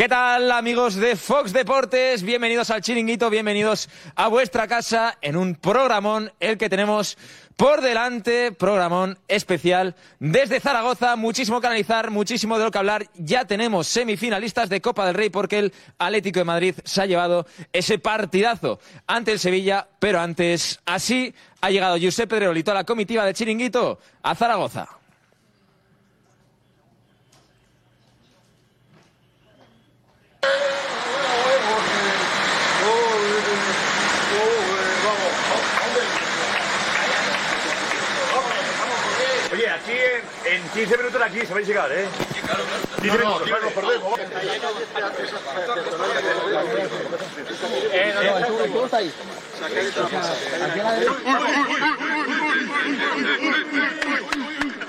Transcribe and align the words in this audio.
¿Qué 0.00 0.08
tal 0.08 0.50
amigos 0.50 0.94
de 0.94 1.14
Fox 1.14 1.52
Deportes? 1.52 2.22
Bienvenidos 2.22 2.70
al 2.70 2.80
chiringuito, 2.80 3.28
bienvenidos 3.28 3.90
a 4.14 4.28
vuestra 4.28 4.66
casa 4.66 5.18
en 5.20 5.36
un 5.36 5.56
programón, 5.56 6.32
el 6.40 6.56
que 6.56 6.70
tenemos 6.70 7.18
por 7.54 7.82
delante, 7.82 8.50
programón 8.50 9.18
especial 9.28 9.94
desde 10.18 10.58
Zaragoza, 10.58 11.16
muchísimo 11.16 11.60
que 11.60 11.66
analizar, 11.66 12.10
muchísimo 12.10 12.56
de 12.56 12.64
lo 12.64 12.70
que 12.70 12.78
hablar. 12.78 13.08
Ya 13.14 13.44
tenemos 13.44 13.88
semifinalistas 13.88 14.70
de 14.70 14.80
Copa 14.80 15.04
del 15.04 15.16
Rey 15.16 15.28
porque 15.28 15.58
el 15.58 15.74
Atlético 15.98 16.38
de 16.38 16.44
Madrid 16.44 16.74
se 16.82 17.02
ha 17.02 17.04
llevado 17.04 17.46
ese 17.70 17.98
partidazo 17.98 18.80
ante 19.06 19.32
el 19.32 19.38
Sevilla, 19.38 19.86
pero 19.98 20.18
antes, 20.18 20.80
así 20.86 21.34
ha 21.60 21.68
llegado 21.68 21.98
Giuseppe 21.98 22.36
Pedrolito 22.36 22.70
a 22.70 22.74
la 22.74 22.84
comitiva 22.84 23.26
de 23.26 23.34
chiringuito 23.34 23.98
a 24.22 24.34
Zaragoza. 24.34 24.99
Oye, 39.52 39.68
aquí 39.68 39.92
en, 39.92 40.54
en 40.54 40.68
15 40.70 40.96
minutos 40.96 41.22
aquí 41.22 41.40
se 41.44 41.52
vais 41.54 41.64
a 41.64 41.68
llegar, 41.68 41.92
¿eh? 41.92 42.06
15 43.02 43.18
minutos, 43.18 43.50
no, 43.50 43.60
nos 43.60 43.72
perdemos. 43.72 44.20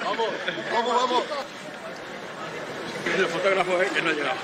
Vamos, 0.04 0.28
vamos, 0.72 0.96
vamos. 0.96 1.24
El 3.18 3.28
fotógrafo, 3.28 3.82
¿eh? 3.82 3.90
Que 3.94 4.02
no 4.02 4.10
ha 4.10 4.14
llegado. 4.14 4.38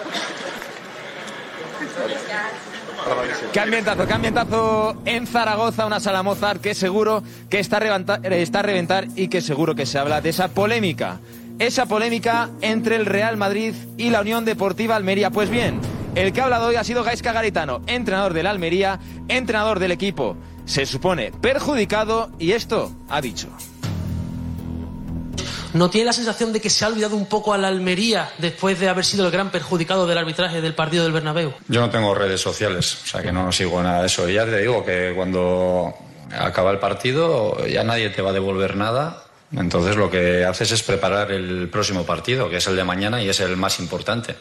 Qué 3.53 3.59
ambientazo, 3.59 4.05
qué 4.05 4.13
ambientazo 4.13 4.97
en 5.05 5.27
Zaragoza, 5.27 5.85
una 5.85 5.99
sala 5.99 6.23
Mozart 6.23 6.61
que 6.61 6.73
seguro 6.73 7.23
que 7.49 7.59
está 7.59 7.77
a, 7.77 7.79
reventar, 7.79 8.33
está 8.33 8.59
a 8.59 8.63
reventar 8.63 9.07
y 9.15 9.27
que 9.27 9.41
seguro 9.41 9.75
que 9.75 9.85
se 9.85 9.97
habla 9.97 10.21
de 10.21 10.29
esa 10.29 10.49
polémica. 10.49 11.19
Esa 11.59 11.85
polémica 11.85 12.49
entre 12.61 12.95
el 12.97 13.05
Real 13.05 13.37
Madrid 13.37 13.73
y 13.97 14.09
la 14.09 14.21
Unión 14.21 14.45
Deportiva 14.45 14.95
Almería. 14.95 15.31
Pues 15.31 15.49
bien, 15.49 15.79
el 16.15 16.33
que 16.33 16.41
ha 16.41 16.45
hablado 16.45 16.67
hoy 16.67 16.75
ha 16.75 16.83
sido 16.83 17.03
Gaisca 17.03 17.31
Garitano, 17.31 17.81
entrenador 17.87 18.33
del 18.33 18.47
Almería, 18.47 18.99
entrenador 19.27 19.79
del 19.79 19.91
equipo. 19.91 20.35
Se 20.65 20.85
supone 20.85 21.31
perjudicado 21.31 22.29
y 22.37 22.51
esto 22.51 22.91
ha 23.09 23.21
dicho. 23.21 23.47
¿No 25.73 25.89
tiene 25.89 26.05
la 26.05 26.13
sensación 26.13 26.53
de 26.53 26.61
que 26.61 26.69
se 26.69 26.85
ha 26.85 26.87
olvidado 26.87 27.15
un 27.15 27.25
poco 27.25 27.53
a 27.53 27.57
la 27.57 27.67
Almería 27.67 28.29
después 28.37 28.79
de 28.79 28.89
haber 28.89 29.05
sido 29.05 29.25
el 29.25 29.31
gran 29.31 29.51
perjudicado 29.51 30.07
del 30.07 30.17
arbitraje 30.17 30.61
del 30.61 30.73
partido 30.73 31.03
del 31.03 31.13
Bernabéu? 31.13 31.53
Yo 31.67 31.81
no 31.81 31.89
tengo 31.89 32.13
redes 32.15 32.41
sociales, 32.41 32.97
o 33.03 33.07
sea 33.07 33.21
que 33.21 33.31
no 33.31 33.51
sigo 33.51 33.81
nada 33.81 34.01
de 34.01 34.07
eso. 34.07 34.27
Y 34.29 34.33
ya 34.33 34.45
te 34.45 34.59
digo 34.59 34.83
que 34.85 35.13
cuando 35.15 35.93
acaba 36.31 36.71
el 36.71 36.79
partido 36.79 37.65
ya 37.67 37.83
nadie 37.83 38.09
te 38.09 38.21
va 38.21 38.31
a 38.31 38.33
devolver 38.33 38.75
nada. 38.75 39.23
Entonces 39.55 39.95
lo 39.95 40.09
que 40.09 40.43
haces 40.45 40.71
es 40.71 40.83
preparar 40.83 41.31
el 41.31 41.69
próximo 41.69 42.05
partido, 42.05 42.49
que 42.49 42.57
es 42.57 42.67
el 42.67 42.75
de 42.75 42.83
mañana 42.83 43.21
y 43.21 43.29
es 43.29 43.39
el 43.39 43.55
más 43.55 43.79
importante. 43.79 44.35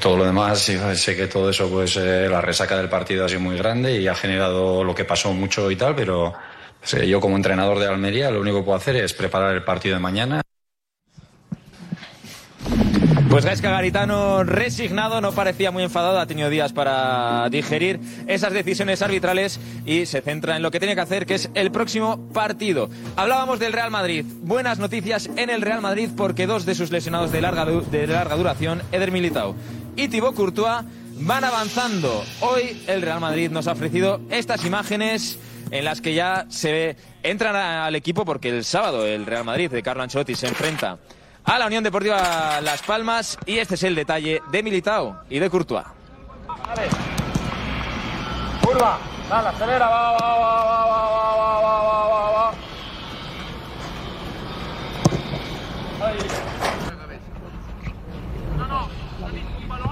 Todo 0.00 0.18
lo 0.18 0.24
demás, 0.24 0.58
sé 0.58 1.16
que 1.16 1.26
todo 1.28 1.48
eso, 1.48 1.68
pues 1.70 1.96
eh, 1.96 2.28
la 2.28 2.42
resaca 2.42 2.76
del 2.76 2.90
partido 2.90 3.24
ha 3.24 3.28
sido 3.28 3.40
muy 3.40 3.56
grande 3.56 3.98
y 3.98 4.06
ha 4.06 4.14
generado 4.14 4.84
lo 4.84 4.94
que 4.94 5.06
pasó 5.06 5.32
mucho 5.32 5.70
y 5.70 5.76
tal, 5.76 5.94
pero 5.94 6.34
yo 7.06 7.20
como 7.20 7.36
entrenador 7.36 7.78
de 7.78 7.86
Almería 7.86 8.30
lo 8.30 8.40
único 8.40 8.58
que 8.58 8.64
puedo 8.64 8.76
hacer 8.76 8.96
es 8.96 9.14
preparar 9.14 9.54
el 9.54 9.64
partido 9.64 9.96
de 9.96 10.00
mañana. 10.00 10.42
Pues 13.38 13.46
Gaisca 13.46 13.70
Garitano 13.70 14.42
resignado, 14.42 15.20
no 15.20 15.30
parecía 15.30 15.70
muy 15.70 15.84
enfadado, 15.84 16.18
ha 16.18 16.26
tenido 16.26 16.50
días 16.50 16.72
para 16.72 17.48
digerir 17.50 18.00
esas 18.26 18.52
decisiones 18.52 19.00
arbitrales 19.00 19.60
y 19.86 20.06
se 20.06 20.22
centra 20.22 20.56
en 20.56 20.62
lo 20.62 20.72
que 20.72 20.80
tiene 20.80 20.96
que 20.96 21.02
hacer, 21.02 21.24
que 21.24 21.36
es 21.36 21.48
el 21.54 21.70
próximo 21.70 22.18
partido. 22.32 22.90
Hablábamos 23.14 23.60
del 23.60 23.72
Real 23.72 23.92
Madrid. 23.92 24.26
Buenas 24.42 24.80
noticias 24.80 25.30
en 25.36 25.50
el 25.50 25.62
Real 25.62 25.80
Madrid 25.80 26.10
porque 26.16 26.48
dos 26.48 26.66
de 26.66 26.74
sus 26.74 26.90
lesionados 26.90 27.30
de 27.30 27.40
larga, 27.40 27.64
de 27.64 28.08
larga 28.08 28.34
duración, 28.34 28.82
Eder 28.90 29.12
Militao 29.12 29.54
y 29.94 30.08
Thibaut 30.08 30.34
Courtois, 30.34 30.82
van 31.20 31.44
avanzando. 31.44 32.24
Hoy 32.40 32.82
el 32.88 33.02
Real 33.02 33.20
Madrid 33.20 33.52
nos 33.52 33.68
ha 33.68 33.72
ofrecido 33.72 34.20
estas 34.30 34.64
imágenes 34.64 35.38
en 35.70 35.84
las 35.84 36.00
que 36.00 36.12
ya 36.12 36.46
se 36.48 36.96
entran 37.22 37.54
al 37.54 37.94
equipo 37.94 38.24
porque 38.24 38.48
el 38.48 38.64
sábado 38.64 39.06
el 39.06 39.26
Real 39.26 39.44
Madrid 39.44 39.70
de 39.70 39.80
Carlo 39.80 40.02
Ancelotti 40.02 40.34
se 40.34 40.48
enfrenta 40.48 40.98
a 41.44 41.58
la 41.58 41.66
Unión 41.66 41.84
Deportiva 41.84 42.60
Las 42.60 42.82
Palmas 42.82 43.38
y 43.46 43.58
este 43.58 43.74
es 43.76 43.82
el 43.82 43.94
detalle 43.94 44.42
de 44.50 44.62
Militao 44.62 45.22
y 45.30 45.38
de 45.38 45.48
Courtois. 45.50 45.84
Curva, 48.62 48.98
dale, 49.30 49.48
acelera, 49.48 49.88
va, 49.88 50.12
va, 50.12 50.38
va, 50.38 50.64
va, 50.64 50.84
va, 50.84 51.36
va, 51.36 51.60
va. 51.62 51.67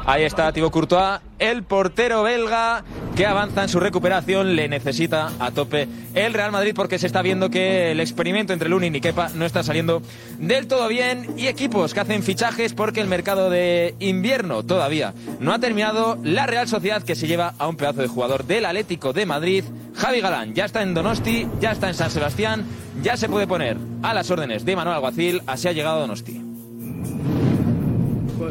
Ahí 0.09 0.23
está 0.23 0.53
Thibaut 0.53 0.73
Courtois, 0.73 1.19
el 1.41 1.65
portero 1.65 2.23
belga 2.23 2.85
que 3.17 3.27
avanza 3.27 3.65
en 3.65 3.69
su 3.69 3.81
recuperación, 3.81 4.55
le 4.55 4.69
necesita 4.69 5.33
a 5.41 5.51
tope 5.51 5.89
el 6.15 6.33
Real 6.33 6.53
Madrid 6.53 6.75
porque 6.77 7.01
se 7.01 7.09
está 7.09 7.23
viendo 7.23 7.51
que 7.51 7.91
el 7.91 7.99
experimento 7.99 8.53
entre 8.53 8.69
Lunin 8.69 8.95
y 8.95 9.01
Kepa 9.01 9.31
no 9.35 9.45
está 9.45 9.65
saliendo 9.65 10.03
del 10.39 10.69
todo 10.69 10.87
bien 10.87 11.27
y 11.37 11.49
equipos 11.49 11.93
que 11.93 11.99
hacen 11.99 12.23
fichajes 12.23 12.73
porque 12.73 13.01
el 13.01 13.09
mercado 13.09 13.51
de 13.51 13.97
invierno 13.99 14.63
todavía 14.63 15.13
no 15.41 15.53
ha 15.53 15.59
terminado. 15.59 16.19
La 16.23 16.47
Real 16.47 16.69
Sociedad 16.69 17.03
que 17.03 17.17
se 17.17 17.27
lleva 17.27 17.55
a 17.59 17.67
un 17.67 17.77
pedazo 17.77 18.03
de 18.03 18.07
jugador 18.07 18.45
del 18.45 18.65
Atlético 18.65 19.13
de 19.13 19.27
Madrid, 19.27 19.65
Javi 19.97 20.21
Galán, 20.21 20.55
ya 20.55 20.67
está 20.67 20.83
en 20.83 20.95
Donosti, 20.95 21.49
ya 21.61 21.73
está 21.73 21.89
en 21.89 21.95
San 21.95 22.13
Sebastián, 22.13 22.65
ya 23.03 23.17
se 23.17 23.29
puede 23.29 23.49
poner 23.49 23.77
a 24.05 24.15
las 24.15 24.31
órdenes 24.31 24.65
de 24.65 24.77
Manuel 24.77 24.95
Alguacil, 24.95 25.43
así 25.49 25.67
ha 25.67 25.73
llegado 25.73 25.99
Donosti. 25.99 26.43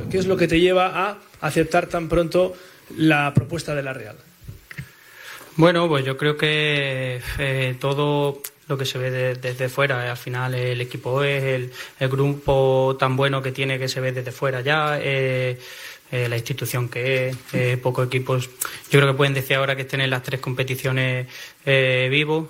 ¿Qué 0.09 0.17
es 0.17 0.27
lo 0.27 0.35
que 0.35 0.47
te 0.47 0.59
lleva 0.59 1.09
a 1.09 1.17
aceptar 1.47 1.87
tan 1.87 2.07
pronto 2.09 2.53
la 2.97 3.33
propuesta 3.33 3.73
de 3.75 3.83
la 3.83 3.93
Real? 3.93 4.17
Bueno, 5.57 5.87
pues 5.87 6.03
yo 6.03 6.17
creo 6.17 6.35
que 6.35 7.21
eh, 7.39 7.75
todo 7.79 8.41
lo 8.67 8.77
que 8.77 8.85
se 8.85 8.97
ve 8.97 9.09
de- 9.11 9.35
desde 9.35 9.69
fuera, 9.69 10.05
eh, 10.05 10.09
al 10.09 10.17
final 10.17 10.53
el 10.55 10.81
equipo 10.81 11.23
es 11.23 11.43
el, 11.43 11.71
el 11.99 12.09
grupo 12.09 12.95
tan 12.99 13.15
bueno 13.15 13.41
que 13.41 13.51
tiene 13.51 13.79
que 13.79 13.87
se 13.87 14.01
ve 14.01 14.11
desde 14.11 14.31
fuera 14.31 14.61
ya, 14.61 14.99
eh, 14.99 15.57
eh, 16.11 16.27
la 16.27 16.35
institución 16.35 16.89
que 16.89 17.29
es, 17.29 17.37
eh, 17.53 17.77
pocos 17.81 18.07
equipos, 18.07 18.49
yo 18.91 18.99
creo 18.99 19.07
que 19.07 19.17
pueden 19.17 19.33
decir 19.33 19.55
ahora 19.55 19.75
que 19.75 19.83
estén 19.83 20.01
en 20.01 20.09
las 20.09 20.23
tres 20.23 20.39
competiciones 20.41 21.27
eh, 21.65 22.07
vivos. 22.11 22.47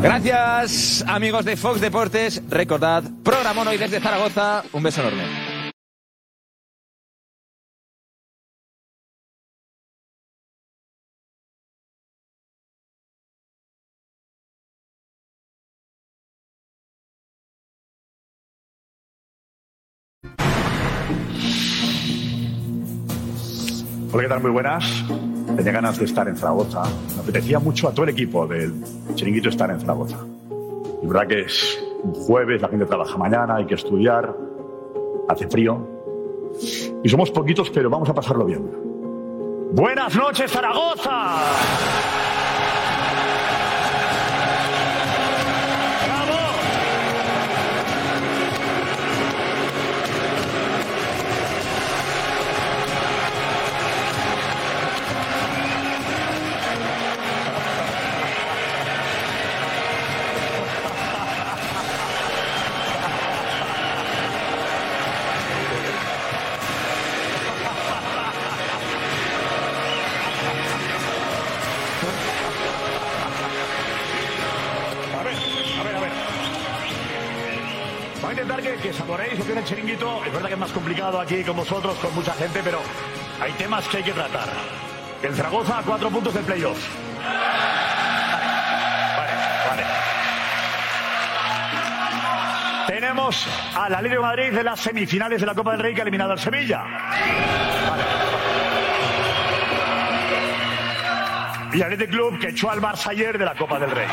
Gracias, 0.00 1.04
amigos 1.08 1.44
de 1.44 1.56
Fox 1.56 1.80
Deportes. 1.80 2.42
Recordad, 2.48 3.02
programón 3.24 3.66
hoy 3.68 3.78
desde 3.78 4.00
Zaragoza. 4.00 4.62
Un 4.72 4.82
beso 4.82 5.00
enorme. 5.00 5.24
Hola, 24.14 24.22
¿qué 24.22 24.28
tal? 24.28 24.42
Muy 24.42 24.52
buenas. 24.52 25.04
Tenía 25.56 25.72
ganas 25.72 25.98
de 25.98 26.04
estar 26.04 26.28
en 26.28 26.36
Zaragoza. 26.36 26.84
Me 27.16 27.22
apetecía 27.22 27.58
mucho 27.58 27.88
a 27.88 27.90
todo 27.90 28.04
el 28.04 28.10
equipo 28.10 28.46
del 28.46 28.72
chiringuito 29.16 29.48
estar 29.48 29.68
en 29.72 29.80
Zaragoza. 29.80 30.18
Y 31.02 31.06
verdad 31.08 31.26
que 31.26 31.40
es 31.40 31.84
un 32.00 32.14
jueves, 32.14 32.62
la 32.62 32.68
gente 32.68 32.86
trabaja 32.86 33.18
mañana, 33.18 33.56
hay 33.56 33.66
que 33.66 33.74
estudiar, 33.74 34.32
hace 35.28 35.48
frío. 35.48 35.84
Y 37.02 37.08
somos 37.08 37.32
poquitos, 37.32 37.70
pero 37.70 37.90
vamos 37.90 38.08
a 38.08 38.14
pasarlo 38.14 38.44
bien. 38.44 38.70
Buenas 39.72 40.14
noches, 40.14 40.48
Zaragoza. 40.48 41.40
Intentar 78.34 78.60
que, 78.60 78.74
que 78.74 78.92
saboreéis 78.92 79.38
lo 79.38 79.44
que 79.44 79.52
es 79.52 79.58
el 79.58 79.64
chiringuito. 79.64 80.24
Es 80.26 80.32
verdad 80.32 80.48
que 80.48 80.54
es 80.54 80.60
más 80.60 80.72
complicado 80.72 81.20
aquí 81.20 81.44
con 81.44 81.56
vosotros, 81.56 81.96
con 81.98 82.12
mucha 82.14 82.32
gente, 82.34 82.60
pero 82.64 82.80
hay 83.40 83.52
temas 83.52 83.86
que 83.86 83.98
hay 83.98 84.02
que 84.02 84.12
tratar. 84.12 84.48
El 85.22 85.34
Zaragoza 85.34 85.78
a 85.78 85.82
cuatro 85.82 86.10
puntos 86.10 86.34
del 86.34 86.44
playoff. 86.44 86.78
Vale, 89.16 89.32
vale. 89.68 89.84
Tenemos 92.88 93.46
al 93.76 93.94
Atlético 93.94 94.22
de 94.22 94.26
Madrid 94.26 94.52
de 94.52 94.64
las 94.64 94.80
semifinales 94.80 95.40
de 95.40 95.46
la 95.46 95.54
Copa 95.54 95.70
del 95.72 95.80
Rey 95.80 95.94
que 95.94 96.00
ha 96.00 96.02
eliminado 96.02 96.32
al 96.32 96.38
Sevilla. 96.40 96.84
Y 101.72 101.82
al 101.82 101.92
Athletic 101.92 102.10
Club 102.10 102.38
que 102.38 102.48
echó 102.48 102.70
al 102.70 102.80
Barça 102.80 103.08
ayer 103.08 103.38
de 103.38 103.44
la 103.44 103.54
Copa 103.54 103.78
del 103.78 103.90
Rey. 103.90 104.06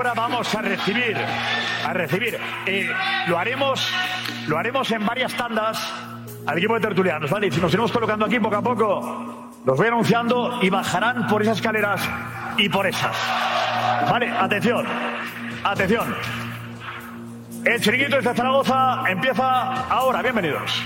Ahora 0.00 0.14
vamos 0.14 0.54
a 0.54 0.62
recibir, 0.62 1.14
a 1.86 1.92
recibir. 1.92 2.38
eh, 2.64 2.88
lo 3.26 3.38
haremos, 3.38 3.86
lo 4.46 4.56
haremos 4.56 4.90
en 4.92 5.04
varias 5.04 5.34
tandas 5.34 5.92
al 6.46 6.56
equipo 6.56 6.74
de 6.74 6.80
tertulianos, 6.80 7.30
¿vale? 7.30 7.48
Y 7.48 7.50
si 7.50 7.60
nos 7.60 7.70
iremos 7.70 7.92
colocando 7.92 8.24
aquí 8.24 8.40
poco 8.40 8.56
a 8.56 8.62
poco, 8.62 9.50
los 9.62 9.76
voy 9.76 9.88
anunciando 9.88 10.58
y 10.62 10.70
bajarán 10.70 11.26
por 11.26 11.42
esas 11.42 11.58
escaleras 11.58 12.00
y 12.56 12.70
por 12.70 12.86
esas. 12.86 13.14
Vale, 14.10 14.30
atención, 14.30 14.86
atención. 15.64 16.16
El 17.66 17.78
chiringuito 17.82 18.16
desde 18.16 18.34
Zaragoza 18.34 19.02
empieza 19.06 19.86
ahora. 19.90 20.22
Bienvenidos. 20.22 20.82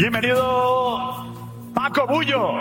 Bienvenido 0.00 1.26
Paco 1.74 2.06
Bullo. 2.06 2.52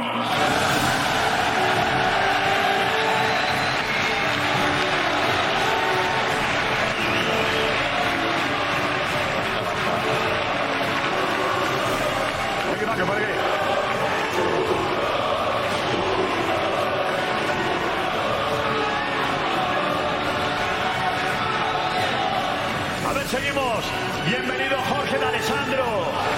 A 23.08 23.14
ver, 23.14 23.28
seguimos. 23.28 23.86
Bienvenido 24.28 24.78
Jorge 24.90 25.18
de 25.18 25.26
Alessandro. 25.26 26.29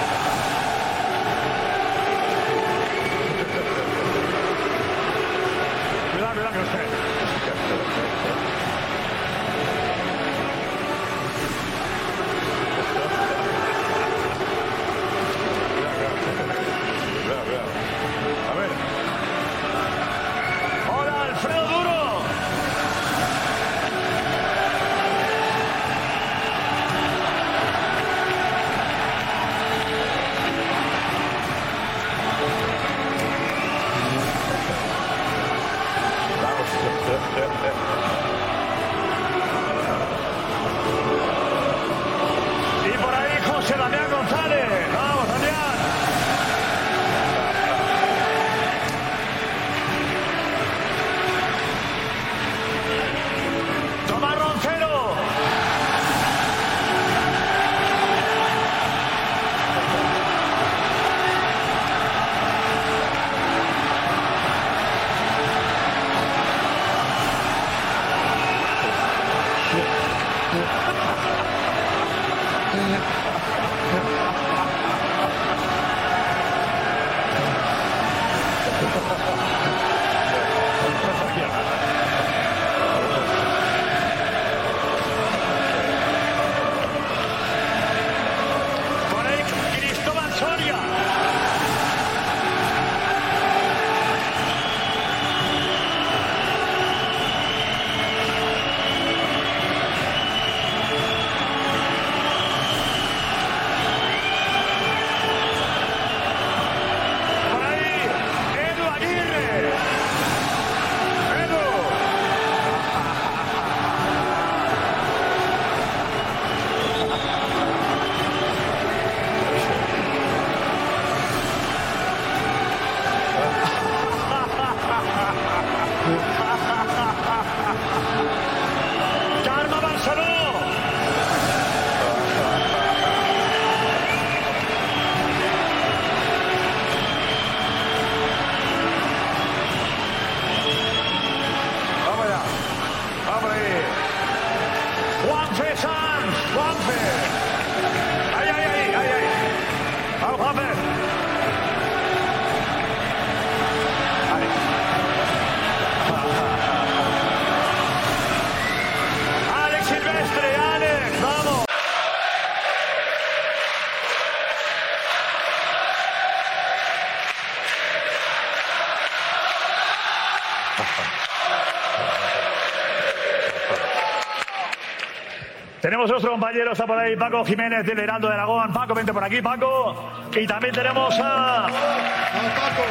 Tenemos 176.02 176.24
nuestro 176.24 176.32
compañero, 176.32 176.72
está 176.72 176.88
por 176.88 176.98
ahí, 176.98 177.16
Paco 177.16 177.46
Jiménez 177.46 177.86
del 177.86 178.00
Heraldo 178.00 178.28
de 178.28 178.34
Aragón. 178.34 178.74
Paco, 178.74 178.96
vente 178.96 179.14
por 179.14 179.24
aquí, 179.24 179.40
Paco. 179.40 179.96
Y 180.36 180.48
también 180.48 180.74
tenemos 180.74 181.14
a, 181.20 181.68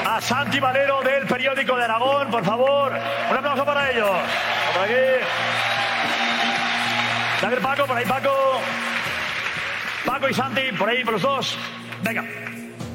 a 0.07 0.21
Santi 0.21 0.61
Valero 0.61 1.03
del 1.03 1.27
periódico 1.27 1.77
de 1.77 1.83
Aragón, 1.83 2.31
por 2.31 2.45
favor. 2.45 2.93
Un 3.29 3.37
aplauso 3.37 3.65
para 3.65 3.91
ellos. 3.91 4.11
Por 4.73 4.85
aquí. 4.85 4.95
Ver, 7.51 7.59
Paco, 7.61 7.87
por 7.87 7.97
ahí, 7.97 8.05
Paco. 8.05 8.31
Paco 10.07 10.29
y 10.29 10.35
Santi, 10.35 10.63
por 10.79 10.89
ahí, 10.89 11.03
por 11.03 11.15
los 11.15 11.23
dos. 11.23 11.59
Venga. 12.05 12.25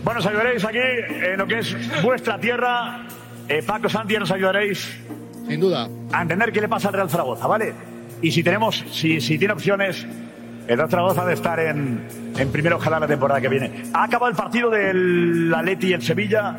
Bueno, 0.01 0.21
os 0.21 0.25
ayudaréis 0.25 0.63
aquí 0.63 0.79
en 0.79 1.37
lo 1.37 1.45
que 1.45 1.59
es 1.59 2.01
vuestra 2.01 2.39
tierra. 2.39 3.01
Eh, 3.49 3.61
Paco, 3.63 3.89
Santi, 3.89 4.15
nos 4.15 4.31
ayudaréis. 4.31 4.97
Sin 5.45 5.59
duda. 5.59 5.89
A 6.13 6.21
entender 6.21 6.53
qué 6.53 6.61
le 6.61 6.69
pasa 6.69 6.87
al 6.87 6.93
Real 6.93 7.09
Zaragoza, 7.09 7.47
¿vale? 7.47 7.75
Y 8.21 8.31
si 8.31 8.43
tenemos, 8.43 8.83
si, 8.91 9.21
si 9.21 9.37
tiene 9.37 9.53
opciones, 9.53 10.05
el 10.67 10.77
Zaragoza 10.89 11.25
de 11.25 11.33
estar 11.33 11.59
en, 11.59 12.07
en 12.37 12.51
primero 12.51 12.77
ojalá 12.77 12.99
la 12.99 13.07
temporada 13.07 13.39
que 13.39 13.49
viene. 13.49 13.83
Ha 13.93 14.05
acabado 14.05 14.31
el 14.31 14.35
partido 14.35 14.69
del 14.69 15.53
Atleti 15.55 15.93
el 15.93 16.01
Sevilla. 16.01 16.57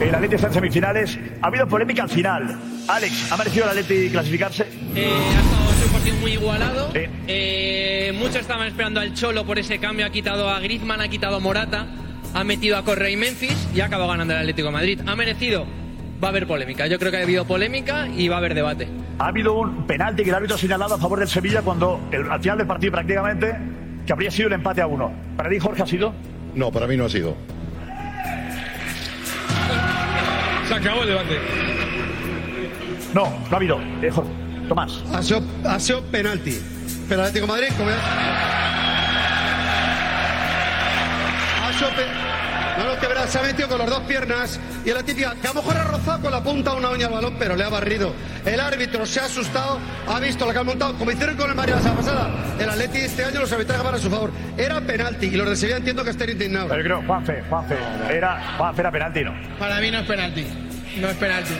El 0.00 0.14
Atleti 0.14 0.34
está 0.34 0.48
en 0.48 0.54
semifinales. 0.54 1.18
Ha 1.40 1.46
habido 1.46 1.66
polémica 1.68 2.02
al 2.02 2.08
final. 2.08 2.58
Alex, 2.88 3.30
¿ha 3.30 3.36
merecido 3.36 3.64
el 3.64 3.78
Atleti 3.78 4.10
clasificarse? 4.10 4.66
Eh, 4.96 5.06
ha 5.06 5.40
estado 5.40 5.86
un 5.86 5.92
partido 5.92 6.16
muy 6.16 6.32
igualado. 6.32 6.90
Eh, 6.94 8.12
muchos 8.18 8.36
estaban 8.36 8.66
esperando 8.66 9.00
al 9.00 9.14
Cholo 9.14 9.46
por 9.46 9.58
ese 9.58 9.78
cambio. 9.78 10.06
Ha 10.06 10.10
quitado 10.10 10.50
a 10.50 10.58
Griezmann, 10.60 11.00
ha 11.00 11.08
quitado 11.08 11.36
a 11.36 11.40
Morata, 11.40 11.86
ha 12.34 12.44
metido 12.44 12.76
a 12.76 12.84
Correa 12.84 13.10
y 13.10 13.16
Memphis 13.16 13.68
y 13.74 13.80
ha 13.80 13.86
acabado 13.86 14.08
ganando 14.10 14.34
el 14.34 14.40
Atlético 14.40 14.68
de 14.68 14.72
Madrid. 14.72 15.00
¿Ha 15.06 15.14
merecido? 15.14 15.64
Va 16.22 16.28
a 16.28 16.30
haber 16.30 16.46
polémica. 16.46 16.86
Yo 16.88 16.98
creo 16.98 17.12
que 17.12 17.18
ha 17.18 17.22
habido 17.22 17.44
polémica 17.44 18.08
y 18.08 18.26
va 18.28 18.36
a 18.36 18.38
haber 18.38 18.54
debate. 18.54 18.88
Ha 19.18 19.28
habido 19.28 19.54
un 19.54 19.86
penalti 19.86 20.22
que 20.24 20.30
el 20.30 20.34
árbitro 20.36 20.56
ha 20.56 20.58
señalado 20.58 20.94
a 20.94 20.98
favor 20.98 21.18
del 21.20 21.28
Sevilla 21.28 21.62
cuando 21.62 22.00
el- 22.10 22.30
al 22.30 22.40
final 22.40 22.58
del 22.58 22.66
partido 22.66 22.92
prácticamente 22.92 23.54
que 24.06 24.12
habría 24.12 24.30
sido 24.30 24.48
el 24.48 24.54
empate 24.54 24.82
a 24.82 24.86
uno. 24.86 25.12
¿Para 25.36 25.48
ti, 25.48 25.58
Jorge, 25.58 25.82
ha 25.82 25.86
sido? 25.86 26.12
No, 26.54 26.70
para 26.70 26.86
mí 26.86 26.96
no 26.96 27.04
ha 27.06 27.08
sido. 27.08 27.34
Se 30.68 30.74
acabó 30.74 31.02
el 31.02 31.08
debate. 31.08 31.38
No, 33.14 33.24
no 33.30 33.32
ha 33.52 33.56
habido. 33.56 33.78
Eh, 34.02 34.10
Jorge, 34.10 34.30
Tomás. 34.68 35.02
Ha 35.12 35.22
sido, 35.22 35.42
ha 35.64 35.78
sido 35.78 36.02
penalti. 36.06 36.58
Pero 37.08 37.22
Atlético 37.22 37.46
de 37.46 37.52
Madrid, 37.52 37.68
como 37.76 37.90
ya- 37.90 37.96
Ha 41.68 41.72
sido 41.78 41.90
pe- 41.90 42.06
No, 42.06 42.12
no, 42.14 42.23
que 43.04 43.08
verás, 43.08 43.30
se 43.30 43.38
ha 43.38 43.42
metido 43.42 43.68
con 43.68 43.78
las 43.78 43.90
dos 43.90 44.00
piernas 44.00 44.58
y 44.84 44.90
la 44.90 45.02
típica, 45.02 45.34
que 45.40 45.46
a 45.46 45.52
lo 45.52 45.62
mejor 45.62 45.76
ha 45.76 45.84
rozado 45.84 46.22
con 46.22 46.32
la 46.32 46.42
punta 46.42 46.72
una 46.72 46.90
uña 46.90 47.06
al 47.06 47.12
balón, 47.12 47.36
pero 47.38 47.54
le 47.54 47.64
ha 47.64 47.68
barrido. 47.68 48.14
El 48.46 48.58
árbitro 48.60 49.04
se 49.04 49.20
ha 49.20 49.24
asustado, 49.24 49.78
ha 50.08 50.20
visto 50.20 50.46
lo 50.46 50.52
que 50.52 50.58
ha 50.58 50.62
montado, 50.62 50.96
como 50.96 51.10
hicieron 51.10 51.36
con 51.36 51.50
el 51.50 51.56
Madrid 51.56 51.74
la 51.74 51.82
semana 51.82 52.00
pasada. 52.00 52.30
El 52.58 52.70
Atleti 52.70 52.98
este 52.98 53.24
año 53.24 53.40
los 53.40 53.52
arbitrajes 53.52 53.84
van 53.84 53.94
a 53.94 53.98
su 53.98 54.10
favor. 54.10 54.30
Era 54.56 54.80
penalti 54.80 55.26
y 55.26 55.36
los 55.36 55.48
de 55.48 55.56
Sevilla 55.56 55.76
entiendo 55.78 56.02
que 56.02 56.10
estén 56.10 56.30
indignados. 56.30 56.70
Pero 56.70 56.82
yo 56.82 56.86
creo, 56.86 57.06
Juanfe, 57.06 57.42
Juanfe, 57.48 57.76
era, 58.10 58.56
Juanfe 58.56 58.80
era 58.80 58.90
penalti, 58.90 59.24
¿no? 59.24 59.34
Para 59.58 59.80
mí 59.80 59.90
no 59.90 59.98
es 59.98 60.06
penalti. 60.06 60.46
No 60.98 61.08
es 61.08 61.16
penalti. 61.16 61.54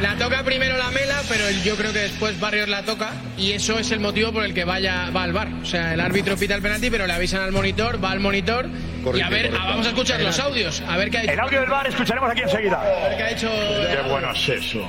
La 0.00 0.16
toca 0.16 0.42
primero 0.42 0.76
la 0.78 0.90
Mela, 0.90 1.20
pero 1.28 1.44
yo 1.62 1.76
creo 1.76 1.92
que 1.92 1.98
después 2.00 2.40
Barrios 2.40 2.68
la 2.68 2.82
toca 2.82 3.10
y 3.36 3.52
eso 3.52 3.78
es 3.78 3.90
el 3.92 4.00
motivo 4.00 4.32
por 4.32 4.44
el 4.44 4.54
que 4.54 4.64
vaya 4.64 5.10
va 5.14 5.24
al 5.24 5.32
bar. 5.34 5.48
O 5.62 5.66
sea, 5.66 5.92
el 5.92 6.00
árbitro 6.00 6.36
pita 6.36 6.54
el 6.54 6.62
penalti, 6.62 6.88
pero 6.90 7.06
le 7.06 7.12
avisan 7.12 7.42
al 7.42 7.52
monitor, 7.52 8.02
va 8.02 8.10
al 8.12 8.20
monitor 8.20 8.66
y 8.66 9.00
a 9.00 9.04
Correcto, 9.04 9.30
ver, 9.30 9.42
correcto. 9.46 9.58
ah, 9.60 9.66
vamos 9.68 9.86
a 9.86 9.88
escuchar 9.90 10.20
los 10.22 10.38
audios, 10.40 10.82
a 10.88 10.96
ver 10.96 11.10
qué 11.10 11.18
ha 11.18 11.22
hecho. 11.24 11.32
El 11.32 11.40
audio 11.40 11.60
del 11.60 11.70
bar 11.70 11.86
escucharemos 11.86 12.30
aquí 12.30 12.40
enseguida. 12.40 12.80
A 12.80 13.08
ver 13.08 13.16
qué 13.18 13.22
ha 13.24 13.30
hecho. 13.30 13.50
Qué 13.50 14.08
bueno 14.08 14.30
es 14.32 14.48
eso. 14.48 14.88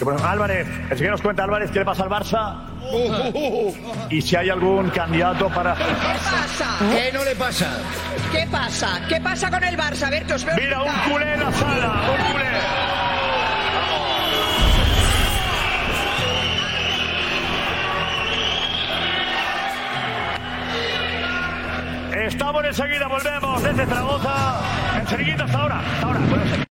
Bueno. 0.00 0.24
Álvarez, 0.26 0.66
enseguida 0.90 1.10
nos 1.12 1.22
cuenta 1.22 1.44
Álvarez 1.44 1.70
qué 1.70 1.80
le 1.80 1.84
pasa 1.84 2.04
al 2.04 2.08
Barça. 2.08 4.08
Y 4.10 4.20
si 4.22 4.36
hay 4.36 4.48
algún 4.48 4.90
candidato 4.90 5.48
para. 5.48 5.74
¿Qué 5.74 5.84
pasa? 5.84 6.78
¿Qué 6.92 7.12
no 7.12 7.24
le 7.24 7.34
pasa? 7.36 7.78
¿Qué 8.32 8.46
pasa? 8.50 9.00
¿Qué 9.08 9.20
pasa 9.20 9.50
con 9.50 9.62
el 9.64 9.76
Barça? 9.76 10.04
A 10.06 10.10
ver, 10.10 10.24
que 10.24 10.34
os 10.34 10.44
veo. 10.44 10.56
Mira, 10.56 10.82
un 10.82 11.10
culé 11.10 11.34
en 11.34 11.40
la 11.40 11.52
sala, 11.52 12.02
un 12.10 12.32
culé. 12.32 12.44
Estamos 22.26 22.64
enseguida, 22.64 23.08
volvemos 23.08 23.62
desde 23.64 23.84
Zaragoza. 23.84 24.60
En 24.96 25.06
Chiringuito 25.06 25.42
hasta 25.42 25.58
ahora. 25.58 25.80
Hasta 25.80 26.06
ahora. 26.06 26.71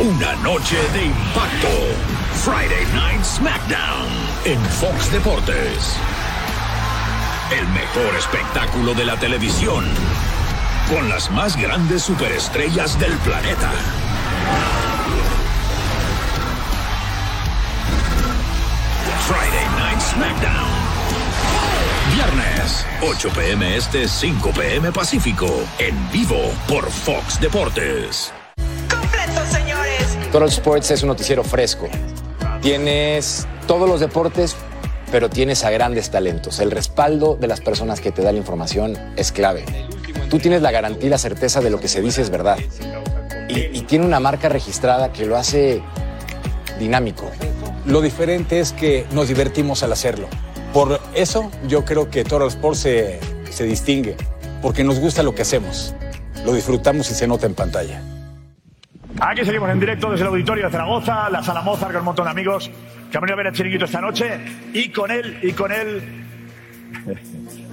Una 0.00 0.32
noche 0.36 0.76
de 0.92 1.06
impacto. 1.06 1.68
Friday 2.44 2.86
Night 2.94 3.24
SmackDown 3.24 4.06
en 4.44 4.60
Fox 4.78 5.10
Deportes. 5.10 5.96
El 7.50 7.66
mejor 7.70 8.14
espectáculo 8.16 8.94
de 8.94 9.04
la 9.04 9.16
televisión. 9.16 9.84
Con 10.88 11.08
las 11.08 11.32
más 11.32 11.56
grandes 11.56 12.04
superestrellas 12.04 12.96
del 13.00 13.12
planeta. 13.18 13.72
Friday 19.26 19.66
Night 19.80 20.00
SmackDown. 20.00 20.68
Viernes, 22.14 22.86
8 23.02 23.30
pm 23.34 23.76
este, 23.76 24.06
5 24.06 24.52
pm 24.52 24.92
Pacífico. 24.92 25.48
En 25.80 26.12
vivo 26.12 26.52
por 26.68 26.88
Fox 26.88 27.40
Deportes. 27.40 28.32
Total 30.32 30.48
Sports 30.48 30.90
es 30.90 31.02
un 31.02 31.08
noticiero 31.08 31.42
fresco. 31.42 31.88
Tienes 32.60 33.46
todos 33.66 33.88
los 33.88 33.98
deportes, 33.98 34.56
pero 35.10 35.30
tienes 35.30 35.64
a 35.64 35.70
grandes 35.70 36.10
talentos. 36.10 36.60
El 36.60 36.70
respaldo 36.70 37.36
de 37.40 37.46
las 37.46 37.62
personas 37.62 38.02
que 38.02 38.12
te 38.12 38.20
da 38.20 38.30
la 38.30 38.38
información 38.38 38.94
es 39.16 39.32
clave. 39.32 39.64
Tú 40.28 40.38
tienes 40.38 40.60
la 40.60 40.70
garantía 40.70 41.06
y 41.06 41.08
la 41.10 41.16
certeza 41.16 41.62
de 41.62 41.70
lo 41.70 41.80
que 41.80 41.88
se 41.88 42.02
dice 42.02 42.20
es 42.20 42.28
verdad. 42.28 42.58
Y, 43.48 43.80
tiene 43.82 44.04
una 44.04 44.20
marca 44.20 44.50
registrada 44.50 45.10
que 45.10 45.24
lo 45.24 45.38
hace 45.38 45.80
dinámico. 46.78 47.30
Lo 47.86 48.02
diferente 48.02 48.60
es 48.60 48.72
que 48.72 49.06
nos 49.12 49.28
divertimos 49.28 49.82
al 49.82 49.92
hacerlo. 49.92 50.28
Por 50.74 51.00
eso 51.14 51.50
yo 51.66 51.86
creo 51.86 52.10
que 52.10 52.24
Total 52.24 52.48
Sports 52.48 52.80
se 52.80 53.64
distingue, 53.64 54.14
porque 54.60 54.84
nos 54.84 55.00
gusta 55.00 55.22
lo 55.22 55.34
que 55.34 55.40
hacemos. 55.40 55.94
Lo 56.44 56.52
disfrutamos 56.52 57.10
y 57.10 57.14
se 57.14 57.26
nota 57.26 57.46
en 57.46 57.54
pantalla. 57.54 58.02
Aquí 59.20 59.44
seguimos 59.44 59.68
en 59.70 59.80
directo 59.80 60.10
desde 60.10 60.22
el 60.22 60.28
auditorio 60.28 60.66
de 60.66 60.70
Zaragoza, 60.70 61.28
la 61.28 61.42
sala 61.42 61.62
Mozart 61.62 61.92
con 61.92 62.00
un 62.00 62.04
montón 62.06 62.24
de 62.26 62.30
amigos 62.30 62.70
que 63.10 63.16
han 63.16 63.22
venido 63.22 63.34
a 63.34 63.36
ver 63.38 63.46
el 63.48 63.52
chiringuito 63.52 63.84
esta 63.84 64.00
noche 64.00 64.38
y 64.72 64.90
con 64.90 65.10
él, 65.10 65.38
y 65.42 65.52
con 65.52 65.72
él, 65.72 66.02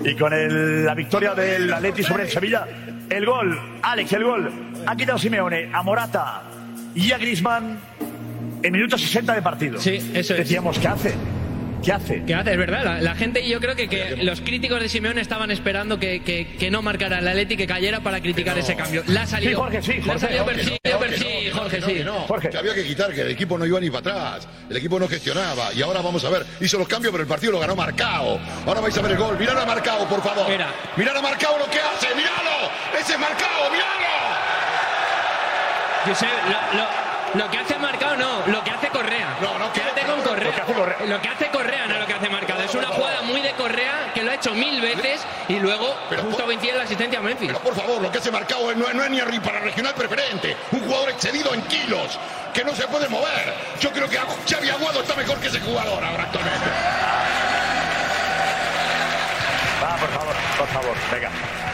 y 0.04 0.16
con 0.16 0.34
el, 0.34 0.86
la 0.86 0.96
victoria 0.96 1.36
del 1.36 1.72
Atleti 1.72 2.02
sobre 2.02 2.24
el 2.24 2.30
Sevilla. 2.30 2.66
El 3.10 3.26
gol, 3.26 3.60
Alex, 3.84 4.14
el 4.14 4.24
gol, 4.24 4.52
ha 4.88 4.96
quitado 4.96 5.20
Simeone 5.20 5.70
a 5.72 5.84
Morata 5.84 6.44
y 6.96 7.12
a 7.12 7.18
Griezmann 7.20 7.78
en 8.64 8.74
minuto 8.74 8.98
60 8.98 9.36
de 9.36 9.42
partido. 9.44 9.80
Sí, 9.80 10.12
eso 10.14 10.34
es. 10.34 10.40
Decíamos, 10.40 10.80
¿qué 10.80 10.88
hace? 10.88 11.16
¿Qué 11.86 11.92
hace? 11.94 12.24
¿Qué 12.26 12.34
hace? 12.34 12.52
Es 12.54 12.58
verdad, 12.58 12.84
la, 12.84 13.00
la 13.00 13.16
gente, 13.16 13.48
yo 13.48 13.60
creo 13.60 13.76
que, 13.76 13.88
que 13.88 14.18
los 14.24 14.42
críticos 14.42 14.80
de 14.82 14.90
Simeone 14.90 15.22
estaban 15.22 15.52
esperando 15.52 16.00
que, 16.00 16.24
que, 16.24 16.48
que 16.58 16.72
no 16.72 16.82
marcara 16.82 17.20
el 17.20 17.28
Atleti, 17.28 17.56
que 17.56 17.68
cayera 17.68 18.00
para 18.00 18.20
criticar 18.22 18.58
ese 18.58 18.76
cambio. 18.76 19.04
La 19.08 19.22
ha 19.22 19.28
salido. 19.28 19.52
Sí, 19.52 19.56
Jorge, 19.56 19.82
sí, 19.84 19.94
La 19.94 20.00
ha 20.00 20.06
Jorge, 20.06 20.20
salido 20.20 20.44
Jorge, 20.46 20.58
per- 21.00 21.20
sí, 21.20 21.50
Jorge, 21.54 21.82
sí. 21.82 21.94
que 21.94 22.04
no, 22.04 22.14
Jorge. 22.22 22.50
que 22.50 22.58
había 22.58 22.74
que 22.74 22.84
quitar, 22.86 23.14
que 23.14 23.22
el 23.22 23.30
equipo 23.32 23.56
no 23.60 23.66
iba 23.68 23.80
ni 23.80 23.92
para 23.92 24.00
atrás, 24.34 24.48
el 24.68 24.78
equipo 24.78 25.00
no 25.00 25.08
gestionaba 25.08 25.72
y 25.74 25.84
ahora 25.84 26.02
vamos 26.02 26.26
a 26.26 26.30
ver, 26.32 26.44
hizo 26.60 26.80
los 26.80 26.88
cambios 26.88 27.12
pero 27.12 27.22
el 27.22 27.28
partido 27.30 27.52
lo 27.52 27.60
ganó 27.60 27.76
Marcao. 27.76 28.40
Ahora 28.66 28.82
vais 28.82 28.98
a 28.98 29.02
ver 29.04 29.12
el 29.12 29.18
gol, 29.18 29.38
mirad 29.38 29.58
a 29.62 29.66
Marcao 29.68 30.10
por 30.10 30.24
favor. 30.24 30.50
Mira. 30.50 30.68
Mirad 30.98 31.16
a 31.18 31.22
Marcao 31.22 31.60
lo 31.60 31.66
que 31.70 31.80
hace, 31.80 32.08
miralo, 32.16 32.72
ese 33.00 33.14
es 33.14 33.20
Marcao, 33.20 33.70
miralo. 33.72 34.06
Yo 36.08 36.16
sé, 36.16 36.26
lo, 36.50 36.78
lo- 36.80 37.06
lo 37.46 37.52
que 37.52 37.58
hace 37.58 37.78
Marcado 37.78 38.16
no, 38.16 38.48
lo 38.48 38.64
que 38.64 38.72
hace 38.72 38.88
Correa. 38.88 39.38
No, 39.42 39.60
no, 39.60 39.74
que- 39.74 39.82
Quédate 39.82 40.02
con 40.04 40.22
Correa. 40.22 40.65
Lo 40.76 40.84
que 40.84 40.90
hace 40.90 40.96
Correa. 40.98 41.06
Lo 41.06 41.22
que 41.22 41.30
hace 41.30 41.48
Correa, 41.50 41.88
no 41.88 42.00
lo 42.00 42.06
que 42.06 42.14
hace 42.14 42.30
Marcado. 42.30 42.64
Es 42.64 42.76
una 42.76 42.88
jugada 42.88 43.22
muy 43.22 43.42
de 43.42 43.52
Correa 43.54 44.12
que 44.14 44.24
lo 44.24 44.32
ha 44.32 44.36
hecho 44.36 44.54
mil 44.54 44.82
veces 44.82 45.26
y 45.48 45.60
luego 45.60 45.96
Pero 46.10 46.24
justo 46.24 46.44
coincide 46.44 46.74
la 46.74 46.84
asistencia 46.84 47.20
a 47.20 47.22
Memphis. 47.22 47.48
Pero 47.48 47.60
por 47.62 47.76
favor, 47.76 48.02
lo 48.02 48.12
que 48.12 48.18
hace 48.18 48.32
Marcao 48.32 48.74
no, 48.76 48.92
no 48.94 49.04
es 49.04 49.10
ni 49.10 49.40
para 49.40 49.60
regional 49.60 49.94
preferente, 49.94 50.58
un 50.72 50.82
jugador 50.82 51.10
excedido 51.12 51.54
en 51.54 51.62
kilos, 51.64 52.20
que 52.54 52.64
no 52.64 52.76
se 52.76 52.88
puede 52.88 53.08
mover. 53.08 53.54
Yo 53.80 53.92
creo 53.92 54.10
que 54.10 54.18
Xavi 54.18 54.70
Aguado 54.70 55.02
está 55.02 55.16
mejor 55.16 55.40
que 55.40 55.48
ese 55.48 55.60
jugador 55.62 56.04
ahora 56.04 56.24
actualmente. 56.24 56.66
Por 60.58 60.68
favor. 60.68 60.96
venga. 61.12 61.30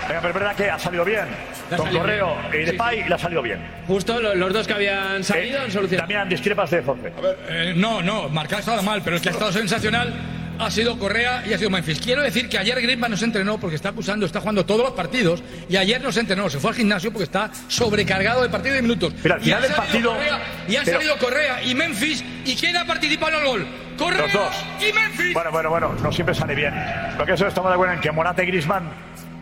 Venga, 0.08 0.20
pero 0.22 0.28
es 0.30 0.34
verdad 0.34 0.56
que 0.56 0.70
ha 0.70 0.80
salido 0.80 1.06
bien. 1.06 1.26
Con 1.70 1.78
salido 1.86 2.00
Correo 2.02 2.36
bien. 2.52 2.64
y 2.64 2.66
Sí, 2.66 2.72
Depay 2.72 3.04
le 3.08 3.16
ha 3.16 3.18
salido 3.18 3.42
bien. 3.42 3.60
Justo 3.88 4.20
lo- 4.20 4.36
los 4.36 4.52
dos 4.54 4.68
que 4.68 4.74
habían 4.74 5.24
salido 5.24 5.62
han 5.62 5.72
solucionado. 5.72 6.08
Damián, 6.08 6.28
discrepas 6.30 6.70
de 6.72 6.82
Jorge. 6.82 7.12
Eh, 7.50 7.74
no, 7.78 8.02
no, 8.02 8.28
marcar 8.30 8.58
ha 8.58 8.60
estado 8.62 8.82
mal, 8.84 9.02
pero 9.04 9.16
el 9.16 9.22
que 9.22 9.30
ha 9.30 9.32
estado 9.32 9.52
sensacional 9.52 10.14
ha 10.62 10.72
sido 10.72 10.98
Correa 10.98 11.44
y 11.48 11.54
ha 11.54 11.58
sido 11.58 11.70
Memphis. 11.70 12.00
Quiero 12.00 12.22
decir 12.22 12.48
que 12.50 12.58
ayer 12.58 12.80
Griezmann 12.82 13.12
no 13.12 13.18
se 13.18 13.26
entrenó 13.26 13.60
porque 13.60 13.76
está 13.76 13.90
acusando, 13.90 14.26
está 14.26 14.40
jugando 14.40 14.66
todos 14.66 14.82
los 14.84 14.92
partidos 14.94 15.44
y 15.70 15.76
ayer 15.78 16.02
no 16.02 16.12
se 16.12 16.20
entrenó, 16.22 16.50
se 16.50 16.60
fue 16.60 16.72
al 16.72 16.76
gimnasio 16.76 17.12
porque 17.12 17.24
está 17.26 17.52
sobrecargado 17.68 18.42
de 18.44 18.50
partido 18.50 18.76
de 18.76 18.82
minutos. 18.82 19.14
Pero 19.22 19.36
al 19.36 19.42
Y 19.42 19.46
final 19.46 19.60
ha 19.60 19.62
del 19.68 19.76
salido 19.76 20.12
partido- 20.12 20.12
Correa, 20.14 20.40
y 20.68 20.76
ha 20.76 20.84
pero- 20.84 20.98
salido 20.98 21.18
Correa 21.18 21.64
y 21.64 21.76
Memphis 21.76 22.24
y 22.46 22.56
¿quién 22.56 22.78
ha 22.78 22.86
participado 22.86 23.34
en 23.38 23.40
el 23.40 23.46
gol? 23.48 23.68
Correa 23.98 24.22
Los 24.24 24.34
dos. 24.34 24.56
y 24.80 24.94
Memphis. 24.94 25.34
Bueno, 25.34 25.52
bueno, 25.52 25.70
bueno, 25.70 25.94
no 26.02 26.12
siempre 26.12 26.34
sale 26.34 26.56
bien. 26.56 26.74
Lo 27.18 27.26
que 27.26 27.34
eso 27.34 27.46
estamos 27.48 27.70
de 27.70 27.76
acuerdo 27.76 27.94
en 27.94 28.00
que 28.02 28.12
Morata 28.12 28.44
y 28.44 28.48
Griezmann, 28.48 28.90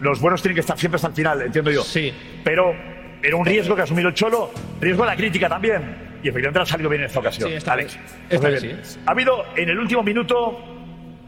los 0.02 0.20
buenos 0.20 0.42
tienen 0.42 0.56
que 0.56 0.62
estar 0.62 0.78
siempre 0.78 0.96
hasta 0.98 1.08
el 1.10 1.14
final, 1.14 1.42
entiendo 1.42 1.72
yo. 1.72 1.84
Sí. 1.84 2.14
Pero 2.44 2.74
era 3.22 3.36
un 3.36 3.46
riesgo 3.46 3.76
que 3.76 3.82
ha 3.82 3.84
asumido 3.86 4.10
el 4.10 4.14
Cholo, 4.16 4.52
riesgo 4.82 5.04
de 5.04 5.10
la 5.12 5.16
crítica 5.16 5.48
también. 5.50 6.10
Y 6.22 6.28
efectivamente 6.28 6.60
ha 6.60 6.66
salido 6.66 6.90
bien 6.90 7.02
en 7.04 7.08
esta 7.08 7.20
ocasión. 7.20 7.50
Sí, 7.50 7.56
esta 7.56 7.74
Alex. 7.74 7.96
vez. 7.96 8.04
Esta 8.30 8.48
muy 8.48 8.52
vez 8.52 8.62
bien. 8.64 8.82
Ha 9.06 9.12
habido 9.12 9.46
en 9.56 9.70
el 9.70 9.80
último 9.80 10.04
minuto 10.04 10.79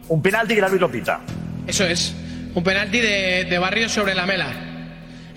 un 0.10 0.22
penalti 0.22 0.54
que 0.54 0.60
el 0.60 0.66
árbitro 0.66 0.92
pita. 0.92 1.22
Eso 1.68 1.86
es. 1.86 2.14
Un 2.54 2.64
penalti 2.64 3.00
de, 3.00 3.46
de 3.46 3.60
Barrios 3.60 3.92
sobre 3.92 4.14
la 4.16 4.26
mela. 4.26 4.48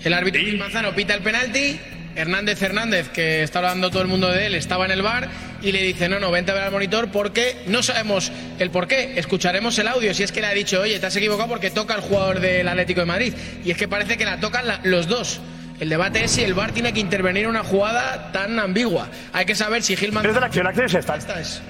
El 0.03 0.13
árbitro 0.13 0.41
Gil 0.41 0.57
Manzano 0.57 0.93
pita 0.93 1.13
el 1.13 1.21
penalti. 1.21 1.79
Hernández 2.17 2.61
Hernández, 2.61 3.09
que 3.09 3.43
está 3.43 3.59
hablando 3.59 3.89
todo 3.89 4.01
el 4.01 4.07
mundo 4.07 4.31
de 4.31 4.45
él, 4.45 4.55
estaba 4.55 4.85
en 4.85 4.91
el 4.91 5.01
bar 5.01 5.27
y 5.61 5.73
le 5.73 5.83
dice, 5.83 6.07
no, 6.07 6.17
no, 6.17 6.31
vente 6.31 6.51
a 6.51 6.53
ver 6.53 6.63
al 6.63 6.71
monitor 6.71 7.09
porque 7.11 7.57
no 7.67 7.83
sabemos 7.83 8.31
el 8.57 8.69
por 8.69 8.87
qué. 8.87 9.19
Escucharemos 9.19 9.77
el 9.79 9.87
audio 9.89 10.13
si 10.13 10.23
es 10.23 10.31
que 10.31 10.39
le 10.39 10.47
ha 10.47 10.53
dicho, 10.53 10.79
oye, 10.79 10.97
te 10.97 11.05
has 11.07 11.15
equivocado 11.17 11.49
porque 11.49 11.71
toca 11.71 11.93
el 11.93 11.99
jugador 11.99 12.39
del 12.39 12.69
Atlético 12.69 13.01
de 13.01 13.05
Madrid. 13.05 13.33
Y 13.65 13.71
es 13.71 13.75
que 13.77 13.89
parece 13.89 14.15
que 14.15 14.23
la 14.23 14.39
tocan 14.39 14.65
la- 14.65 14.79
los 14.83 15.07
dos. 15.07 15.41
El 15.79 15.89
debate 15.89 16.23
es 16.23 16.31
si 16.31 16.43
el 16.43 16.53
bar 16.53 16.71
tiene 16.71 16.93
que 16.93 17.01
intervenir 17.01 17.43
en 17.43 17.49
una 17.49 17.63
jugada 17.63 18.31
tan 18.31 18.57
ambigua. 18.59 19.07
Hay 19.33 19.45
que 19.45 19.55
saber 19.55 19.83
si 19.83 19.97
Gil 19.97 20.11
Pero 20.13 20.29
es 20.29 20.35
de 20.35 20.39
Manzano... 20.39 20.39
la 20.39 20.45
acción, 20.47 20.63
la 20.63 20.69
acción 20.69 20.85
es 20.85 20.93
esta. 20.93 21.15
Esta 21.15 21.39
es. 21.39 21.61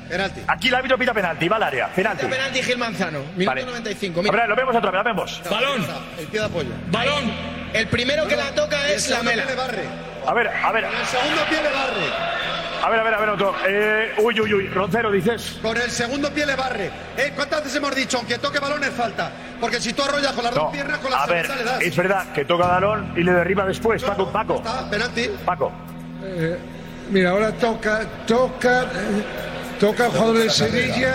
Aquí 0.48 0.68
el 0.68 0.76
árbitro 0.76 0.98
pita 0.98 1.14
penalti, 1.14 1.48
va 1.48 1.56
al 1.56 1.64
área. 1.64 1.88
Penalti. 1.88 2.28
Penalti 2.28 2.62
Gil 2.62 2.78
Manzano, 2.78 3.20
minuto 3.36 3.46
Vale. 3.46 3.66
95. 3.66 4.20
A 4.20 4.32
ver, 4.32 4.50
lo 4.50 4.56
vemos 4.56 4.76
otra 4.76 4.92
vez, 4.92 5.00
lo 5.00 5.04
vemos. 5.04 5.42
Balón. 5.50 5.86
El 6.20 6.28
pie 6.28 6.40
de 6.40 6.46
apoyo. 6.46 6.70
Balón. 6.92 7.32
El 7.74 7.88
primero 7.88 8.28
que 8.28 8.36
la 8.36 8.52
toca 8.52 8.90
es 8.90 9.10
la 9.10 9.24
mela. 9.24 9.44
A 10.28 10.34
ver, 10.34 10.48
a 10.48 10.72
ver. 10.72 10.84
El 10.84 11.06
segundo 11.08 11.42
pie 11.50 11.62
le 11.62 11.70
barre. 11.72 12.55
A 12.86 12.90
ver, 12.92 13.00
a 13.00 13.04
ver, 13.04 13.14
a 13.16 13.18
ver, 13.18 13.30
otro. 13.30 13.56
Eh, 13.68 14.14
uy, 14.20 14.40
uy, 14.42 14.54
uy. 14.54 14.68
Roncero, 14.68 15.10
dices. 15.12 15.58
Con 15.60 15.76
el 15.76 15.90
segundo 15.90 16.30
pie 16.32 16.46
le 16.46 16.56
barre. 16.56 16.92
Eh, 17.18 17.32
¿Cuántas 17.36 17.62
veces 17.64 17.78
hemos 17.78 17.96
dicho, 17.96 18.18
aunque 18.18 18.38
toque 18.38 18.60
balón 18.60 18.84
es 18.84 18.92
falta? 18.92 19.32
Porque 19.60 19.80
si 19.82 19.92
tú 19.94 20.04
arrollas 20.04 20.34
con 20.34 20.44
las 20.44 20.54
No. 20.54 20.62
dos 20.66 20.72
piernas, 20.72 21.00
con 21.00 21.10
la 21.10 21.24
A 21.24 21.26
ver, 21.26 21.48
segunda 21.48 21.64
le 21.66 21.72
das. 21.72 21.82
es 21.82 21.96
verdad 21.96 22.32
que 22.32 22.46
toca 22.46 22.68
balón 22.68 23.12
y 23.16 23.24
le 23.24 23.32
derriba 23.32 23.66
después. 23.66 24.04
Paco, 24.04 24.32
Paco. 24.32 24.62
penalti. 24.92 25.32
Paco. 25.44 25.72
Eh, 26.24 26.58
mira, 27.10 27.32
ahora 27.32 27.52
toca, 27.54 28.02
toca, 28.28 28.86
toca 29.80 30.06
el 30.06 30.12
jugador 30.12 30.38
de 30.38 30.50
Sevilla 30.52 31.14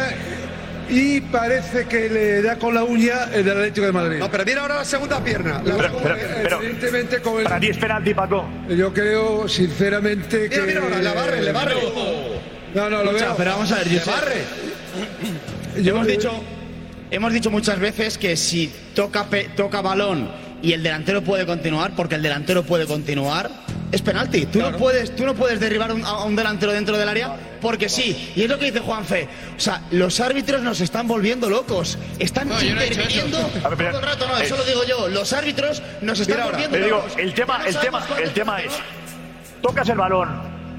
y 0.90 1.20
parece 1.20 1.86
que 1.86 2.08
le 2.08 2.42
da 2.42 2.56
con 2.58 2.74
la 2.74 2.82
uña 2.84 3.28
el 3.32 3.44
del 3.44 3.56
Atlético 3.58 3.86
de 3.86 3.92
Madrid. 3.92 4.18
No, 4.18 4.30
pero 4.30 4.44
mira 4.44 4.62
ahora 4.62 4.74
la 4.76 4.84
segunda 4.84 5.22
pierna. 5.22 5.62
La 5.64 5.76
Pero, 5.76 5.98
pero, 6.02 6.16
pero, 6.42 6.56
Evidentemente 6.62 7.20
con 7.20 7.38
el... 7.38 7.44
para 7.44 7.60
ti 7.60 7.68
es 7.68 7.76
penalti, 7.78 8.12
Paco. 8.14 8.46
Yo 8.68 8.92
creo, 8.92 9.48
sinceramente, 9.48 10.48
que... 10.48 10.60
Mira, 10.62 10.80
mira 10.80 10.80
ahora, 10.82 10.98
le 10.98 11.14
barre, 11.14 11.42
le 11.42 11.52
barre. 11.52 11.74
No, 12.74 12.90
no, 12.90 13.02
lo 13.04 13.12
veo. 13.12 13.34
pero 13.36 13.50
vamos 13.52 13.70
a 13.72 13.76
ver, 13.76 13.86
Le 13.88 13.98
Josep. 13.98 14.14
barre. 14.14 14.42
hemos 15.76 16.06
dicho 16.06 16.32
hemos 17.10 17.32
dicho 17.32 17.50
muchas 17.50 17.78
veces 17.80 18.16
que 18.18 18.36
si 18.36 18.72
toca 18.94 19.24
pe- 19.24 19.50
toca 19.56 19.80
balón 19.80 20.30
y 20.62 20.72
el 20.72 20.82
delantero 20.82 21.22
puede 21.22 21.44
continuar 21.46 21.92
porque 21.96 22.14
el 22.14 22.22
delantero 22.22 22.62
puede 22.62 22.86
continuar 22.86 23.50
es 23.92 24.02
penalti. 24.02 24.46
Tú 24.46 24.60
no 24.60 24.76
puedes 24.76 25.14
tú 25.16 25.24
no 25.26 25.34
puedes 25.34 25.58
derribar 25.60 25.92
un- 25.92 26.04
a 26.04 26.24
un 26.24 26.36
delantero 26.36 26.72
dentro 26.72 26.96
del 26.96 27.08
área 27.08 27.34
porque 27.60 27.88
sí. 27.88 28.32
Y 28.36 28.42
es 28.44 28.48
lo 28.48 28.58
que 28.58 28.66
dice 28.66 28.80
Juanfe. 28.80 29.28
O 29.56 29.60
sea 29.60 29.82
los 29.90 30.20
árbitros 30.20 30.62
nos 30.62 30.80
están 30.80 31.08
volviendo 31.08 31.48
locos. 31.50 31.98
Están 32.18 32.48
No, 32.48 32.54
no 32.54 32.60
he 32.60 32.86
interviniendo. 32.86 33.38
A 33.64 33.68
ver, 33.70 33.90
todo 33.90 34.00
el 34.00 34.06
rato 34.06 34.26
no 34.28 34.38
eh, 34.38 34.44
eso 34.44 34.56
lo 34.56 34.64
digo 34.64 34.84
yo. 34.84 35.08
Los 35.08 35.32
árbitros 35.32 35.82
nos 36.02 36.20
están 36.20 36.40
ahora, 36.40 36.52
volviendo 36.58 36.78
te 36.78 36.84
digo, 36.84 36.96
locos. 36.98 37.12
el 37.18 37.34
tema, 37.34 37.58
no 37.58 37.64
el 37.66 37.76
tema, 37.78 38.06
el 38.22 38.30
tema 38.32 38.60
es, 38.62 38.72
tocas 39.62 39.88
el 39.88 39.98
balón, 39.98 40.28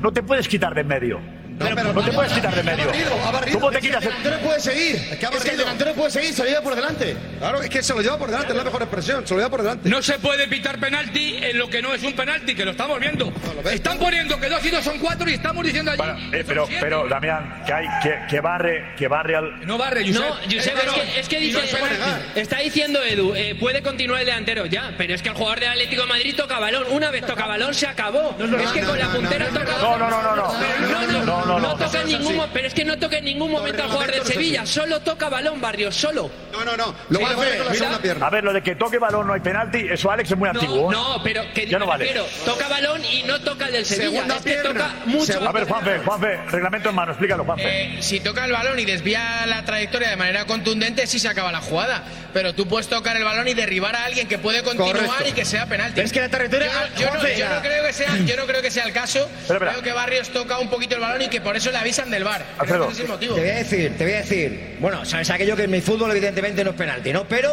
no 0.01 0.11
te 0.13 0.23
puedes 0.23 0.47
quitar 0.47 0.73
de 0.73 0.81
en 0.81 0.87
medio. 0.87 1.40
Pero- 1.63 1.75
pero- 1.75 1.93
no 1.93 2.03
te 2.03 2.11
puedes 2.11 2.31
quitar 2.33 2.55
de 2.55 2.63
medio. 2.63 2.83
Ha 2.83 2.87
barrido, 2.87 3.25
ha 3.27 3.31
barrido. 3.31 3.59
¿Cómo 3.59 3.71
te 3.71 3.77
Es 3.77 3.81
que 3.81 3.87
quitas? 3.89 4.03
el 4.03 4.09
el- 4.11 4.23
delantero 4.23 4.47
puede 4.47 4.59
seguir. 4.59 4.95
Es 4.95 5.17
que 5.17 5.25
ha 5.25 5.29
es 5.29 5.43
que 5.43 5.49
el 5.51 5.57
delantero 5.57 5.93
puede 5.93 6.11
seguir 6.11 6.33
se 6.33 6.43
lo 6.43 6.49
lleva 6.49 6.61
por 6.61 6.75
delante 6.75 7.15
Claro, 7.39 7.61
es 7.61 7.69
que 7.69 7.83
se 7.83 7.93
lo 7.93 8.01
lleva 8.01 8.17
por 8.17 8.29
delante, 8.29 8.51
es 8.51 8.57
la 8.57 8.63
mejor 8.63 8.81
expresión. 8.81 9.27
Se 9.27 9.33
lo 9.33 9.39
lleva 9.39 9.49
por 9.49 9.61
delante. 9.63 9.89
No 9.89 10.01
se 10.01 10.19
puede 10.19 10.47
pitar 10.47 10.79
penalti 10.79 11.37
en 11.41 11.57
lo 11.57 11.69
que 11.69 11.81
no 11.81 11.93
es 11.93 12.03
un 12.03 12.13
penalti, 12.13 12.55
que 12.55 12.65
lo 12.65 12.71
estamos 12.71 12.99
viendo. 12.99 13.31
Están 13.71 13.97
poniendo 13.99 14.39
que 14.39 14.49
dos 14.49 14.63
y 14.65 14.69
dos 14.69 14.83
son 14.83 14.99
cuatro 14.99 15.29
y 15.29 15.33
estamos 15.33 15.63
diciendo 15.65 15.91
allí. 15.91 15.97
Bueno, 15.97 16.17
eh, 16.31 16.43
pero, 16.47 16.65
siete. 16.65 16.81
pero, 16.81 17.07
Damián, 17.07 17.63
que 17.65 17.73
hay, 17.73 17.85
que, 18.03 18.19
que 18.29 18.39
barre, 18.41 18.93
que 18.97 19.07
barre 19.07 19.35
al. 19.35 19.65
No 19.65 19.77
barre, 19.77 20.05
No, 20.05 20.21
Josep. 20.21 20.51
Es 20.51 20.65
que, 20.93 21.19
es 21.19 21.27
que 21.29 21.35
no 21.37 21.41
dice, 21.41 21.59
es 21.65 21.75
penalti. 21.75 22.39
está 22.39 22.57
diciendo 22.59 23.01
Edu, 23.03 23.33
eh, 23.35 23.55
puede 23.59 23.81
continuar 23.81 24.19
el 24.21 24.25
delantero, 24.27 24.65
ya, 24.65 24.93
pero 24.97 25.13
es 25.15 25.21
que 25.21 25.29
el 25.29 25.35
jugador 25.35 25.59
del 25.59 25.69
Atlético 25.69 26.01
de 26.03 26.07
Madrid 26.07 26.35
toca 26.35 26.59
balón, 26.59 26.83
una 26.89 27.11
vez 27.11 27.25
toca 27.25 27.45
balón 27.47 27.73
se 27.73 27.87
acabó. 27.87 28.35
es 28.39 28.71
que 28.71 28.81
no, 28.81 28.87
con 28.89 28.99
la 28.99 29.05
no, 29.05 29.13
puntera 29.13 29.45
no, 29.49 29.59
toca 29.59 29.77
No, 29.81 29.97
no, 29.97 30.09
no, 30.09 30.21
no, 30.21 30.35
no. 30.35 31.25
No, 31.25 31.45
no, 31.45 31.50
No, 31.51 31.59
no, 31.59 31.67
no. 31.67 31.77
no 31.77 31.85
toca 31.85 32.01
en 32.01 32.07
ningún, 32.07 32.35
mo- 32.35 32.47
pero 32.53 32.67
es 32.67 32.73
que 32.73 32.85
no 32.85 32.97
toca 32.97 33.17
en 33.17 33.25
ningún 33.25 33.51
momento 33.51 33.83
al 33.83 33.89
jugador 33.89 34.11
del 34.15 34.25
Sevilla, 34.25 34.65
solo 34.65 34.99
toca 35.01 35.29
balón, 35.29 35.59
Barrio, 35.61 35.91
solo. 35.91 36.29
No, 36.51 36.63
no, 36.65 36.75
no. 36.77 36.95
Luego 37.09 37.27
Sí, 37.27 37.33
le 37.33 37.39
barre 37.39 37.57
con 37.57 37.65
la 37.65 37.71
mira. 37.71 37.73
segunda 37.85 38.01
pierna. 38.01 38.27
A 38.27 38.29
ver, 38.29 38.43
lo 38.43 38.53
de 38.53 38.61
que 38.61 38.75
toque 38.75 38.97
balón 38.99 39.27
no 39.27 39.33
hay 39.33 39.39
penalti, 39.41 39.85
eso 39.89 40.11
Alex 40.11 40.31
es 40.31 40.37
muy 40.37 40.49
antiguo. 40.49 40.91
¿eh? 40.91 40.93
No, 40.95 41.17
no, 41.17 41.23
pero 41.23 41.43
que 41.53 41.67
Ya 41.67 41.79
no 41.79 41.85
me 41.85 41.91
vale. 41.91 42.05
refiero, 42.05 42.27
toca 42.45 42.67
balón 42.67 43.01
y 43.05 43.23
no 43.23 43.39
toca 43.41 43.67
el 43.67 43.73
del 43.73 43.85
Sevilla, 43.85 44.09
Segunda 44.11 44.35
es 44.37 44.41
que 44.43 44.49
pierna. 44.51 44.69
toca 44.73 44.95
mucho. 45.05 45.47
A 45.47 45.51
ver, 45.51 45.67
Juanfe, 45.67 45.99
Juanfe, 45.99 46.37
reglamento 46.51 46.89
en 46.89 46.95
mano, 46.95 47.11
explícalo, 47.11 47.43
Juanfe. 47.45 47.63
Eh, 47.97 47.97
si 48.01 48.19
toca 48.19 48.45
el 48.45 48.51
balón 48.51 48.79
y 48.79 48.85
desvía 48.85 49.45
la 49.45 49.63
trayectoria 49.63 50.09
de 50.09 50.15
manera 50.15 50.45
contundente, 50.45 51.07
sí 51.07 51.19
se 51.19 51.27
acaba 51.27 51.51
la 51.51 51.61
jugada. 51.61 52.03
Pero 52.33 52.53
tú 52.55 52.65
puedes 52.67 52.87
tocar 52.87 53.17
el 53.17 53.23
balón 53.25 53.47
y 53.47 53.53
derribar 53.53 53.95
a 53.95 54.05
alguien 54.05 54.27
que 54.27 54.37
puede 54.37 54.63
continuar 54.63 54.95
Correcto. 55.05 55.27
y 55.29 55.31
que 55.33 55.43
sea 55.45 55.65
penalti. 55.65 55.95
Pero 55.95 56.05
es 56.07 56.13
que 56.13 56.21
la 56.21 56.29
trayectoria- 56.29 56.71
Yo, 56.71 56.79
no- 56.79 56.95
yo 56.95 57.05
no, 57.05 57.11
Juanfe, 57.11 57.37
yo 57.37 57.49
no 57.49 57.61
creo 57.61 57.83
que 57.85 57.93
sea, 57.93 58.17
yo 58.25 58.35
no 58.37 58.45
creo 58.45 58.61
que 58.61 58.71
sea 58.71 58.85
el 58.85 58.93
caso. 58.93 59.19
Espera, 59.19 59.55
espera. 59.55 59.71
Creo 59.73 59.83
que 59.83 59.91
Barrios 59.91 60.29
toca 60.29 60.57
un 60.59 60.69
poquito 60.69 60.95
el 60.95 61.01
balón 61.01 61.21
y 61.23 61.27
que 61.27 61.40
por 61.43 61.55
eso 61.55 61.71
le 61.71 61.77
avisan 61.77 62.09
del 62.09 62.23
bar. 62.23 62.43
Creo 62.59 62.61
Alfredo. 62.61 62.87
que 62.87 62.93
ese 62.93 63.01
es 63.01 63.05
el 63.05 63.11
motivo. 63.11 63.35
Te 63.35 63.41
voy 63.41 63.49
a 63.49 63.55
decir, 63.55 63.97
te 63.97 64.03
voy 64.03 64.13
a 64.13 64.17
decir. 64.17 64.77
Bueno, 64.79 65.05
sabes 65.05 65.29
aquello 65.29 65.55
que 65.55 65.63
en 65.63 65.71
mi 65.71 65.81
fútbol 65.81 66.11
evidentemente 66.11 66.63
no 66.63 66.71
es 66.71 66.75
penalti, 66.75 67.11
¿no? 67.13 67.25
Pero 67.27 67.51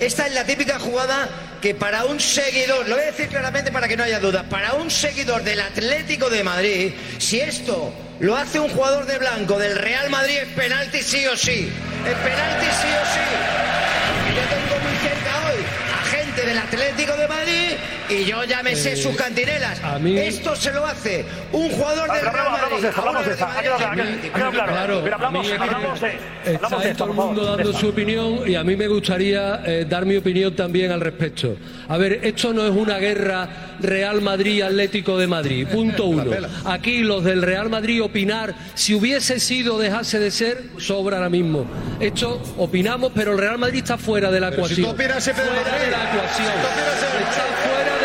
esta 0.00 0.26
es 0.26 0.34
la 0.34 0.44
típica 0.44 0.78
jugada 0.78 1.28
que 1.60 1.74
para 1.74 2.04
un 2.04 2.20
seguidor, 2.20 2.88
lo 2.88 2.96
voy 2.96 3.04
a 3.04 3.06
decir 3.06 3.28
claramente 3.28 3.72
para 3.72 3.88
que 3.88 3.96
no 3.96 4.02
haya 4.04 4.20
dudas, 4.20 4.44
para 4.50 4.74
un 4.74 4.90
seguidor 4.90 5.42
del 5.42 5.60
Atlético 5.60 6.28
de 6.28 6.44
Madrid, 6.44 6.92
si 7.18 7.40
esto 7.40 7.92
lo 8.20 8.36
hace 8.36 8.60
un 8.60 8.68
jugador 8.68 9.06
de 9.06 9.18
blanco 9.18 9.58
del 9.58 9.76
Real 9.76 10.10
Madrid 10.10 10.36
es 10.42 10.48
penalti 10.48 11.02
sí 11.02 11.26
o 11.26 11.36
sí. 11.36 11.72
Es 12.06 12.16
penalti 12.16 12.66
sí 12.66 12.88
o 12.88 13.04
sí. 13.14 14.34
Yo 14.34 14.42
tengo 14.42 14.80
muy 14.82 14.96
cerca 14.98 15.46
hoy 15.46 15.64
a 15.94 16.04
gente 16.16 16.46
del 16.46 16.58
Atlético 16.58 17.16
de 17.16 17.28
Madrid 17.28 17.70
y 18.08 18.24
yo 18.24 18.44
ya 18.44 18.62
me 18.62 18.76
sé 18.76 18.92
Eh, 18.92 18.96
sus 18.96 19.16
cantinelas. 19.16 19.80
a 19.82 19.98
mí- 19.98 20.18
Esto 20.18 20.54
se 20.56 20.72
lo 20.72 20.86
hace 20.86 21.24
un 21.52 21.70
jugador 21.70 22.10
del 22.12 22.20
Real 22.20 22.28
hablamos 22.36 22.60
Madrid. 22.60 22.82
de 22.82 22.88
esto, 22.88 23.00
hablamos 23.00 23.26
de 23.26 23.32
hablamos, 23.32 23.82
a 23.82 23.90
mí 23.94 24.02
es 24.24 24.30
que 24.30 25.54
hablamos 25.54 26.00
de, 26.00 26.08
Está 26.44 26.66
hablamos 26.66 26.82
de 26.84 26.90
esto, 26.90 27.04
todo 27.04 27.10
el 27.10 27.16
mundo 27.16 27.44
dando 27.44 27.72
su 27.72 27.88
opinión 27.88 28.40
y 28.48 28.54
a 28.54 28.64
mí 28.64 28.76
me 28.76 28.86
gustaría 28.88 29.62
eh, 29.64 29.86
dar 29.88 30.04
mi 30.06 30.16
opinión 30.16 30.54
también 30.54 30.92
al 30.92 31.00
respecto. 31.00 31.56
A 31.88 31.96
ver, 31.96 32.20
esto 32.22 32.52
no 32.52 32.64
es 32.64 32.70
una 32.70 32.98
guerra 32.98 33.48
Real 33.80 34.20
Madrid-Atlético 34.20 35.18
de 35.18 35.26
Madrid. 35.26 35.66
Punto 35.66 36.04
uno. 36.06 36.24
Aquí 36.66 36.98
los 36.98 37.24
del 37.24 37.42
Real 37.42 37.68
Madrid 37.70 38.02
opinar, 38.02 38.54
si 38.74 38.94
hubiese 38.94 39.40
sido 39.40 39.78
dejase 39.78 40.18
de 40.18 40.30
ser, 40.30 40.62
sobra 40.78 41.16
ahora 41.16 41.28
mismo. 41.30 41.66
Esto 42.00 42.40
opinamos, 42.58 43.12
pero 43.14 43.32
el 43.32 43.38
Real 43.38 43.58
Madrid 43.58 43.78
está 43.78 43.96
fuera 43.98 44.30
de 44.30 44.40
la 44.40 44.48
si 44.50 44.54
ecuación. 44.54 44.82
tú 44.86 44.90
opinas 44.94 45.22
siempre 45.24 45.44
de 45.44 45.50
fuera 45.50 45.70
Madrid. 45.70 45.84
de 45.84 45.90
la 45.90 46.04
ecuación. 46.04 46.30
Si 46.36 46.42
tú 46.42 46.66
opinas 46.66 46.98
siempre 46.98 47.18
de 47.18 47.24
Está 47.24 47.42
fuera 47.64 47.94
de 47.98 48.03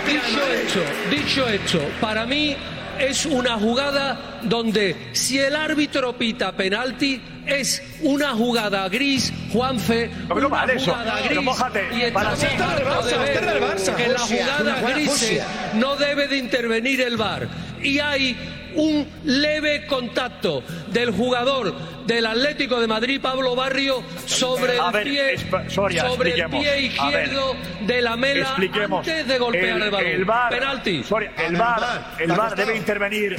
Dicho 0.07 0.47
esto, 0.53 0.79
dicho 1.09 1.47
esto, 1.47 1.79
para 2.01 2.25
mí 2.25 2.55
es 2.99 3.25
una 3.25 3.57
jugada 3.57 4.39
donde 4.41 5.09
si 5.13 5.37
el 5.39 5.55
árbitro 5.55 6.17
pita 6.17 6.51
penalti 6.53 7.21
es 7.45 7.81
una 8.01 8.31
jugada 8.31 8.87
gris, 8.89 9.31
Juanfe, 9.53 10.09
No, 10.27 10.35
una 10.35 10.47
vale 10.47 10.79
jugada 10.79 11.21
gris. 11.21 11.41
mójate. 11.43 11.87
y 11.91 12.11
Para- 12.11 12.33
Barça, 12.35 12.49
en 12.51 14.17
jugadas 14.17 14.27
jugada 14.27 14.93
grises 14.93 15.11
fusia. 15.19 15.45
no 15.75 15.95
debe 15.95 16.27
de 16.27 16.37
intervenir 16.37 17.01
el 17.01 17.17
VAR. 17.17 17.47
Y 17.81 17.99
hay 17.99 18.35
un 18.77 19.07
leve 19.25 19.85
contacto 19.87 20.63
del 20.87 21.11
jugador 21.11 21.73
del 22.05 22.25
Atlético 22.25 22.79
de 22.79 22.87
Madrid, 22.87 23.19
Pablo 23.21 23.55
Barrio, 23.55 24.01
sobre 24.25 24.77
el 24.77 24.91
ver, 24.93 25.03
pie, 25.03 25.69
Soria, 25.69 26.07
sobre 26.07 26.31
el 26.33 26.85
izquierdo 26.85 27.55
de 27.81 28.01
la 28.01 28.15
mela 28.15 28.45
Expliquemos. 28.47 28.99
antes 29.07 29.27
de 29.27 29.37
golpear 29.37 29.81
el, 29.81 29.91
balón. 29.91 30.05
El 30.11 30.25
VAR, 30.25 30.49
Penalti. 30.49 31.03
Soria, 31.03 31.31
el 31.37 31.55
VAR, 31.55 32.15
el 32.19 32.27
costado. 32.29 32.55
debe 32.55 32.77
intervenir 32.77 33.37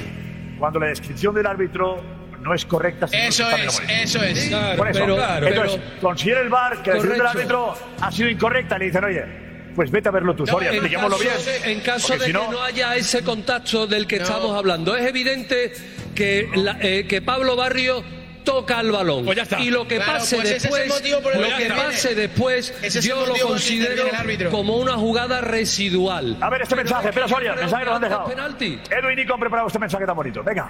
cuando 0.58 0.80
la 0.80 0.86
descripción 0.88 1.34
del 1.34 1.46
árbitro 1.46 2.02
no 2.40 2.54
es 2.54 2.64
correcta. 2.64 3.06
Eso 3.10 3.48
es, 3.50 3.82
eso 3.88 4.22
es. 4.22 4.50
Por 4.76 4.88
eso. 4.88 5.00
pero- 5.00 5.16
claro, 5.16 5.46
Entonces, 5.48 5.80
considera 6.00 6.40
el 6.40 6.48
VAR 6.48 6.82
que 6.82 6.90
la 6.90 6.96
decisión 6.96 7.18
del 7.18 7.26
árbitro 7.26 7.74
ha 8.00 8.12
sido 8.12 8.28
incorrecta. 8.28 8.78
Le 8.78 8.86
dicen, 8.86 9.04
oye, 9.04 9.47
pues 9.78 9.92
vete 9.92 10.08
a 10.08 10.10
verlo 10.10 10.34
tú, 10.34 10.44
Soria, 10.44 10.72
en 10.72 10.80
caso, 10.88 11.18
bien. 11.18 11.32
de, 11.62 11.72
en 11.72 11.80
caso 11.82 12.08
Porque 12.08 12.18
de 12.18 12.26
si 12.26 12.32
que 12.32 12.38
no- 12.50 12.60
haya 12.64 12.96
ese 12.96 13.22
contacto 13.22 13.86
del 13.86 14.08
que 14.08 14.16
estamos 14.16 14.56
hablando, 14.58 14.96
es 14.96 15.06
evidente 15.06 15.72
que, 16.16 16.48
la- 16.52 16.76
eh, 16.80 17.06
que 17.08 17.22
Pablo 17.22 17.54
Barrio 17.54 18.02
toca 18.42 18.80
el 18.80 18.90
balón. 18.90 19.24
Y 19.60 19.70
lo 19.70 19.86
que 19.86 19.96
Claro, 19.98 20.14
pase 20.14 20.34
pues 20.34 20.48
es 20.50 20.54
el 20.56 20.62
después, 20.62 20.88
motivo 20.88 21.20
por 21.20 21.32
el 21.36 21.42
lo 21.42 21.56
que 21.56 21.66
pase 21.68 22.14
después, 22.16 22.74
es 22.82 23.04
yo 23.04 23.24
lo 23.24 23.34
considero 23.36 24.04
como 24.50 24.78
una 24.78 24.94
jugada 24.94 25.40
residual. 25.42 26.36
A 26.40 26.50
ver 26.50 26.62
este 26.62 26.74
mensaje, 26.74 27.10
espera 27.10 27.28
Soria, 27.28 27.52
el 27.52 27.60
mensaje 27.60 27.84
que 27.84 27.90
nos 27.90 27.96
han 27.96 28.02
dejado. 28.02 28.24
penalti. 28.26 28.80
Edu 28.90 29.10
y 29.10 29.14
Nico 29.14 29.34
han 29.34 29.40
preparado 29.40 29.68
este 29.68 29.78
mensaje 29.78 30.04
tan 30.06 30.16
bonito. 30.16 30.42
Venga. 30.42 30.68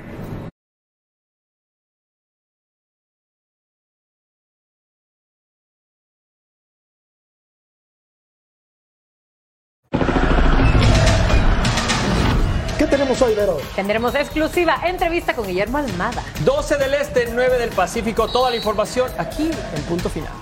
Tendremos 13.74 14.14
exclusiva 14.14 14.80
entrevista 14.84 15.34
con 15.34 15.46
Guillermo 15.46 15.78
Almada. 15.78 16.22
12 16.44 16.76
del 16.76 16.94
Este, 16.94 17.28
9 17.32 17.58
del 17.58 17.70
Pacífico. 17.70 18.28
Toda 18.28 18.50
la 18.50 18.56
información 18.56 19.10
aquí 19.18 19.50
en 19.74 19.82
punto 19.82 20.08
final. 20.08 20.32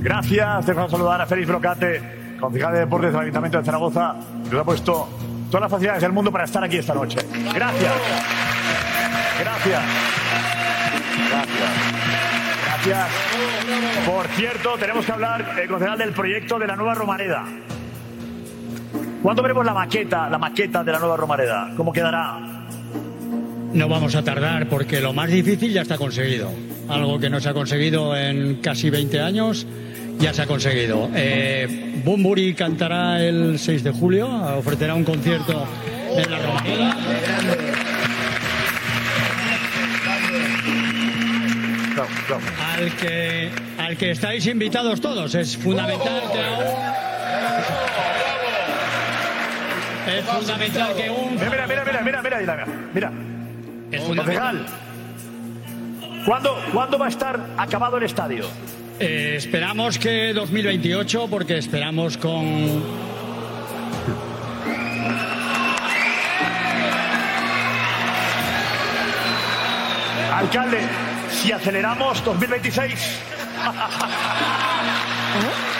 Gracias, 0.00 0.66
dejo 0.66 0.82
de 0.82 0.90
saludar 0.90 1.20
a 1.20 1.26
Félix 1.26 1.46
Brocate, 1.46 2.36
concejal 2.40 2.72
de 2.72 2.80
deportes 2.80 3.12
del 3.12 3.20
Ayuntamiento 3.20 3.58
de 3.58 3.64
Zaragoza, 3.64 4.16
que 4.44 4.50
nos 4.50 4.60
ha 4.60 4.64
puesto 4.64 5.08
todas 5.48 5.60
las 5.62 5.70
facilidades 5.70 6.02
del 6.02 6.12
mundo 6.12 6.32
para 6.32 6.44
estar 6.44 6.64
aquí 6.64 6.78
esta 6.78 6.92
noche. 6.92 7.18
Gracias. 7.54 7.92
Gracias. 9.38 9.82
Gracias. 11.30 12.11
Gracias. 12.84 13.08
Por 14.06 14.26
cierto, 14.28 14.76
tenemos 14.78 15.04
que 15.06 15.12
hablar, 15.12 15.54
eh, 15.62 15.68
concejal, 15.68 15.98
del 15.98 16.10
proyecto 16.10 16.58
de 16.58 16.66
la 16.66 16.74
nueva 16.74 16.94
Romareda. 16.94 17.44
¿Cuándo 19.22 19.42
veremos 19.42 19.64
la 19.64 19.72
maqueta, 19.72 20.28
la 20.28 20.38
maqueta 20.38 20.82
de 20.82 20.92
la 20.92 20.98
nueva 20.98 21.16
Romareda? 21.16 21.72
¿Cómo 21.76 21.92
quedará? 21.92 22.40
No 23.72 23.88
vamos 23.88 24.16
a 24.16 24.22
tardar 24.22 24.68
porque 24.68 25.00
lo 25.00 25.12
más 25.12 25.30
difícil 25.30 25.72
ya 25.72 25.82
está 25.82 25.96
conseguido. 25.96 26.50
Algo 26.88 27.20
que 27.20 27.30
no 27.30 27.40
se 27.40 27.48
ha 27.48 27.54
conseguido 27.54 28.16
en 28.16 28.56
casi 28.56 28.90
20 28.90 29.20
años 29.20 29.66
ya 30.18 30.34
se 30.34 30.42
ha 30.42 30.46
conseguido. 30.46 31.08
Eh, 31.14 32.02
Bumburi 32.04 32.54
cantará 32.54 33.22
el 33.22 33.58
6 33.58 33.84
de 33.84 33.92
julio, 33.92 34.28
ofrecerá 34.56 34.94
un 34.94 35.04
concierto 35.04 35.66
en 36.16 36.30
la 36.30 36.38
Romareda. 36.38 37.71
Al 42.74 42.96
que, 42.96 43.50
al 43.78 43.96
que 43.96 44.10
estáis 44.10 44.46
invitados 44.46 45.00
todos. 45.00 45.34
Es 45.34 45.56
fundamental 45.56 46.22
que. 46.32 46.40
Es 50.18 50.24
fundamental 50.24 50.94
que 50.94 51.10
un... 51.10 51.34
Mira, 51.34 51.66
mira, 51.66 51.84
mira, 51.84 51.84
mira, 51.84 52.02
mira, 52.02 52.22
mira, 52.22 52.66
mira. 52.94 53.10
mira. 53.10 53.12
Concejal, 54.06 54.66
¿cuándo, 56.24 56.56
¿cuándo 56.72 56.98
va 56.98 57.06
a 57.06 57.08
estar 57.08 57.38
acabado 57.58 57.98
el 57.98 58.04
estadio? 58.04 58.46
Eh, 58.98 59.34
esperamos 59.36 59.98
que 59.98 60.32
2028, 60.32 61.28
porque 61.28 61.58
esperamos 61.58 62.16
con. 62.16 62.82
Alcalde, 70.32 70.78
si 71.42 71.50
aceleramos 71.50 72.22
2026. 72.24 73.18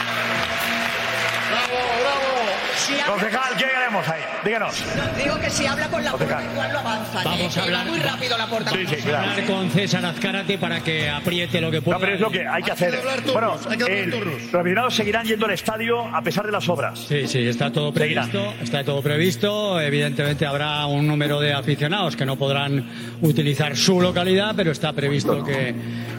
Si 2.86 2.92
habla- 2.94 3.06
Concejal, 3.06 3.56
¿qué 3.56 3.64
haremos 3.64 4.08
ahí? 4.08 4.20
Díganos. 4.44 4.84
Digo 5.22 5.38
que 5.40 5.50
si 5.50 5.66
habla 5.66 5.88
con 5.88 6.04
la 6.04 6.10
Concejal. 6.12 6.36
puerta 6.38 6.52
igual 6.52 6.72
lo 6.72 6.78
avanza. 6.80 7.22
Vamos 7.24 7.56
a 7.56 7.62
hablar. 7.62 7.86
muy 7.86 7.98
rápido 8.00 8.38
la 8.38 8.46
puerta. 8.46 8.70
Sí, 8.70 8.76
sí, 8.78 8.84
Vamos 8.86 9.00
a 9.04 9.08
claro. 9.08 9.30
hablar 9.30 9.46
con 9.46 9.70
César 9.70 10.06
Azcárate 10.06 10.58
para 10.58 10.80
que 10.80 11.08
apriete 11.08 11.60
lo 11.60 11.70
que 11.70 11.80
pueda. 11.82 11.96
No, 11.96 12.00
pero 12.00 12.14
es 12.14 12.20
lo 12.20 12.30
que 12.30 12.46
hay 12.46 12.62
que 12.62 12.72
hacer. 12.72 12.98
Bueno, 13.32 13.56
el- 13.88 14.10
los 14.10 14.54
aficionados 14.54 14.94
seguirán 14.94 15.26
yendo 15.26 15.46
al 15.46 15.52
estadio 15.52 16.00
a 16.14 16.22
pesar 16.22 16.44
de 16.46 16.52
las 16.52 16.68
obras. 16.68 16.98
Sí, 17.08 17.26
sí, 17.28 17.46
está 17.46 17.70
todo 17.72 17.92
Seguirán. 17.92 18.30
previsto. 18.30 18.54
Está 18.62 18.84
todo 18.84 19.02
previsto. 19.02 19.80
Evidentemente 19.80 20.46
habrá 20.46 20.86
un 20.86 21.06
número 21.06 21.40
de 21.40 21.52
aficionados 21.52 22.16
que 22.16 22.26
no 22.26 22.36
podrán 22.36 22.88
utilizar 23.20 23.76
su 23.76 24.00
localidad, 24.00 24.54
pero 24.56 24.72
está 24.72 24.92
previsto 24.92 25.42
que 25.44 25.74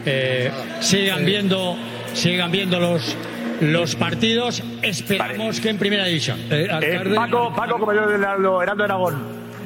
eh, 0.06 0.50
sigan 0.80 1.24
viendo, 1.24 1.76
sigan 2.14 2.50
viendo 2.50 2.78
los 2.80 3.16
los 3.60 3.96
partidos. 3.96 4.62
Esperamos 4.82 5.60
que 5.60 5.70
en 5.70 5.78
primera 5.78 6.04
división. 6.06 6.38
Eh, 6.50 6.68
Paco, 7.14 7.52
Paco, 7.54 7.78
compañero 7.78 8.08
del 8.08 8.20
Heraldo 8.20 8.62
Heraldo 8.62 8.84
Aragón, 8.84 9.14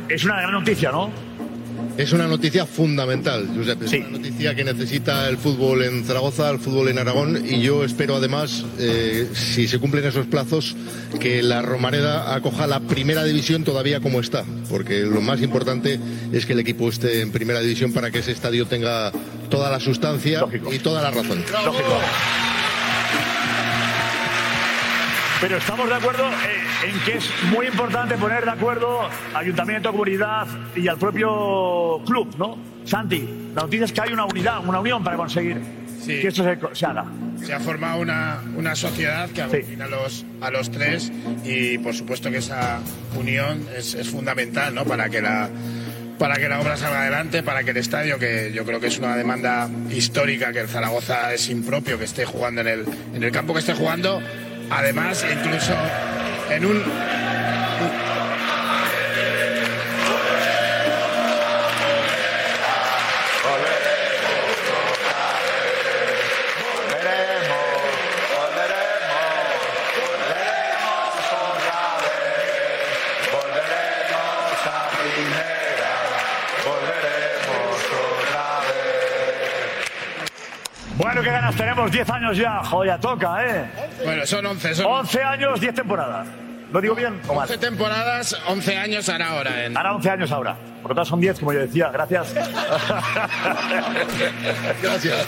es 0.09 0.24
una 0.24 0.40
gran 0.40 0.53
noticia, 0.53 0.90
¿no? 0.90 1.11
Es 1.96 2.12
una 2.12 2.29
noticia 2.29 2.64
fundamental, 2.64 3.48
Josep. 3.57 3.83
Es 3.83 3.92
una 3.92 4.18
noticia 4.18 4.55
que 4.55 4.62
necesita 4.62 5.29
el 5.29 5.37
fútbol 5.37 5.83
en 5.83 6.05
Zaragoza, 6.05 6.48
el 6.48 6.61
fútbol 6.61 6.88
en 6.88 6.98
Aragón 6.98 7.44
y 7.44 7.61
yo 7.61 7.83
espero 7.85 8.14
además, 8.14 8.64
eh, 8.79 9.29
si 9.33 9.66
se 9.66 9.81
cumplen 9.81 10.05
esos 10.05 10.27
plazos, 10.27 10.77
que 11.18 11.42
la 11.42 11.61
Romareda 11.61 12.37
acoja 12.37 12.68
la 12.68 12.79
primera 12.79 13.24
división 13.24 13.64
todavía 13.64 13.98
como 13.98 14.20
está, 14.20 14.44
porque 14.70 15.01
lo 15.01 15.20
más 15.20 15.42
importante 15.42 15.98
es 16.33 16.46
que 16.46 16.53
el 16.53 16.61
equipo 16.61 16.88
esté 16.88 17.20
en 17.20 17.33
primera 17.33 17.61
división 17.61 17.92
para 17.92 18.12
que 18.12 18.20
ese 18.20 18.31
estadio 18.31 18.66
tenga 18.66 19.11
toda 19.51 19.68
la 19.68 19.81
sustancia 19.81 20.44
y 20.70 20.79
toda 20.79 21.03
la 21.03 21.11
razón. 21.11 21.42
Lógico. 21.64 21.98
Pero 25.40 25.57
estamos 25.57 25.88
de 25.88 25.94
acuerdo 25.94 26.24
eh, 26.29 26.88
en 26.88 27.01
que 27.05 27.18
es 27.18 27.31
muy 27.53 27.66
importante 27.66 28.16
poner 28.16 28.44
de 28.44 28.51
acuerdo 28.51 29.09
ayuntamiento, 29.35 29.92
comunidad 29.92 30.46
y 30.74 30.88
al 30.88 30.98
propio 30.98 32.03
club, 32.05 32.35
¿no? 32.38 32.59
Santi, 32.85 33.51
la 33.55 33.62
noticia 33.62 33.85
es 33.85 33.92
que 33.92 34.01
hay 34.01 34.12
una 34.12 34.24
unidad, 34.24 34.66
una 34.66 34.81
unión 34.81 35.03
para 35.05 35.16
conseguir 35.16 35.61
Sí. 36.01 36.20
que 36.20 36.29
esto 36.29 36.42
se, 36.44 36.57
se 36.74 36.87
haga. 36.87 37.05
Se 37.44 37.53
ha 37.53 37.61
formado 37.61 38.01
una, 38.01 38.38
una 38.57 38.74
sociedad 38.77 39.29
que 39.31 39.42
aglutina 39.42 39.85
a, 39.87 39.88
los, 39.88 40.24
a 40.40 40.51
los 40.51 40.70
tres 40.70 41.12
y 41.44 41.77
por 41.79 41.92
supuesto 41.92 42.31
que 42.31 42.38
esa 42.38 42.79
unión 43.18 43.66
es, 43.77 43.94
es 43.94 44.09
fundamental 44.09 44.74
¿no? 44.74 44.85
para 44.85 45.09
que 45.11 45.20
la 45.20 45.51
para 46.18 46.37
que 46.37 46.48
la 46.48 46.61
obra 46.61 46.77
salga 46.77 47.03
adelante, 47.03 47.42
para 47.44 47.62
que 47.62 47.70
el 47.70 47.77
estadio, 47.77 48.18
que 48.18 48.51
yo 48.53 48.64
creo 48.64 48.81
que 48.81 48.88
es 48.88 48.98
una 48.98 49.16
demanda 49.16 49.68
histórica, 49.90 50.53
que 50.53 50.61
el 50.61 50.68
Zaragoza 50.68 51.33
es 51.33 51.48
impropio 51.48 51.96
que 51.96 52.05
esté 52.07 52.24
jugando 52.24 52.61
en 52.62 52.66
el, 52.68 52.85
en 53.14 53.22
el 53.22 53.31
campo 53.31 53.53
que 53.53 53.61
esté 53.61 53.74
jugando, 53.74 54.20
además 54.70 55.24
incluso 55.31 55.74
en 56.50 56.64
un 56.66 56.85
Bueno, 80.98 81.22
qué 81.22 81.31
ganas 81.31 81.54
tenemos, 81.54 81.92
10 81.92 82.11
años 82.11 82.37
ya, 82.37 82.61
joya, 82.64 82.98
toca, 82.98 83.46
¿eh? 83.46 83.88
Bueno, 84.04 84.26
son 84.26 84.44
11, 84.46 84.74
son 84.74 84.87
11 84.87 85.22
años, 85.22 85.61
10 85.61 85.74
temporadas. 85.74 86.26
¿Lo 86.72 86.80
digo 86.82 86.94
bien 86.94 87.18
o 87.26 87.34
mal? 87.34 87.44
11 87.50 87.58
temporadas, 87.58 88.37
11 88.46 88.76
años 88.76 89.08
hará 89.08 89.30
ahora. 89.30 89.64
En... 89.64 89.76
Hará 89.76 89.94
11 89.94 90.11
años 90.11 90.30
ahora. 90.30 90.54
Por 90.82 90.90
lo 90.90 90.94
tanto 90.94 91.11
son 91.11 91.20
10, 91.20 91.38
como 91.40 91.52
yo 91.54 91.61
decía. 91.61 91.88
Gracias. 91.90 92.34
Gracias. 94.82 95.26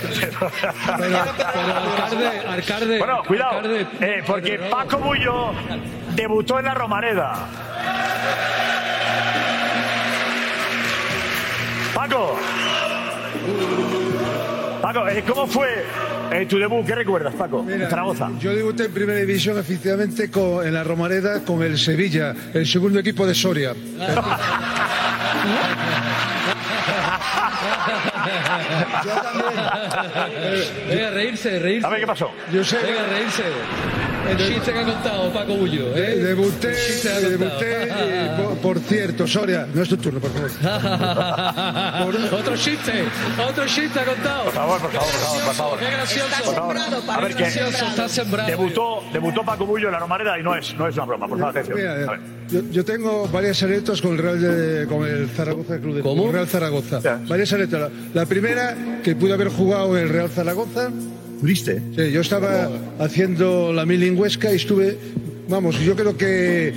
alcalde, 0.86 2.38
alcalde. 2.46 2.98
Bueno, 2.98 3.22
cuidado, 3.26 3.58
alcalde, 3.58 3.86
eh, 4.00 4.22
porque 4.26 4.58
pero- 4.58 4.70
Paco 4.70 4.98
Bullo 4.98 5.52
debutó 6.14 6.58
en 6.58 6.64
la 6.66 6.74
Romareda. 6.74 7.32
Paco. 11.94 12.38
Paco, 14.82 15.08
eh, 15.08 15.24
¿cómo 15.26 15.46
fue 15.46 15.86
eh, 16.32 16.46
tu 16.46 16.58
debut? 16.58 16.84
¿Qué 16.86 16.94
recuerdas, 16.94 17.34
Paco? 17.34 17.64
en 17.68 17.88
Zaragoza. 17.88 18.30
Yo 18.40 18.54
debuté 18.54 18.84
en 18.86 18.92
primera 18.92 19.18
división 19.18 19.58
oficialmente 19.58 20.30
con- 20.30 20.66
en 20.66 20.74
la 20.74 20.84
Romareda 20.84 21.42
con 21.44 21.62
el 21.62 21.78
Sevilla, 21.78 22.34
el 22.54 22.66
segundo 22.66 22.98
equipo 23.00 23.26
de 23.26 23.34
Soria. 23.34 23.72
Venga, 30.88 31.10
reírse, 31.10 31.58
reírse. 31.58 31.86
A 31.86 31.90
ver, 31.90 32.00
¿qué 32.00 32.06
pasó? 32.06 32.30
Yo 32.52 32.64
sé. 32.64 32.78
Venga, 32.78 33.06
reírse. 33.06 33.42
El 34.28 34.36
chiste 34.36 34.72
que 34.72 34.78
ha 34.78 34.84
contado 34.84 35.32
Paco 35.32 35.54
Bullo. 35.56 35.96
¿eh? 35.96 36.16
Debuté, 36.16 36.68
debuté, 37.28 37.88
y, 37.88 38.40
por, 38.40 38.56
por 38.58 38.78
cierto, 38.78 39.26
Soria, 39.26 39.66
no 39.74 39.82
es 39.82 39.88
tu 39.88 39.96
turno, 39.96 40.20
por 40.20 40.30
favor. 40.30 40.50
otro 42.38 42.56
chiste, 42.56 43.04
otro 43.48 43.66
chiste 43.66 43.98
ha 43.98 44.04
contado. 44.04 44.44
Por 44.44 44.52
favor, 44.52 44.80
por 44.80 44.90
favor, 44.92 45.08
por 45.10 45.20
favor, 45.20 45.44
por 45.44 45.54
favor. 45.54 45.78
Qué 45.80 45.86
gracioso. 45.90 46.44
Por 46.44 46.54
favor. 46.54 46.76
A 47.08 47.20
ver, 47.20 47.34
que 47.34 47.42
gracioso, 47.42 47.84
está 47.86 48.08
sembrado. 48.08 48.48
debutó, 48.48 49.02
debutó 49.12 49.42
Paco 49.44 49.66
Bullo 49.66 49.86
en 49.88 49.92
la 49.92 49.98
Romareda 49.98 50.38
y 50.38 50.42
no 50.42 50.54
es, 50.54 50.74
no 50.76 50.86
es 50.86 50.94
una 50.96 51.06
broma, 51.06 51.26
por 51.26 51.38
favor, 51.38 51.50
atención. 51.58 51.76
Mira, 51.78 51.92
A 51.92 51.96
ver. 52.12 52.20
yo, 52.50 52.60
yo 52.70 52.84
tengo 52.84 53.26
varias 53.28 53.60
anécdotas 53.64 54.00
con 54.00 54.12
el 54.12 54.18
Real, 54.18 54.40
de- 54.40 54.86
con 54.86 55.04
el 55.06 55.28
Zaragoza 55.30 55.78
Club 55.78 55.96
de 55.96 56.02
¿Cómo? 56.02 56.30
Real 56.30 56.46
Zaragoza. 56.46 57.00
Varias 57.26 57.52
anécdotas. 57.52 57.90
La, 58.14 58.20
la 58.22 58.26
primera, 58.26 58.76
que 59.02 59.16
pude 59.16 59.32
haber 59.32 59.48
jugado 59.48 59.96
en 59.96 60.04
el 60.04 60.08
Real 60.08 60.28
Zaragoza. 60.30 60.90
Sí, 61.96 62.10
yo 62.12 62.20
estaba 62.20 62.68
haciendo 62.98 63.72
la 63.72 63.86
milingüesca 63.86 64.52
y 64.52 64.56
estuve, 64.56 64.96
vamos, 65.48 65.78
yo 65.80 65.96
creo 65.96 66.16
que 66.16 66.74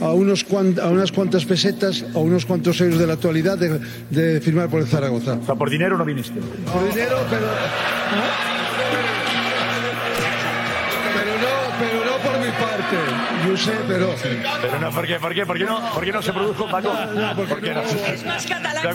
a, 0.00 0.12
unos 0.12 0.44
cuan- 0.44 0.78
a 0.80 0.88
unas 0.88 1.12
cuantas 1.12 1.44
pesetas, 1.44 2.04
a 2.14 2.18
unos 2.18 2.44
cuantos 2.46 2.80
euros 2.80 2.98
de 2.98 3.06
la 3.06 3.12
actualidad 3.14 3.56
de, 3.58 3.80
de 4.10 4.40
firmar 4.40 4.68
por 4.68 4.80
el 4.80 4.86
Zaragoza. 4.86 5.34
O 5.42 5.46
sea, 5.46 5.54
por 5.54 5.70
dinero 5.70 5.96
no 5.98 6.04
viniste. 6.04 6.40
Por 6.72 6.88
dinero, 6.92 7.16
pero. 7.30 7.46
Pero 11.14 11.32
no, 11.36 11.54
pero 11.78 12.04
no 12.04 12.16
por 12.22 12.38
mi 12.40 12.50
parte. 12.52 12.96
Sé, 13.56 13.72
pero. 13.88 14.14
Pero 14.62 14.80
no, 14.80 14.90
¿por 14.90 15.06
qué? 15.06 15.16
¿Por 15.18 15.34
qué? 15.34 15.44
¿Por 15.46 15.58
qué 15.58 15.64
no, 15.64 15.80
por 15.92 16.04
qué 16.04 16.12
no 16.12 16.22
se 16.22 16.32
produjo, 16.32 16.68
Paco? 16.70 16.92
¿Por 17.48 17.60
qué 17.60 17.74
no? 17.74 17.80
Es 17.82 18.24
más 18.24 18.46
catalán. 18.46 18.86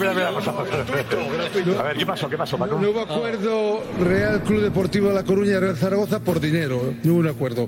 A 1.80 1.84
ver, 1.84 1.98
¿qué 1.98 2.06
pasó? 2.06 2.30
¿Qué 2.30 2.38
pasó, 2.38 2.58
Paco? 2.58 2.80
No 2.80 2.90
hubo 2.90 3.02
acuerdo 3.02 3.84
Real 4.00 4.42
Club 4.44 4.62
Deportivo 4.62 5.10
de 5.10 5.16
La 5.16 5.24
Coruña 5.24 5.60
Real 5.60 5.76
Zaragoza 5.78 6.20
por 6.20 6.40
dinero, 6.40 6.94
no 7.04 7.12
hubo 7.14 7.20
un 7.20 7.28
acuerdo. 7.28 7.68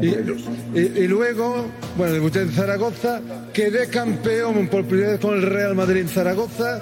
Y, 0.00 0.08
y- 0.08 0.92
y 0.96 1.06
luego, 1.06 1.66
bueno, 1.96 2.12
debuté 2.14 2.40
en 2.42 2.50
Zaragoza, 2.50 3.20
quedé 3.52 3.88
campeón 3.88 4.68
por 4.68 4.84
primera 4.84 5.12
vez 5.12 5.20
con 5.20 5.34
el 5.34 5.42
Real 5.42 5.74
Madrid 5.74 6.00
en 6.02 6.08
Zaragoza. 6.08 6.80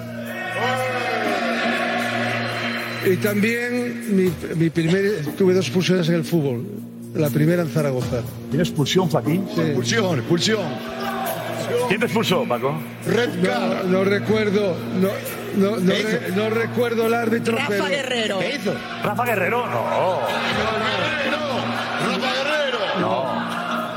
Y 3.05 3.17
también 3.17 4.15
mi, 4.15 4.31
mi 4.55 4.69
primer, 4.69 5.25
tuve 5.37 5.53
dos 5.53 5.65
expulsiones 5.65 6.07
en 6.09 6.15
el 6.15 6.23
fútbol. 6.23 6.65
La 7.13 7.29
primera 7.29 7.61
en 7.61 7.69
Zaragoza. 7.69 8.21
¿Tiene 8.49 8.63
expulsión, 8.63 9.07
Joaquín? 9.09 9.47
Expulsión, 9.55 10.19
expulsión. 10.19 10.61
¿Quién 11.87 11.99
te 11.99 12.05
expulsó, 12.07 12.43
Paco? 12.47 12.75
Red 13.05 13.29
no, 13.35 13.83
no 13.83 14.03
recuerdo, 14.03 14.75
no, 14.95 15.09
no, 15.57 15.77
no, 15.77 15.93
re- 15.93 16.21
no 16.35 16.49
recuerdo 16.49 17.05
el 17.07 17.13
árbitro, 17.13 17.55
Rafa 17.55 17.69
pero... 17.69 17.85
Guerrero. 17.85 18.39
¿Qué 18.39 18.55
hizo? 18.55 18.73
¿Rafa 19.03 19.25
Guerrero? 19.25 19.65
No. 19.67 20.19
Rafa 22.07 22.33
Guerrero. 22.33 22.79
No. 22.99 23.23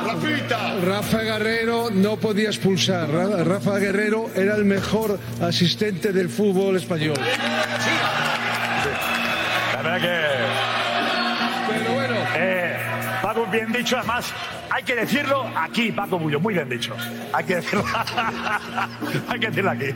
Rafita. 0.07 0.75
Rafa 0.85 1.19
Guerrero 1.23 1.91
no 1.93 2.17
podía 2.17 2.49
expulsar. 2.49 3.09
Ra- 3.11 3.45
Rafa 3.45 3.79
Guerrero 3.79 4.31
era 4.35 4.55
el 4.57 4.65
mejor 4.65 5.19
asistente 5.41 6.13
del 6.13 6.29
fútbol 6.29 6.77
español. 6.77 7.15
La 9.75 9.83
verdad 9.83 10.01
que... 10.01 10.66
Bueno. 13.49 13.53
Bien 13.53 13.73
dicho, 13.73 13.97
además, 13.99 14.33
hay 14.71 14.83
que 14.83 14.95
decirlo 14.95 15.45
aquí, 15.57 15.93
Paco 15.93 16.19
Bullo, 16.19 16.41
muy 16.41 16.55
bien 16.55 16.69
dicho. 16.69 16.95
Hay 17.33 17.45
que 17.45 17.57
decirlo, 17.57 17.85
hay 19.29 19.41
que 19.41 19.47
decirlo 19.49 19.71
aquí. 19.71 19.87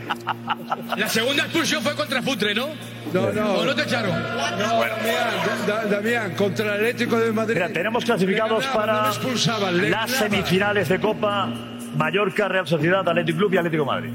La 0.97 1.09
segunda 1.09 1.43
expulsión 1.45 1.83
fue 1.83 1.95
contra 1.95 2.23
Futre, 2.23 2.55
¿no? 2.55 2.69
No, 3.13 3.33
no. 3.33 3.53
¿O 3.55 3.65
no 3.65 3.75
te 3.75 3.83
echaron? 3.83 4.11
No, 4.13 4.81
Damián, 4.81 5.67
Da- 5.67 5.85
Damián, 5.87 6.35
contra 6.37 6.67
el 6.67 6.71
Atlético 6.73 7.19
de 7.19 7.33
Madrid. 7.33 7.55
Mira, 7.55 7.69
tenemos 7.69 8.05
clasificados 8.05 8.65
ganaba, 8.65 8.81
para 8.81 8.93
las 9.09 9.19
ganaba. 9.81 10.09
semifinales 10.09 10.89
de 10.89 11.01
Copa 11.01 11.49
Mallorca, 11.97 12.49
Real 12.49 12.67
Sociedad, 12.67 13.07
Atlético 13.09 13.39
Club 13.39 13.55
y 13.55 13.57
Atlético 13.59 13.85
Madrid. 13.85 14.11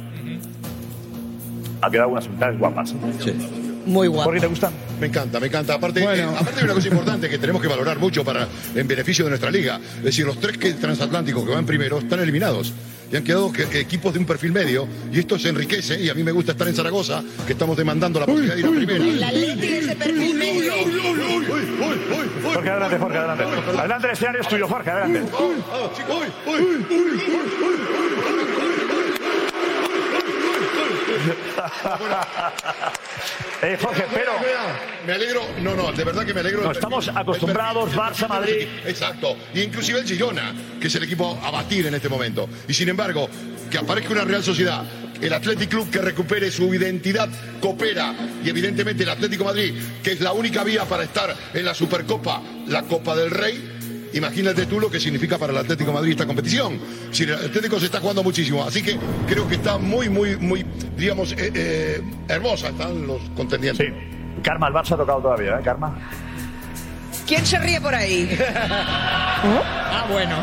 Ha 1.82 1.90
quedado 1.92 2.10
unas 2.10 2.24
semifinales 2.24 2.60
guapas. 2.60 2.96
Sí. 3.20 3.65
Muy 3.86 4.08
guapo. 4.08 4.26
¿Por 4.26 4.34
qué 4.36 4.42
te 4.42 4.48
gustan? 4.48 4.74
Me 5.00 5.08
encanta, 5.08 5.40
me 5.40 5.48
encanta. 5.48 5.74
Aparte, 5.76 6.02
eh, 6.02 6.24
aparte 6.24 6.60
hay 6.60 6.64
una 6.66 6.74
cosa 6.74 6.88
importante 6.88 7.30
que 7.30 7.38
tenemos 7.38 7.62
que 7.62 7.68
valorar 7.68 8.00
mucho 8.00 8.24
para 8.24 8.48
en 8.74 8.88
beneficio 8.88 9.26
de 9.26 9.30
nuestra 9.32 9.52
liga. 9.52 9.80
Es 9.98 10.04
decir, 10.04 10.26
los 10.26 10.40
tres 10.40 10.58
que 10.58 10.74
transatlánticos 10.74 11.46
que 11.46 11.54
van 11.54 11.66
primero 11.66 12.00
están 12.00 12.20
eliminados. 12.20 12.74
Y 13.12 13.16
han 13.18 13.24
quedado 13.24 13.52
que- 13.52 13.80
equipos 13.80 14.14
de 14.14 14.20
un 14.20 14.26
perfil 14.26 14.52
medio. 14.52 14.88
Y 15.14 15.20
esto 15.20 15.38
se 15.38 15.50
enriquece. 15.50 16.02
Y 16.02 16.10
a 16.10 16.16
mí 16.16 16.24
me 16.24 16.32
gusta 16.32 16.54
estar 16.54 16.68
en 16.68 16.74
Zaragoza, 16.76 17.22
que 17.46 17.54
estamos 17.54 17.78
demandando 17.78 18.20
la 18.20 18.26
posibilidad 18.26 18.56
de 18.56 18.62
ir 18.62 18.66
a 18.66 18.72
primera. 18.72 19.04
El 19.06 19.24
Atlético 19.24 19.74
es 19.76 19.88
de 19.88 19.96
perfil 19.96 20.34
medio. 20.36 20.74
Jorge, 22.44 22.70
adelante, 22.70 22.98
Jorge, 22.98 23.18
adelante. 23.18 23.44
Adelante, 23.78 24.08
el 24.08 24.14
escenario 24.14 24.42
es 24.42 24.48
tuyo, 24.48 24.68
Jorge, 24.68 24.90
adelante. 24.90 25.32
Eh, 33.62 33.78
Jorge, 33.82 34.06
pero... 34.14 34.34
Me 35.08 35.14
alegro, 35.14 35.42
no, 35.62 35.76
no, 35.76 35.92
de 35.92 36.04
verdad 36.04 36.26
que 36.26 36.34
me 36.34 36.42
alegro. 36.42 36.64
No, 36.64 36.72
estamos 36.72 37.08
acostumbrados, 37.08 37.94
Barça, 37.96 38.28
Madrid. 38.28 38.68
Exacto. 38.86 39.36
Inclusive 39.56 40.00
el 40.00 40.06
Girona, 40.06 40.54
que 40.80 40.88
es 40.88 40.96
el 40.96 41.04
equipo 41.04 41.40
a 41.42 41.52
batir 41.52 41.88
en 41.88 41.96
este 41.96 42.10
momento. 42.10 42.48
Y 42.68 42.74
sin 42.74 42.90
embargo, 42.90 43.30
que 43.72 43.78
aparezca 43.78 44.12
una 44.14 44.24
Real 44.24 44.44
Sociedad, 44.44 44.84
el 45.22 45.34
Athletic 45.34 45.70
Club 45.70 45.90
que 45.90 46.00
recupere 46.00 46.52
su 46.52 46.74
identidad 46.74 47.30
coopera 47.62 48.14
y 48.44 48.50
evidentemente 48.50 49.04
el 49.04 49.10
Atlético 49.10 49.46
Madrid, 49.46 49.74
que 50.04 50.12
es 50.12 50.22
la 50.22 50.34
única 50.34 50.64
vía 50.64 50.86
para 50.86 51.04
estar 51.04 51.36
en 51.54 51.66
la 51.66 51.74
Supercopa, 51.74 52.42
la 52.68 52.84
Copa 52.84 53.16
del 53.16 53.32
Rey. 53.32 53.75
Imagínate 54.16 54.66
tú 54.66 54.80
lo 54.80 54.90
que 54.90 54.98
significa 54.98 55.38
para 55.38 55.52
el 55.52 55.60
Atlético 55.60 55.92
de 55.92 55.96
Madrid 55.96 56.12
esta 56.12 56.26
competición. 56.26 56.80
Si 57.12 57.24
el 57.24 57.34
Atlético 57.34 57.78
se 57.82 57.88
está 57.88 58.00
jugando 58.00 58.24
muchísimo, 58.24 58.64
así 58.64 58.82
que 58.82 58.98
creo 59.28 59.46
que 59.46 59.56
está 59.56 59.78
muy, 59.78 60.08
muy, 60.08 60.38
muy, 60.38 60.66
digamos, 60.96 61.34
eh, 61.34 61.52
eh, 61.54 62.02
hermosa 62.30 62.70
están 62.70 63.06
los 63.06 63.22
contendientes. 63.36 63.86
Sí. 63.86 64.42
Karma, 64.42 64.70
el 64.70 64.74
Barça 64.74 64.94
ha 64.94 64.98
tocado 64.98 65.20
todavía, 65.20 65.60
¿eh, 65.60 65.62
Karma? 65.66 66.00
¿Quién 67.28 67.46
se 67.46 67.60
ríe 67.60 67.82
por 67.82 67.94
ahí? 67.94 68.30
Ah, 69.48 70.06
bueno. 70.10 70.36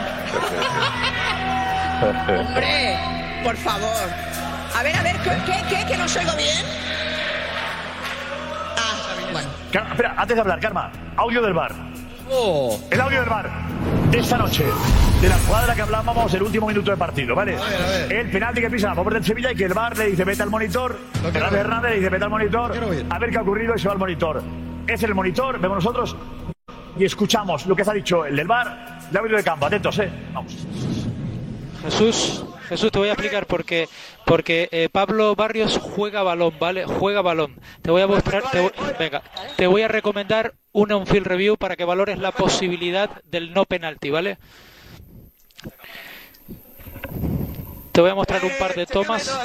Hombre, 2.41 2.99
por 3.43 3.57
favor. 3.57 4.09
A 4.77 4.83
ver, 4.83 4.97
a 4.97 5.03
ver, 5.03 5.17
¿qué, 5.17 5.31
qué, 5.47 5.77
qué? 5.77 5.87
¿Que 5.87 5.97
no 5.97 6.05
os 6.05 6.17
oigo 6.17 6.33
bien? 6.37 6.65
Ah, 8.77 9.31
bueno. 9.33 9.49
Karma, 9.73 9.91
espera, 9.91 10.15
antes 10.19 10.35
de 10.37 10.41
hablar, 10.41 10.61
Karma, 10.61 10.93
audio 11.17 11.41
del 11.41 11.55
bar. 11.55 11.92
El 12.91 12.99
audio 12.99 13.21
del 13.21 13.29
bar 13.29 13.51
de 14.11 14.19
esta 14.19 14.39
noche, 14.39 14.65
de 15.21 15.29
la 15.29 15.37
jugada 15.41 15.63
de 15.63 15.69
la 15.69 15.75
que 15.75 15.83
hablábamos 15.83 16.33
el 16.33 16.43
último 16.43 16.67
minuto 16.67 16.91
de 16.91 16.97
partido, 16.97 17.35
¿vale? 17.35 17.59
El 18.09 18.31
penalti 18.31 18.63
que 18.63 18.71
pisa 18.71 18.93
a 18.93 18.95
favor 18.95 19.13
del 19.13 19.23
Sevilla 19.23 19.53
y 19.53 19.55
que 19.55 19.65
el 19.65 19.75
bar 19.75 19.99
le 19.99 20.07
dice 20.07 20.25
vete 20.25 20.43
al 20.43 20.49
monitor, 20.49 20.99
Hernández 21.23 21.61
Hernández 21.61 21.91
le 21.91 21.97
dice 21.99 22.09
vete 22.09 22.25
al 22.25 22.31
monitor, 22.31 22.73
a 23.11 23.19
ver 23.19 23.31
qué 23.31 23.37
ha 23.37 23.43
ocurrido 23.43 23.75
y 23.75 23.79
se 23.79 23.87
va 23.87 23.93
al 23.93 23.99
monitor. 23.99 24.43
Es 24.87 25.03
el 25.03 25.15
monitor, 25.15 25.61
vemos 25.61 25.85
nosotros 25.85 26.17
y 26.99 27.05
escuchamos 27.05 27.67
lo 27.67 27.77
que 27.77 27.85
se 27.85 27.91
ha 27.91 27.95
dicho 27.95 28.25
el 28.25 28.35
del 28.35 28.47
bar, 28.47 28.99
el 29.11 29.17
audio 29.19 29.37
de 29.37 29.45
campo, 29.45 29.67
atentos, 29.67 29.99
¿eh? 29.99 30.11
Vamos. 30.33 30.67
Jesús, 31.83 32.45
Jesús, 32.69 32.91
te 32.93 32.99
voy 32.99 33.09
a 33.09 33.13
explicar 33.13 33.47
por 33.47 33.65
qué. 33.65 33.89
Porque 34.25 34.69
eh, 34.71 34.89
Pablo 34.91 35.35
Barrios 35.35 35.79
juega 35.79 36.23
balón, 36.23 36.55
¿vale? 36.61 36.85
Juega 36.85 37.23
balón. 37.23 37.57
Te 37.83 37.91
voy 37.91 38.03
a 38.03 38.07
mostrar, 38.07 38.43
te 38.51 38.61
voy- 38.61 38.73
venga, 38.99 39.23
te 39.57 39.67
voy 39.67 39.83
a 39.83 39.89
recomendar 39.89 40.55
un 40.73 40.93
on-field 40.93 41.27
review 41.27 41.57
para 41.57 41.77
que 41.77 41.85
valores 41.85 42.19
la 42.19 42.33
posibilidad 42.33 43.11
del 43.25 43.53
no 43.53 43.65
penalti, 43.65 44.11
¿vale? 44.11 44.39
Te 47.93 48.01
voy 48.01 48.11
a 48.11 48.15
mostrar 48.15 48.43
un 48.45 48.53
par 48.59 48.75
de 48.75 48.87
tomas. 48.87 49.41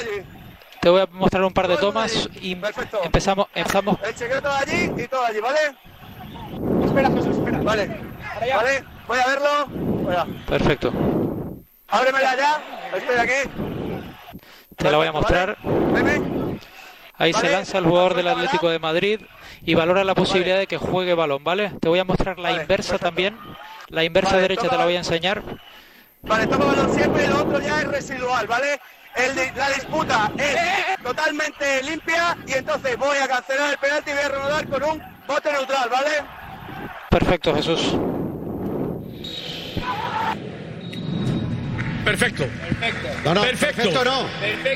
Te 0.80 0.88
voy 0.88 1.00
a 1.02 1.06
mostrar 1.06 1.42
un 1.44 1.52
par 1.52 1.66
de 1.68 1.76
tomas 1.76 2.28
y 2.40 2.56
empezamos, 3.04 3.46
empezamos. 3.54 3.98
El 4.06 4.14
secreto 4.14 4.48
de 4.48 4.54
allí 4.54 5.02
y 5.02 5.08
todo 5.08 5.24
allí, 5.24 5.40
¿vale? 5.40 5.58
Espera, 6.86 7.10
Jesús, 7.10 7.36
espera. 7.36 7.58
Vale. 7.62 7.86
Vale, 8.54 8.84
voy 9.06 9.18
a 9.18 9.26
verlo. 9.26 9.66
Voy 10.04 10.14
a- 10.14 10.26
Perfecto. 10.46 10.92
Ábremela 11.88 12.36
ya. 12.36 12.62
Estoy 12.96 13.16
aquí. 13.16 13.50
Te 14.76 14.90
la 14.90 14.96
voy 14.96 15.06
a 15.06 15.12
mostrar. 15.12 15.56
Ahí 17.16 17.32
se 17.32 17.50
lanza 17.50 17.78
el 17.78 17.84
jugador 17.84 18.14
del 18.14 18.28
Atlético 18.28 18.68
de 18.68 18.78
Madrid 18.78 19.20
y 19.62 19.74
valora 19.74 20.04
la 20.04 20.14
posibilidad 20.14 20.58
de 20.58 20.66
que 20.66 20.76
juegue 20.76 21.14
balón, 21.14 21.42
¿vale? 21.42 21.72
Te 21.80 21.88
voy 21.88 21.98
a 21.98 22.04
mostrar 22.04 22.38
la 22.38 22.52
inversa 22.52 22.98
también. 22.98 23.36
La 23.88 24.04
inversa 24.04 24.36
derecha 24.36 24.68
te 24.68 24.76
la 24.76 24.84
voy 24.84 24.94
a 24.94 24.98
enseñar. 24.98 25.42
Vale, 26.22 26.46
toma 26.46 26.66
balón 26.66 26.94
siempre 26.94 27.24
y 27.24 27.28
lo 27.28 27.42
otro 27.42 27.60
ya 27.60 27.80
es 27.80 27.88
residual, 27.88 28.46
¿vale? 28.46 28.80
El 29.16 29.34
la 29.56 29.68
disputa 29.70 30.30
es 30.38 31.02
totalmente 31.02 31.82
limpia 31.82 32.36
y 32.46 32.52
entonces 32.52 32.96
voy 32.96 33.16
a 33.16 33.26
cancelar 33.26 33.70
el 33.70 33.78
penalti 33.78 34.10
y 34.10 34.14
voy 34.14 34.22
a 34.22 34.28
reanudar 34.28 34.68
con 34.68 34.82
un 34.84 35.02
bote 35.26 35.52
neutral, 35.52 35.88
¿vale? 35.88 36.22
Perfecto, 37.10 37.54
Jesús. 37.54 37.96
Perfecto. 42.10 42.46
No, 43.24 43.34
no, 43.34 43.40
perfecto. 43.42 43.76
perfecto 43.76 44.04
no. 44.04 44.28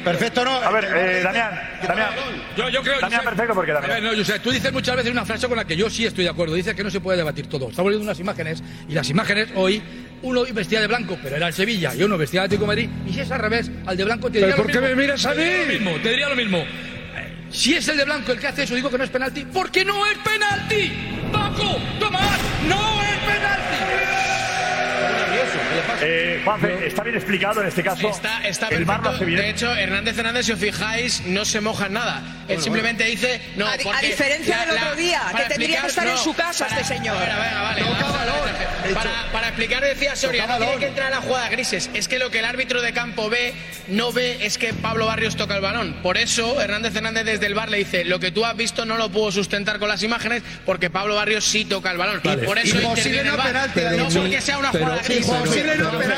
Perfecto 0.05 0.45
no. 0.45 0.53
A 0.62 0.71
ver, 0.71 0.85
eh, 0.95 1.21
Damián, 1.23 1.51
Damián. 1.87 2.09
Yo, 2.57 2.68
yo 2.68 2.83
creo 2.83 3.01
Damián, 3.01 3.21
Josep- 3.21 3.25
perfecto, 3.25 3.55
porque 3.55 3.71
A 3.71 3.75
Damián. 3.75 4.03
ver, 4.03 4.12
no, 4.12 4.18
Josep, 4.18 4.42
tú 4.42 4.51
dices 4.51 4.73
muchas 4.73 4.97
veces 4.97 5.11
una 5.12 5.25
frase 5.25 5.47
con 5.49 5.57
la 5.57 5.64
que 5.64 5.77
yo 5.77 5.88
sí 5.90 6.05
estoy 6.07 6.25
de 6.25 6.31
acuerdo. 6.31 6.55
Dices 6.55 6.75
que 6.75 6.85
no 6.85 6.90
se 6.90 7.01
puede 7.01 7.18
debatir 7.18 7.47
todo. 7.49 7.71
Estamos 7.71 7.90
viendo 7.90 8.05
unas 8.05 8.18
imágenes 8.21 8.62
y 8.88 8.92
las 8.95 9.09
imágenes 9.11 9.49
hoy, 9.55 9.83
uno 10.23 10.45
vestía 10.53 10.81
de 10.81 10.87
blanco, 10.87 11.18
pero 11.23 11.37
era 11.37 11.49
el 11.49 11.53
Sevilla, 11.55 11.95
y 11.95 12.03
uno 12.03 12.16
vestía 12.18 12.40
de 12.40 12.47
Atlético 12.47 12.66
Madrid. 12.66 12.88
Y 13.07 13.12
si 13.12 13.21
es 13.21 13.31
al 13.31 13.40
revés, 13.40 13.71
al 13.87 13.97
de 13.97 14.05
blanco 14.05 14.29
te 14.31 14.35
¿Pero 14.40 14.47
diría 14.47 14.57
lo 14.57 14.62
por 14.62 14.73
qué 14.73 14.81
mismo. 14.81 14.97
me 14.97 15.03
miras 15.03 15.27
a 15.27 15.33
Te 15.33 15.40
diría 15.40 15.53
mí? 15.59 15.64
lo 15.64 15.73
mismo, 15.73 16.03
te 16.03 16.09
diría 16.11 16.29
lo 16.29 16.37
mismo. 16.37 16.59
Eh, 16.59 17.35
Si 17.51 17.75
es 17.75 17.88
el 17.88 17.97
de 17.97 18.05
blanco 18.05 18.33
el 18.33 18.38
que 18.38 18.47
hace 18.47 18.62
eso, 18.64 18.75
digo 18.75 18.90
que 18.90 18.99
no 18.99 19.05
es 19.05 19.11
penalti. 19.11 19.45
Porque 19.53 19.85
no 19.85 20.07
es 20.07 20.18
penalti. 20.18 20.92
Paco, 21.33 21.79
Tomás, 21.99 22.38
no 22.68 23.03
es 23.03 23.16
penalti. 23.18 24.12
Eh, 26.00 26.40
Juanfe, 26.44 26.87
está 26.87 27.02
bien 27.02 27.16
explicado 27.16 27.61
en 27.62 27.68
este 27.68 27.82
caso. 27.82 28.08
Está, 28.08 28.46
está 28.46 28.68
el 28.68 28.85
perfecto. 28.85 29.24
De 29.24 29.48
hecho, 29.50 29.74
Hernández 29.74 30.18
Hernández, 30.18 30.46
si 30.46 30.52
os 30.52 30.58
fijáis, 30.61 31.22
no 31.26 31.44
se 31.44 31.61
moja 31.61 31.87
en 31.87 31.92
nada. 31.94 32.18
Él 32.42 32.46
Bueno, 32.56 32.62
simplemente 32.62 33.04
dice. 33.04 33.40
No, 33.56 33.66
A 33.66 33.72
a 33.74 34.00
diferencia 34.00 34.56
la- 34.58 34.66
del 34.74 34.82
otro 34.82 34.96
día, 34.96 35.20
para 35.30 35.44
que 35.44 35.50
tendría 35.54 35.80
que 35.82 35.87
estar 35.87 36.06
en 36.06 36.18
su 36.18 36.35
casa 36.35 36.66
para- 36.66 36.80
este 36.80 36.94
señor. 36.96 37.18
Venga, 37.18 37.37
venga, 37.38 37.62
vale. 37.62 37.82
Para, 38.94 39.32
para 39.32 39.48
explicar, 39.48 39.82
decía 39.85 40.16
Soria, 40.16 40.46
no 40.46 40.58
tiene 40.58 40.76
que 40.76 40.87
entrar 40.88 41.06
a 41.12 41.16
la 41.16 41.22
jugada 41.22 41.48
grises. 41.48 41.88
Es 41.94 42.08
que 42.08 42.18
lo 42.18 42.30
que 42.30 42.40
el 42.40 42.44
árbitro 42.44 42.82
de 42.82 42.92
campo 42.92 43.30
ve, 43.30 43.54
no 43.88 44.12
ve, 44.12 44.44
es 44.44 44.58
que 44.58 44.74
Pablo 44.74 45.06
Barrios 45.06 45.37
toca 45.37 45.54
el 45.54 45.61
balón. 45.61 45.94
Por 46.02 46.18
eso, 46.18 46.61
Hernández 46.61 46.94
Hernández 46.96 47.24
desde 47.24 47.46
el 47.46 47.54
bar 47.54 47.70
le 47.70 47.78
dice: 47.78 48.04
Lo 48.04 48.18
que 48.18 48.32
tú 48.32 48.44
has 48.44 48.56
visto 48.56 48.85
no 48.85 48.96
lo 48.96 49.11
puedo 49.11 49.30
sustentar 49.30 49.78
con 49.78 49.88
las 49.88 50.02
imágenes, 50.02 50.42
porque 50.66 50.90
Pablo 50.90 51.14
Barrios 51.14 51.44
sí 51.44 51.64
toca 51.64 51.90
el 51.92 51.98
balón. 51.98 52.20
Vale. 52.24 52.42
Y 52.42 52.46
por 52.46 52.58
eso 52.58 52.76
Imposible 52.76 53.18
interviene 53.22 53.30
no 53.37 53.42
penalti, 53.42 53.80
no 53.96 54.08
porque 54.20 54.40
sea 54.40 54.58
una 54.58 54.70
jugada 54.70 55.02
sí, 55.04 55.14
gris. 55.14 55.26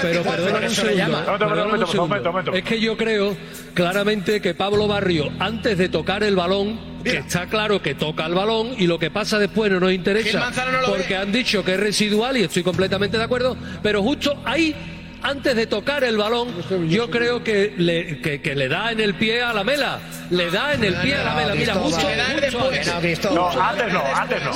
Pero- 0.03 0.23
un 0.65 1.87
segundo. 1.87 2.55
Es 2.55 2.63
que 2.65 2.81
yo 2.81 2.97
creo 2.97 3.37
claramente 3.75 4.41
que 4.41 4.55
Pablo 4.55 4.87
Barrio, 4.87 5.31
antes 5.39 5.77
de 5.79 5.89
tocar 5.89 6.23
el 6.23 6.37
balón, 6.37 6.79
que 7.05 7.19
está 7.19 7.47
claro 7.47 7.83
que 7.83 7.95
toca 7.95 8.25
el 8.27 8.35
balón 8.35 8.71
y 8.79 8.87
lo 8.87 8.99
que 8.99 9.11
pasa 9.11 9.39
después 9.39 9.71
no 9.71 9.81
nos 9.81 9.93
interesa, 9.93 10.51
porque 10.87 11.17
han 11.17 11.33
dicho 11.33 11.65
que 11.65 11.75
es 11.75 11.81
residual 11.81 12.37
y 12.37 12.43
estoy 12.45 12.63
completamente 12.63 13.19
de 13.19 13.25
acuerdo, 13.25 13.57
pero 13.83 14.03
justo 14.03 14.41
ahí, 14.45 14.75
antes 15.25 15.57
de 15.57 15.67
tocar 15.67 16.05
el 16.05 16.17
balón, 16.19 16.49
yo 16.89 17.11
creo 17.11 17.43
que 17.43 17.73
le, 17.77 18.21
que, 18.21 18.41
que 18.43 18.55
le 18.55 18.69
da 18.69 18.93
en 18.93 19.01
el 19.01 19.15
pie 19.15 19.43
a 19.43 19.53
la 19.55 19.65
mela, 19.65 19.99
le 20.31 20.51
da 20.51 20.75
en 20.75 20.85
el 20.85 20.95
pie 20.97 21.15
a 21.17 21.25
la 21.25 21.35
mela, 21.35 21.55
mira, 21.55 21.75
Le 21.75 22.41
después. 22.41 22.89
antes. 22.89 23.25
No, 23.33 23.49
antes 23.51 23.93
no, 23.93 24.03
antes 24.15 24.43
no. 24.45 24.53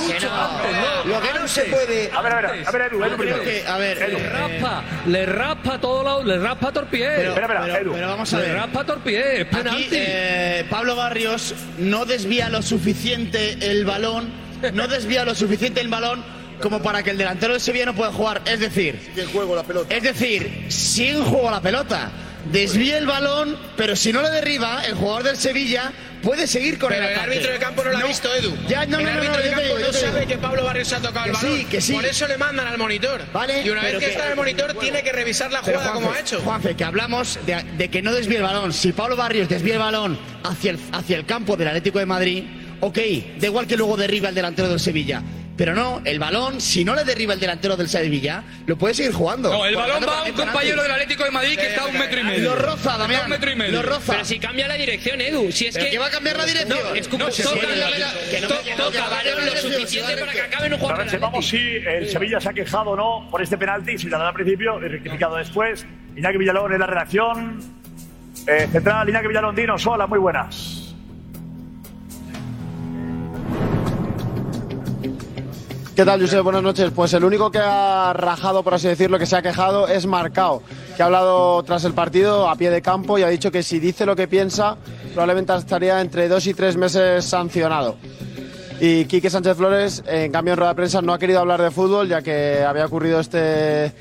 Lo 1.05 1.21
que 1.21 1.33
no 1.39 1.47
se 1.47 1.63
puede. 1.63 2.11
A 2.15 2.21
ver, 2.21 2.33
a 2.33 2.35
ver, 2.51 2.67
a 2.67 2.71
ver, 2.71 2.81
Edu, 2.83 3.03
Edu 3.03 3.17
primero. 3.17 3.41
a 3.67 3.77
ver, 3.77 3.97
Edu. 4.03 4.17
Le 4.19 4.29
raspa, 4.29 4.83
le 5.07 5.25
raspa 5.25 5.81
todo 5.81 6.03
lado, 6.03 6.23
le 6.23 6.37
raspa. 6.37 6.71
Pero- 6.71 6.85
Espera, 6.89 7.31
espera, 7.65 7.79
Edu. 7.79 7.93
pero 7.93 8.07
vamos 8.07 8.33
a 8.33 8.37
le 8.37 8.43
ver. 8.47 8.55
raspa 8.55 8.83
todo 8.83 8.97
el 8.97 9.01
pie, 9.03 9.41
es 9.41 9.47
Aquí, 9.47 9.55
penalti. 9.55 9.87
eh, 9.91 10.65
Pablo 10.69 10.95
Barrios 10.95 11.55
no 11.79 12.05
desvía 12.05 12.49
lo 12.49 12.61
suficiente 12.61 13.57
el 13.71 13.85
balón, 13.85 14.29
no 14.73 14.87
desvía 14.87 15.25
lo 15.25 15.33
suficiente 15.33 15.81
el 15.81 15.87
balón 15.87 16.23
como 16.61 16.81
para 16.81 17.03
que 17.03 17.11
el 17.11 17.17
delantero 17.17 17.53
del 17.53 17.61
Sevilla 17.61 17.85
no 17.85 17.95
pueda 17.95 18.11
jugar. 18.11 18.41
Es 18.45 18.59
decir, 18.59 18.99
Que 19.15 19.25
juego 19.25 19.55
la 19.55 19.63
pelota. 19.63 19.95
es 19.95 20.03
decir, 20.03 20.65
si 20.69 21.07
en 21.07 21.23
juego 21.23 21.49
la 21.51 21.61
pelota, 21.61 22.11
desvía 22.51 22.97
el 22.97 23.05
balón, 23.05 23.57
pero 23.77 23.95
si 23.95 24.11
no 24.13 24.21
le 24.21 24.29
derriba, 24.29 24.83
el 24.85 24.93
jugador 24.95 25.23
del 25.23 25.37
Sevilla 25.37 25.91
puede 26.23 26.47
seguir 26.47 26.77
con 26.77 26.89
Pero 26.89 27.05
el 27.05 27.13
el 27.13 27.19
árbitro 27.19 27.51
de 27.53 27.59
campo 27.59 27.83
no 27.83 27.91
lo 27.91 27.97
ha 27.97 28.03
visto, 28.03 28.33
Edu. 28.35 28.53
Ya, 28.67 28.85
no, 28.85 28.97
el 28.99 29.05
no, 29.05 29.09
no, 29.11 29.17
árbitro 29.17 29.37
no, 29.37 29.43
de 29.43 29.49
campo 29.51 29.63
digo, 29.77 29.79
no 29.79 29.93
sabe 29.93 30.25
que 30.27 30.37
Pablo 30.37 30.63
Barrios 30.65 30.91
ha 30.93 30.99
tocado 30.99 31.25
el 31.27 31.31
Que 31.31 31.37
sí, 31.39 31.45
balón. 31.47 31.65
que 31.69 31.81
sí. 31.81 31.93
Por 31.93 32.05
eso 32.05 32.27
le 32.27 32.37
mandan 32.37 32.67
al 32.67 32.77
monitor. 32.77 33.21
Vale, 33.31 33.61
y 33.63 33.69
una 33.69 33.81
vez 33.83 33.93
que, 33.93 33.99
que- 33.99 34.11
está 34.11 34.25
en 34.25 34.29
el 34.31 34.35
monitor, 34.35 34.73
tiene 34.73 35.01
que 35.01 35.11
revisar 35.13 35.51
la 35.51 35.59
jugada 35.61 35.93
como 35.93 36.07
Juanfe, 36.07 36.17
ha 36.17 36.21
hecho. 36.21 36.41
Juanfe, 36.41 36.75
que 36.75 36.83
hablamos 36.83 37.39
de, 37.45 37.63
de 37.77 37.87
que 37.89 38.01
no 38.01 38.13
desvíe 38.13 38.37
el 38.37 38.43
balón. 38.43 38.73
Si 38.73 38.91
Pablo 38.91 39.15
Barrios 39.15 39.47
desvía 39.47 39.73
el 39.75 39.79
balón 39.79 40.19
hacia 40.43 40.71
el, 40.71 40.79
hacia 40.91 41.15
el 41.17 41.25
campo 41.25 41.55
del 41.55 41.67
Atlético 41.69 41.99
de 41.99 42.05
Madrid, 42.05 42.43
ok, 42.81 42.97
da 43.37 43.47
igual 43.47 43.65
que 43.67 43.77
luego 43.77 43.95
derriba 43.95 44.27
el 44.29 44.35
delantero 44.35 44.67
del 44.67 44.79
Sevilla. 44.79 45.21
Pero 45.59 45.75
no, 45.75 46.01
el 46.05 46.19
balón, 46.19 46.61
si 46.61 46.85
no 46.85 46.95
le 46.95 47.03
derriba 47.03 47.33
el 47.33 47.39
delantero 47.41 47.75
del 47.75 47.89
Sevilla, 47.89 48.45
lo 48.65 48.77
puede 48.77 48.93
seguir 48.93 49.11
jugando. 49.11 49.51
No, 49.51 49.65
el 49.65 49.75
balón 49.75 50.05
va 50.07 50.19
a 50.19 50.23
un 50.23 50.31
compañero 50.31 50.81
del 50.81 50.91
Atlético 50.93 51.25
de 51.25 51.31
Madrid 51.31 51.59
que 51.59 51.67
está 51.67 51.81
a 51.81 51.87
un 51.87 51.99
metro 51.99 52.17
y 52.17 52.23
medio. 52.23 52.43
Lo 52.51 52.55
roza, 52.55 52.75
Está 52.91 52.97
Damián. 52.97 53.19
a 53.19 53.23
un 53.25 53.29
metro 53.29 53.51
y 53.51 53.55
medio. 53.57 53.71
Lo 53.73 53.81
roza. 53.81 54.13
Pero 54.13 54.23
si 54.23 54.39
cambia 54.39 54.69
la 54.69 54.75
dirección, 54.75 55.19
Edu. 55.19 55.51
Si 55.51 55.65
es 55.65 55.73
¿Pero 55.73 55.87
que. 55.87 55.91
que 55.91 55.97
va 55.97 56.05
a 56.05 56.11
cambiar 56.11 56.37
la 56.37 56.45
dirección? 56.45 56.79
No, 56.79 57.25
toca, 58.77 59.09
balón 59.09 59.45
lo 59.45 59.57
suficiente 59.57 60.15
para 60.15 60.31
que 60.31 60.41
acabe 60.41 60.67
en 60.67 60.73
un 60.75 60.97
ver, 60.97 61.09
sepamos 61.09 61.45
si 61.45 61.57
el 61.57 62.07
Sevilla 62.07 62.39
se 62.39 62.47
ha 62.47 62.53
quejado 62.53 62.91
o 62.91 62.95
no 62.95 63.27
por 63.29 63.41
este 63.41 63.57
penalti, 63.57 63.97
si 63.97 64.07
la 64.07 64.17
da 64.17 64.29
al 64.29 64.33
principio 64.33 64.79
y 64.79 64.87
rectificado 64.87 65.35
después. 65.35 65.85
Iñaki 66.15 66.37
Villalón 66.37 66.71
en 66.71 66.79
la 66.79 66.87
redacción. 66.87 67.59
Eh, 68.47 68.65
central, 68.71 69.09
Iñaki 69.09 69.27
Villalón, 69.27 69.53
dinos, 69.57 69.85
hola, 69.85 70.07
muy 70.07 70.19
buenas. 70.19 70.78
¿Qué 75.99 76.05
tal, 76.05 76.21
Josep? 76.21 76.43
Buenas 76.43 76.63
noches. 76.63 76.91
Pues 76.95 77.11
el 77.11 77.25
único 77.25 77.51
que 77.51 77.59
ha 77.61 78.13
rajado, 78.13 78.63
por 78.63 78.73
así 78.73 78.87
decirlo, 78.87 79.19
que 79.19 79.25
se 79.25 79.35
ha 79.35 79.41
quejado 79.41 79.85
es 79.85 80.05
Marcao, 80.05 80.63
que 80.95 81.03
ha 81.03 81.07
hablado 81.07 81.61
tras 81.63 81.83
el 81.83 81.93
partido 81.93 82.47
a 82.47 82.55
pie 82.55 82.69
de 82.69 82.81
campo 82.81 83.19
y 83.19 83.23
ha 83.23 83.27
dicho 83.27 83.51
que 83.51 83.63
si 83.63 83.79
dice 83.79 84.05
lo 84.05 84.15
que 84.15 84.25
piensa, 84.25 84.77
probablemente 85.11 85.53
estaría 85.57 85.99
entre 85.99 86.29
dos 86.29 86.47
y 86.47 86.53
tres 86.53 86.77
meses 86.77 87.25
sancionado. 87.25 87.97
Y 88.79 89.03
Quique 89.07 89.29
Sánchez 89.29 89.57
Flores, 89.57 90.01
en 90.07 90.31
cambio, 90.31 90.53
en 90.53 90.59
rueda 90.59 90.71
de 90.71 90.77
prensa 90.77 91.01
no 91.01 91.11
ha 91.11 91.19
querido 91.19 91.41
hablar 91.41 91.61
de 91.61 91.69
fútbol, 91.69 92.07
ya 92.07 92.21
que 92.21 92.63
había 92.63 92.85
ocurrido 92.85 93.19
este, 93.19 93.91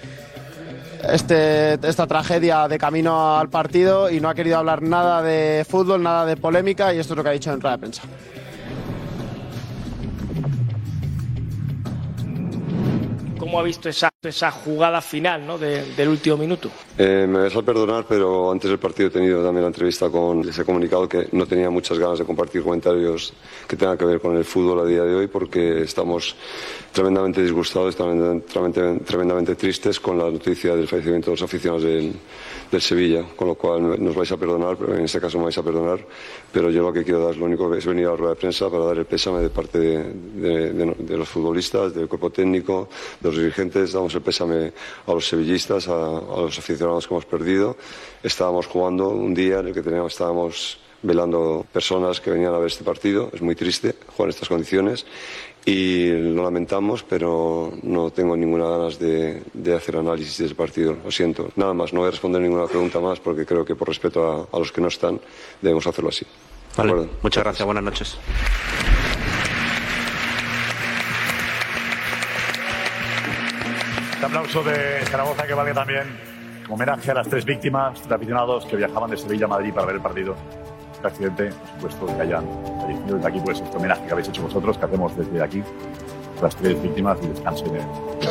este, 1.12 1.84
esta 1.84 2.06
tragedia 2.06 2.68
de 2.68 2.78
camino 2.78 3.36
al 3.36 3.48
partido 3.48 4.08
y 4.08 4.20
no 4.20 4.28
ha 4.28 4.36
querido 4.36 4.58
hablar 4.58 4.82
nada 4.82 5.20
de 5.20 5.66
fútbol, 5.68 6.00
nada 6.00 6.26
de 6.26 6.36
polémica, 6.36 6.94
y 6.94 7.00
esto 7.00 7.14
es 7.14 7.16
lo 7.16 7.24
que 7.24 7.30
ha 7.30 7.32
dicho 7.32 7.52
en 7.52 7.60
rueda 7.60 7.76
de 7.76 7.80
prensa. 7.80 8.02
¿Cómo 13.48 13.60
ha 13.60 13.62
visto 13.62 13.88
esa, 13.88 14.50
jugada 14.50 15.00
final 15.00 15.46
¿no? 15.46 15.56
de- 15.56 15.82
del 15.94 16.08
último 16.10 16.36
minuto? 16.36 16.70
Eh, 16.98 17.24
me 17.26 17.38
vais 17.38 17.56
a 17.56 17.62
perdonar, 17.62 18.04
pero 18.06 18.52
antes 18.52 18.68
del 18.68 18.78
partido 18.78 19.08
he 19.08 19.10
tenido 19.10 19.42
también 19.42 19.62
la 19.62 19.68
entrevista 19.68 20.10
con. 20.10 20.44
Les 20.44 20.58
he 20.58 20.66
comunicado 20.66 21.08
que 21.08 21.28
no 21.32 21.46
tenía 21.46 21.70
muchas 21.70 21.98
ganas 21.98 22.18
de 22.18 22.26
compartir 22.26 22.62
comentarios 22.62 23.32
que 23.66 23.74
tengan 23.74 23.96
que 23.96 24.04
ver 24.04 24.20
con 24.20 24.36
el 24.36 24.44
fútbol 24.44 24.80
a 24.80 24.84
día 24.84 25.02
de 25.02 25.14
hoy 25.14 25.28
porque 25.28 25.80
estamos 25.80 26.36
tremendamente 26.92 27.42
disgustados, 27.42 27.96
tremendamente, 27.96 29.02
tremendamente 29.06 29.54
tristes 29.54 29.98
con 29.98 30.18
la 30.18 30.30
noticia 30.30 30.76
del 30.76 30.86
fallecimiento 30.86 31.30
de 31.30 31.36
los 31.38 31.42
aficionados 31.42 31.84
del, 31.84 32.12
del 32.70 32.80
Sevilla, 32.82 33.24
con 33.36 33.48
lo 33.48 33.54
cual 33.54 34.02
nos 34.02 34.14
vais 34.14 34.30
a 34.32 34.36
perdonar, 34.36 34.76
en 34.88 35.04
este 35.04 35.20
caso 35.20 35.38
me 35.38 35.44
vais 35.44 35.58
a 35.58 35.62
perdonar, 35.62 36.04
pero 36.52 36.70
yo 36.70 36.82
lo 36.82 36.92
que 36.92 37.04
quiero 37.04 37.24
dar, 37.24 37.36
lo 37.36 37.46
único 37.46 37.70
que 37.70 37.78
es 37.78 37.86
venir 37.86 38.06
a 38.06 38.10
la 38.10 38.16
rueda 38.16 38.34
de 38.34 38.40
prensa 38.40 38.68
para 38.70 38.84
dar 38.84 38.98
el 38.98 39.06
pésame 39.06 39.40
de 39.40 39.50
parte 39.50 39.78
de 39.78 41.16
los 41.16 41.28
futbolistas, 41.28 41.94
del 41.94 42.08
cuerpo 42.08 42.30
técnico, 42.30 42.88
de 43.20 43.28
los 43.28 43.38
dirigentes, 43.38 43.92
damos 43.92 44.14
el 44.14 44.22
pésame 44.22 44.72
a 45.06 45.12
los 45.12 45.26
sevillistas, 45.26 45.88
a, 45.88 46.18
a 46.18 46.40
los 46.40 46.58
aficionados 46.58 47.06
que 47.06 47.14
hemos 47.14 47.26
perdido. 47.26 47.76
Estábamos 48.22 48.66
jugando 48.66 49.08
un 49.08 49.34
día 49.34 49.60
en 49.60 49.68
el 49.68 49.74
que 49.74 49.82
teníamos, 49.82 50.12
estábamos 50.12 50.78
velando 51.02 51.64
personas 51.72 52.20
que 52.20 52.30
venían 52.30 52.52
a 52.52 52.58
ver 52.58 52.66
este 52.66 52.84
partido, 52.84 53.30
es 53.32 53.40
muy 53.40 53.54
triste 53.54 53.94
jugar 54.16 54.28
en 54.28 54.30
estas 54.30 54.48
condiciones 54.48 55.06
y 55.68 56.10
lo 56.32 56.44
lamentamos, 56.44 57.02
pero 57.02 57.70
no 57.82 58.10
tengo 58.10 58.34
ninguna 58.34 58.70
ganas 58.70 58.98
de, 58.98 59.42
de 59.52 59.76
hacer 59.76 59.96
análisis 59.96 60.38
del 60.38 60.54
partido, 60.54 60.96
lo 61.04 61.10
siento. 61.10 61.50
Nada 61.56 61.74
más, 61.74 61.92
no 61.92 62.00
voy 62.00 62.08
a 62.08 62.10
responder 62.10 62.40
ninguna 62.40 62.66
pregunta 62.66 63.00
más 63.00 63.20
porque 63.20 63.44
creo 63.44 63.66
que 63.66 63.74
por 63.74 63.86
respeto 63.86 64.48
a, 64.50 64.56
a 64.56 64.58
los 64.58 64.72
que 64.72 64.80
no 64.80 64.88
están 64.88 65.20
debemos 65.60 65.86
hacerlo 65.86 66.08
así. 66.08 66.24
¿De 66.74 66.82
Vale, 66.82 67.08
muchas 67.20 67.44
gracias, 67.44 67.66
buenas 67.66 67.84
noches. 67.84 68.18
Este 74.14 74.24
aplauso 74.24 74.62
de 74.62 75.04
Zaragoza 75.04 75.46
que 75.46 75.52
vale 75.52 75.74
también 75.74 76.04
como 76.62 76.76
homenaje 76.76 77.10
a 77.10 77.14
las 77.14 77.28
tres 77.28 77.44
víctimas 77.44 78.08
de 78.08 78.14
aficionados 78.14 78.64
que 78.64 78.76
viajaban 78.76 79.10
de 79.10 79.18
Sevilla 79.18 79.44
a 79.44 79.48
Madrid 79.48 79.74
para 79.74 79.86
ver 79.86 79.96
el 79.96 80.02
partido. 80.02 80.34
Este 80.98 81.06
accidente, 81.06 81.50
por 81.80 81.92
supuesto, 81.92 82.16
que 82.16 82.22
hayan 82.22 82.44
fallecido 82.80 83.16
desde 83.16 83.28
aquí, 83.28 83.40
pues 83.44 83.60
este 83.60 83.76
homenaje 83.76 84.04
que 84.04 84.10
habéis 84.10 84.28
hecho 84.28 84.42
vosotros, 84.42 84.76
que 84.76 84.84
hacemos 84.84 85.16
desde 85.16 85.40
aquí, 85.40 85.62
las 86.42 86.56
tres 86.56 86.82
víctimas 86.82 87.18
y 87.22 87.28
descansen 87.28 87.76
en 87.76 87.86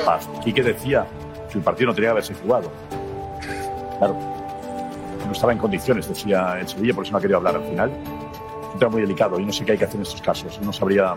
paz. 0.06 0.28
Quique 0.44 0.62
decía 0.62 1.06
que 1.50 1.60
el 1.60 1.64
partido 1.64 1.88
no 1.88 1.96
tenía 1.96 2.10
que 2.10 2.12
haberse 2.12 2.34
jugado. 2.34 2.70
Claro, 4.00 4.18
no 5.26 5.32
estaba 5.32 5.54
en 5.54 5.60
condiciones, 5.60 6.10
decía 6.10 6.60
el 6.60 6.68
Sevilla, 6.68 6.94
por 6.94 7.06
eso 7.06 7.14
no 7.14 7.20
ha 7.20 7.22
querido 7.22 7.38
hablar 7.38 7.56
al 7.56 7.64
final. 7.64 7.90
Es 7.90 8.74
un 8.74 8.80
tema 8.80 8.92
muy 8.92 9.02
delicado 9.02 9.40
y 9.40 9.46
no 9.46 9.54
sé 9.54 9.64
qué 9.64 9.72
hay 9.72 9.78
que 9.78 9.86
hacer 9.86 9.96
en 9.96 10.02
estos 10.02 10.22
casos. 10.22 10.60
No 10.62 10.74
sabría 10.74 11.16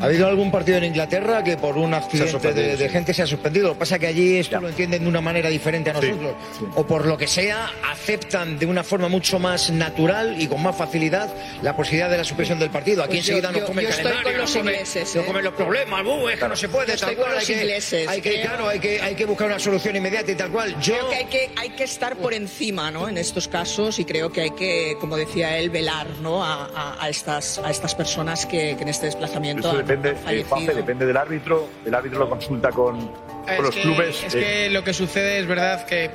¿Ha 0.00 0.04
habido 0.06 0.26
algún 0.26 0.50
partido 0.50 0.78
en 0.78 0.84
Inglaterra 0.84 1.42
que 1.42 1.56
por 1.56 1.76
un 1.78 1.94
accidente 1.94 2.52
de, 2.52 2.76
de 2.76 2.86
sí. 2.86 2.92
gente 2.92 3.14
se 3.14 3.22
ha 3.22 3.26
suspendido? 3.26 3.68
Lo 3.68 3.72
que 3.74 3.80
pasa 3.80 3.94
es 3.96 4.00
que 4.02 4.06
allí 4.08 4.36
esto 4.36 4.60
lo 4.60 4.68
entienden 4.68 5.02
de 5.02 5.08
una 5.08 5.20
manera 5.20 5.48
diferente 5.48 5.90
a 5.90 5.94
nosotros. 5.94 6.34
sí. 6.58 6.64
O 6.74 6.86
por 6.86 7.06
lo 7.06 7.16
que 7.16 7.26
sea, 7.26 7.70
aceptan 7.90 8.58
de 8.58 8.66
una 8.66 8.82
forma 8.84 9.08
mucho 9.08 9.38
más 9.38 9.70
natural 9.70 10.40
y 10.40 10.46
con 10.48 10.62
más 10.62 10.76
facilidad 10.76 11.32
la 11.62 11.74
posibilidad 11.74 12.10
de 12.10 12.18
la 12.18 12.24
suspensión 12.24 12.58
del 12.58 12.70
partido. 12.70 13.02
Aquí 13.02 13.16
Pues 13.16 13.28
enseguida 13.28 13.48
yo- 13.48 13.52
nos 13.52 13.60
yo- 13.62 13.66
come 13.66 13.80
el 13.82 13.86
yo 13.86 13.90
estoy 13.90 14.04
calendario, 14.04 14.32
con 14.32 14.40
los 14.40 14.50
nos 14.54 14.58
come- 14.62 14.72
ingleses, 14.72 15.14
nos 15.16 15.24
¿eh? 15.24 15.26
comen 15.26 15.44
los 15.44 15.54
problemas, 15.54 16.04
"Bu, 16.04 16.28
es 16.28 16.38
que 16.40 16.48
no 16.48 16.56
se 16.56 16.68
puede, 16.68 16.86
Yo 16.88 16.94
estoy 16.94 17.08
tal 17.08 17.16
con 17.16 17.24
cual, 17.24 17.34
los 17.36 17.40
hay 17.48 17.54
que- 17.54 17.60
ingleses, 17.62 18.08
Hay 18.08 18.20
que, 18.20 18.30
creo. 18.30 18.42
claro, 18.42 18.68
hay 18.68 18.78
que, 18.80 19.00
hay 19.00 19.14
que 19.14 19.24
buscar 19.24 19.46
una 19.48 19.58
solución 19.58 19.96
inmediata 19.96 20.30
y 20.30 20.34
tal 20.34 20.50
cual. 20.50 20.78
Yo 20.80 20.94
Creo 20.94 21.08
que 21.10 21.16
hay 21.16 21.24
que, 21.24 21.50
hay 21.56 21.70
que 21.70 21.84
estar 21.84 22.16
por 22.16 22.34
encima 22.34 22.90
¿no? 22.90 23.08
en 23.08 23.16
estos 23.18 23.48
casos 23.48 23.98
y 23.98 24.04
creo 24.04 24.30
que 24.30 24.42
hay 24.42 24.50
que, 24.50 24.96
como 25.00 25.16
decía 25.16 25.56
él, 25.58 25.70
velar 25.70 26.06
¿no? 26.20 26.44
a, 26.44 26.66
a- 26.74 26.96
a 27.02 27.08
estas, 27.08 27.58
a 27.58 27.70
estas 27.70 27.94
personas 27.94 28.44
que, 28.46 28.76
que 28.76 28.82
en 28.82 28.88
este 28.88 29.06
desplazamiento 29.06 29.70
han- 29.70 29.85
depende, 29.86 30.16
eh. 30.28 30.44
Juanfe, 30.48 30.74
depende 30.74 31.06
del 31.06 31.16
árbitro. 31.16 31.68
El 31.84 31.94
árbitro 31.94 32.20
lo 32.20 32.30
consulta 32.30 32.70
con, 32.70 33.08
con 33.08 33.62
los 33.62 33.74
que, 33.74 33.82
clubes. 33.82 34.24
Es 34.24 34.34
eh, 34.34 34.40
que 34.40 34.70
lo 34.70 34.84
que 34.84 34.92
sucede 34.92 35.38
es 35.38 35.46
verdad 35.46 35.86
que 35.86 36.10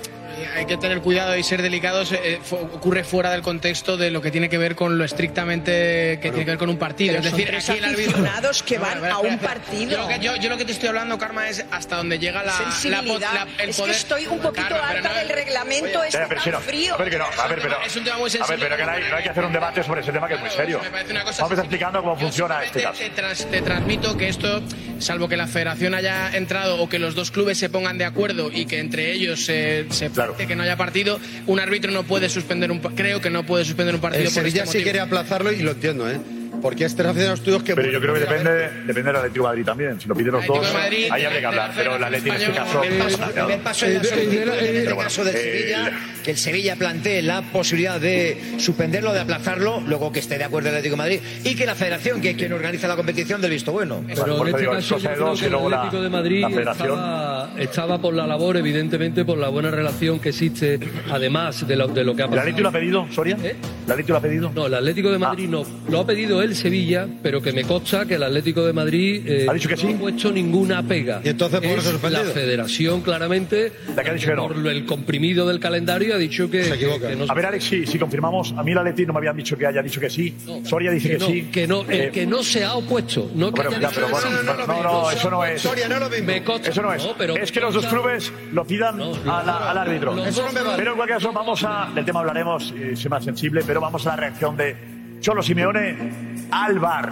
hay 0.56 0.66
que 0.66 0.78
tener 0.78 1.02
cuidado 1.02 1.36
y 1.38 1.44
ser 1.44 1.62
delicados. 1.62 2.12
eh, 2.12 2.40
fu- 2.44 2.56
ocurre 2.58 3.04
fuera 3.04 3.32
del 3.32 3.42
contexto 3.42 3.98
de 3.98 4.12
lo 4.12 4.22
que 4.22 4.32
tiene 4.32 4.50
que 4.50 4.58
ver 4.58 4.76
con 4.76 4.98
lo 4.98 5.04
estrictamente 5.06 6.20
que 6.22 6.30
tiene 6.30 6.46
que 6.46 6.52
ver 6.52 6.58
con 6.58 6.70
un 6.70 6.78
partido. 6.78 7.16
Pero 7.16 7.26
es 7.28 7.32
decir, 7.32 7.56
aquí 7.56 7.78
el 7.78 7.86
árbitro. 7.86 8.12
aficionados 8.12 8.64
que 8.64 8.78
van 8.78 8.94
Espera, 8.98 9.14
a 9.16 9.20
un 9.20 9.28
espera, 9.28 9.54
espera. 9.54 9.66
partido. 9.66 9.92
Yo 9.92 9.98
lo, 10.02 10.08
que, 10.08 10.20
yo, 10.20 10.36
yo 10.38 10.50
lo 10.50 10.58
que 10.58 10.66
te 10.66 10.72
estoy 10.72 10.90
hablando, 10.90 11.18
Karma, 11.18 11.50
es 11.50 11.66
hasta 11.72 11.98
donde 11.98 12.20
llega 12.20 12.44
la, 12.44 12.52
la, 12.52 12.58
Sensibilidad. 12.72 13.34
la- 13.34 13.64
el 13.64 13.70
es 13.70 13.78
poder. 13.78 13.92
que 13.92 13.98
estoy 13.98 14.26
un 14.28 14.40
poquito 14.40 14.68
Karma, 14.70 14.88
pero 14.92 14.98
harta 15.00 15.10
no- 15.10 15.16
del 15.16 15.30
reglamento 15.30 16.00
Oye, 16.00 16.08
este 16.10 16.26
pero 16.28 16.42
tan 16.42 16.54
no. 16.54 16.60
frío. 16.62 16.96
A 16.96 16.98
ver 16.98 17.10
que 17.10 17.18
no, 17.18 17.26
a 17.26 17.48
ver, 17.48 17.60
pero. 17.62 17.78
Es 17.86 17.96
un 17.96 18.04
tema 18.04 18.18
muy 18.18 18.30
A 18.30 18.34
ver, 18.34 18.38
sensible. 18.38 18.66
pero 18.66 18.78
que 18.78 18.84
no 18.86 18.92
hay, 18.92 19.04
no 19.10 19.16
hay 19.18 19.24
que 19.24 19.30
hacer 19.30 19.46
un 19.46 19.54
debate 19.54 19.84
sobre 19.84 20.02
ese 20.02 20.12
tema 20.12 20.28
que 20.28 20.34
es 20.36 20.40
muy 20.40 20.50
serio. 20.50 20.80
Me 20.84 20.90
parece 20.90 21.12
una 21.12 21.24
cosa 21.24 21.44
Vamos 21.44 21.60
explicando 21.60 22.02
cómo 22.02 22.16
funciona 22.18 22.64
este 22.64 22.80
te, 22.80 22.86
caso. 22.86 23.46
te 23.46 23.52
te 23.52 23.62
transmito 23.62 24.18
que 24.18 24.28
esto, 24.30 24.62
salvo 25.00 25.28
que 25.28 25.38
la 25.38 25.48
federación 25.48 25.94
haya 25.96 26.36
entrado 26.36 26.82
o 26.82 26.90
que 26.90 27.00
los 27.00 27.16
dos 27.16 27.32
clubes 27.32 27.58
se 27.58 27.70
pongan 27.70 27.98
de 27.98 28.06
acuerdo 28.06 28.50
y 28.52 28.66
que 28.66 28.80
entre 28.80 29.12
ellos 29.12 29.44
se, 29.46 29.86
se 29.92 30.10
pacte 30.28 30.48
que 30.48 30.56
no 30.56 30.64
haya 30.64 30.78
partido, 30.78 31.20
un 31.48 31.60
árbitro 31.60 31.92
no 31.92 32.04
puede 32.04 32.30
suspender 32.30 32.72
un 32.72 32.80
creo 32.80 33.22
que 33.22 33.30
no 33.30 33.44
puede 33.46 33.66
suspender 33.66 33.96
un 33.96 34.02
partido 34.02 34.24
El 34.24 34.34
por 34.34 34.44
Sevilla 34.44 34.64
este 34.64 34.80
sí 34.80 34.84
quiere 34.84 35.00
aplazarlo 35.00 35.52
y 35.52 35.62
lo 35.62 35.72
entiendo, 35.72 36.10
¿eh? 36.10 36.20
Porque 36.62 36.86
este 36.86 37.02
aficionados 37.02 37.40
estudios 37.40 37.64
que. 37.64 37.76
Pero 37.76 37.92
yo 37.92 38.00
creo 38.00 38.14
que 38.14 38.20
depende, 38.22 38.52
depende 38.86 39.04
del 39.04 39.16
Atlético 39.16 39.46
de 39.46 39.50
Madrid 39.50 39.66
también. 39.66 40.00
Si 40.00 40.08
lo 40.08 40.16
piden 40.16 40.32
los 40.34 40.46
dos, 40.46 40.68
de 40.68 40.74
Madrid, 40.74 41.08
ahí 41.12 41.26
habría 41.26 41.40
que 41.40 41.46
hablar. 41.46 41.72
Pero 41.76 41.96
el 41.96 42.04
Atlético 42.04 42.36
en 42.36 42.42
este 42.42 42.54
caso. 42.54 42.84
El 42.84 42.98
paso, 42.98 43.26
el 43.26 43.32
primer 43.32 43.60
paso 43.62 43.86
en 43.86 43.96
este 43.96 44.96
caso 44.96 45.24
del 45.24 45.36
Sevilla, 45.36 45.92
que 46.24 46.32
el 46.32 46.38
Sevilla 46.38 46.76
plantee 46.76 47.22
la 47.22 47.42
posibilidad 47.42 48.00
de 48.00 48.56
suspenderlo, 48.58 49.14
de 49.14 49.22
aplazarlo, 49.22 49.82
luego 49.82 50.12
que 50.12 50.20
esté 50.20 50.38
de 50.38 50.44
acuerdo 50.44 50.70
el 50.70 50.76
Atlético 50.76 50.94
de 50.94 50.98
Madrid 50.98 51.20
y 51.44 51.56
que 51.56 51.66
la 51.66 51.76
Federación, 51.76 52.22
que 52.22 52.32
es 52.32 52.38
quien 52.38 52.54
organiza 52.54 52.88
la 52.88 52.96
competición, 52.96 53.42
del 53.42 53.52
visto 53.52 53.72
bueno. 53.72 54.04
Pero 54.08 54.48
en 54.48 54.56
este 54.56 54.66
caso 54.68 54.98
yo 54.98 55.10
creo 55.12 55.34
que 55.36 55.46
el 55.46 55.74
Atlético 55.74 56.02
de 56.02 56.10
Madrid 56.10 56.46
estaba, 56.58 57.50
estaba 57.58 58.02
por 58.02 58.14
la 58.14 58.28
labor, 58.28 58.58
evidentemente, 58.58 59.26
por 59.26 59.38
la 59.38 59.50
buena 59.50 59.72
relación 59.72 60.20
que 60.20 60.30
existe, 60.30 60.80
además 61.10 61.68
de 61.68 61.76
lo, 61.76 61.88
de 61.88 62.04
lo 62.04 62.16
que 62.16 62.22
ha 62.22 62.26
¿El 62.26 62.32
pasado. 62.32 62.42
Atlético 62.42 62.64
lo 62.64 62.70
ha 62.70 62.72
pedido, 62.72 63.08
Soria? 63.12 63.38
¿El 63.42 63.92
Atlético 63.92 64.12
lo 64.14 64.18
ha 64.18 64.22
pedido? 64.22 64.52
No, 64.54 64.66
el 64.68 64.74
Atlético 64.74 65.12
de 65.12 65.18
Madrid 65.20 65.50
no. 65.50 65.64
Lo 65.90 66.00
ha 66.00 66.06
pedido 66.06 66.42
el 66.52 66.56
Sevilla, 66.56 67.08
pero 67.24 67.42
que 67.42 67.52
me 67.52 67.64
consta 67.64 68.06
que 68.06 68.16
el 68.16 68.24
Atlético 68.24 68.66
de 68.66 68.74
Madrid 68.74 69.24
eh, 69.26 69.46
¿Ha 69.50 69.54
dicho 69.54 69.68
que 69.70 69.76
no 69.76 69.82
sí? 69.82 69.94
ha 69.94 69.98
puesto 70.00 70.32
ninguna 70.32 70.84
pega. 70.84 71.22
¿Y 71.24 71.30
entonces 71.30 71.60
por 71.60 71.70
Es 71.80 71.84
se 71.84 71.92
suspendido? 71.92 72.24
La 72.26 72.30
federación, 72.32 73.02
claramente, 73.02 73.72
La 73.96 74.04
que 74.04 74.10
ha 74.10 74.14
dicho 74.14 74.30
que 74.30 74.36
no. 74.36 74.48
por 74.48 74.68
el 74.68 74.86
comprimido 74.86 75.48
del 75.48 75.60
calendario, 75.60 76.14
ha 76.16 76.18
dicho 76.18 76.50
que, 76.50 76.64
Se 76.64 76.76
equivoca. 76.76 77.08
que 77.10 77.16
no 77.16 77.26
A 77.28 77.34
ver, 77.34 77.46
Alex, 77.48 77.64
si, 77.64 77.86
si 77.86 77.98
confirmamos, 77.98 78.54
a 78.58 78.64
mí 78.64 78.72
el 78.72 78.78
Atlético 78.78 79.08
no 79.08 79.14
me 79.14 79.20
habían 79.20 79.38
dicho 79.38 79.58
que 79.58 79.66
haya 79.66 79.82
dicho 79.82 80.00
que 80.00 80.10
sí. 80.10 80.36
Soria 80.64 80.92
dice 80.92 81.10
que, 81.12 81.18
no, 81.18 81.26
sí. 81.28 81.42
que 81.52 81.68
no, 81.68 81.82
el 81.90 82.02
Eh, 82.02 82.12
que 82.12 82.26
no 82.28 82.44
se 82.44 82.64
ha 82.64 82.76
opuesto. 82.76 83.32
No 83.36 83.52
que 83.52 83.62
Bueno, 83.62 83.70
haya 83.72 83.80
ya, 83.82 83.88
dicho 83.90 84.02
pero 84.02 84.08
que 84.08 84.12
bueno, 84.14 84.28
sí. 84.40 84.46
no, 84.46 84.54
no, 84.68 84.84
no, 84.84 85.12
eso 85.12 85.30
no 85.30 85.46
es. 85.46 85.62
Soria, 85.62 85.88
no 85.88 85.96
es 85.96 86.02
lo 86.02 86.10
mismo. 86.10 86.26
Me 86.28 86.44
consta- 86.44 86.70
Eso 86.70 86.82
no 86.82 86.94
es. 86.94 87.04
no, 87.04 87.16
pero 87.18 87.36
es 87.38 87.52
que 87.52 87.60
los 87.62 87.74
dos 87.74 87.86
clubes 87.88 88.32
lo 88.52 88.66
pidan 88.66 89.00
a 89.02 89.44
la- 89.44 89.70
al 89.72 89.78
árbitro. 89.78 90.14
los 90.16 90.28
Eso 90.28 90.44
no 90.46 90.52
me 90.52 90.62
vale. 90.62 90.78
Pero 90.78 90.92
en 90.92 90.98
cualquier 90.98 91.18
caso, 91.20 91.32
vamos 91.32 91.64
a. 91.64 91.90
Del 91.96 92.06
tema 92.06 92.20
hablaremos, 92.20 92.74
eh, 92.78 92.96
soy 92.96 93.10
más 93.10 93.24
sensible, 93.24 93.62
pero 93.66 93.80
vamos 93.82 94.06
a 94.06 94.10
la 94.12 94.16
reacción 94.18 94.58
de 94.58 94.76
Cholo 95.22 95.44
Simeone 95.44 96.31
al 96.52 96.80
bar. 96.80 97.10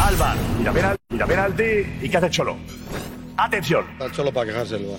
Al 0.00 0.16
bar. 0.16 0.36
Mira 0.58 0.72
penalti, 0.72 1.02
mira 1.10 1.26
penalti. 1.26 1.98
¿Y 2.02 2.08
qué 2.08 2.16
hace 2.16 2.30
Cholo? 2.30 2.56
Atención. 3.36 3.86
Está 3.92 4.14
solo 4.14 4.32
para 4.32 4.46
quejarse 4.46 4.76
el 4.76 4.86
bar. 4.86 4.98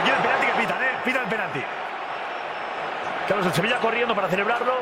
Aquí 0.00 0.10
el 0.10 0.16
penalti 0.16 0.46
que 0.46 0.52
pitan, 0.52 0.82
¿eh? 0.82 0.90
Pita 1.04 1.22
el 1.22 1.28
penalti. 1.28 1.60
Carlos, 3.28 3.46
el 3.46 3.52
Sevilla 3.54 3.78
corriendo 3.78 4.14
para 4.14 4.28
celebrarlo. 4.28 4.74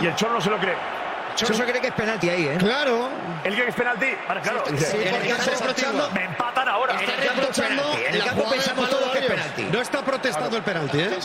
Y 0.00 0.06
el 0.06 0.14
Cholo 0.16 0.34
no 0.34 0.40
se 0.40 0.50
lo 0.50 0.58
cree. 0.58 1.01
Cholo 1.34 1.54
se 1.54 1.64
cree 1.64 1.80
que 1.80 1.88
es 1.88 1.94
penalti 1.94 2.28
ahí, 2.28 2.46
¿eh? 2.46 2.56
Claro. 2.58 3.08
¿El 3.44 3.54
que 3.56 3.68
es 3.68 3.74
penalti? 3.74 4.06
Vale, 4.28 4.40
claro. 4.40 4.64
Sí, 4.66 4.96
porque 5.10 5.28
está 5.30 5.50
reprochando. 5.50 6.10
Me 6.10 6.24
empatan 6.24 6.68
ahora. 6.68 6.94
En 7.00 7.10
el 7.10 7.26
campo, 7.26 7.48
penalti. 7.54 8.04
En 8.06 8.14
el 8.14 8.24
campo 8.24 8.44
jugada 8.44 8.50
pensamos 8.50 8.90
todos 8.90 9.10
que 9.12 9.18
es 9.18 9.26
penalti. 9.26 9.62
No 9.64 9.80
está 9.80 10.02
protestando 10.02 10.56
el 10.56 10.62
penalti, 10.62 11.00
¿eh? 11.00 11.18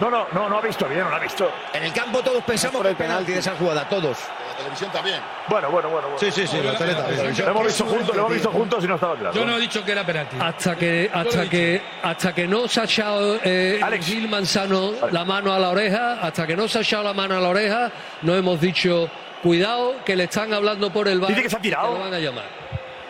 No, 0.00 0.10
no, 0.10 0.26
no, 0.32 0.48
no 0.48 0.58
ha 0.58 0.60
visto 0.60 0.86
bien, 0.86 1.04
no 1.04 1.10
lo 1.10 1.16
ha 1.16 1.20
visto. 1.20 1.50
En 1.72 1.84
el 1.84 1.92
campo 1.92 2.22
todos 2.22 2.42
pensamos 2.44 2.82
que 2.82 2.90
es 2.90 2.96
penalti 2.96 3.32
de 3.32 3.38
esa 3.38 3.54
jugada, 3.56 3.88
todos. 3.88 4.18
La 4.62 4.68
televisión 4.68 4.92
también. 4.92 5.20
Bueno, 5.48 5.70
bueno, 5.70 5.88
bueno. 5.90 6.08
bueno. 6.08 6.18
Sí, 6.20 6.30
sí, 6.30 6.46
sí, 6.46 6.60
la 6.62 6.76
tele 6.76 6.94
también. 6.94 7.36
Lo 7.36 7.50
hemos 7.50 7.66
visto 7.66 7.84
juntos, 7.84 8.14
lo 8.14 8.20
hemos 8.20 8.32
visto 8.32 8.50
juntos 8.50 8.84
y 8.84 8.86
no 8.86 8.94
estaba 8.94 9.16
claro. 9.16 9.34
Yo 9.34 9.44
no 9.44 9.56
he 9.56 9.60
dicho 9.60 9.84
que 9.84 9.92
era 9.92 10.04
penalti. 10.06 10.36
Hasta 10.38 10.76
que, 10.76 11.10
hasta 11.12 11.48
que, 11.48 11.82
hasta 12.02 12.34
que 12.34 12.46
no 12.46 12.68
se 12.68 12.80
ha 12.80 12.84
echado 12.84 13.38
eh, 13.42 13.80
Alex. 13.82 14.06
Gil 14.06 14.28
Manzano 14.28 14.92
la 15.10 15.24
mano 15.24 15.52
a 15.52 15.58
la 15.58 15.70
oreja, 15.70 16.20
hasta 16.20 16.46
que 16.46 16.56
no 16.56 16.68
se 16.68 16.78
ha 16.78 16.80
echado 16.82 17.02
la 17.02 17.12
mano 17.12 17.36
a 17.36 17.40
la 17.40 17.48
oreja, 17.48 17.90
no 18.22 18.34
hemos 18.34 18.60
dicho, 18.60 19.08
cuidado, 19.42 19.96
que 20.04 20.14
le 20.14 20.24
están 20.24 20.52
hablando 20.52 20.92
por 20.92 21.08
el 21.08 21.18
bar. 21.20 21.30
Dice 21.30 21.42
que 21.42 21.50
se 21.50 21.56
ha 21.56 21.60
tirado. 21.60 21.94
lo 21.94 22.00
van 22.00 22.14
a 22.14 22.18
llamar. 22.18 22.62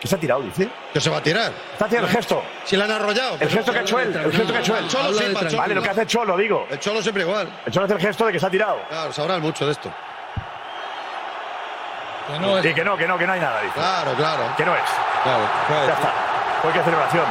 ¿Qué 0.03 0.07
se 0.09 0.15
ha 0.15 0.19
tirado, 0.19 0.41
dice? 0.41 0.67
Que 0.91 0.99
se 0.99 1.09
va 1.09 1.17
a 1.19 1.23
tirar. 1.23 1.53
Está 1.71 1.85
haciendo 1.85 2.07
el 2.07 2.13
gesto. 2.13 2.43
Si 2.65 2.75
le 2.75 2.83
han 2.83 2.91
arrollado. 2.91 3.37
El 3.39 3.47
gesto 3.47 3.71
que 3.71 3.79
ha 3.79 3.81
hecho 3.83 3.99
él. 4.01 4.13
El 4.13 4.33
gesto 4.33 4.51
que 4.51 4.57
ha 4.57 4.61
hecho 4.61 4.77
él. 4.77 4.83
El 4.83 4.89
Cholo 4.89 5.13
sí, 5.13 5.23
el 5.23 5.33
Cholo. 5.33 5.57
Vale, 5.57 5.75
lo 5.75 5.81
que 5.81 5.89
hace 5.89 6.05
Cholo, 6.05 6.37
digo. 6.37 6.67
El 6.69 6.79
Cholo 6.79 7.01
siempre 7.01 7.23
igual. 7.23 7.47
El 7.65 7.71
Cholo 7.71 7.85
hace 7.85 7.93
el 7.93 8.01
gesto 8.01 8.25
de 8.25 8.33
que 8.33 8.39
se 8.39 8.45
ha 8.45 8.49
tirado. 8.49 8.81
Claro, 8.89 9.13
sabrán 9.13 9.41
mucho 9.41 9.65
de 9.65 9.71
esto. 9.71 9.89
Que 12.27 12.39
no 12.39 12.57
es- 12.57 12.65
Y 12.65 12.73
que 12.73 12.83
no, 12.83 12.97
que 12.97 13.07
no, 13.07 13.17
que 13.17 13.27
no 13.27 13.33
hay 13.33 13.39
nada, 13.39 13.61
dice. 13.61 13.73
Claro, 13.73 14.13
claro. 14.13 14.43
Que 14.57 14.65
no 14.65 14.75
es. 14.75 14.81
Claro. 15.23 15.43
Ya 15.87 15.93
está. 15.93 16.09
Pues 16.61 16.73
qué 16.73 16.83
celebración. 16.83 17.25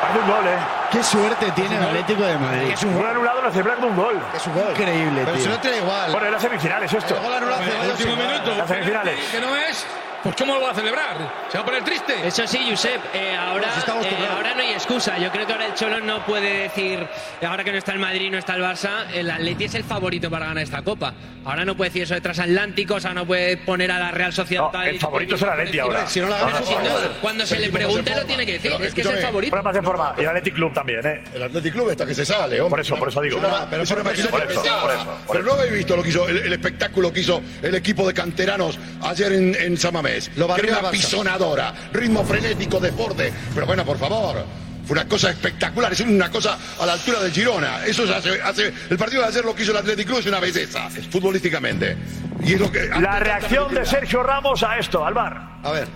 Parece 0.00 0.18
un 0.20 0.26
gol, 0.30 0.46
¿eh? 0.46 0.58
Qué 0.92 1.02
suerte 1.02 1.50
tiene 1.52 1.76
el 1.76 1.82
Atlético 1.82 2.22
de 2.22 2.38
Madrid. 2.38 2.70
Es 2.72 2.82
un 2.84 2.94
gol 2.96 3.06
anulado, 3.06 3.42
lo 3.42 3.50
celebra 3.50 3.74
como 3.76 3.88
un 3.88 3.96
gol. 3.96 4.22
Es 4.34 4.46
un 4.46 4.54
gol. 4.54 4.70
Increíble, 4.70 5.22
Pero 5.24 5.36
tío. 5.36 5.44
si 5.44 5.48
no 5.50 5.58
tiene 5.58 5.76
igual. 5.78 6.12
Bueno, 6.12 6.26
en 6.26 6.32
las 6.34 6.42
semifinales 6.42 6.92
esto. 6.92 7.14
El 7.16 7.22
gol 7.22 7.34
anulado 7.34 7.62
hace 7.62 7.74
En 7.76 7.82
el 7.82 7.90
último 7.90 8.16
minuto. 8.16 8.54
Las 8.56 8.68
semifinales. 8.68 9.20
Que 9.30 9.40
no 9.40 9.56
es. 9.56 9.86
Pues 10.26 10.34
¿cómo 10.38 10.54
lo 10.54 10.60
va 10.60 10.72
a 10.72 10.74
celebrar? 10.74 11.46
¿Se 11.52 11.56
va 11.56 11.62
a 11.62 11.64
poner 11.64 11.84
triste? 11.84 12.14
Eso 12.26 12.44
sí, 12.48 12.58
Josep, 12.68 13.00
eh, 13.14 13.36
ahora, 13.36 13.68
Pues 13.74 14.06
eh, 14.06 14.16
ahora 14.28 14.54
no 14.56 14.60
hay 14.60 14.72
excusa. 14.72 15.16
Yo 15.18 15.30
creo 15.30 15.46
que 15.46 15.52
ahora 15.52 15.66
el 15.66 15.74
Cholo 15.74 16.00
no 16.00 16.26
puede 16.26 16.62
decir, 16.62 17.06
ahora 17.46 17.62
que 17.62 17.70
no 17.70 17.78
está 17.78 17.92
el 17.92 18.00
Madrid, 18.00 18.32
no 18.32 18.38
está 18.38 18.56
el 18.56 18.62
Barça, 18.62 19.06
el 19.14 19.30
Atleti 19.30 19.66
es 19.66 19.76
el 19.76 19.84
favorito 19.84 20.28
para 20.28 20.46
ganar 20.46 20.64
esta 20.64 20.82
Copa. 20.82 21.14
Ahora 21.44 21.64
no 21.64 21.76
puede 21.76 21.90
decir 21.90 22.02
eso 22.02 22.14
de 22.14 22.20
transatlánticos, 22.20 23.04
ahora 23.04 23.20
no 23.20 23.26
puede 23.28 23.56
poner 23.58 23.92
a 23.92 24.00
la 24.00 24.10
Real 24.10 24.32
Sociedad. 24.32 24.64
No, 24.72 24.82
el 24.82 24.98
favorito 24.98 25.36
es 25.36 25.42
el 25.42 25.48
Atleti 25.48 25.78
ahora. 25.78 26.06
Si 26.08 26.20
no 26.20 26.26
la 26.26 26.40
no. 26.40 27.20
Cuando 27.20 27.46
se 27.46 27.60
le 27.60 27.68
pregunte 27.68 28.12
lo 28.16 28.24
tiene 28.24 28.44
que 28.44 28.54
decir, 28.54 28.72
Pero, 28.72 28.84
es 28.84 28.94
que 28.94 29.02
es 29.02 29.06
el 29.06 29.18
favorito. 29.18 29.56
En 29.56 29.84
forma. 29.84 30.12
Y 30.18 30.22
el 30.22 30.28
Athletic 30.28 30.54
Club 30.54 30.74
también, 30.74 31.06
¿eh? 31.06 31.22
El 31.34 31.42
Athletic 31.44 31.72
Club 31.72 31.90
está 31.90 32.04
que 32.04 32.14
se 32.14 32.26
sale, 32.26 32.60
hombre. 32.60 32.70
Por 32.70 32.80
eso, 32.80 32.96
por 32.96 33.08
eso 33.10 33.20
digo. 33.20 33.38
Pero, 33.40 33.52
pero, 33.70 34.02
Por 34.02 34.12
eso, 34.12 34.28
por 34.28 34.42
eso, 34.42 34.60
por 34.80 34.90
eso, 34.90 35.04
por 35.24 35.36
pero 35.36 35.44
no 35.44 35.52
habéis 35.52 35.72
visto 35.72 35.94
lo 35.94 36.02
que 36.02 36.08
hizo, 36.08 36.28
el, 36.28 36.38
el 36.38 36.52
espectáculo 36.52 37.12
que 37.12 37.20
hizo 37.20 37.40
el 37.62 37.76
equipo 37.76 38.04
de 38.08 38.12
canteranos 38.12 38.76
ayer 39.02 39.32
en, 39.32 39.54
en 39.54 39.76
San 39.76 39.94
Mamés. 40.16 40.30
Lo 40.36 40.46
Que 40.46 40.52
barrió 40.52 40.68
era 40.68 40.78
el 40.78 40.84
una 40.84 40.90
pisonadora, 40.90 41.74
ritmo 41.92 42.24
frenético, 42.24 42.80
desborde. 42.80 43.32
Pero 43.54 43.66
bueno, 43.66 43.84
por 43.84 43.98
favor. 43.98 44.44
Fue 44.86 44.94
una 44.94 45.08
cosa 45.08 45.30
espectacular, 45.30 45.92
es 45.92 45.98
una 46.00 46.30
cosa 46.30 46.56
a 46.80 46.86
la 46.86 46.92
altura 46.92 47.18
del 47.20 47.32
Girona. 47.32 47.84
Eso 47.84 48.04
hace, 48.04 48.40
hace- 48.40 48.72
el 48.88 48.96
partido 48.96 49.22
de 49.22 49.28
ayer 49.28 49.44
lo 49.44 49.52
que 49.52 49.64
hizo 49.64 49.72
el 49.72 49.78
Athletic 49.78 50.06
Club 50.06 50.20
es 50.20 50.26
una 50.26 50.38
belleza, 50.38 50.88
futbolísticamente. 51.10 51.96
Y 52.44 52.54
es 52.54 52.60
lo 52.60 52.70
que 52.70 52.86
La 52.86 53.18
reacción 53.18 53.74
de 53.74 53.84
Sergio 53.84 54.22
Ramos 54.22 54.62
a 54.62 54.78
esto, 54.78 55.04
al 55.04 55.14
bar. 55.14 55.58
A 55.64 55.72
ver. 55.72 55.88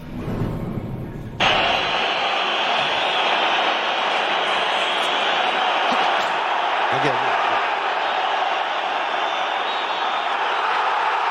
Aquí, 6.93 7.09
aquí. 7.09 7.19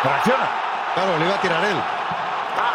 Reacciona. 0.03 0.47
Claro, 0.95 1.17
le 1.19 1.25
iba 1.25 1.35
a 1.35 1.41
tirar 1.41 1.65
él. 1.65 1.77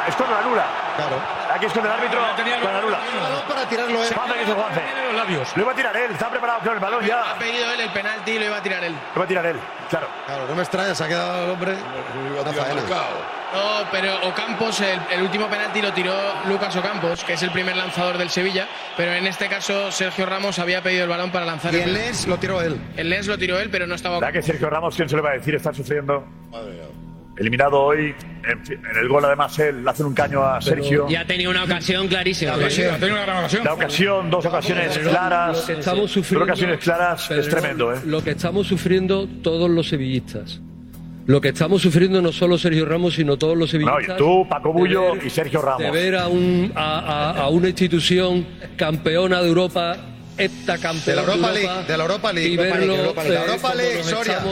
Ah, 0.05 0.09
esto 0.09 0.25
lo 0.29 0.37
anula. 0.37 0.65
Claro. 0.97 1.17
Aquí 1.55 1.67
es 1.67 1.73
con 1.73 1.85
el 1.85 1.91
árbitro. 1.93 2.21
tenía 2.37 2.59
Lo 2.59 2.69
anula. 2.69 2.99
Balón 3.23 3.43
para 3.49 3.69
tirarlo 3.69 4.05
él. 4.05 4.13
Juanfe, 4.15 4.35
¿qué 4.35 4.41
dice 4.41 4.53
Juanfe? 4.53 4.81
Los 5.07 5.15
labios. 5.15 5.57
Lo 5.57 5.63
iba 5.63 5.73
a 5.73 5.75
tirar 5.75 5.97
él. 5.97 6.11
Está 6.13 6.29
preparado 6.31 6.61
con 6.61 6.73
el 6.75 6.79
balón 6.79 7.05
Ha 7.05 7.07
ya. 7.07 7.35
pedido 7.39 7.71
él 7.73 7.81
el 7.81 7.91
penalti 7.91 8.31
y 8.33 8.39
lo 8.39 8.45
iba 8.47 8.57
a 8.59 8.63
tirar 8.63 8.85
él. 8.85 8.93
Lo 8.93 8.99
iba 9.17 9.25
a 9.25 9.29
tirar 9.29 9.47
él. 9.47 9.57
Claro. 9.89 10.07
Claro, 10.27 10.47
no 10.49 10.55
me 10.55 10.63
extraña, 10.63 10.95
se 10.95 11.05
ha 11.05 11.09
quedado 11.09 11.45
el 11.45 11.51
hombre. 11.51 11.77
No, 13.55 13.85
pero 13.93 14.29
Ocampos, 14.29 14.81
el, 14.81 14.99
el 15.11 15.23
último 15.23 15.47
penalti 15.47 15.81
lo 15.81 15.93
tiró 15.93 16.13
Lucas 16.49 16.75
Ocampos, 16.75 17.23
que 17.23 17.35
es 17.35 17.43
el 17.43 17.51
primer 17.51 17.77
lanzador 17.77 18.19
del 18.19 18.29
Sevilla, 18.31 18.67
pero 18.97 19.13
en 19.13 19.27
este 19.27 19.49
caso 19.49 19.93
Sergio 19.93 20.27
Ramos 20.27 20.59
había 20.59 20.83
pedido 20.83 21.05
el 21.05 21.11
balón 21.11 21.31
para 21.31 21.45
lanzar. 21.45 21.73
Y 21.73 21.81
el 21.81 21.93
Lens 21.95 22.27
lo 22.27 22.37
tiró 22.39 22.61
él. 22.61 22.77
El 22.97 23.11
Lens 23.11 23.29
lo 23.29 23.39
tiró 23.39 23.61
él, 23.61 23.71
pero 23.71 23.87
no 23.87 23.95
estaba. 23.95 24.19
¿Verdad 24.19 24.33
que 24.33 24.43
Sergio 24.43 24.69
Ramos, 24.69 24.97
quién 24.97 25.09
se 25.09 25.15
le 25.17 25.23
va 25.23 25.31
a 25.31 25.35
decir, 25.35 25.55
está 25.55 25.73
sufriendo? 25.73 26.25
Eliminado 27.37 27.81
hoy, 27.83 28.15
en, 28.49 28.65
fin, 28.65 28.81
en 28.91 28.97
el 28.97 29.09
gol 29.09 29.25
además 29.25 29.59
él 29.59 29.83
le 29.83 29.91
hace 29.91 30.05
un 30.05 30.15
caño 30.15 30.45
a 30.45 30.61
Sergio. 30.61 31.09
Ya 31.09 31.23
ha 31.23 31.27
tenido 31.27 31.51
una 31.51 31.65
ocasión 31.65 32.07
clarísima. 32.07 32.57
La 32.57 33.73
ocasión, 33.75 34.31
dos 34.31 34.47
ocasiones 34.47 34.97
Pero 34.97 35.11
claras. 35.11 35.59
Lo 35.61 35.67
que 35.67 35.73
estamos 35.81 36.01
dos 36.03 36.11
sufriendo, 36.13 36.45
ocasiones 36.45 36.79
claras 36.79 37.31
es 37.31 37.49
tremendo, 37.49 37.93
¿eh? 37.93 37.99
Lo 38.07 38.23
que 38.23 38.31
estamos 38.31 38.67
sufriendo 38.69 39.27
todos 39.43 39.69
los 39.69 39.89
sevillistas. 39.89 40.61
Lo 41.27 41.41
que 41.41 41.49
estamos 41.49 41.81
sufriendo 41.81 42.21
no 42.21 42.31
solo 42.33 42.59
Sergio 42.59 42.85
Ramos, 42.85 43.15
sino 43.15 43.37
todos 43.39 43.57
los 43.57 43.73
No, 43.73 43.81
sevillistas. 43.81 44.17
y 44.17 44.19
tú, 44.19 44.47
Paco 44.49 44.69
de 44.69 44.75
Bullo 44.75 45.15
ver- 45.15 45.27
y 45.27 45.31
Sergio 45.31 45.61
De 45.61 45.67
Ramos. 45.67 45.91
ver 45.93 46.17
a, 46.17 46.29
un, 46.29 46.71
a, 46.75 46.99
a- 46.99 47.31
a 47.45 47.49
una 47.49 47.69
institución 47.69 48.47
campeona 48.77 49.41
de 49.41 49.49
Europa, 49.49 49.97
heptacampeona 50.37 51.01
De 51.05 51.15
la 51.15 51.23
Europa 51.33 51.53
de 51.53 51.61
League, 51.61 51.85
de 51.87 51.97
la 51.97 52.03
Europa 52.05 52.33
League. 52.33 52.49
y 52.49 52.53
Europa 52.55 52.77
League, 52.77 52.89
verlo, 52.89 52.95
Europa 52.97 53.25
League. 53.25 53.37
eh, 53.37 53.45
Europa 53.45 53.75
League, 53.75 54.05
Soria. 54.05 54.43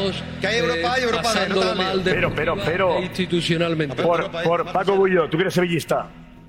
Que 0.40 0.46
hay 0.46 0.58
Europa 0.58 0.92
A 0.92 0.98
y 0.98 1.00
eh, 1.00 1.04
Europa 1.04 1.22
B, 1.22 1.28
no 1.48 1.54
pasándolo 1.56 1.70
te 1.70 1.74
mal 1.76 1.86
hables. 1.90 2.14
Pero, 2.14 2.34
pero, 2.34 2.56
pero. 2.64 2.98
e 2.98 3.02
institucionalmente. 3.02 4.02
Por, 4.02 4.30
por 4.42 4.72
Paco 4.72 4.96
Bullo, 4.96 5.28
tú 5.28 5.36
que 5.36 5.42
eres 5.42 5.54
sevillista, 5.54 6.08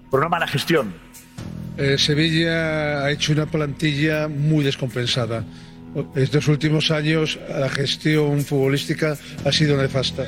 por 0.10 0.20
una 0.20 0.30
mala 0.30 0.48
gestión. 0.48 0.94
Eh, 1.78 1.98
Sevilla 1.98 3.04
ha 3.04 3.12
hecho 3.12 3.34
una 3.34 3.46
plantilla 3.48 4.28
muy 4.28 4.64
descompensada. 4.64 5.44
Estos 6.16 6.48
últimos 6.48 6.90
años 6.92 7.40
la 7.50 7.70
gestión 7.70 8.42
futbolística 8.44 9.18
ha 9.46 9.52
sido 9.52 9.78
nefasta. 9.78 10.24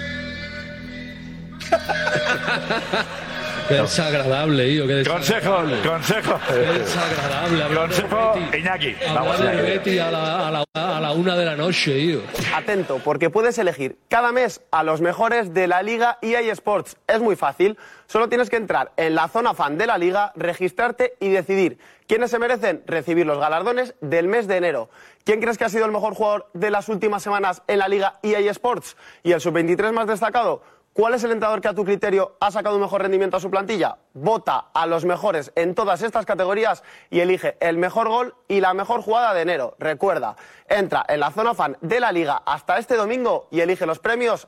Qué 3.68 3.74
desagradable, 3.76 4.68
hijo, 4.70 4.86
qué 4.86 4.94
desagradable. 4.96 5.82
Consejo, 5.82 6.40
consejo. 6.40 6.40
Qué 6.48 6.80
desagradable. 6.80 7.64
de 7.64 7.76
Consejo. 7.76 8.34
Iñaki. 8.58 8.96
Vamos, 9.14 9.40
de 9.40 9.46
Iñaki. 9.46 9.62
Betis 9.62 10.02
a 10.02 10.12
la, 10.12 10.48
a, 10.48 10.52
la, 10.52 10.66
a 10.76 11.02
la 11.02 11.12
una 11.14 11.36
de 11.36 11.46
la 11.46 11.56
noche, 11.56 11.96
tío. 11.96 12.22
Atento, 12.56 13.00
porque 13.04 13.32
puedes 13.32 13.58
elegir 13.58 13.98
cada 14.08 14.32
mes 14.32 14.62
a 14.70 14.84
los 14.84 15.02
mejores 15.02 15.54
de 15.54 15.68
la 15.68 15.82
Liga 15.82 16.20
EA 16.22 16.42
Sports. 16.52 16.98
Es 17.08 17.20
muy 17.22 17.36
fácil. 17.36 17.78
Solo 18.06 18.30
tienes 18.30 18.52
que 18.52 18.58
entrar 18.58 18.92
en 18.98 19.16
la 19.16 19.28
zona 19.30 19.56
fan 19.56 19.80
de 19.80 19.88
la 19.88 19.98
Liga, 19.98 20.32
registrarte 20.36 21.16
y 21.20 21.30
decidir 21.30 21.80
quiénes 22.08 22.30
se 22.30 22.38
merecen 22.38 22.84
recibir 22.86 23.26
los 23.26 23.40
galardones 23.40 23.96
del 24.00 24.28
mes 24.28 24.48
de 24.48 24.58
enero. 24.58 24.90
¿Quién 25.24 25.42
crees 25.42 25.58
que 25.58 25.66
ha 25.66 25.70
sido 25.70 25.86
el 25.86 25.92
mejor 25.92 26.14
jugador 26.14 26.48
de 26.54 26.70
las 26.70 26.88
últimas 26.88 27.24
semanas 27.24 27.64
en 27.68 27.80
la 27.80 27.88
Liga 27.88 28.20
EA 28.22 28.40
Sports? 28.52 28.96
¿Y 29.24 29.32
el 29.32 29.42
sub-23 29.42 29.92
más 29.92 30.06
destacado? 30.06 30.62
¿Cuál 30.96 31.14
es 31.14 31.26
el 31.26 31.34
entrenador 31.34 31.60
que 31.60 31.68
a 31.68 31.74
tu 31.74 31.84
criterio 31.84 32.38
ha 32.40 32.52
sacado 32.52 32.78
un 32.78 32.82
mejor 32.82 33.02
rendimiento 33.02 33.36
a 33.36 33.42
su 33.42 33.52
plantilla? 33.52 33.98
Vota 34.14 34.70
a 34.74 34.86
los 34.86 35.04
mejores 35.04 35.52
en 35.56 35.76
todas 35.76 36.02
estas 36.02 36.26
categorías 36.26 36.84
y 37.10 37.20
elige 37.20 37.58
el 37.60 37.78
mejor 37.78 38.08
gol 38.08 38.34
y 38.48 38.62
la 38.62 38.74
mejor 38.74 39.02
jugada 39.02 39.34
de 39.34 39.42
enero. 39.42 39.76
Recuerda, 39.78 40.38
entra 40.70 41.06
en 41.10 41.20
la 41.20 41.32
zona 41.32 41.54
fan 41.54 41.76
de 41.82 42.00
la 42.00 42.14
liga 42.14 42.42
hasta 42.46 42.78
este 42.78 42.96
domingo 42.96 43.50
y 43.52 43.60
elige 43.60 43.86
los 43.86 44.00
premios 44.00 44.48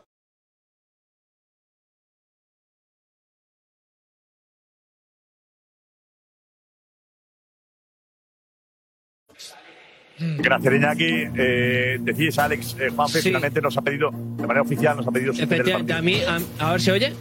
Gracias, 10.20 10.74
Iñaki. 10.74 11.24
Eh, 11.38 11.98
decís, 12.02 12.38
Alex, 12.40 12.76
eh, 12.80 12.90
Juanfe, 12.96 13.20
Sí. 13.22 13.30
finalmente 13.30 13.62
nos 13.62 13.78
ha 13.78 13.82
pedido, 13.82 14.10
de 14.12 14.42
manera 14.48 14.62
oficial, 14.62 14.98
nos 14.98 15.08
ha 15.08 15.12
pedido 15.12 15.34
suspender 15.34 15.68
el 15.68 15.74
partido. 15.74 15.98
a 15.98 16.02
mí, 16.02 16.22
a, 16.60 16.66
a 16.68 16.72
ver, 16.72 16.82
¿se 16.82 16.92
oye? 16.92 17.14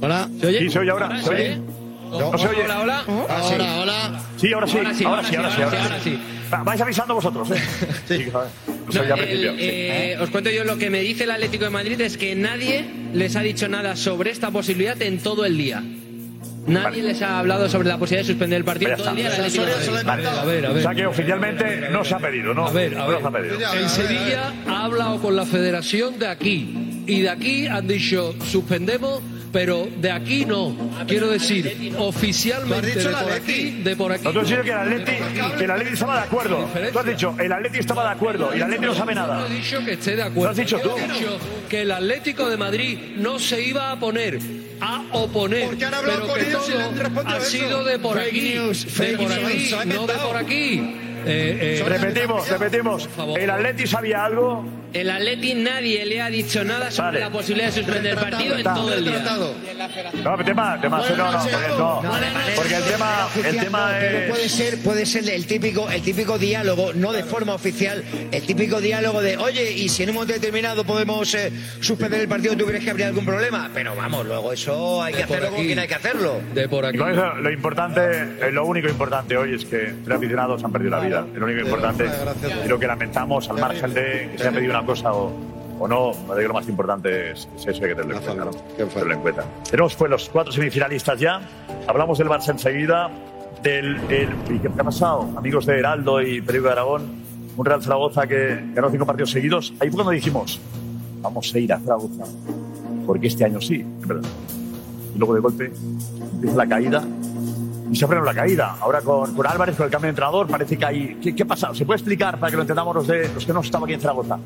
Hola. 0.00 0.28
¿Se 0.40 0.46
oye? 0.46 0.58
Sí, 0.60 0.70
se 0.70 0.78
oye 0.78 0.90
ahora. 0.90 1.22
¿Se 1.22 1.30
oye? 1.30 1.56
No, 2.10 2.38
se 2.38 2.46
oye. 2.48 2.62
Hola, 2.64 2.80
hola. 2.80 3.04
Ahora, 3.28 3.76
hola. 3.82 4.22
Sí, 4.36 4.52
ahora 4.52 4.66
sí. 4.68 4.76
Ahora 4.78 4.94
sí, 4.94 5.04
Ahora 5.04 5.24
sí, 5.24 5.34
ahora 5.36 5.50
sí. 5.50 5.62
ahora 5.62 5.82
ahora 5.82 6.00
sí, 6.00 6.10
sí. 6.10 6.18
Va, 6.52 6.62
Vais 6.62 6.80
avisando 6.80 7.14
vosotros, 7.14 7.50
¿eh? 7.50 7.54
Sí. 8.08 8.26
No 8.32 9.02
el- 9.02 9.40
sí. 9.40 9.48
eh, 9.58 10.16
os 10.20 10.30
cuento 10.30 10.48
yo 10.50 10.62
lo 10.62 10.78
que 10.78 10.90
me 10.90 11.00
dice 11.00 11.24
el 11.24 11.32
Atlético 11.32 11.64
de 11.64 11.70
Madrid 11.70 12.00
es 12.00 12.16
que 12.16 12.36
nadie 12.36 12.84
les 13.12 13.34
ha 13.34 13.40
dicho 13.40 13.66
nada 13.68 13.96
sobre 13.96 14.30
esta 14.30 14.52
posibilidad 14.52 15.00
en 15.02 15.18
todo 15.18 15.44
el 15.44 15.58
día. 15.58 15.82
Nadie 16.66 17.02
les 17.02 17.22
ha 17.22 17.38
hablado 17.38 17.68
sobre 17.68 17.88
la 17.88 17.96
posibilidad 17.98 18.26
de 18.26 18.32
suspender 18.32 18.58
el 18.58 18.64
partido 18.64 18.90
en 18.92 18.96
todo 18.96 19.10
el 19.10 19.16
día. 19.16 19.30
Madrid. 19.30 19.60
Vale. 20.04 20.26
A 20.28 20.44
ver, 20.44 20.66
a 20.66 20.68
ver. 20.70 20.78
O 20.78 20.82
sea 20.82 20.94
que 20.94 21.06
oficialmente 21.06 21.88
no 21.90 22.04
se 22.04 22.14
ha 22.14 22.18
pedido, 22.18 22.52
¿no? 22.54 22.66
A 22.66 22.72
ver, 22.72 22.94
a 22.96 22.98
No 22.98 23.08
ver. 23.08 23.20
se 23.20 23.26
ha 23.26 23.30
pedido. 23.30 23.72
El 23.74 23.88
Sevilla 23.88 24.52
ha 24.68 24.84
hablado 24.84 25.20
con 25.20 25.36
la 25.36 25.46
federación 25.46 26.18
de 26.18 26.26
aquí 26.28 27.02
y 27.06 27.20
de 27.22 27.30
aquí 27.30 27.66
han 27.68 27.86
dicho 27.86 28.34
suspendemos, 28.44 29.20
pero 29.52 29.88
de 30.00 30.10
aquí 30.10 30.44
no. 30.44 30.76
Quiero 31.06 31.28
decir, 31.30 31.94
oficialmente 31.98 32.98
de 32.98 33.04
por 33.14 33.32
aquí, 33.32 33.70
de 33.84 33.96
por 33.96 34.12
aquí. 34.12 34.24
No, 34.24 34.32
tú 34.32 34.40
has 34.40 34.48
dicho 34.48 34.62
que 34.62 34.70
el 34.70 34.76
Atleti, 34.78 35.12
que 35.56 35.64
el 35.64 35.70
Atleti 35.70 35.92
estaba 35.92 36.14
de 36.16 36.20
acuerdo. 36.22 36.68
Tú 36.92 36.98
has 36.98 37.06
dicho, 37.06 37.34
el 37.38 37.52
Atleti 37.52 37.78
estaba 37.78 38.02
de 38.04 38.10
acuerdo 38.10 38.50
y 38.52 38.56
el 38.56 38.62
Atleti 38.64 38.84
no 38.86 38.94
sabe 38.94 39.14
nada. 39.14 39.38
No 39.40 39.46
he 39.46 39.50
dicho 39.56 39.84
que 39.84 39.92
esté 39.92 40.16
de 40.16 40.22
acuerdo. 40.24 40.50
Has 40.50 40.56
dicho 40.56 40.78
Yo 40.82 40.90
tú. 40.90 40.98
he 40.98 41.02
dicho 41.12 41.38
que 41.68 41.82
el 41.82 41.92
Atlético 41.92 42.48
de 42.50 42.56
Madrid 42.56 42.98
no 43.16 43.38
se 43.38 43.62
iba 43.62 43.92
a 43.92 43.98
poner 44.00 44.38
a 44.80 45.04
oponer, 45.12 45.66
Porque 45.68 45.84
han 45.84 45.94
hablado 45.94 46.20
pero 46.20 46.26
con 46.32 46.40
que 46.40 46.48
ellos 46.48 46.68
y 46.68 46.72
le 46.72 46.82
han 46.82 46.90
todo 46.90 47.02
respondido 47.02 47.34
ha 47.36 47.38
eso. 47.38 47.50
sido 47.50 47.84
de 47.84 47.98
por 47.98 48.16
Fake 48.18 48.28
aquí, 48.28 48.54
news, 48.54 48.84
de 48.84 48.90
fake 48.90 49.16
por 49.16 49.28
news, 49.28 49.44
aquí, 49.44 49.66
se 49.66 49.74
ha 49.74 49.78
no 49.78 49.84
de 49.90 49.96
inventado. 50.00 50.28
por 50.28 50.36
aquí. 50.36 50.96
Eh, 51.28 51.80
eh, 51.80 51.84
Repetimos, 51.88 52.48
repetimos. 52.48 53.08
El 53.38 53.50
Atleti 53.50 53.86
sabía 53.86 54.24
algo. 54.24 54.64
El 54.92 55.10
Atleti 55.10 55.54
nadie 55.54 56.06
le 56.06 56.22
ha 56.22 56.30
dicho 56.30 56.64
nada 56.64 56.90
sobre 56.90 57.06
Vale. 57.08 57.20
la 57.20 57.30
posibilidad 57.30 57.68
de 57.68 57.72
suspender 57.72 58.12
el 58.12 58.18
partido 58.18 58.56
en 58.56 58.62
todo 58.64 58.94
el 58.94 59.04
día. 59.04 59.18
No, 60.24 60.36
tema, 60.44 60.80
tema, 60.80 61.02
no, 61.16 61.16
no, 61.32 61.38
porque 61.38 61.68
no. 61.78 62.02
Porque 62.56 62.76
el 62.76 62.84
tema, 62.84 63.28
el 63.44 63.56
tema 63.58 63.90
puede 64.28 64.48
ser, 64.48 64.78
puede 64.82 65.06
ser 65.06 65.28
el 65.28 65.46
típico, 65.46 65.90
el 65.90 66.02
típico 66.02 66.38
diálogo, 66.38 66.92
no 66.94 67.12
de 67.12 67.24
forma 67.24 67.54
oficial, 67.54 68.02
el 68.32 68.42
típico 68.42 68.80
diálogo 68.80 69.20
de, 69.20 69.36
oye, 69.36 69.70
y 69.72 69.88
si 69.88 70.02
en 70.04 70.10
un 70.10 70.14
momento 70.16 70.34
determinado 70.34 70.84
podemos 70.84 71.34
eh, 71.34 71.52
suspender 71.80 72.20
el 72.20 72.28
partido, 72.28 72.56
¿tú 72.56 72.64
crees 72.64 72.82
que 72.84 72.90
habría 72.90 73.08
algún 73.08 73.24
problema? 73.24 73.70
Pero 73.74 73.94
vamos, 73.94 74.26
luego 74.26 74.52
eso 74.52 75.02
hay 75.02 75.12
que 75.12 75.18
De 75.18 75.24
hacerlo 75.24 75.46
con 75.50 75.58
aquí. 75.58 75.66
quien 75.66 75.78
hay 75.78 75.88
que 75.88 75.94
hacerlo. 75.94 76.40
de 76.54 76.68
por 76.68 76.86
aquí. 76.86 76.98
Con 76.98 77.10
eso, 77.12 77.34
lo 77.34 77.50
importante, 77.50 78.00
eh, 78.40 78.50
lo 78.50 78.64
único 78.64 78.88
importante 78.88 79.36
hoy 79.36 79.54
es 79.54 79.64
que 79.64 79.94
tres 80.04 80.16
aficionados 80.16 80.62
han 80.64 80.72
perdido 80.72 80.92
la 80.92 81.00
vida. 81.00 81.26
Lo 81.34 81.44
único 81.44 81.60
importante. 81.60 82.06
Y 82.64 82.68
lo 82.68 82.78
que 82.78 82.86
lamentamos, 82.86 83.48
al 83.50 83.58
margen 83.58 83.92
de 83.92 84.28
que 84.32 84.38
se 84.38 84.48
haya 84.48 84.52
pedido 84.56 84.72
una 84.78 84.86
cosa 84.86 85.12
o, 85.12 85.32
o 85.78 85.88
no, 85.88 86.12
me 86.12 86.28
parece 86.28 86.42
que 86.42 86.48
lo 86.48 86.54
más 86.54 86.68
importante 86.68 87.32
es, 87.32 87.48
es 87.56 87.66
eso, 87.66 87.80
que. 87.80 87.94
Tenerlo 87.94 89.12
en 89.12 89.20
cuenta. 89.20 89.44
Tenemos 89.70 89.94
pues 89.94 90.10
los 90.10 90.28
cuatro 90.28 90.52
semifinalistas 90.52 91.18
ya. 91.18 91.40
Hablamos 91.86 92.18
del 92.18 92.28
Barça 92.28 92.50
enseguida. 92.50 93.10
Del, 93.62 93.96
el, 94.10 94.28
¿Y 94.54 94.58
qué 94.58 94.68
ha 94.68 94.84
pasado? 94.84 95.28
Amigos 95.36 95.66
de 95.66 95.78
Heraldo 95.78 96.20
y 96.20 96.40
Periódico 96.40 96.66
de 96.66 96.72
Aragón, 96.72 97.02
un 97.56 97.64
Real 97.64 97.82
Zaragoza 97.82 98.26
que 98.26 98.62
ganó 98.74 98.90
cinco 98.90 99.06
partidos 99.06 99.30
seguidos. 99.30 99.72
Ahí 99.80 99.88
fue 99.88 99.96
cuando 99.96 100.12
dijimos, 100.12 100.60
vamos 101.20 101.52
a 101.52 101.58
ir 101.58 101.72
a 101.72 101.80
Zaragoza, 101.80 102.24
porque 103.06 103.26
este 103.26 103.44
año 103.44 103.60
sí, 103.60 103.84
es 104.00 104.06
verdad. 104.06 104.28
Y 105.14 105.18
luego 105.18 105.34
de 105.34 105.40
golpe 105.40 105.72
empieza 106.34 106.56
la 106.56 106.66
caída 106.66 107.02
y 107.90 107.96
se 107.96 108.06
frena 108.06 108.24
la 108.24 108.34
caída. 108.34 108.76
Ahora 108.80 109.00
con, 109.00 109.34
con 109.34 109.46
Álvarez, 109.46 109.76
con 109.76 109.86
el 109.86 109.90
cambio 109.90 110.06
de 110.06 110.10
entrenador, 110.10 110.46
parece 110.46 110.76
que 110.76 110.84
hay. 110.84 111.18
¿Qué, 111.22 111.34
qué 111.34 111.42
ha 111.42 111.46
pasado? 111.46 111.74
¿Se 111.74 111.84
puede 111.84 111.98
explicar 111.98 112.38
para 112.38 112.50
que 112.50 112.56
lo 112.56 112.62
entendamos 112.62 112.94
los, 112.94 113.06
de, 113.06 113.28
los 113.34 113.44
que 113.44 113.52
no 113.52 113.60
estamos 113.60 113.86
aquí 113.86 113.94
en 113.94 114.00
Zaragoza? 114.00 114.38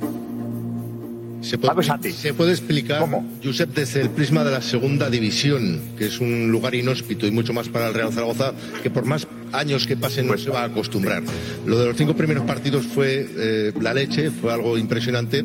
Se 1.40 1.56
puede, 1.56 2.12
se 2.12 2.34
puede 2.34 2.50
explicar, 2.50 3.02
Josep, 3.42 3.70
desde 3.74 4.02
el 4.02 4.10
prisma 4.10 4.44
de 4.44 4.50
la 4.50 4.60
segunda 4.60 5.08
división, 5.08 5.80
que 5.96 6.06
es 6.06 6.20
un 6.20 6.52
lugar 6.52 6.74
inhóspito 6.74 7.26
y 7.26 7.30
mucho 7.30 7.54
más 7.54 7.70
para 7.70 7.88
el 7.88 7.94
Real 7.94 8.12
Zaragoza, 8.12 8.52
que 8.82 8.90
por 8.90 9.06
más 9.06 9.26
años 9.52 9.86
que 9.86 9.96
pasen 9.96 10.26
no 10.26 10.36
se 10.36 10.50
va 10.50 10.62
a 10.62 10.64
acostumbrar. 10.64 11.22
Lo 11.64 11.78
de 11.78 11.86
los 11.86 11.96
cinco 11.96 12.14
primeros 12.14 12.44
partidos 12.44 12.86
fue 12.86 13.26
eh, 13.36 13.72
la 13.80 13.94
leche, 13.94 14.30
fue 14.30 14.52
algo 14.52 14.76
impresionante. 14.76 15.42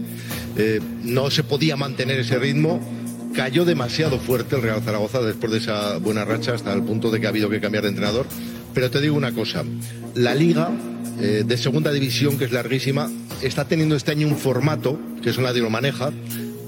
Eh, 0.57 0.81
no 1.03 1.31
se 1.31 1.43
podía 1.43 1.77
mantener 1.77 2.19
ese 2.19 2.37
ritmo. 2.39 2.81
Cayó 3.36 3.65
demasiado 3.65 4.17
fuerte 4.19 4.55
el 4.55 4.61
Real 4.61 4.81
Zaragoza 4.81 5.21
después 5.21 5.51
de 5.51 5.57
esa 5.57 5.97
buena 5.97 6.23
racha, 6.23 6.53
hasta 6.53 6.71
el 6.71 6.83
punto 6.83 7.11
de 7.11 7.19
que 7.19 7.25
ha 7.25 7.29
habido 7.29 7.49
que 7.49 7.59
cambiar 7.59 7.83
de 7.83 7.89
entrenador. 7.89 8.25
Pero 8.73 8.89
te 8.89 9.01
digo 9.01 9.15
una 9.15 9.33
cosa, 9.33 9.63
la 10.13 10.33
liga 10.33 10.69
eh, 11.19 11.43
de 11.45 11.57
segunda 11.57 11.91
división, 11.91 12.38
que 12.38 12.45
es 12.45 12.51
larguísima, 12.51 13.09
está 13.41 13.65
teniendo 13.65 13.95
este 13.95 14.11
año 14.11 14.27
un 14.27 14.38
formato, 14.38 14.99
que 15.21 15.31
eso 15.31 15.41
nadie 15.41 15.61
lo 15.61 15.69
maneja, 15.69 16.11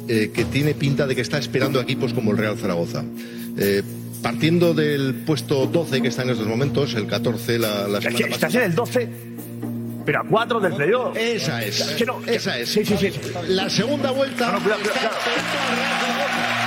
eh, 0.07 0.31
que 0.33 0.45
tiene 0.45 0.73
pinta 0.73 1.07
de 1.07 1.15
que 1.15 1.21
está 1.21 1.37
esperando 1.37 1.79
equipos 1.79 2.13
como 2.13 2.31
el 2.31 2.37
Real 2.37 2.57
Zaragoza. 2.57 3.03
Eh, 3.57 3.83
partiendo 4.21 4.73
del 4.73 5.15
puesto 5.25 5.67
12 5.67 6.01
que 6.01 6.09
está 6.09 6.23
en 6.23 6.31
estos 6.31 6.47
momentos, 6.47 6.95
el 6.95 7.07
14 7.07 7.59
la, 7.59 7.87
la 7.87 8.01
semana 8.01 8.27
estás 8.27 8.55
en 8.55 8.63
el 8.63 8.75
12, 8.75 9.09
pero 10.05 10.21
a 10.21 10.23
4 10.23 10.59
del 10.59 10.73
playoff. 10.73 11.17
Esa 11.17 11.63
es. 11.63 11.81
Que 11.97 12.05
no, 12.05 12.21
esa 12.25 12.57
es. 12.57 12.69
Sí, 12.69 12.85
sí, 12.85 12.95
sí. 12.97 13.11
La 13.49 13.69
segunda 13.69 14.11
vuelta. 14.11 14.47
No, 14.47 14.59
no, 14.59 14.59
cuidado. 14.59 15.11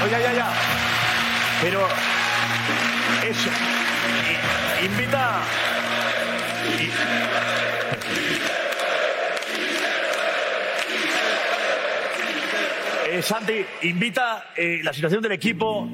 Oye, 0.05 0.23
ya, 0.23 0.33
ya. 0.33 0.53
Pero. 1.63 1.87
Eso. 3.23 3.51
Invita. 4.85 5.43
Eh, 13.11 13.23
Santi, 13.23 13.65
invita 13.83 14.45
eh, 14.57 14.81
la 14.83 14.93
situación 14.93 15.23
del 15.23 15.33
equipo 15.33 15.89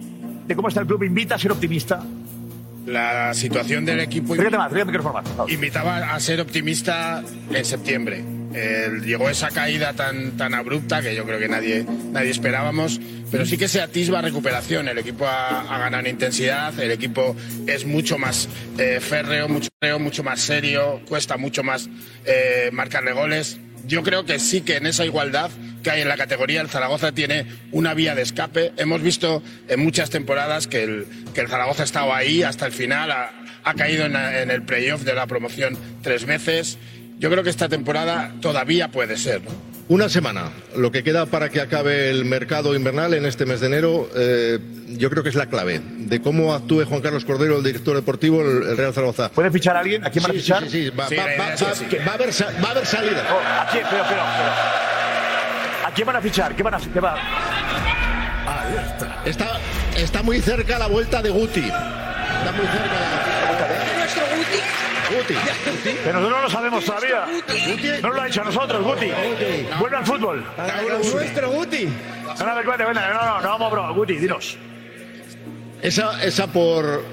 de 0.46 0.54
cómo 0.54 0.68
está 0.68 0.80
el 0.80 0.86
club 0.86 1.02
invita 1.02 1.36
a 1.36 1.38
ser 1.38 1.52
optimista? 1.52 2.02
La 2.86 3.34
situación 3.34 3.84
del 3.84 4.00
equipo 4.00 4.34
Fíjate 4.34 4.56
más, 4.56 4.72
fíjate 4.72 4.92
más. 4.98 5.24
invitaba 5.48 6.14
a 6.14 6.20
ser 6.20 6.40
optimista 6.40 7.22
en 7.50 7.64
septiembre. 7.64 8.35
Eh, 8.54 9.00
llegó 9.04 9.28
esa 9.28 9.50
caída 9.50 9.92
tan, 9.92 10.36
tan 10.36 10.54
abrupta 10.54 11.02
que 11.02 11.14
yo 11.14 11.24
creo 11.24 11.38
que 11.38 11.48
nadie, 11.48 11.84
nadie 12.12 12.30
esperábamos, 12.30 13.00
pero 13.30 13.44
sí 13.44 13.58
que 13.58 13.68
se 13.68 13.80
atisba 13.80 14.22
recuperación. 14.22 14.88
El 14.88 14.98
equipo 14.98 15.26
ha, 15.26 15.60
ha 15.60 15.78
ganado 15.78 16.04
en 16.04 16.12
intensidad, 16.12 16.78
el 16.80 16.90
equipo 16.90 17.36
es 17.66 17.84
mucho 17.84 18.18
más 18.18 18.48
eh, 18.78 18.98
férreo, 19.00 19.48
mucho, 19.48 19.68
mucho 19.98 20.22
más 20.22 20.40
serio, 20.40 21.02
cuesta 21.08 21.36
mucho 21.36 21.62
más 21.62 21.88
eh, 22.24 22.70
marcarle 22.72 23.12
goles. 23.12 23.58
Yo 23.86 24.02
creo 24.02 24.24
que 24.24 24.38
sí 24.38 24.62
que 24.62 24.76
en 24.76 24.86
esa 24.86 25.04
igualdad 25.04 25.50
que 25.82 25.90
hay 25.90 26.00
en 26.02 26.08
la 26.08 26.16
categoría, 26.16 26.60
el 26.60 26.68
Zaragoza 26.68 27.12
tiene 27.12 27.46
una 27.70 27.94
vía 27.94 28.14
de 28.14 28.22
escape. 28.22 28.72
Hemos 28.76 29.02
visto 29.02 29.42
en 29.68 29.80
muchas 29.80 30.10
temporadas 30.10 30.66
que 30.66 30.82
el, 30.82 31.06
que 31.34 31.42
el 31.42 31.48
Zaragoza 31.48 31.82
ha 31.82 31.84
estado 31.84 32.12
ahí 32.12 32.42
hasta 32.42 32.66
el 32.66 32.72
final, 32.72 33.12
ha, 33.12 33.30
ha 33.62 33.74
caído 33.74 34.06
en, 34.06 34.16
en 34.16 34.50
el 34.50 34.62
playoff 34.62 35.02
de 35.02 35.14
la 35.14 35.26
promoción 35.26 35.78
tres 36.02 36.24
veces. 36.24 36.78
Yo 37.18 37.30
creo 37.30 37.42
que 37.42 37.50
esta 37.50 37.68
temporada 37.68 38.32
todavía 38.40 38.88
puede 38.88 39.16
ser. 39.16 39.42
¿no? 39.42 39.50
Una 39.88 40.08
semana, 40.08 40.50
lo 40.76 40.90
que 40.90 41.04
queda 41.04 41.26
para 41.26 41.48
que 41.48 41.60
acabe 41.60 42.10
el 42.10 42.24
mercado 42.24 42.74
invernal 42.74 43.14
en 43.14 43.24
este 43.24 43.46
mes 43.46 43.60
de 43.60 43.68
enero, 43.68 44.08
eh, 44.16 44.58
yo 44.88 45.08
creo 45.10 45.22
que 45.22 45.28
es 45.28 45.36
la 45.36 45.46
clave 45.46 45.80
de 45.80 46.20
cómo 46.20 46.54
actúe 46.54 46.84
Juan 46.84 47.00
Carlos 47.00 47.24
Cordero, 47.24 47.58
el 47.58 47.62
director 47.62 47.94
deportivo, 47.94 48.42
el, 48.42 48.64
el 48.68 48.76
Real 48.76 48.92
Zaragoza. 48.92 49.30
¿Puede 49.30 49.50
fichar 49.52 49.76
a 49.76 49.80
alguien? 49.80 50.04
¿A 50.04 50.10
quién 50.10 50.22
van 50.24 50.32
a 50.32 50.34
fichar? 50.34 50.62
Sí, 50.64 50.70
sí, 50.70 50.84
sí, 50.86 50.90
va, 50.90 51.08
Sí, 51.08 51.14
va- 51.16 51.24
que 51.24 52.00
a 52.00 52.14
haber, 52.14 52.30
va 52.64 52.68
a 52.68 52.70
haber 52.72 52.86
salida. 52.86 53.24
Oh, 53.32 53.62
¿A 53.62 53.68
quién? 53.70 53.84
Pero, 53.88 54.02
pero, 54.08 54.22
pero. 54.36 55.86
¿A 55.86 55.90
quién 55.94 56.06
van 56.06 56.16
a 56.16 56.20
fichar? 56.20 56.56
¿Qué 56.56 56.62
van 56.64 56.74
a 56.74 56.78
va? 57.00 57.16
Está, 59.24 59.58
está 59.96 60.22
muy 60.22 60.40
cerca 60.40 60.78
la 60.78 60.88
vuelta 60.88 61.22
de 61.22 61.30
Guti. 61.30 61.60
Está 61.60 62.52
muy 62.56 62.66
cerca 62.66 62.92
la 62.92 63.35
Guti. 65.10 65.34
Pero 66.04 66.20
nosotros 66.20 66.38
no 66.38 66.42
lo 66.42 66.50
sabemos 66.50 66.84
todavía. 66.84 67.26
No 68.02 68.10
lo 68.12 68.22
ha 68.22 68.28
hecho 68.28 68.42
a 68.42 68.44
nosotros, 68.44 68.82
Guti. 68.82 69.10
Vuelve 69.78 69.96
al 69.96 70.06
fútbol. 70.06 70.44
Nuestro 71.12 71.50
Guti. 71.50 71.88
No, 72.38 72.44
no, 72.46 72.62
no, 72.64 72.94
no, 72.94 73.40
no 73.40 73.48
vamos, 73.48 73.70
bro. 73.70 73.94
Guti, 73.94 74.16
dinos. 74.16 74.56
Esa, 75.82 76.22
esa 76.24 76.46
por, 76.48 77.04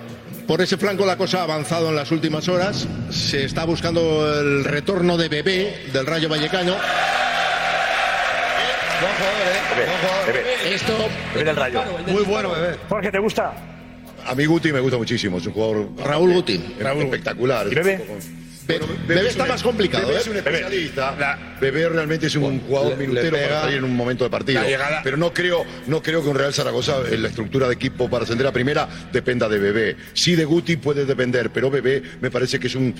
por 0.47 0.61
ese 0.61 0.77
flanco 0.77 1.05
la 1.05 1.17
cosa 1.17 1.39
ha 1.39 1.43
avanzado 1.43 1.89
en 1.89 1.95
las 1.95 2.11
últimas 2.11 2.47
horas. 2.47 2.87
Se 3.09 3.45
está 3.45 3.65
buscando 3.65 4.39
el 4.39 4.63
retorno 4.63 5.17
de 5.17 5.29
Bebé 5.29 5.85
del 5.91 6.05
Rayo 6.05 6.29
Vallecano. 6.29 6.75
Bebé. 10.25 10.75
Esto 10.75 10.93
Bebé 11.33 11.45
del 11.45 11.55
Rayo. 11.55 11.83
muy 12.07 12.23
bueno, 12.23 12.51
Bebé. 12.51 12.77
Jorge, 12.89 13.11
¿te 13.11 13.19
gusta? 13.19 13.53
A 14.25 14.35
mí 14.35 14.45
Guti 14.45 14.71
me 14.71 14.79
gusta 14.79 14.97
muchísimo, 14.97 15.37
es 15.37 15.45
un 15.47 15.53
jugador 15.53 15.89
Raúl 16.03 16.33
Guti. 16.33 16.61
espectacular. 16.79 17.67
¿Y 17.71 17.75
Bebé? 17.75 18.01
Be- 18.65 18.79
Bebé 19.07 19.27
está 19.27 19.43
un- 19.43 19.49
más 19.49 19.61
complicado, 19.61 20.07
Bebé 20.07 20.19
¿eh? 20.19 20.21
es 20.21 20.27
un 20.29 20.37
especialista. 20.37 21.37
Bebé 21.59 21.89
realmente 21.89 22.27
es 22.27 22.35
un 22.37 22.61
jugador 22.61 22.91
le- 22.97 23.07
minutero 23.07 23.35
para 23.37 23.61
salir 23.61 23.77
en 23.79 23.83
un 23.83 23.93
momento 23.95 24.23
de 24.23 24.29
partido. 24.29 24.61
Pero 25.03 25.17
no 25.17 25.33
creo, 25.33 25.65
no 25.87 26.01
creo 26.01 26.23
que 26.23 26.29
un 26.29 26.37
Real 26.37 26.53
Zaragoza, 26.53 26.97
en 27.11 27.23
la 27.23 27.27
estructura 27.27 27.67
de 27.67 27.73
equipo 27.73 28.09
para 28.09 28.23
ascender 28.23 28.47
a 28.47 28.53
primera, 28.53 28.87
dependa 29.11 29.49
de 29.49 29.59
Bebé. 29.59 29.97
Sí 30.13 30.35
de 30.35 30.45
Guti 30.45 30.77
puede 30.77 31.03
depender, 31.05 31.49
pero 31.49 31.69
Bebé 31.69 32.01
me 32.21 32.31
parece 32.31 32.57
que 32.57 32.67
es 32.67 32.75
un 32.75 32.95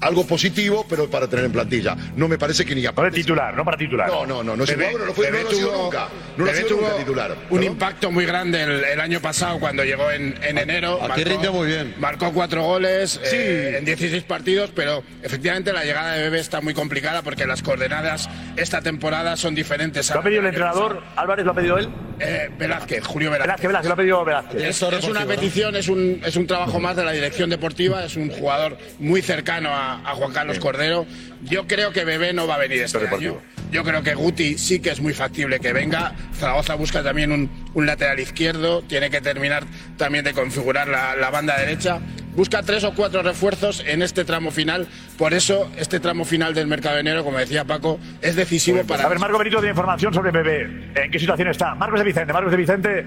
algo 0.00 0.26
positivo, 0.26 0.86
pero 0.88 1.08
para 1.10 1.28
tener 1.28 1.44
en 1.46 1.52
plantilla. 1.52 1.96
No 2.16 2.28
me 2.28 2.38
parece 2.38 2.64
que 2.64 2.74
ni 2.74 2.82
No 2.82 2.92
de 3.02 3.10
titular, 3.10 3.54
no 3.56 3.64
para 3.64 3.76
titular. 3.76 4.08
No, 4.08 4.26
no, 4.26 4.42
no, 4.42 4.56
no 4.56 4.64
es 4.64 4.70
Bebé- 4.70 4.86
jugador, 4.90 5.00
no 5.00 5.06
lo 5.06 5.14
fue, 5.14 5.30
no 5.30 5.38
lo 5.42 5.48
ha 5.48 5.50
sido 5.52 5.68
tuvo- 5.70 5.82
nunca. 5.84 6.08
No 6.36 6.44
lo 6.44 6.50
ha 6.50 6.54
sido 6.54 6.68
nunca 6.76 6.96
titular. 6.96 7.30
Un 7.32 7.36
Perdón. 7.58 7.64
impacto 7.64 8.10
muy 8.10 8.24
grande 8.26 8.62
el, 8.62 8.84
el 8.84 9.00
año 9.00 9.20
pasado 9.20 9.58
cuando 9.58 9.84
llegó 9.84 10.10
en, 10.10 10.38
en 10.42 10.58
enero. 10.58 10.98
Aquí 11.02 11.24
rindió 11.24 11.52
muy 11.52 11.66
bien. 11.66 11.94
Marcó 11.98 12.32
cuatro 12.32 12.62
goles 12.62 13.20
eh, 13.24 13.76
en 13.78 13.84
16 13.84 14.22
partidos, 14.24 14.70
pero 14.74 15.02
efectivamente 15.22 15.72
la 15.72 15.84
llegada 15.84 16.12
de 16.14 16.22
Bebé 16.22 16.40
está 16.40 16.60
muy 16.60 16.74
complicada 16.74 17.22
porque 17.22 17.46
las 17.46 17.62
coordenadas 17.62 18.28
esta 18.56 18.80
temporada 18.80 19.36
son 19.36 19.54
diferentes. 19.54 20.10
a 20.10 20.14
¿Lo 20.14 20.20
ha 20.20 20.24
pedido 20.24 20.40
el 20.42 20.46
entrenador? 20.48 21.02
¿Álvarez 21.16 21.44
lo 21.44 21.52
ha 21.52 21.54
pedido 21.54 21.78
él? 21.78 21.88
Eh, 22.20 22.50
Velázquez, 22.58 23.04
Julio 23.04 23.30
Velázquez. 23.30 23.46
Velázquez, 23.46 23.68
Velázquez, 23.68 23.88
lo 23.88 23.92
ha 23.92 23.96
pedido 23.96 24.24
Velázquez. 24.24 24.62
Es, 24.62 24.82
es 24.82 25.04
una 25.04 25.24
petición, 25.24 25.76
es 25.76 25.88
un, 25.88 26.20
es 26.24 26.34
un 26.36 26.46
trabajo 26.46 26.80
más 26.80 26.96
de 26.96 27.04
la 27.04 27.12
dirección 27.12 27.48
deportiva, 27.50 28.04
es 28.04 28.16
un 28.16 28.28
jugador 28.30 28.76
muy 28.98 29.22
cercano 29.22 29.70
a, 29.72 29.87
a 29.94 30.14
Juan 30.14 30.32
Carlos 30.32 30.58
Cordero. 30.58 31.06
Yo 31.42 31.66
creo 31.66 31.92
que 31.92 32.04
Bebé 32.04 32.32
no 32.32 32.46
va 32.46 32.56
a 32.56 32.58
venir 32.58 32.82
este 32.82 32.98
año. 33.06 33.40
Yo 33.70 33.84
creo 33.84 34.02
que 34.02 34.14
Guti 34.14 34.56
sí 34.56 34.80
que 34.80 34.90
es 34.90 35.00
muy 35.00 35.12
factible 35.12 35.60
que 35.60 35.72
venga. 35.72 36.14
Zaragoza 36.34 36.74
busca 36.74 37.02
también 37.02 37.32
un, 37.32 37.50
un 37.74 37.86
lateral 37.86 38.18
izquierdo, 38.18 38.82
tiene 38.82 39.10
que 39.10 39.20
terminar 39.20 39.64
también 39.96 40.24
de 40.24 40.32
configurar 40.32 40.88
la, 40.88 41.14
la 41.16 41.30
banda 41.30 41.58
derecha. 41.58 42.00
Busca 42.34 42.62
tres 42.62 42.84
o 42.84 42.94
cuatro 42.94 43.22
refuerzos 43.22 43.82
en 43.86 44.00
este 44.00 44.24
tramo 44.24 44.50
final. 44.52 44.86
Por 45.18 45.34
eso, 45.34 45.70
este 45.76 45.98
tramo 45.98 46.24
final 46.24 46.54
del 46.54 46.68
mercado 46.68 46.94
de 46.94 47.00
enero, 47.00 47.24
como 47.24 47.38
decía 47.38 47.64
Paco, 47.64 47.98
es 48.22 48.36
decisivo 48.36 48.84
para. 48.84 49.04
A 49.04 49.08
ver, 49.08 49.18
Marco 49.18 49.38
Benito 49.38 49.56
tiene 49.56 49.70
información 49.70 50.14
sobre 50.14 50.30
Bebé. 50.30 50.92
¿En 50.94 51.10
qué 51.10 51.18
situación 51.18 51.48
está? 51.48 51.74
Marcos 51.74 51.98
de 51.98 52.04
Vicente, 52.04 52.32
Marcos 52.32 52.52
de 52.52 52.56
Vicente. 52.56 53.06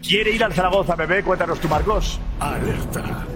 ¿Quiere 0.00 0.30
ir 0.30 0.42
al 0.44 0.54
Zaragoza, 0.54 0.94
Bebé? 0.94 1.22
Cuéntanos 1.22 1.60
tú, 1.60 1.68
Marcos. 1.68 2.20
Alerta. 2.38 3.26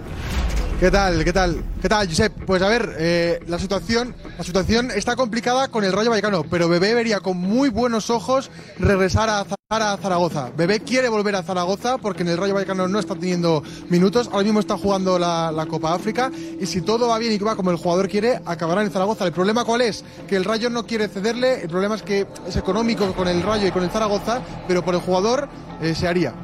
¿Qué 0.80 0.90
tal? 0.90 1.24
¿Qué 1.24 1.32
tal? 1.32 1.64
¿Qué 1.80 1.88
tal, 1.88 2.08
Josep? 2.08 2.32
Pues 2.44 2.60
a 2.60 2.68
ver, 2.68 2.96
eh, 2.98 3.40
la 3.46 3.58
situación 3.58 4.14
la 4.36 4.42
situación 4.42 4.90
está 4.90 5.14
complicada 5.14 5.68
con 5.68 5.84
el 5.84 5.92
Rayo 5.92 6.10
Vallecano, 6.10 6.42
pero 6.50 6.68
Bebé 6.68 6.94
vería 6.94 7.20
con 7.20 7.36
muy 7.36 7.68
buenos 7.68 8.10
ojos 8.10 8.50
regresar 8.78 9.30
a, 9.30 9.46
a 9.70 9.96
Zaragoza. 9.96 10.50
Bebé 10.56 10.80
quiere 10.80 11.08
volver 11.08 11.36
a 11.36 11.44
Zaragoza 11.44 11.98
porque 11.98 12.22
en 12.22 12.28
el 12.30 12.36
Rayo 12.36 12.54
Vallecano 12.54 12.88
no 12.88 12.98
está 12.98 13.14
teniendo 13.14 13.62
minutos, 13.88 14.28
ahora 14.32 14.42
mismo 14.42 14.58
está 14.58 14.76
jugando 14.76 15.16
la, 15.16 15.52
la 15.52 15.66
Copa 15.66 15.94
África 15.94 16.32
y 16.60 16.66
si 16.66 16.82
todo 16.82 17.06
va 17.06 17.18
bien 17.18 17.32
y 17.32 17.38
va 17.38 17.54
como 17.54 17.70
el 17.70 17.76
jugador 17.76 18.08
quiere, 18.08 18.40
acabará 18.44 18.82
en 18.82 18.90
Zaragoza. 18.90 19.24
¿El 19.24 19.32
problema 19.32 19.64
cuál 19.64 19.80
es? 19.80 20.04
Que 20.26 20.34
el 20.34 20.44
Rayo 20.44 20.70
no 20.70 20.84
quiere 20.84 21.06
cederle, 21.06 21.62
el 21.62 21.68
problema 21.68 21.94
es 21.94 22.02
que 22.02 22.26
es 22.48 22.56
económico 22.56 23.12
con 23.12 23.28
el 23.28 23.42
Rayo 23.42 23.68
y 23.68 23.70
con 23.70 23.84
el 23.84 23.90
Zaragoza, 23.90 24.42
pero 24.66 24.84
por 24.84 24.94
el 24.94 25.00
jugador 25.00 25.48
eh, 25.80 25.94
se 25.94 26.08
haría. 26.08 26.34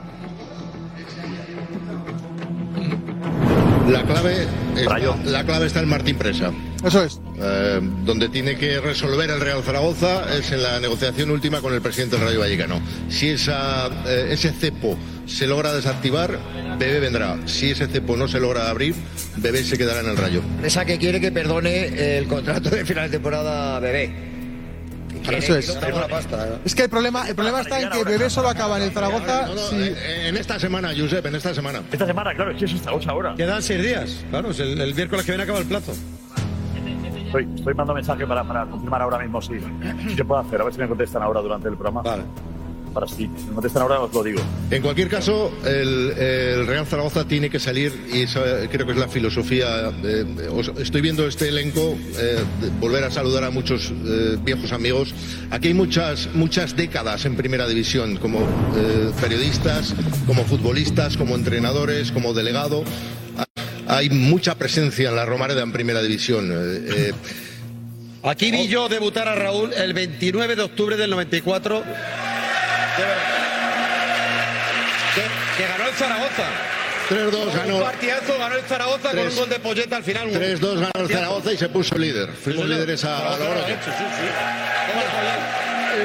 La 3.89 4.03
clave, 4.05 4.47
está, 4.77 4.99
la 5.25 5.45
clave 5.45 5.67
está 5.67 5.81
en 5.81 5.89
Martín 5.89 6.17
Presa. 6.17 6.53
Eso 6.85 7.05
es. 7.05 7.21
Eh, 7.43 7.81
donde 8.05 8.29
tiene 8.29 8.57
que 8.57 8.81
resolver 8.81 9.29
el 9.31 9.41
Real 9.41 9.63
Zaragoza 9.63 10.35
es 10.37 10.53
en 10.53 10.63
la 10.63 10.79
negociación 10.79 11.31
última 11.31 11.61
con 11.61 11.75
el 11.75 11.81
presidente 11.81 12.17
del 12.17 12.27
Rayo 12.27 12.41
Vallecano. 12.41 12.81
Si 13.09 13.31
esa, 13.31 13.89
eh, 14.07 14.29
ese 14.31 14.53
cepo 14.53 14.97
se 15.27 15.47
logra 15.47 15.73
desactivar, 15.73 16.39
Bebé 16.79 17.01
vendrá. 17.01 17.37
Si 17.47 17.71
ese 17.71 17.87
cepo 17.87 18.17
no 18.17 18.29
se 18.29 18.41
logra 18.41 18.71
abrir, 18.71 18.95
Bebé 19.37 19.65
se 19.65 19.77
quedará 19.77 20.01
en 20.01 20.11
el 20.11 20.17
Rayo. 20.17 20.43
Esa 20.63 20.85
que 20.85 20.99
quiere 20.99 21.21
que 21.21 21.33
perdone 21.33 22.19
el 22.19 22.27
contrato 22.27 22.71
de 22.71 22.85
final 22.85 23.05
de 23.05 23.11
temporada 23.11 23.81
bebé. 23.81 24.31
Eso 25.31 25.57
es. 25.57 25.71
pasta. 26.11 26.47
¿eh? 26.49 26.59
Es 26.65 26.75
que 26.75 26.83
el 26.85 26.91
problema, 26.91 27.29
el 27.29 27.35
problema 27.35 27.61
está 27.61 27.81
en 27.81 27.91
que 27.91 28.05
Bebé 28.05 28.31
solo 28.31 28.49
acaba 28.49 28.77
en 28.79 28.85
el 28.85 28.91
Zaragoza 28.93 29.47
No, 29.47 29.55
no, 29.55 29.61
si- 29.61 29.77
eh, 29.77 30.29
En 30.29 30.37
esta 30.37 30.59
semana, 30.59 30.91
Josep, 30.97 31.25
en 31.27 31.35
esta 31.35 31.55
semana. 31.55 31.83
Esta 31.93 32.07
semana, 32.07 32.35
claro, 32.35 32.51
es 32.53 32.59
que 32.59 32.65
eso 32.65 32.77
está 32.77 32.93
ocho 32.93 33.11
ahora. 33.11 33.35
Quedan 33.37 33.63
seis 33.63 33.83
días. 33.83 34.25
Claro, 34.31 34.51
es 34.51 34.61
el, 34.61 34.81
el 34.81 34.95
miércoles 34.95 35.25
que 35.25 35.33
viene 35.33 35.45
acaba 35.45 35.59
el 35.59 35.67
plazo. 35.67 35.93
Estoy, 37.27 37.45
estoy 37.55 37.75
mandando 37.75 37.95
mensaje 37.95 38.27
para, 38.27 38.43
para 38.43 38.67
confirmar 38.67 39.03
ahora 39.03 39.19
mismo 39.19 39.41
si, 39.41 39.55
si 40.09 40.17
se 40.17 40.25
puede 40.25 40.43
hacer. 40.43 40.61
A 40.61 40.65
ver 40.65 40.73
si 40.75 40.81
me 40.81 40.89
contestan 40.89 41.23
ahora 41.23 41.41
durante 41.41 41.69
el 41.69 41.75
programa. 41.75 42.03
Vale. 42.03 42.23
Para 42.93 43.07
si 43.07 43.29
me 43.29 43.53
contestan 43.55 43.83
ahora 43.83 44.01
os 44.01 44.13
lo 44.13 44.23
digo. 44.25 44.41
En 44.71 44.83
cualquier 44.83 45.09
caso, 45.09 45.53
el, 45.65 46.11
el 46.19 46.67
Real 46.67 46.87
Zaragoza 46.87 47.25
tiene 47.27 47.49
que 47.49 47.59
salir, 47.61 47.93
y 48.13 48.23
esa 48.23 48.41
creo 48.71 48.85
que 48.87 48.93
es 48.93 48.99
la 48.99 49.09
filosofía. 49.09 49.93
eh, 50.05 50.25
os- 50.53 50.73
estoy 50.79 51.01
viendo 51.01 51.27
este 51.27 51.49
elenco, 51.49 51.97
eh, 52.19 52.39
volver 52.81 53.05
a 53.05 53.11
saludar 53.11 53.45
a 53.45 53.51
muchos 53.51 53.93
eh, 54.05 54.37
viejos 54.43 54.73
amigos. 54.73 55.15
Aquí 55.51 55.69
hay 55.69 55.75
muchas, 55.75 56.29
muchas 56.35 56.75
décadas 56.77 57.25
en 57.27 57.37
primera 57.37 57.69
división, 57.69 58.17
como 58.17 58.41
eh, 58.41 59.11
periodistas, 59.21 59.95
como 60.27 60.45
futbolistas, 60.45 61.17
como 61.17 61.37
entrenadores, 61.37 62.11
como 62.13 62.35
delegado. 62.35 62.83
Hay 63.87 64.11
mucha 64.11 64.57
presencia 64.57 65.09
en 65.11 65.17
la 65.17 65.25
Romareda 65.25 65.63
en 65.63 65.73
primera 65.73 66.03
división. 66.03 66.51
eh, 66.53 66.89
eh, 67.11 67.13
Aquí 68.23 68.51
vi 68.51 68.69
yo 68.69 68.89
debutar 68.91 69.29
a 69.29 69.35
Raúl 69.35 69.73
el 69.73 69.95
29 69.95 70.55
de 70.55 70.63
octubre 70.63 70.97
del 70.97 71.09
94. 71.11 71.83
El 75.91 75.95
Zaragoza. 75.97 76.45
3-2 77.11 77.55
ganó. 77.57 77.77
Un 77.79 77.83
partidazo 77.83 78.39
ganó 78.39 78.55
el 78.57 78.63
Zaragoza 78.63 79.03
con 79.03 79.11
Tres- 79.13 79.33
un 79.33 79.39
gol 79.41 79.49
de 79.49 79.59
Polleta 79.59 79.97
al 79.97 80.05
final. 80.05 80.29
un- 80.29 80.35
3-2 80.35 80.75
ganó 80.81 80.91
el. 81.07 81.09
Zaragoza 81.13 81.53
y 81.53 81.57
se 81.57 81.69
puso 81.69 81.99
líder. 81.99 82.29
Fuimos 82.31 82.69
líderes 82.69 83.05
a, 83.05 83.35
a 83.35 83.39
la 83.39 83.51
hora. 83.51 83.69
hecho, 83.69 83.85
sí, 83.87 84.05
sí. 84.17 84.27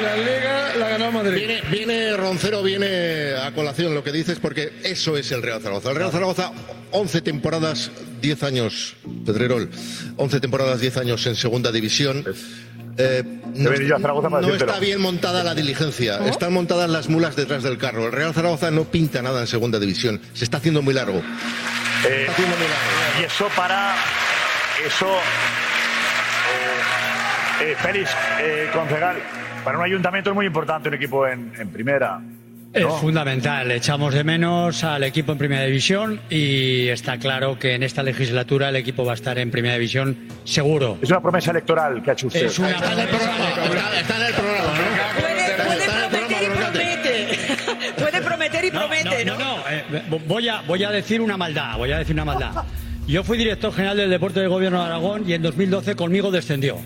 La 0.02 0.16
Liga 0.18 0.76
la 0.78 0.90
ganó 0.90 1.12
Madrid. 1.12 1.36
Viene, 1.38 1.62
viene 1.70 2.18
Roncero, 2.18 2.64
viene 2.64 3.34
a 3.36 3.52
colación 3.54 3.94
lo 3.94 4.04
que 4.04 4.12
dices, 4.12 4.40
porque 4.42 4.74
eso 4.84 5.16
es 5.16 5.32
el 5.32 5.42
Real 5.44 5.62
Zaragoza. 5.62 5.92
El 5.92 5.96
Real 5.96 6.12
Zaragoza, 6.12 6.52
11 6.92 7.22
temporadas, 7.22 7.92
10 8.20 8.44
años, 8.44 8.96
Pedrerol, 9.26 9.70
11 10.18 10.40
temporadas, 10.40 10.82
10 10.82 10.98
años 10.98 11.26
en 11.28 11.36
segunda 11.36 11.72
división. 11.72 12.26
Eh, 12.98 13.24
no, 13.56 13.70
venir 13.70 13.88
yo 13.88 13.96
a 13.96 14.00
Zaragoza 14.00 14.30
para 14.30 14.42
no 14.42 14.48
decírtelo. 14.48 14.72
está 14.72 14.84
bien 14.84 15.02
montada 15.02 15.44
la 15.44 15.54
diligencia. 15.54 16.18
Están 16.28 16.54
montadas 16.54 16.90
las 16.90 17.10
mulas 17.10 17.36
detrás 17.36 17.64
del 17.64 17.78
carro. 17.78 18.06
El 18.06 18.12
Real 18.12 18.34
Zaragoza 18.34 18.72
no 18.72 18.86
pinta 18.86 19.22
nada 19.22 19.42
en 19.42 19.48
segunda 19.48 19.80
división. 19.80 20.22
Se 20.34 20.44
está 20.44 20.58
haciendo 20.58 20.82
muy 20.82 20.94
largo. 20.94 21.22
Eh, 22.08 22.28
y 23.20 23.24
eso 23.24 23.48
para. 23.56 23.96
Eso. 24.86 25.08
Eh, 25.08 25.22
eh, 27.72 27.76
Félix, 27.78 28.12
eh, 28.40 28.70
concejal, 28.74 29.18
para 29.64 29.78
un 29.78 29.86
ayuntamiento 29.86 30.32
es 30.32 30.36
muy 30.36 30.46
importante 30.46 30.90
un 30.90 30.96
equipo 30.96 31.26
en, 31.26 31.54
en 31.58 31.70
primera. 31.70 32.20
Es 32.76 32.84
¿no? 32.84 32.98
fundamental. 32.98 33.72
Echamos 33.72 34.14
de 34.14 34.26
menos 34.26 34.84
al 34.84 35.06
equipo 35.06 35.32
en 35.32 35.38
Primera 35.38 35.64
División 35.64 36.20
y 36.30 36.90
está 36.90 37.18
claro 37.18 37.58
que 37.58 37.74
en 37.74 37.84
esta 37.84 38.04
legislatura 38.04 38.68
el 38.68 38.76
equipo 38.76 39.06
va 39.06 39.14
a 39.14 39.16
estar 39.16 39.40
en 39.40 39.50
Primera 39.50 39.76
División 39.76 40.28
seguro. 40.44 40.98
Es 41.02 41.10
una 41.10 41.22
promesa 41.22 41.52
electoral 41.52 42.04
que 42.04 42.10
ha 42.10 42.14
hecho 42.14 42.28
usted. 42.28 42.48
Es 42.48 42.60
una 42.60 42.72
Está 42.72 42.92
en 42.92 43.00
el 43.00 43.08
programa, 43.08 43.50
está 43.98 44.16
en 44.18 44.24
el 44.24 44.34
programa, 44.34 44.74
Puede 47.98 48.22
prometer 48.22 48.66
y 48.66 48.72
promete, 48.72 49.26
¿no? 49.26 49.38
No, 49.38 49.58
no, 49.58 49.64
eh, 49.70 50.04
voy, 50.28 50.50
a, 50.50 50.62
voy 50.62 50.84
a 50.84 50.92
decir 50.92 51.22
una 51.22 51.38
maldad, 51.38 51.78
voy 51.78 51.94
a 51.94 52.00
decir 52.00 52.14
una 52.14 52.26
maldad. 52.26 52.52
Yo 53.08 53.24
fui 53.24 53.38
director 53.38 53.72
general 53.72 53.96
del 53.96 54.10
Deporte 54.10 54.42
del 54.42 54.50
Gobierno 54.50 54.80
de 54.80 54.86
Aragón 54.86 55.24
y 55.26 55.34
en 55.34 55.42
2012 55.42 55.96
conmigo 55.96 56.30
descendió. 56.30 56.78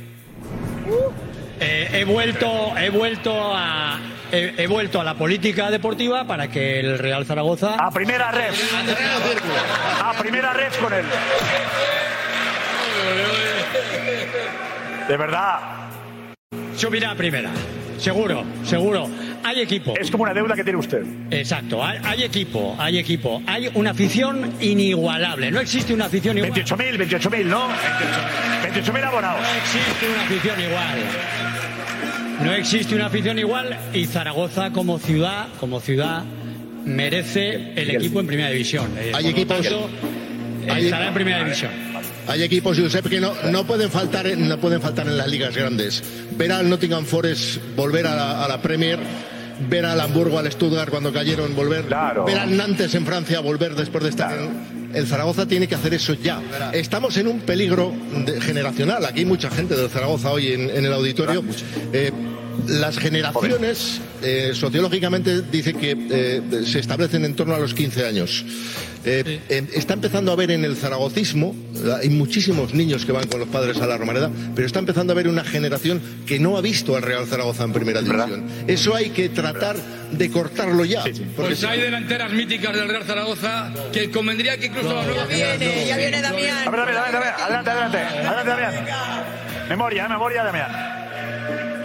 Eh, 1.62 1.90
he 1.94 2.06
vuelto, 2.06 2.74
he 2.78 2.90
vuelto 2.90 3.34
a, 3.54 4.00
he, 4.32 4.54
he 4.58 4.68
vuelto 4.68 5.02
a 5.02 5.04
la 5.04 5.16
política 5.16 5.70
deportiva 5.70 6.26
para 6.26 6.48
que 6.48 6.80
el 6.80 6.98
Real 6.98 7.26
Zaragoza 7.26 7.76
a 7.76 7.92
primera 7.92 8.32
red, 8.32 8.54
a 10.04 10.14
primera 10.22 10.54
red 10.54 10.72
con 10.82 10.94
él. 10.94 11.06
De 15.08 15.18
verdad. 15.18 15.60
Subirá 16.76 17.12
a 17.12 17.16
primera. 17.16 17.50
Seguro, 18.00 18.44
seguro. 18.64 19.10
Hay 19.44 19.60
equipo. 19.62 19.94
Es 20.00 20.10
como 20.10 20.24
una 20.24 20.34
deuda 20.34 20.56
que 20.56 20.64
tiene 20.64 20.80
usted. 20.80 21.04
Exacto, 21.32 21.84
hay, 21.84 22.00
hay 22.04 22.24
equipo, 22.24 22.76
hay 22.80 22.98
equipo. 22.98 23.42
Hay 23.46 23.70
una 23.74 23.92
afición 23.92 24.54
inigualable. 24.62 25.52
No 25.52 25.60
existe 25.60 25.94
una 25.94 26.06
afición 26.06 26.38
igual. 26.38 26.54
28.000, 26.54 26.98
28.000, 26.98 27.46
¿no? 27.46 27.68
28.000 27.68 29.04
abonados. 29.04 29.42
No 29.42 29.58
existe 29.58 30.08
una 30.14 30.24
afición 30.24 30.62
igual. 30.62 31.00
No 32.44 32.54
existe 32.54 32.96
una 32.96 33.06
afición 33.08 33.40
igual 33.40 33.78
y 33.94 34.06
Zaragoza 34.06 34.72
como 34.72 34.98
ciudad, 35.00 35.48
como 35.60 35.82
ciudad 35.82 36.24
merece 36.86 37.74
el 37.76 37.90
equipo 37.92 38.20
en 38.22 38.28
primera 38.28 38.50
división. 38.50 38.90
Hay 39.14 39.28
equipos- 39.28 39.62
tanto, 39.62 39.90
hay- 40.70 40.86
estará 40.86 41.10
en 41.10 41.14
primera 41.14 41.44
división. 41.44 41.72
Hay 42.30 42.44
equipos, 42.44 42.78
Josep, 42.80 43.08
que 43.10 43.20
no, 43.20 43.34
no 43.52 43.66
pueden 43.66 43.90
faltar 43.90 44.28
en, 44.28 44.48
no 44.48 44.60
pueden 44.60 44.82
faltar 44.82 45.08
en 45.08 45.18
las 45.18 45.28
ligas 45.28 45.56
grandes. 45.56 46.04
Ver 46.38 46.52
al 46.52 46.70
Nottingham 46.70 47.06
Forest 47.06 47.58
volver 47.76 48.06
a 48.08 48.16
la, 48.16 48.46
a 48.46 48.48
la 48.48 48.62
Premier, 48.62 49.00
ver 49.68 49.86
al 49.86 50.00
Hamburgo, 50.00 50.38
al 50.40 50.50
Stuttgart 50.52 50.90
cuando 50.90 51.12
cayeron, 51.12 51.56
volver, 51.56 51.86
ver 52.26 52.38
al 52.38 52.56
Nantes 52.56 52.94
en 52.96 53.06
Francia 53.06 53.40
volver 53.40 53.74
después 53.76 54.04
de 54.04 54.10
estar 54.12 54.38
en- 54.38 54.80
el 54.94 55.06
Zaragoza 55.06 55.46
tiene 55.48 55.68
que 55.68 55.76
hacer 55.76 55.94
eso 55.94 56.14
ya. 56.16 56.42
Estamos 56.74 57.16
en 57.18 57.28
un 57.28 57.42
peligro 57.42 57.94
de- 58.26 58.40
generacional. 58.42 59.06
Aquí 59.06 59.20
hay 59.20 59.26
mucha 59.26 59.50
gente 59.52 59.76
del 59.76 59.90
Zaragoza 59.90 60.32
hoy 60.32 60.54
en, 60.54 60.70
en 60.70 60.86
el 60.86 60.94
auditorio. 60.94 61.44
Eh, 61.94 62.12
las 62.68 62.98
generaciones 62.98 64.02
eh, 64.24 64.52
sociológicamente 64.54 65.42
dicen 65.44 65.78
que 65.80 65.96
eh, 66.10 66.42
se 66.66 66.80
establecen 66.80 67.24
en 67.26 67.36
torno 67.36 67.54
a 67.56 67.60
los 67.60 67.74
15 67.74 68.06
años. 68.06 68.44
Eh, 69.06 69.40
eh, 69.50 69.68
está 69.74 69.94
empezando 69.94 70.32
a 70.32 70.34
haber 70.34 70.52
en 70.52 70.66
el 70.66 70.76
zaragocismo, 70.76 71.56
eh, 71.76 71.94
hay 72.02 72.10
muchísimos 72.10 72.74
niños 72.74 73.06
que 73.06 73.12
van 73.12 73.28
con 73.28 73.40
los 73.40 73.50
padres 73.50 73.80
a 73.80 73.88
la 73.88 73.98
Romareda, 73.98 74.30
pero 74.56 74.68
está 74.68 74.80
empezando 74.80 75.14
a 75.14 75.16
haber 75.16 75.28
una 75.28 75.44
generación 75.44 76.02
que 76.26 76.40
no 76.40 76.58
ha 76.58 76.62
visto 76.62 76.96
al 76.96 77.02
Real 77.02 77.26
Zaragoza 77.26 77.64
en 77.64 77.74
primera 77.74 78.02
división. 78.02 78.46
Eso 78.68 78.94
hay 78.94 79.12
que 79.12 79.30
tratar 79.30 79.78
de 80.12 80.30
cortarlo 80.30 80.84
ya. 80.86 81.04
porque 81.04 81.22
Pues 81.36 81.64
hay 81.64 81.82
delanteras 81.82 82.32
míticas 82.32 82.76
del 82.76 82.90
Real 82.90 83.04
Zaragoza 83.06 83.72
que 83.94 84.10
convendría 84.12 84.58
que 84.58 84.68
incluso 84.68 84.94
la 84.94 85.04
nueva 85.04 85.26
viene, 85.26 85.88
ya 85.88 85.98
viene 85.98 86.22
Damián. 86.22 86.68
A 86.68 86.72
ver, 86.72 86.80
Damián, 86.80 86.96
Damián, 86.96 87.14
Damián, 87.14 87.34
adelante, 87.40 87.72
adelante, 87.72 87.98
adelante, 87.98 88.50
Damián. 88.50 89.24
Memoria, 89.70 90.08
memoria, 90.10 90.44
Damián. 90.44 90.99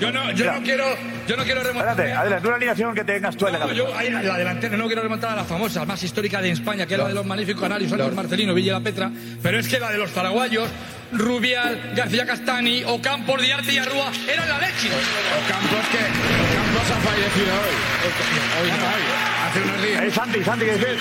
Yo 0.05 0.13
no, 0.13 0.31
yo 0.33 0.53
no 0.53 0.63
quiero, 0.63 0.85
yo 1.27 1.37
no 1.37 1.45
quiero 1.45 1.63
remontar. 1.63 1.89
Adelante, 1.91 2.13
adelante, 2.13 2.47
una 2.49 2.57
alineación 2.57 2.95
que 2.95 3.05
tengas 3.05 3.37
tú 3.37 3.47
en 3.47 3.53
la 3.55 3.59
No, 3.61 3.65
cabeza. 3.67 3.79
yo, 3.89 3.97
ahí, 3.97 4.11
la 4.11 4.37
delantera, 4.37 4.77
no 4.77 4.87
quiero 4.87 5.03
remontar 5.03 5.31
a 5.31 5.37
la 5.37 5.45
famosa, 5.45 5.85
más 5.87 6.03
histórica 6.03 6.43
de 6.43 6.51
España, 6.51 6.85
que 6.87 6.95
es 6.95 7.01
la 7.01 7.09
de 7.09 7.15
los 7.15 7.25
magníficos 7.25 7.63
canarios, 7.63 7.91
Alex 7.93 8.15
Marcelino, 8.15 8.53
Villa 8.53 8.75
La 8.75 8.81
Petra, 8.81 9.11
pero 9.43 9.59
es 9.59 9.67
que 9.69 9.81
la 9.81 9.91
de 9.91 9.99
los 9.99 10.11
zaraguayos, 10.11 10.69
Rubial, 11.13 11.93
García 11.97 12.27
Castani, 12.27 12.85
Ocampos, 12.85 13.41
Diarte 13.41 13.73
y 13.73 13.79
Arrúa, 13.79 14.11
eran 14.31 14.49
la 14.49 14.59
leche. 14.59 14.89
Ocampos 14.89 15.89
que 15.89 15.99
Ocampos 15.99 16.91
ha 16.91 17.01
fallecido 17.01 17.53
hoy. 17.55 18.63
Hoy 18.63 18.71
hoy, 18.71 19.49
hace 19.49 19.61
unos 19.63 19.83
días. 19.83 20.03
Eh, 20.03 20.11
Santi, 20.11 20.45
Santi, 20.45 20.65
¿qué 20.67 20.73
dices? 20.75 20.99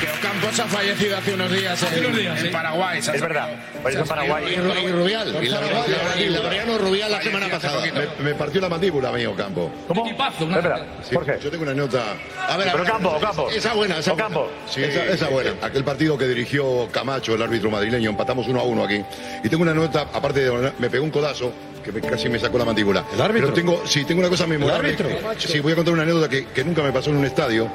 Que 0.00 0.06
Ocampos 0.06 0.60
ha 0.60 0.66
fallecido 0.66 1.16
hace 1.16 1.34
unos 1.34 1.50
días 1.50 1.82
en, 1.82 1.88
Hace 1.88 2.00
unos 2.00 2.16
días, 2.16 2.38
en 2.38 2.44
sí. 2.46 2.52
Paraguay. 2.52 2.98
Es 2.98 3.20
verdad, 3.20 3.48
en 3.84 4.04
Paraguay. 4.06 4.44
Y, 4.54 4.90
Rubial, 4.90 5.36
y 5.42 5.48
la- 5.48 6.20
y 6.20 6.28
Laureano 6.28 6.78
Rubial 6.78 7.10
la 7.10 7.20
semana 7.22 7.48
pasada. 7.48 7.82
Me, 8.20 8.24
me 8.24 8.34
partió 8.34 8.60
la 8.60 8.68
mandíbula, 8.68 9.08
amigo 9.08 9.34
Campo. 9.34 9.72
¿Cómo? 9.88 10.06
Equipazo, 10.06 10.44
una- 10.44 10.56
Espera, 10.58 10.86
Sí, 11.02 11.14
¿por 11.14 11.24
qué? 11.24 11.38
Yo 11.42 11.50
tengo 11.50 11.64
una 11.64 11.74
nota. 11.74 12.02
A 12.48 12.56
ver, 12.56 12.68
a 12.68 12.72
Pero 12.72 12.84
ver, 12.84 12.92
Campo, 12.92 13.18
Campo. 13.20 13.50
Esa 13.50 13.72
buena, 13.74 13.98
esa 13.98 14.12
Ocampo. 14.12 14.40
buena. 14.44 14.56
Sí, 14.70 14.82
esa, 14.84 15.04
esa 15.04 15.28
buena. 15.28 15.52
Aquel 15.62 15.82
partido 15.84 16.16
que 16.16 16.26
dirigió 16.26 16.88
Camacho, 16.92 17.34
el 17.34 17.42
árbitro 17.42 17.70
madrileño, 17.70 18.10
empatamos 18.10 18.46
uno 18.46 18.60
a 18.60 18.64
uno 18.64 18.84
aquí. 18.84 19.02
Y 19.42 19.48
tengo 19.48 19.62
una 19.62 19.74
nota, 19.74 20.02
aparte 20.12 20.40
de 20.40 20.72
me 20.78 20.90
pegó 20.90 21.02
un 21.04 21.10
codazo 21.10 21.52
que 21.84 21.90
me- 21.90 22.00
casi 22.00 22.28
me 22.28 22.38
sacó 22.38 22.56
la 22.58 22.64
mandíbula. 22.64 23.04
¿El 23.14 23.20
árbitro? 23.20 23.48
Pero 23.48 23.52
tengo, 23.54 23.82
sí, 23.86 24.04
tengo 24.04 24.20
una 24.20 24.28
cosa 24.28 24.46
memorable. 24.46 24.90
¿El 24.90 24.94
árbitro? 25.06 25.32
sí, 25.38 25.58
voy 25.60 25.72
a 25.72 25.76
contar 25.76 25.94
una 25.94 26.02
anécdota 26.04 26.28
que, 26.28 26.46
que 26.46 26.62
nunca 26.64 26.82
me 26.82 26.92
pasó 26.92 27.10
en 27.10 27.16
un 27.16 27.24
estadio. 27.24 27.68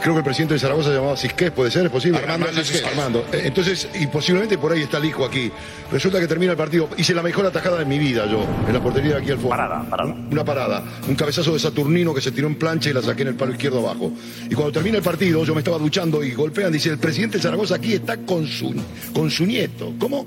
Creo 0.00 0.14
que 0.14 0.18
el 0.20 0.24
presidente 0.24 0.54
de 0.54 0.60
Zaragoza 0.60 0.88
se 0.88 0.94
llamaba 0.96 1.16
Cisqués, 1.16 1.50
¿puede 1.50 1.70
ser? 1.70 1.84
¿Es 1.86 1.92
posible? 1.92 2.18
Armando 2.18 2.46
Cisqués. 2.52 2.84
Armando. 2.84 3.24
Eh, 3.32 3.42
Entonces, 3.44 3.88
y 3.94 4.06
posiblemente 4.06 4.56
por 4.56 4.72
ahí 4.72 4.82
está 4.82 4.96
el 4.98 5.04
hijo 5.04 5.24
aquí. 5.24 5.50
Resulta 5.92 6.18
que 6.20 6.26
termina 6.26 6.52
el 6.52 6.58
partido. 6.58 6.88
Hice 6.96 7.12
la 7.14 7.22
mejor 7.22 7.44
atajada 7.46 7.78
de 7.78 7.84
mi 7.84 7.98
vida 7.98 8.24
yo, 8.26 8.46
en 8.66 8.72
la 8.72 8.82
portería 8.82 9.16
de 9.16 9.20
aquí 9.22 9.30
al 9.30 9.36
fondo. 9.36 9.50
Parada, 9.50 9.82
parada. 9.90 10.10
Un- 10.10 10.28
Una 10.32 10.44
parada. 10.44 10.82
Un 11.08 11.14
cabezazo 11.16 11.52
de 11.52 11.58
Saturnino 11.58 12.14
que 12.14 12.20
se 12.20 12.32
tiró 12.32 12.46
en 12.46 12.54
plancha 12.54 12.88
y 12.90 12.92
la 12.94 13.02
saqué 13.02 13.22
en 13.22 13.28
el 13.28 13.34
palo 13.34 13.52
izquierdo 13.52 13.80
abajo. 13.80 14.12
Y 14.48 14.54
cuando 14.54 14.72
termina 14.72 14.96
el 14.96 15.02
partido, 15.04 15.44
yo 15.44 15.54
me 15.54 15.60
estaba 15.60 15.78
duchando 15.78 16.24
y 16.24 16.32
golpean, 16.32 16.72
dice, 16.72 16.88
el 16.90 16.98
presidente 16.98 17.36
de 17.36 17.42
Zaragoza 17.42 17.74
aquí 17.74 17.92
está 17.94 18.16
con 18.18 18.46
su, 18.46 18.74
con 19.12 19.30
su 19.30 19.44
nieto. 19.44 19.92
¿Cómo? 19.98 20.26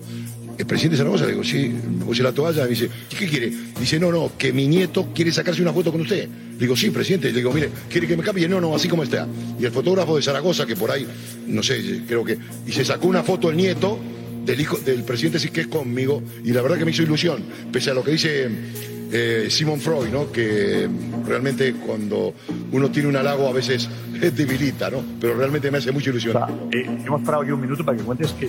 El 0.63 0.67
presidente 0.67 0.95
de 0.95 0.99
Zaragoza, 0.99 1.25
le 1.25 1.31
digo, 1.31 1.43
sí, 1.43 1.75
me 1.99 2.05
puse 2.05 2.23
la 2.23 2.31
toalla, 2.31 2.63
me 2.63 2.69
dice, 2.69 2.89
¿y 3.11 3.15
qué 3.15 3.27
quiere? 3.27 3.51
Dice, 3.77 3.99
no, 3.99 4.13
no, 4.13 4.31
que 4.37 4.53
mi 4.53 4.65
nieto 4.65 5.09
quiere 5.13 5.29
sacarse 5.29 5.61
una 5.61 5.73
foto 5.73 5.91
con 5.91 5.99
usted. 5.99 6.25
Le 6.25 6.57
digo, 6.57 6.73
sí, 6.73 6.89
presidente. 6.89 7.27
Le 7.27 7.39
digo, 7.39 7.51
mire, 7.51 7.69
¿quiere 7.89 8.07
que 8.07 8.15
me 8.15 8.23
cambie? 8.23 8.47
No, 8.47 8.61
no, 8.61 8.73
así 8.73 8.87
como 8.87 9.03
está. 9.03 9.27
Y 9.59 9.65
el 9.65 9.71
fotógrafo 9.71 10.15
de 10.15 10.21
Zaragoza, 10.21 10.65
que 10.65 10.77
por 10.77 10.89
ahí, 10.89 11.05
no 11.47 11.61
sé, 11.61 12.03
creo 12.07 12.23
que, 12.23 12.37
y 12.65 12.71
se 12.71 12.85
sacó 12.85 13.09
una 13.09 13.23
foto 13.23 13.49
el 13.49 13.57
nieto 13.57 13.99
del 14.45 14.61
hijo 14.61 14.77
del 14.77 15.03
presidente 15.03 15.37
Siqués 15.37 15.67
conmigo, 15.67 16.23
y 16.45 16.53
la 16.53 16.61
verdad 16.61 16.77
que 16.77 16.85
me 16.85 16.91
hizo 16.91 17.03
ilusión, 17.03 17.43
pese 17.69 17.91
a 17.91 17.93
lo 17.93 18.01
que 18.01 18.11
dice 18.11 18.49
eh, 19.11 19.47
Simon 19.49 19.81
Freud, 19.81 20.07
¿no? 20.13 20.31
Que 20.31 20.87
realmente 21.27 21.73
cuando 21.73 22.33
uno 22.71 22.89
tiene 22.89 23.09
un 23.09 23.17
halago 23.17 23.49
a 23.49 23.51
veces 23.51 23.89
debilita, 24.13 24.89
¿no? 24.89 25.03
Pero 25.19 25.35
realmente 25.35 25.69
me 25.69 25.79
hace 25.79 25.91
mucha 25.91 26.09
ilusión. 26.09 26.37
Eh, 26.71 26.85
hemos 27.05 27.21
parado 27.23 27.43
aquí 27.43 27.51
un 27.51 27.59
minuto 27.59 27.83
para 27.83 27.97
que 27.97 28.03
cuentes 28.05 28.31
que. 28.31 28.47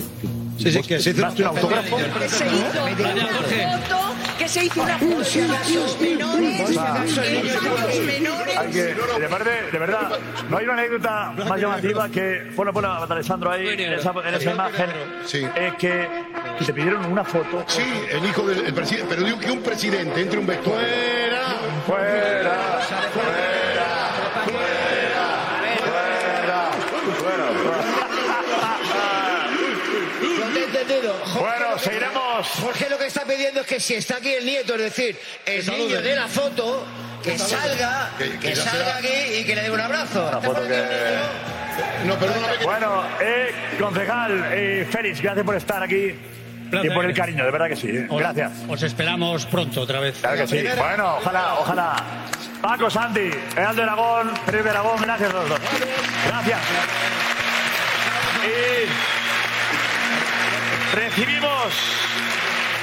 Sí, 0.57 0.71
sí, 0.71 0.81
que 0.83 0.99
se 0.99 1.09
hizo 1.11 1.19
un 1.21 1.43
autógrafo. 1.43 1.97
Que 1.97 2.29
se 2.29 2.45
hizo 2.47 2.85
una 2.85 3.27
foto, 3.27 4.15
que 4.37 4.47
se 4.47 4.65
hizo 4.65 4.81
una 4.81 4.97
foto 4.97 5.19
a 5.19 5.63
sus 5.65 5.99
menores, 5.99 6.77
a 6.77 7.07
sus 7.07 8.05
menores. 8.05 8.57
Hay 8.57 8.71
que, 8.71 8.83
de, 8.83 9.27
verdad, 9.27 9.51
de 9.71 9.79
verdad, 9.79 10.19
no 10.49 10.57
hay 10.57 10.63
una 10.65 10.73
anécdota 10.73 11.31
más 11.49 11.59
llamativa 11.59 12.09
que. 12.09 12.51
Ponlo, 12.55 12.71
ponlo, 12.73 12.91
Alessandro 12.91 13.51
ahí, 13.51 13.67
en 13.67 13.93
esa, 13.93 14.13
en 14.25 14.33
esa 14.33 14.51
imagen. 14.51 14.89
eh, 15.33 15.73
que 15.77 16.07
te 16.65 16.73
pidieron 16.73 17.05
una 17.05 17.23
foto. 17.23 17.63
Sí, 17.67 17.83
el 18.09 18.25
hijo 18.25 18.47
del 18.47 18.65
el 18.65 18.73
presidente, 18.73 19.07
pero 19.09 19.23
digo 19.25 19.39
que 19.39 19.51
un 19.51 19.61
presidente 19.61 20.21
entre 20.21 20.39
un 20.39 20.47
vestuario. 20.47 20.87
Fuera, 20.87 21.43
fuera, 21.85 22.81
fuera, 23.13 24.05
No 30.39 30.45
te 30.53 30.59
he 30.59 30.63
entendido. 30.81 31.13
Jorge, 31.13 31.24
Bueno, 31.39 31.77
seguiremos. 31.79 32.47
Jorge 32.47 32.89
lo 32.89 32.97
que 32.97 33.05
está 33.07 33.23
pidiendo 33.23 33.61
es 33.61 33.67
que 33.67 33.79
si 33.79 33.95
está 33.95 34.17
aquí 34.17 34.29
el 34.33 34.45
nieto, 34.45 34.75
es 34.75 34.81
decir, 34.81 35.17
el 35.45 35.65
niño 35.67 36.01
de 36.01 36.15
la 36.15 36.27
foto, 36.27 36.85
que 37.23 37.37
salga, 37.37 38.11
Que- 38.17 38.31
que, 38.31 38.39
que 38.39 38.55
ya 38.55 38.63
salga 38.63 38.97
aquí 38.97 39.13
y 39.39 39.43
que 39.45 39.55
le 39.55 39.61
dé 39.63 39.71
un 39.71 39.79
abrazo. 39.79 40.27
Una 40.27 40.41
foto 40.41 40.67
que. 40.67 40.83
No, 42.05 42.15
perdóname 42.17 42.57
que. 42.57 42.63
Bueno, 42.65 43.03
eh, 43.19 43.51
concejal, 43.79 44.45
eh, 44.51 44.87
Félix, 44.89 45.21
gracias 45.21 45.45
por 45.45 45.55
estar 45.55 45.83
aquí 45.83 46.15
y 46.71 46.89
por 46.89 47.05
el 47.05 47.13
cariño, 47.13 47.43
de 47.45 47.51
verdad 47.51 47.67
que 47.69 47.75
sí. 47.75 47.87
eh. 47.89 48.07
Os- 48.09 48.19
Gracias. 48.19 48.51
Os 48.67 48.81
esperamos 48.83 49.45
pronto 49.45 49.81
otra 49.81 49.99
vez. 49.99 50.17
Claro 50.19 50.37
que 50.37 50.47
sí. 50.47 50.63
Bueno, 50.77 51.17
ojalá, 51.17 51.55
ojalá. 51.55 51.95
Paco, 52.61 52.89
Santi, 52.89 53.29
Real 53.55 53.75
de 53.75 53.83
Aragón, 53.83 54.31
de 54.51 54.69
Aragón, 54.69 55.01
gracias 55.01 55.29
a 55.29 55.33
los 55.33 55.49
dos. 55.49 55.59
Gracias. 56.27 56.59
Y 58.45 59.24
recibimos 60.93 61.73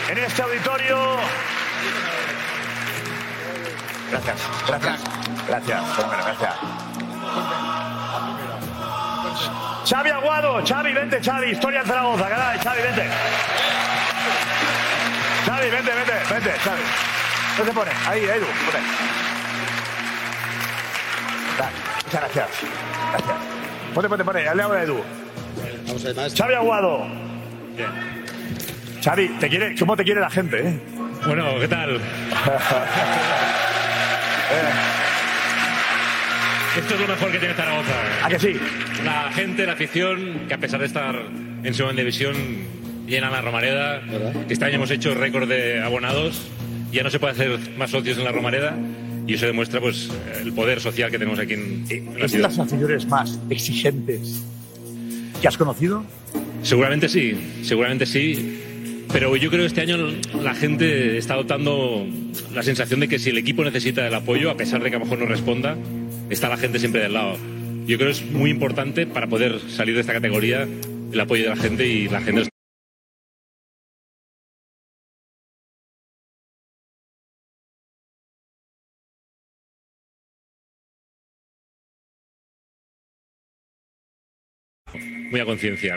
en 0.08 0.18
este 0.18 0.42
auditorio 0.42 1.18
Gracias, 4.12 4.40
gracias. 4.68 5.00
Gracias, 5.48 5.96
fenómeno, 5.96 6.22
gracias. 6.24 6.54
Xavi 9.88 10.10
Aguado, 10.10 10.62
Xavi, 10.66 10.92
vente, 10.92 11.20
Xavi, 11.22 11.50
historia 11.50 11.80
en 11.80 11.86
Zaragoza, 11.86 12.28
caray, 12.28 12.58
Xavi, 12.58 12.82
vente. 12.82 13.08
Xavi, 15.46 15.70
vente, 15.70 15.92
vente, 15.94 16.12
vente, 16.30 16.50
Xavi. 16.62 16.82
¿Dónde 17.56 17.72
se 17.72 17.78
pone? 17.78 17.90
Ahí, 18.06 18.24
Edu, 18.24 18.46
pone. 18.66 18.84
Dale, 21.58 21.76
muchas 22.04 22.20
gracias. 22.20 22.48
Gracias. 23.12 23.36
Ponte, 23.94 24.08
ponte, 24.10 24.24
ponte, 24.24 24.44
ya 24.44 24.54
le 24.54 24.62
hago 24.62 24.72
a 24.74 24.82
Edu. 24.82 25.02
Xavi 26.36 26.54
Aguado. 26.54 27.31
Xavi, 29.02 29.28
te 29.40 29.48
quiere, 29.48 29.74
¿cómo 29.78 29.96
te 29.96 30.04
quiere 30.04 30.20
la 30.20 30.30
gente, 30.30 30.60
eh? 30.60 30.78
Bueno, 31.26 31.58
¿qué 31.60 31.68
tal? 31.68 31.96
Esto 36.78 36.94
es 36.94 37.00
lo 37.00 37.06
mejor 37.08 37.30
que 37.32 37.38
tiene 37.38 37.54
Zaragoza. 37.54 37.92
¿A 38.24 38.28
que 38.28 38.38
sí? 38.38 38.54
La 39.04 39.30
gente, 39.32 39.66
la 39.66 39.72
afición, 39.72 40.46
que 40.48 40.54
a 40.54 40.58
pesar 40.58 40.80
de 40.80 40.86
estar 40.86 41.14
en 41.62 41.74
segunda 41.74 42.00
división, 42.00 42.34
llena 43.06 43.30
la 43.30 43.42
Romareda. 43.42 44.00
Este 44.48 44.64
año 44.64 44.76
hemos 44.76 44.90
hecho 44.90 45.14
récord 45.14 45.48
de 45.48 45.82
abonados. 45.82 46.48
Ya 46.90 47.02
no 47.02 47.10
se 47.10 47.18
puede 47.18 47.32
hacer 47.34 47.58
más 47.76 47.90
socios 47.90 48.16
en 48.18 48.24
la 48.24 48.32
Romareda. 48.32 48.74
Y 49.26 49.34
eso 49.34 49.46
demuestra 49.46 49.80
pues 49.80 50.08
el 50.42 50.52
poder 50.52 50.80
social 50.80 51.10
que 51.10 51.18
tenemos 51.18 51.38
aquí 51.38 51.52
en, 51.54 51.84
en 51.90 52.06
la 52.18 52.24
¿Es 52.26 52.32
de 52.32 52.38
ciudad. 52.38 52.48
las 52.48 52.58
aficiones 52.58 53.06
más 53.06 53.38
exigentes 53.50 54.42
que 55.42 55.48
has 55.48 55.58
conocido? 55.58 56.04
Seguramente 56.62 57.08
sí, 57.08 57.36
seguramente 57.62 58.06
sí. 58.06 58.60
Pero 59.12 59.36
yo 59.36 59.50
creo 59.50 59.62
que 59.62 59.66
este 59.66 59.82
año 59.82 59.98
la 60.40 60.54
gente 60.54 61.18
está 61.18 61.34
adoptando 61.34 62.06
la 62.54 62.62
sensación 62.62 63.00
de 63.00 63.08
que 63.08 63.18
si 63.18 63.30
el 63.30 63.38
equipo 63.38 63.62
necesita 63.64 64.06
el 64.06 64.14
apoyo, 64.14 64.50
a 64.50 64.56
pesar 64.56 64.82
de 64.82 64.88
que 64.88 64.96
a 64.96 64.98
lo 65.00 65.04
mejor 65.04 65.18
no 65.18 65.26
responda, 65.26 65.76
está 66.30 66.48
la 66.48 66.56
gente 66.56 66.78
siempre 66.78 67.02
del 67.02 67.12
lado. 67.12 67.36
Yo 67.86 67.98
creo 67.98 68.10
que 68.10 68.18
es 68.18 68.24
muy 68.24 68.50
importante 68.50 69.04
para 69.06 69.26
poder 69.26 69.58
salir 69.68 69.96
de 69.96 70.00
esta 70.00 70.12
categoría 70.12 70.66
el 71.12 71.20
apoyo 71.20 71.42
de 71.42 71.48
la 71.50 71.56
gente 71.56 71.86
y 71.86 72.08
la 72.08 72.20
gente 72.22 72.51
muy 85.32 85.40
a 85.40 85.44
conciencia. 85.46 85.96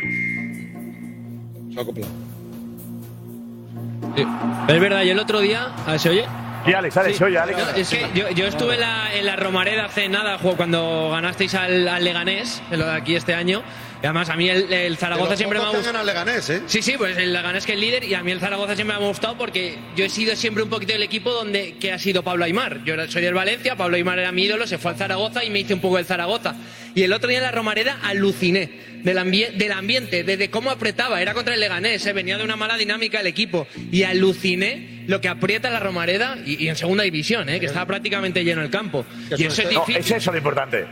Es 4.67 4.79
verdad, 4.79 5.03
y 5.03 5.09
el 5.09 5.19
otro 5.19 5.41
día. 5.41 5.73
A 5.85 5.91
ver, 5.91 5.99
¿se 5.99 6.09
oye? 6.09 6.25
Sí, 6.65 6.73
Alex, 6.73 6.97
Alex, 6.97 7.21
oye, 7.21 7.37
Alex. 7.37 7.59
No, 7.59 7.69
es 7.75 7.89
que 7.89 8.05
yo, 8.15 8.29
yo 8.31 8.47
estuve 8.47 8.75
en 8.75 8.79
la, 8.79 9.13
en 9.13 9.25
la 9.25 9.35
Romareda 9.35 9.85
hace 9.85 10.09
nada, 10.09 10.39
cuando 10.39 11.09
ganasteis 11.11 11.53
al, 11.53 11.87
al 11.87 12.03
Leganés, 12.03 12.63
en 12.71 12.79
lo 12.79 12.85
de 12.85 12.93
aquí 12.93 13.15
este 13.15 13.35
año. 13.35 13.61
Y 14.05 14.07
además, 14.07 14.29
a 14.29 14.35
mí 14.35 14.47
el, 14.47 14.71
el 14.71 14.97
Zaragoza 14.97 15.29
Pero 15.29 15.37
siempre 15.37 15.57
me 15.57 15.65
ha 15.65 15.69
gustado. 15.69 15.99
el 15.99 16.05
Leganés, 16.05 16.47
¿eh? 16.51 16.61
Sí, 16.67 16.83
sí, 16.83 16.93
pues 16.95 17.17
el 17.17 17.33
Leganés 17.33 17.65
que 17.65 17.73
es 17.73 17.79
líder 17.79 18.03
y 18.03 18.13
a 18.13 18.21
mí 18.21 18.31
el 18.31 18.39
Zaragoza 18.39 18.75
siempre 18.75 18.95
me 18.95 19.03
ha 19.03 19.07
gustado 19.07 19.35
porque 19.35 19.79
yo 19.95 20.05
he 20.05 20.09
sido 20.09 20.35
siempre 20.35 20.61
un 20.61 20.69
poquito 20.69 20.93
del 20.93 21.01
equipo 21.01 21.31
donde 21.31 21.73
que 21.79 21.91
ha 21.91 21.97
sido 21.97 22.21
Pablo 22.21 22.45
Aymar. 22.45 22.83
Yo 22.83 22.93
soy 23.07 23.23
del 23.23 23.33
Valencia, 23.33 23.75
Pablo 23.75 23.95
Aymar 23.95 24.19
era 24.19 24.31
mi 24.31 24.43
ídolo, 24.43 24.67
se 24.67 24.77
fue 24.77 24.91
al 24.91 24.97
Zaragoza 24.97 25.43
y 25.43 25.49
me 25.49 25.61
hice 25.61 25.73
un 25.73 25.79
poco 25.81 25.97
el 25.97 26.05
Zaragoza. 26.05 26.53
Y 26.93 27.01
el 27.01 27.13
otro 27.13 27.27
día 27.29 27.39
en 27.39 27.45
la 27.45 27.51
Romareda 27.51 27.97
aluciné 28.03 28.69
del, 29.03 29.17
ambie- 29.17 29.53
del 29.53 29.71
ambiente, 29.71 30.23
de, 30.23 30.37
de 30.37 30.49
cómo 30.51 30.69
apretaba. 30.69 31.19
Era 31.19 31.33
contra 31.33 31.55
el 31.55 31.59
Leganés, 31.59 32.05
¿eh? 32.05 32.13
venía 32.13 32.37
de 32.37 32.43
una 32.43 32.55
mala 32.57 32.77
dinámica 32.77 33.21
el 33.21 33.25
equipo. 33.27 33.65
Y 33.91 34.03
aluciné 34.03 35.03
lo 35.07 35.19
que 35.19 35.29
aprieta 35.29 35.71
la 35.71 35.79
Romareda 35.79 36.37
y, 36.45 36.63
y 36.63 36.69
en 36.69 36.75
segunda 36.75 37.03
división, 37.03 37.49
¿eh? 37.49 37.59
que 37.59 37.65
estaba 37.65 37.87
prácticamente 37.87 38.43
lleno 38.43 38.61
el 38.61 38.69
campo. 38.69 39.03
Y 39.35 39.45
eso 39.45 39.63
es 39.63 39.73
No, 39.73 39.79
difícil. 39.79 39.95
es 39.97 40.11
eso 40.11 40.31
lo 40.31 40.37
importante. 40.37 40.85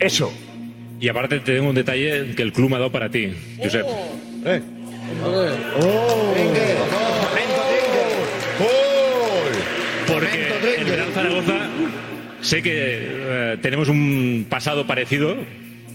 Eso. 0.00 0.36
Y 1.02 1.08
aparte 1.08 1.40
te 1.40 1.54
tengo 1.54 1.70
un 1.70 1.74
detalle 1.74 2.32
que 2.36 2.42
el 2.42 2.52
club 2.52 2.70
me 2.70 2.76
ha 2.76 2.78
dado 2.78 2.92
para 2.92 3.08
ti, 3.08 3.34
Josep. 3.58 3.84
Porque 10.06 10.76
el 10.78 10.86
Real 10.86 11.12
Zaragoza 11.12 11.68
sé 12.40 12.62
que 12.62 12.70
eh, 12.72 13.58
tenemos 13.60 13.88
un 13.88 14.46
pasado 14.48 14.86
parecido, 14.86 15.36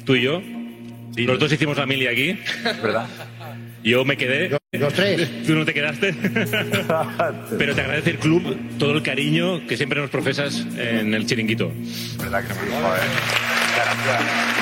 tú 0.03 0.15
y 0.15 0.23
yo. 0.23 0.41
Los 1.15 1.39
dos 1.39 1.53
hicimos 1.53 1.77
familia 1.77 2.11
aquí. 2.11 2.37
¿Verdad? 2.65 3.07
Yo 3.85 4.03
me 4.03 4.17
quedé. 4.17 4.57
Los 4.73 4.93
tres. 4.93 5.25
Tú 5.47 5.55
no 5.55 5.63
te 5.63 5.73
quedaste. 5.73 6.13
Pero 7.57 7.73
te 7.73 7.81
agradece 7.81 8.09
el 8.09 8.17
club 8.17 8.57
todo 8.77 8.91
el 8.91 9.03
cariño 9.03 9.65
que 9.65 9.77
siempre 9.77 10.01
nos 10.01 10.09
profesas 10.09 10.67
en 10.77 11.13
el 11.13 11.25
chiringuito. 11.25 11.71
¿Verdad 12.19 12.45
que 12.45 12.53
sí? 12.53 12.59
Joder. 12.69 13.01
Gracias. 13.77 14.56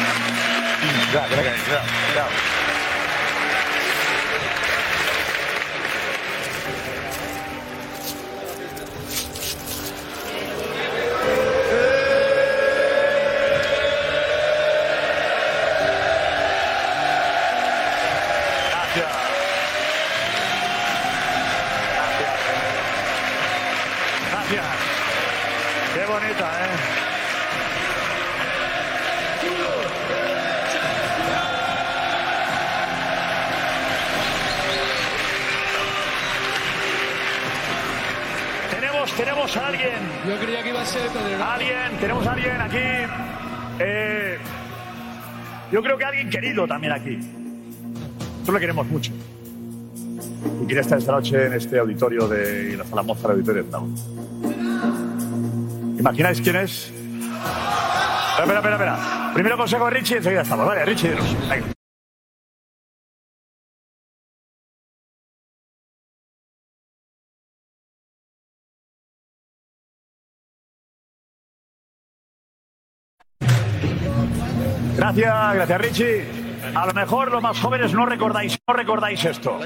Gracias, 1.16 1.44
gracias, 1.44 1.68
gracias. 1.70 2.14
Gracias. 2.14 2.65
Alguien, 41.42 41.98
tenemos 42.00 42.28
a 42.28 42.32
alguien 42.34 42.62
aquí. 42.62 42.78
eh, 43.80 44.38
yo 45.72 45.82
creo 45.82 45.98
que 45.98 46.06
alguien 46.06 46.30
querido 46.30 46.68
también 46.68 46.94
aquí. 46.94 47.18
Nosotros 47.18 48.54
le 48.54 48.60
queremos 48.60 48.88
mucho. 48.88 49.12
Y 50.62 50.66
quiere 50.66 50.82
estar 50.82 50.98
esta 50.98 51.12
noche 51.12 51.48
en 51.48 51.54
este 51.54 51.80
auditorio 51.80 52.28
de 52.28 52.78
la 52.78 52.86
Sala 52.86 53.04
Moza 53.04 53.28
del 53.28 53.32
Auditorio 53.32 53.64
de. 53.64 53.88
¿Imagináis 56.00 56.42
quién 56.42 56.56
es? 56.58 56.92
Espera, 58.40 58.58
espera, 58.60 58.76
espera. 58.76 59.32
Primero 59.34 59.58
consejo 59.58 59.86
de 59.86 59.92
Richie 59.92 60.16
y 60.16 60.18
enseguida 60.18 60.42
estamos. 60.42 60.68
Vale, 60.68 60.86
Richie. 60.86 61.16
Venga. 61.50 61.75
Gracias, 75.16 75.56
gracias 75.56 75.82
Richie. 75.82 76.26
A 76.74 76.86
lo 76.88 76.94
mejor 76.94 77.32
los 77.32 77.42
más 77.42 77.60
jóvenes 77.60 77.94
no 77.94 78.06
recordáis, 78.06 78.60
no 78.68 78.74
recordáis 78.74 79.24
esto. 79.24 79.60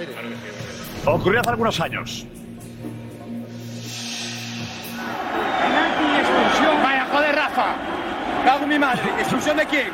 Ocurrió 1.05 1.39
hace 1.41 1.49
algunos 1.49 1.79
años. 1.79 2.27
Vaya, 6.83 7.07
joder, 7.11 7.35
Rafa. 7.35 7.75
Cago 8.45 8.67
mi 8.67 8.77
madre. 8.77 9.01
¿Expulsión 9.19 9.57
de 9.57 9.65
quién? 9.65 9.87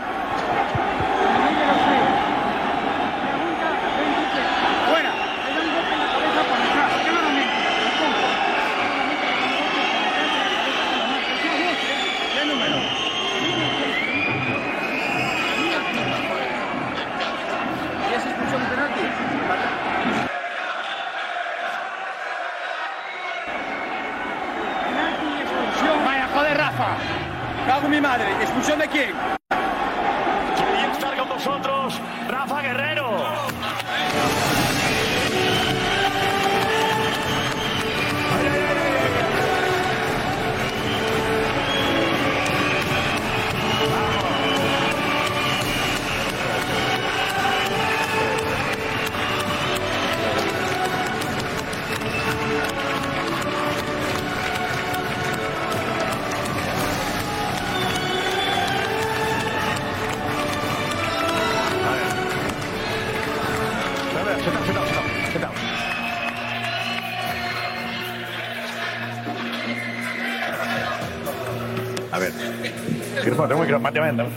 Micrófono, 73.86 73.94
tengo 73.94 73.96
micrófono. 73.96 73.96
Mate, 73.96 74.00
ven, 74.00 74.18
dame. 74.18 74.32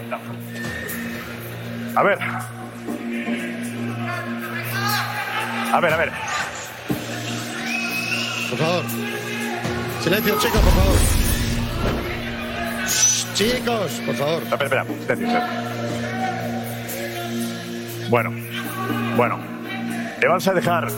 A 1.95 2.03
ver. 2.03 2.19
A 5.73 5.81
ver, 5.81 5.93
a 5.93 5.97
ver. 5.97 6.13
Por 8.51 8.59
favor. 8.59 8.85
Silencio, 10.03 10.39
chicos, 10.39 10.61
por 10.61 10.73
favor. 10.73 10.97
Shh, 12.87 13.25
Chicos, 13.33 14.03
por 14.05 14.15
favor. 14.17 14.43
Espera, 14.43 14.65
espera, 14.65 14.85
silencio, 14.85 15.17
silencio. 15.17 15.41
Bueno, 18.11 18.31
bueno. 19.17 19.39
Le 20.21 20.29
vamos 20.29 20.47
a 20.47 20.53
dejar 20.53 20.89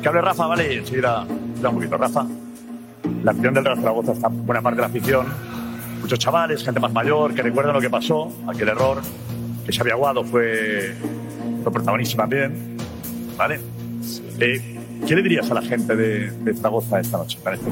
que 0.00 0.08
hable 0.08 0.20
Rafa, 0.20 0.46
¿vale? 0.46 0.78
Enseguida, 0.78 1.26
espera 1.54 1.70
un 1.70 1.74
poquito, 1.74 1.96
Rafa. 1.96 2.24
La 3.24 3.32
afición 3.32 3.54
del 3.54 3.64
Zaragoza 3.64 4.12
está 4.12 4.28
buena 4.28 4.62
parte 4.62 4.76
de 4.76 4.82
la 4.82 4.86
afición. 4.86 5.49
Muchos 6.00 6.18
chavales, 6.18 6.64
gente 6.64 6.80
más 6.80 6.92
mayor, 6.92 7.34
que 7.34 7.42
recuerdan 7.42 7.74
lo 7.74 7.80
que 7.80 7.90
pasó, 7.90 8.32
aquel 8.48 8.68
error, 8.68 9.00
que 9.64 9.72
Xavi 9.72 9.90
Aguado 9.90 10.24
fue, 10.24 10.94
fue 11.62 11.72
protagonista 11.72 12.16
también, 12.16 12.76
¿vale? 13.36 13.60
Eh, 14.38 14.78
¿Qué 15.06 15.14
le 15.14 15.22
dirías 15.22 15.50
a 15.50 15.54
la 15.54 15.62
gente 15.62 15.96
de, 15.96 16.30
de 16.30 16.54
Zaragoza 16.54 17.00
esta 17.00 17.18
noche? 17.18 17.38
Para 17.42 17.56
este 17.56 17.70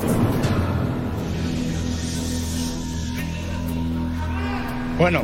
Bueno, 4.98 5.22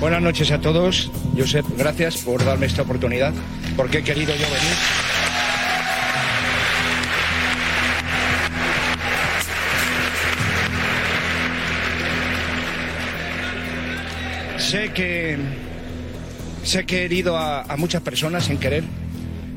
buenas 0.00 0.22
noches 0.22 0.52
a 0.52 0.60
todos. 0.60 1.10
Josep, 1.36 1.66
gracias 1.76 2.18
por 2.18 2.44
darme 2.44 2.66
esta 2.66 2.82
oportunidad, 2.82 3.32
porque 3.76 3.98
he 3.98 4.02
querido 4.04 4.32
yo 4.34 4.44
venir. 4.44 5.03
Sé 14.74 14.92
que 14.92 15.38
sé 16.64 16.84
que 16.84 17.02
he 17.02 17.04
herido 17.04 17.36
a, 17.36 17.64
muchas 17.76 18.02
personas 18.02 18.46
sin 18.46 18.58
querer. 18.58 18.82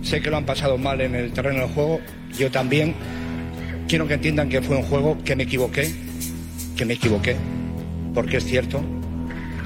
Sé 0.04 0.22
que 0.22 0.30
lo 0.30 0.38
han 0.38 0.46
pasado 0.46 0.78
mal 0.78 1.02
en 1.02 1.16
el 1.16 1.34
terreno 1.34 1.62
del 1.62 1.70
juego. 1.70 2.00
Yo 2.38 2.52
también. 2.52 2.94
Quiero 3.88 4.08
que 4.08 4.14
entiendan 4.14 4.48
que 4.48 4.62
fue 4.62 4.76
un 4.76 4.84
juego 4.84 5.18
que 5.24 5.36
me 5.36 5.42
equivoqué, 5.42 5.92
que 6.76 6.86
me 6.86 6.94
equivoqué, 6.94 7.36
porque 8.14 8.38
es 8.38 8.46
cierto. 8.46 8.80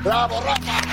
¡Bravo, 0.06 0.40
Rafa! 0.40 0.91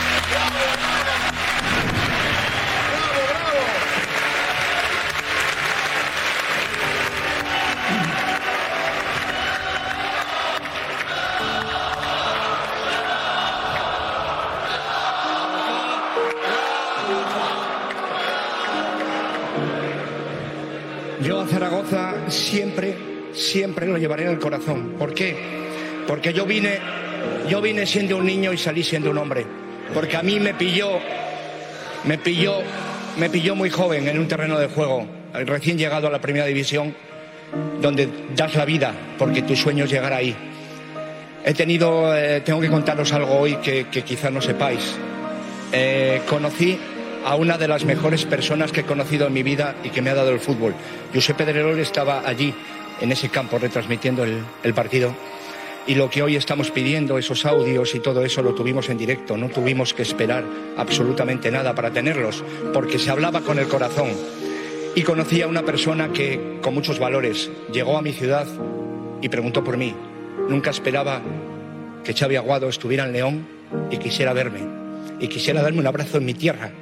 Yo 21.23 21.41
a 21.41 21.47
Zaragoza 21.47 22.31
siempre, 22.31 22.95
siempre 23.33 23.87
lo 23.87 23.99
llevaré 23.99 24.25
en 24.25 24.31
el 24.31 24.39
corazón. 24.39 24.95
¿Por 24.99 25.13
qué? 25.13 25.37
Porque 26.07 26.33
yo 26.33 26.47
vine, 26.47 26.79
yo 27.49 27.61
vine 27.61 27.87
siendo 27.87 28.17
un 28.17 28.27
niño 28.27 28.53
y 28.53 28.59
salí 28.59 28.85
siendo 28.85 29.11
un 29.11 29.19
hombre. 29.19 29.45
Porque 29.93 30.17
a 30.17 30.23
mí 30.23 30.39
me 30.39 30.55
pilló, 30.55 30.99
me 32.05 32.19
pilló, 32.19 32.61
me 33.19 33.29
pilló 33.31 33.57
muy 33.57 33.69
joven 33.69 34.07
en 34.07 34.19
un 34.19 34.29
terreno 34.29 34.59
de 34.59 34.69
juego, 34.69 35.07
recién 35.33 35.77
llegado 35.77 36.07
a 36.07 36.11
la 36.11 36.21
primera 36.21 36.47
división, 36.47 36.95
donde 37.81 38.09
das 38.37 38.55
la 38.55 38.65
vida 38.65 38.95
porque 39.19 39.43
tu 39.43 39.57
sueño 39.57 39.85
es 39.85 39.91
llegar 39.91 40.13
ahí. 40.13 40.37
He 41.45 41.55
tenido, 41.55 42.17
eh, 42.17 42.43
tengo 42.43 42.61
que 42.61 42.69
contaros 42.69 43.13
algo 43.13 43.39
hoy 43.39 43.57
que, 43.57 43.87
que 43.87 44.03
quizá 44.03 44.31
no 44.31 44.41
sepáis. 44.41 44.97
Eh, 45.73 46.23
conocí 46.29 46.79
a 47.29 47.35
una 47.35 47.59
de 47.59 47.69
las 47.69 47.85
mejores 47.85 48.25
personas 48.25 48.73
que 48.73 48.81
he 48.81 48.85
conocido 48.85 49.27
en 49.27 49.35
mi 49.35 49.43
vida 49.43 49.75
y 49.85 49.91
que 49.91 50.01
me 50.01 50.09
ha 50.09 50.15
dado 50.15 50.31
el 50.31 50.41
fútbol. 50.41 50.75
Josep 51.13 51.37
Pedrerol 51.37 51.79
estaba 51.79 52.27
allí, 52.27 52.55
en 53.03 53.13
ese 53.13 53.29
campo, 53.29 53.59
retransmitiendo 53.59 54.25
el, 54.25 54.43
el 54.63 54.73
partido. 54.73 55.15
Y 55.87 55.95
lo 55.95 56.09
que 56.09 56.23
hoy 56.23 56.37
estamos 56.37 56.71
pidiendo, 56.71 57.19
esos 57.19 57.45
audios 57.45 57.95
y 57.95 58.01
todo 58.01 58.25
eso, 58.25 58.43
lo 58.43 58.55
tuvimos 58.55 58.89
en 58.89 58.97
directo. 58.97 59.37
No 59.37 59.51
tuvimos 59.51 59.93
que 59.93 60.01
esperar 60.01 60.43
absolutamente 60.79 61.51
nada 61.51 61.75
para 61.75 61.91
tenerlos, 61.91 62.43
porque 62.73 62.99
se 62.99 63.11
hablaba 63.11 63.43
con 63.43 63.59
el 63.59 63.69
corazón. 63.69 64.09
Y 64.95 65.03
conocí 65.03 65.43
a 65.43 65.49
una 65.49 65.67
persona 65.67 66.11
que, 66.15 66.61
con 66.63 66.73
muchos 66.73 66.99
valores, 66.99 67.51
llegó 67.71 67.99
a 67.99 68.03
mi 68.03 68.15
ciudad 68.15 68.47
y 69.21 69.29
preguntó 69.29 69.63
por 69.63 69.77
mí. 69.77 69.95
Nunca 70.49 70.71
esperaba 70.71 71.21
que 72.03 72.15
Xavi 72.15 72.37
Aguado 72.37 72.71
estuviera 72.71 73.05
en 73.05 73.13
León 73.13 73.47
y 73.91 73.99
quisiera 73.99 74.33
verme. 74.33 74.61
Y 75.21 75.29
quisiera 75.29 75.61
darme 75.61 75.81
un 75.81 75.87
abrazo 75.87 76.17
en 76.17 76.25
mi 76.25 76.33
tierra, 76.33 76.73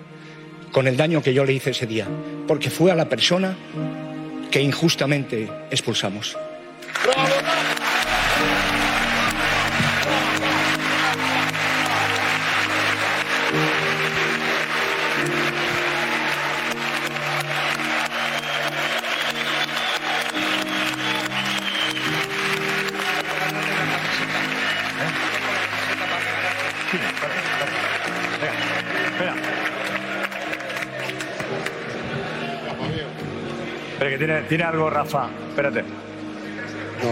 con 0.73 0.87
el 0.87 0.97
daño 0.97 1.23
que 1.23 1.35
yo 1.35 1.45
le 1.45 1.53
hice 1.53 1.71
ese 1.71 1.87
día, 1.87 2.07
porque 2.47 2.71
fue 2.71 2.91
a 2.91 2.95
la 2.95 3.09
persona 3.09 3.57
que 4.51 4.61
injustamente 4.61 5.49
expulsamos. 5.71 6.37
Tiene, 34.27 34.43
tiene 34.43 34.65
algo 34.65 34.91
Rafa. 34.91 35.29
Espérate. 35.49 35.85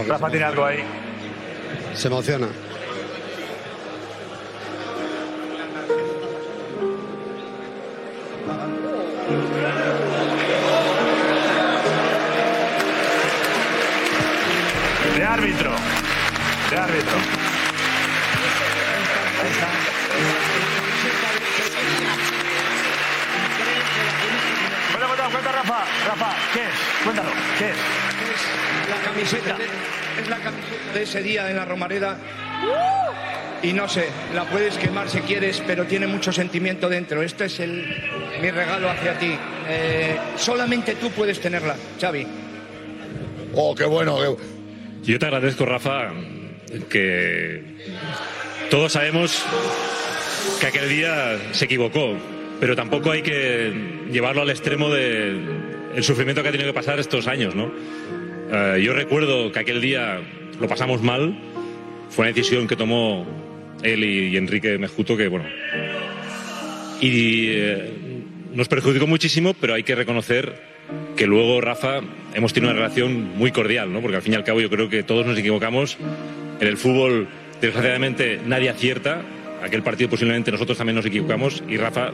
Rafa 0.07 0.29
tiene 0.29 0.45
algo 0.45 0.65
ahí. 0.65 0.83
Se 1.93 2.07
emociona. 2.07 2.47
Ese 31.05 31.23
día 31.23 31.49
en 31.49 31.55
la 31.55 31.65
Romareda. 31.65 32.17
Y 33.63 33.73
no 33.73 33.87
sé, 33.87 34.09
la 34.35 34.43
puedes 34.45 34.77
quemar 34.77 35.09
si 35.09 35.19
quieres, 35.21 35.63
pero 35.65 35.85
tiene 35.85 36.05
mucho 36.05 36.31
sentimiento 36.31 36.89
dentro. 36.89 37.23
Este 37.23 37.45
es 37.45 37.59
el, 37.59 37.85
mi 38.41 38.51
regalo 38.51 38.89
hacia 38.89 39.17
ti. 39.17 39.35
Eh, 39.67 40.17
solamente 40.35 40.95
tú 40.95 41.09
puedes 41.11 41.39
tenerla, 41.39 41.75
Xavi. 41.99 42.27
Oh, 43.53 43.73
qué 43.73 43.85
bueno. 43.85 44.17
Yo 45.03 45.17
te 45.19 45.25
agradezco, 45.25 45.65
Rafa, 45.65 46.11
que 46.89 47.63
todos 48.69 48.91
sabemos 48.91 49.43
que 50.59 50.67
aquel 50.67 50.89
día 50.89 51.37
se 51.51 51.65
equivocó, 51.65 52.17
pero 52.59 52.75
tampoco 52.75 53.11
hay 53.11 53.21
que 53.21 53.73
llevarlo 54.11 54.41
al 54.41 54.49
extremo 54.49 54.89
de 54.89 55.29
el 55.95 56.03
sufrimiento 56.03 56.43
que 56.43 56.49
ha 56.49 56.51
tenido 56.51 56.69
que 56.69 56.75
pasar 56.75 56.99
estos 56.99 57.27
años, 57.27 57.55
¿no? 57.55 57.71
Eh, 58.51 58.81
yo 58.83 58.93
recuerdo 58.93 59.51
que 59.51 59.59
aquel 59.59 59.81
día 59.81 60.19
lo 60.59 60.67
pasamos 60.67 61.01
mal, 61.01 61.37
fue 62.09 62.23
una 62.23 62.33
decisión 62.33 62.67
que 62.67 62.75
tomó 62.75 63.25
él 63.83 64.03
y, 64.03 64.37
Enrique 64.37 64.77
Mejuto 64.77 65.17
que, 65.17 65.27
bueno, 65.27 65.45
y 67.01 67.47
eh, 67.49 67.93
nos 68.53 68.67
perjudicó 68.67 69.07
muchísimo, 69.07 69.53
pero 69.53 69.73
hay 69.73 69.83
que 69.83 69.95
reconocer 69.95 70.75
que 71.15 71.27
luego, 71.27 71.61
Rafa, 71.61 72.01
hemos 72.33 72.53
tenido 72.53 72.71
una 72.71 72.79
relación 72.79 73.37
muy 73.37 73.51
cordial, 73.51 73.91
¿no? 73.91 74.01
Porque 74.01 74.17
al 74.17 74.21
fin 74.21 74.33
y 74.33 74.35
al 74.35 74.43
cabo 74.43 74.61
yo 74.61 74.69
creo 74.69 74.89
que 74.89 75.03
todos 75.03 75.25
nos 75.25 75.37
equivocamos. 75.37 75.97
En 76.59 76.67
el 76.67 76.77
fútbol, 76.77 77.27
desgraciadamente, 77.61 78.39
nadie 78.45 78.69
acierta. 78.69 79.21
Aquel 79.63 79.83
partido 79.83 80.09
posiblemente 80.09 80.51
nosotros 80.51 80.77
también 80.77 80.95
nos 80.95 81.05
equivocamos 81.05 81.63
y 81.67 81.77
Rafa 81.77 82.11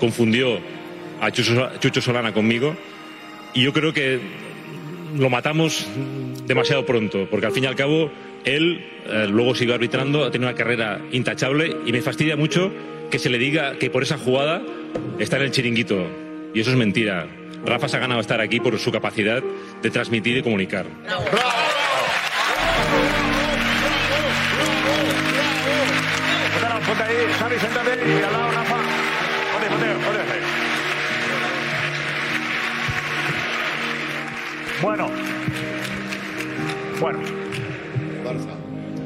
confundió 0.00 0.58
a 1.20 1.30
Chucho 1.30 2.00
Solana 2.00 2.32
conmigo. 2.32 2.74
Y 3.54 3.62
yo 3.62 3.72
creo 3.72 3.92
que 3.92 4.18
lo 5.16 5.30
matamos 5.30 5.86
demasiado 6.46 6.84
pronto, 6.84 7.26
porque 7.30 7.46
al 7.46 7.52
fin 7.52 7.64
y 7.64 7.66
al 7.66 7.76
cabo 7.76 8.10
él 8.44 8.84
eh, 9.06 9.26
luego 9.28 9.54
siguió 9.54 9.74
arbitrando, 9.74 10.24
ha 10.24 10.30
tenido 10.30 10.50
una 10.50 10.56
carrera 10.56 11.00
intachable 11.12 11.76
y 11.84 11.92
me 11.92 12.02
fastidia 12.02 12.36
mucho 12.36 12.72
que 13.10 13.18
se 13.18 13.30
le 13.30 13.38
diga 13.38 13.78
que 13.78 13.90
por 13.90 14.02
esa 14.02 14.18
jugada 14.18 14.62
está 15.18 15.36
en 15.36 15.42
el 15.42 15.50
chiringuito. 15.50 16.06
Y 16.54 16.60
eso 16.60 16.70
es 16.70 16.76
mentira. 16.76 17.26
Rafa 17.64 17.88
se 17.88 17.96
ha 17.96 18.00
ganado 18.00 18.20
estar 18.20 18.40
aquí 18.40 18.60
por 18.60 18.78
su 18.78 18.90
capacidad 18.90 19.42
de 19.82 19.90
transmitir 19.90 20.36
y 20.36 20.42
comunicar. 20.42 20.86
Siéntate 27.60 27.90
y 28.08 28.22
al 28.22 28.32
lado. 28.32 28.52
Bueno. 34.82 35.31
Bueno. 37.02 37.18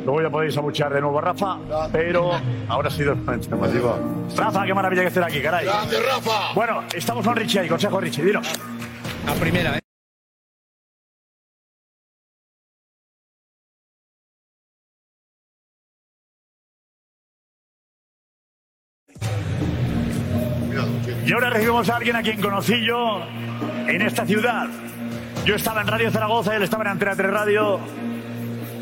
Luego 0.05 0.23
ya 0.23 0.31
podéis 0.31 0.57
abuchear 0.57 0.93
de 0.93 1.01
nuevo 1.01 1.19
a 1.19 1.23
Rafa, 1.23 1.57
pero 1.91 2.31
ahora 2.69 2.89
ha 2.89 2.91
sido 2.93 3.17
Rafa, 4.37 4.67
qué 4.67 4.75
maravilla 4.75 5.03
que 5.03 5.09
estés 5.09 5.25
aquí, 5.25 5.41
caray. 5.41 5.65
Gracias, 5.65 6.05
Rafa. 6.05 6.53
Bueno, 6.55 6.85
estamos 6.95 7.27
con 7.27 7.35
Richie 7.35 7.61
ahí, 7.61 7.69
consejo 7.69 7.99
Richie, 7.99 8.23
dilo. 8.23 8.41
La 9.27 9.35
primera, 9.35 9.79
¿eh? 9.79 9.81
Y 21.25 21.33
ahora 21.33 21.51
recibimos 21.51 21.89
a 21.89 21.97
alguien 21.97 22.15
a 22.15 22.23
quien 22.23 22.41
conocí 22.41 22.87
yo 22.87 23.23
en 23.89 24.03
esta 24.03 24.25
ciudad. 24.25 24.69
Yo 25.47 25.55
estaba 25.55 25.81
en 25.81 25.87
Radio 25.87 26.11
Zaragoza 26.11 26.53
y 26.53 26.57
él 26.57 26.65
estaba 26.65 26.83
en 26.83 26.91
Antena 26.91 27.15
3 27.15 27.31
Radio. 27.31 27.79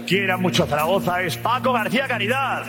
Quiera 0.07 0.39
mucho 0.39 0.65
Zaragoza, 0.65 1.21
es 1.21 1.37
Paco 1.37 1.75
García 1.75 2.09
Caridad. 2.09 2.65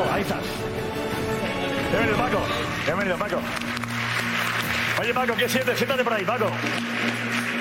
Paco, 0.00 0.12
ahí 0.12 0.22
estás. 0.22 0.42
Bienvenido, 1.90 2.16
Paco. 2.16 2.42
Bienvenido, 2.86 3.16
Paco. 3.18 3.40
Oye, 5.00 5.14
Paco, 5.14 5.34
¿qué 5.36 5.48
sientes? 5.48 5.76
Siéntate 5.76 6.04
por 6.04 6.12
ahí, 6.12 6.24
Paco. 6.24 6.50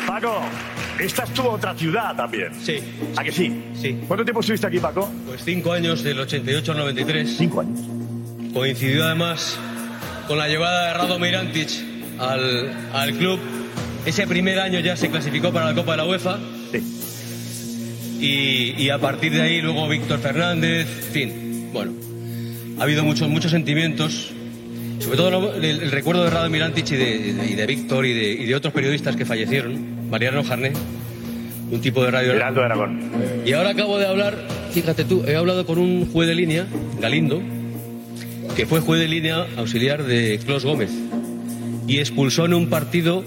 Paco, 0.07 0.41
esta 0.99 1.23
es 1.23 1.33
tu 1.33 1.47
otra 1.47 1.75
ciudad 1.75 2.15
también. 2.15 2.53
Sí. 2.61 2.79
¿A 3.17 3.23
que 3.23 3.31
sí? 3.31 3.63
Sí. 3.73 3.99
¿Cuánto 4.07 4.23
tiempo 4.23 4.39
estuviste 4.41 4.67
aquí, 4.67 4.79
Paco? 4.79 5.11
Pues 5.25 5.41
cinco 5.43 5.73
años, 5.73 6.03
del 6.03 6.19
88 6.19 6.71
al 6.71 6.77
93. 6.77 7.35
Cinco 7.37 7.61
años. 7.61 7.79
Coincidió 8.53 9.05
además 9.05 9.57
con 10.27 10.37
la 10.37 10.47
llegada 10.47 10.87
de 10.87 10.93
Radomir 10.93 11.35
Antic 11.35 11.69
al, 12.19 12.73
al 12.93 13.13
club. 13.13 13.39
Ese 14.05 14.27
primer 14.27 14.59
año 14.59 14.79
ya 14.79 14.95
se 14.95 15.09
clasificó 15.09 15.51
para 15.51 15.65
la 15.65 15.75
Copa 15.75 15.91
de 15.91 15.97
la 15.97 16.05
UEFA. 16.05 16.39
Y, 18.19 18.73
y 18.77 18.89
a 18.89 18.97
partir 18.97 19.31
de 19.31 19.41
ahí 19.41 19.61
luego 19.61 19.87
Víctor 19.87 20.19
Fernández, 20.19 20.87
fin, 21.13 21.69
bueno, 21.71 21.93
ha 22.79 22.83
habido 22.83 23.03
muchos, 23.03 23.29
muchos 23.29 23.51
sentimientos. 23.51 24.31
Sobre 24.99 25.17
todo 25.17 25.55
el, 25.55 25.63
el 25.63 25.91
recuerdo 25.91 26.23
de 26.25 26.29
Radomir 26.29 26.63
Antic 26.63 26.91
y 26.91 26.95
de, 26.95 27.47
y 27.51 27.55
de 27.55 27.65
Víctor 27.65 28.05
y 28.05 28.13
de, 28.13 28.31
y 28.31 28.45
de 28.45 28.55
otros 28.55 28.73
periodistas 28.73 29.15
que 29.15 29.25
fallecieron. 29.25 30.09
Mariano 30.09 30.43
Jarné, 30.43 30.73
un 31.71 31.81
tipo 31.81 32.03
de 32.03 32.11
radio. 32.11 32.33
De 32.33 32.43
Aragón. 32.43 33.11
Y 33.45 33.53
ahora 33.53 33.69
acabo 33.69 33.97
de 33.97 34.07
hablar, 34.07 34.35
fíjate 34.71 35.05
tú, 35.05 35.23
he 35.25 35.35
hablado 35.35 35.65
con 35.65 35.77
un 35.77 36.11
juez 36.11 36.27
de 36.27 36.35
línea, 36.35 36.67
Galindo, 36.99 37.41
que 38.55 38.65
fue 38.65 38.81
juez 38.81 38.99
de 38.99 39.07
línea 39.07 39.45
auxiliar 39.55 40.03
de 40.03 40.39
Clos 40.45 40.65
Gómez 40.65 40.91
y 41.87 41.99
expulsó 41.99 42.45
en 42.45 42.53
un 42.53 42.69
partido. 42.69 43.23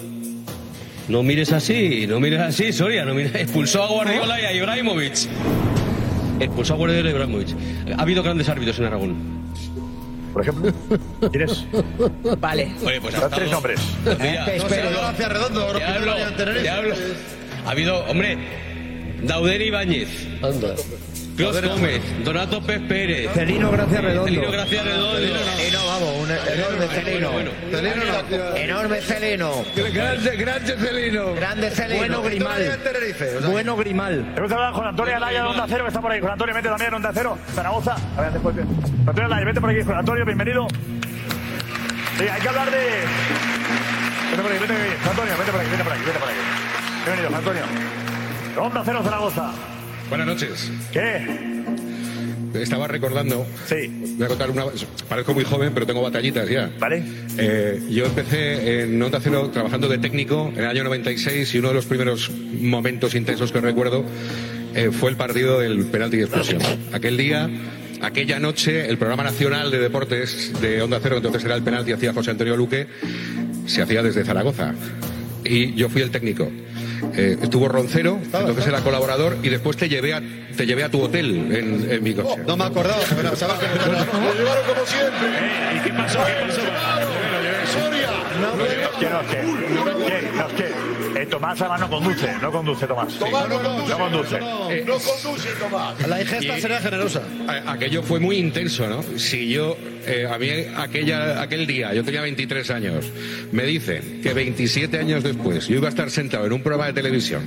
No 1.09 1.23
mires 1.23 1.53
así, 1.53 2.07
no 2.07 2.21
mires 2.21 2.41
así, 2.41 2.73
Soria, 2.73 3.05
no 3.05 3.15
mires, 3.15 3.35
expulsó 3.35 3.83
a 3.83 3.89
Guardiola 3.89 4.41
y 4.41 4.45
a 4.45 4.53
Ibrahimovic. 4.53 5.29
Expulsó 6.39 6.75
a 6.75 6.77
Guardiola 6.77 7.09
y 7.09 7.13
a 7.13 7.15
Ibrahimovic. 7.15 7.49
Ha 7.97 8.03
habido 8.03 8.23
grandes 8.23 8.49
árbitros 8.49 8.79
en 8.79 8.85
Aragón. 8.85 9.42
Por 10.33 10.43
ejemplo, 10.43 10.73
¿quieres? 11.31 11.65
Vale. 12.39 12.73
Oye, 12.85 13.01
pues 13.01 13.15
estado- 13.15 13.37
tres 13.37 13.51
nombres. 13.51 13.81
Pues 14.05 14.19
mira, 14.19 14.47
Eh, 14.47 14.57
espero. 14.57 14.91
te 15.17 15.29
Redondo, 15.29 15.67
te 15.73 15.85
hablo, 15.85 16.15
te 16.37 16.69
hablo. 16.71 16.95
Ha 17.67 17.71
habido, 17.71 17.99
hombre, 18.07 18.39
Dauder 19.23 19.63
Ibáñez. 19.63 20.09
Anda. 20.43 20.75
Clos 21.37 21.63
Gómez, 21.63 22.25
Donato 22.25 22.61
Pez 22.63 22.81
Pérez. 22.83 23.31
Celino 23.33 23.71
Gracia 23.71 24.01
Redondo. 24.01 24.25
Celino 24.27 24.51
Gracia 24.53 24.83
Redondo. 24.83 25.19
Celino, 25.57 25.87
vamos, 25.87 26.09
un 26.21 26.31
enorme 26.31 26.87
Celino. 26.89 27.31
Enorme 28.57 29.01
Celino. 29.01 29.65
Grande, 29.93 30.37
grande 30.37 30.77
Celino. 30.77 31.35
Grande 31.35 31.71
Celino. 31.71 31.99
Bueno 31.99 32.23
Grimal. 32.23 32.79
Bueno 33.51 33.77
Grimal. 33.77 34.35
Hemos 34.37 34.53
hablado 34.53 34.73
con 34.75 34.87
Antonio 34.87 35.17
Alaya 35.17 35.43
de 35.43 35.49
Onda 35.49 35.65
Cero, 35.69 35.85
que 35.85 35.89
está 35.89 36.01
por 36.01 36.13
ahí. 36.13 36.21
Con 36.21 36.31
Antonio, 36.31 36.55
vete 36.55 36.69
también 36.69 36.95
Onda 36.95 37.11
Cero, 37.15 37.39
Zaragoza. 37.55 37.97
A 38.17 38.21
ver, 38.21 38.33
después. 38.33 38.55
Antonio 39.07 39.25
Alaya, 39.25 39.45
vete 39.47 39.61
por 39.61 39.71
aquí. 39.71 39.83
Con 39.85 39.97
Antonio, 39.97 40.25
bienvenido. 40.27 40.67
Sí, 42.19 42.25
hay 42.31 42.41
que 42.41 42.49
hablar 42.49 42.71
de. 42.71 42.79
Vete 44.31 44.43
por 44.43 44.53
aquí, 44.53 44.61
vete 44.61 44.73
por 44.75 44.83
aquí. 44.83 45.09
Antonio, 45.09 45.35
vete 45.39 45.51
por 45.53 45.61
aquí, 45.61 45.71
vete 45.71 45.85
por 45.85 45.93
aquí, 45.93 46.03
vete 46.05 46.19
por 46.19 46.29
aquí. 46.29 46.39
Bienvenido, 47.07 47.37
Antonio. 47.37 47.63
Onda 48.59 48.83
Cero, 48.85 49.01
Zaragoza. 49.03 49.72
Buenas 50.13 50.27
noches. 50.27 50.71
¿Qué? 50.93 51.27
Estaba 52.53 52.87
recordando. 52.87 53.47
Sí. 53.65 54.15
Voy 54.19 54.27
a 54.27 54.29
contar 54.29 54.51
una. 54.51 54.65
Parezco 55.09 55.33
muy 55.33 55.43
joven, 55.43 55.73
pero 55.73 55.87
tengo 55.87 56.03
batallitas 56.03 56.51
ya. 56.51 56.71
Vale. 56.79 57.03
yo 57.89 58.05
empecé 58.05 58.83
en 58.83 59.03
Onda 59.03 59.21
Cero 59.23 59.49
trabajando 59.51 59.89
de 59.89 59.97
técnico 59.97 60.53
en 60.55 60.59
el 60.59 60.67
año 60.67 60.85
96 60.85 61.55
y 61.55 61.59
uno 61.59 61.69
de 61.69 61.75
los 61.77 61.87
primeros 61.87 62.31
momentos 62.31 63.15
intensos 63.15 63.53
que 63.53 63.63
recuerdo 63.63 64.05
eh, 64.75 64.91
fue 64.93 65.09
el 65.09 65.17
partido 65.17 65.61
del 65.61 65.87
penalti 65.87 66.19
de 66.19 66.25
expulsión. 66.25 66.61
Aquel 66.93 67.17
día. 67.17 67.49
Aquella 68.03 68.39
noche, 68.39 68.91
el 68.91 68.99
programa 68.99 69.23
nacional 69.23 69.71
de 69.71 69.79
deportes 69.79 70.53
de 70.61 70.83
Onda 70.83 71.01
Cero, 71.03 71.17
entonces 71.17 71.43
era 71.43 71.55
el 71.55 71.63
penalti, 71.63 71.93
hacía 71.93 72.13
José 72.13 72.33
Antonio 72.33 72.55
Luque, 72.55 72.87
se 73.65 73.81
hacía 73.81 74.03
desde 74.03 74.27
Zaragoza. 74.27 74.75
Y 75.43 75.73
yo 75.73 75.89
fui 75.89 76.03
el 76.03 76.11
técnico. 76.11 76.51
Eh, 77.15 77.37
estuvo 77.43 77.69
Roncero, 77.69 78.19
entonces 78.23 78.67
era 78.67 78.81
colaborador, 78.81 79.37
y 79.43 79.49
después 79.49 79.77
te 79.77 79.89
llevé 79.89 80.15
a, 80.15 80.23
te 80.57 80.67
llevé 80.67 80.85
a 80.85 80.89
tu 80.89 81.01
hotel 81.03 81.53
en, 81.53 81.91
en 81.91 82.03
mi 82.03 82.15
coche. 82.15 82.41
No 82.47 82.57
me 82.57 82.65
acordaba, 82.65 83.01
pero 83.09 83.31
pensaba 83.31 83.59
que 83.59 83.67
Lo 83.67 84.35
llevaron 84.35 84.65
como 84.67 84.87
siempre. 84.87 85.29
¿Y 85.77 85.81
qué 85.81 85.93
pasó? 85.93 86.19
¿Qué 86.25 86.33
pasó? 86.47 86.61
Soria. 87.73 88.11
No, 88.41 88.57
no, 88.57 88.65
eh, 88.65 88.89
Tomás 91.33 91.59
además 91.61 91.81
no 91.81 91.89
conduce, 91.89 92.33
no 92.43 92.53
conduce 92.53 92.87
Tomás. 92.87 93.15
Tomás 93.15 93.49
no 93.49 93.63
conduce. 93.63 93.89
No 93.89 93.99
conduce. 93.99 94.39
No 94.39 94.99
conduce, 94.99 95.49
Tomás. 95.59 96.07
La 96.09 96.21
ingesta 96.21 96.61
será 96.61 96.79
generosa. 96.81 97.23
A- 97.49 97.73
Aquello 97.73 98.03
fue 98.03 98.21
muy 98.21 98.37
intenso, 98.37 98.87
¿no? 98.87 99.03
Si 99.19 99.49
yo, 99.49 99.77
eh, 100.07 100.29
a 100.31 100.37
mí 100.39 100.49
aquella, 100.77 101.41
aquel 101.41 101.67
día, 101.67 101.95
yo 101.95 102.05
tenía 102.05 102.21
23 102.21 102.71
años, 102.71 103.07
me 103.51 103.63
dicen 103.65 104.21
que 104.23 104.35
27 104.35 104.99
años 104.99 105.23
después 105.23 105.69
yo 105.69 105.77
iba 105.77 105.87
a 105.87 105.91
estar 105.91 106.11
sentado 106.11 106.45
en 106.45 106.53
un 106.53 106.63
programa 106.63 106.87
de 106.89 106.93
televisión 106.93 107.43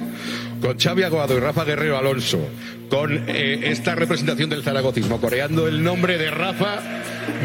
con 0.65 0.79
Xavi 0.79 1.03
Aguado 1.03 1.37
y 1.37 1.39
Rafa 1.39 1.63
Guerrero 1.63 1.95
Alonso, 1.95 2.39
con 2.89 3.29
eh, 3.29 3.59
esta 3.65 3.93
representación 3.93 4.49
del 4.49 4.63
zaragocismo, 4.63 5.21
coreando 5.21 5.67
el 5.67 5.83
nombre 5.83 6.17
de 6.17 6.31
Rafa, 6.31 6.79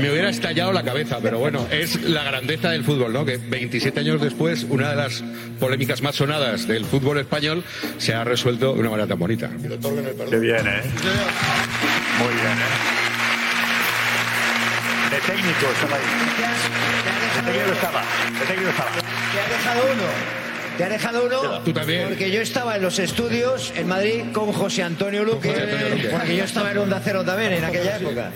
me 0.00 0.10
hubiera 0.10 0.30
estallado 0.30 0.72
la 0.72 0.82
cabeza. 0.82 1.18
Pero 1.20 1.38
bueno, 1.38 1.66
es 1.70 2.00
la 2.02 2.24
grandeza 2.24 2.70
del 2.70 2.82
fútbol, 2.82 3.12
¿no? 3.12 3.26
Que 3.26 3.36
27 3.36 4.00
años 4.00 4.22
después, 4.22 4.64
una 4.70 4.88
de 4.88 4.96
las 4.96 5.22
polémicas 5.58 6.00
más 6.00 6.16
sonadas 6.16 6.66
del 6.66 6.86
fútbol 6.86 7.18
español 7.18 7.62
se 7.98 8.14
ha 8.14 8.24
resuelto 8.24 8.72
de 8.72 8.80
una 8.80 8.88
manera 8.88 9.06
tan 9.06 9.18
bonita. 9.18 9.50
Qué 9.50 10.38
bien, 10.38 10.66
¿eh? 10.66 10.80
Muy 12.18 12.34
bien, 12.34 12.56
¿eh? 12.56 12.80
De 15.10 15.20
técnico 15.20 15.66
estaba 15.74 15.96
ahí. 15.96 16.02
De 17.36 17.52
técnico 17.52 17.72
estaba. 17.72 18.02
De 18.38 18.46
técnico 18.46 18.70
estaba. 18.70 18.90
Te 18.92 19.40
ha 19.40 19.48
dejado 19.58 19.82
uno. 19.92 20.49
Te 20.80 20.86
ha 20.86 20.88
dejado 20.88 21.26
uno. 21.26 21.60
Tú 21.60 21.74
también. 21.74 22.08
Porque 22.08 22.30
yo 22.30 22.40
estaba 22.40 22.76
en 22.76 22.80
los 22.80 22.98
estudios 22.98 23.70
en 23.76 23.86
Madrid 23.86 24.22
con 24.32 24.50
José 24.50 24.82
Antonio 24.82 25.24
Luque. 25.24 25.52
Porque 26.10 26.34
yo 26.34 26.44
estaba 26.44 26.70
en 26.70 26.78
Onda 26.78 27.02
Cero 27.04 27.22
también 27.22 27.52
en 27.52 27.64
aquella 27.64 27.98
época. 27.98 28.30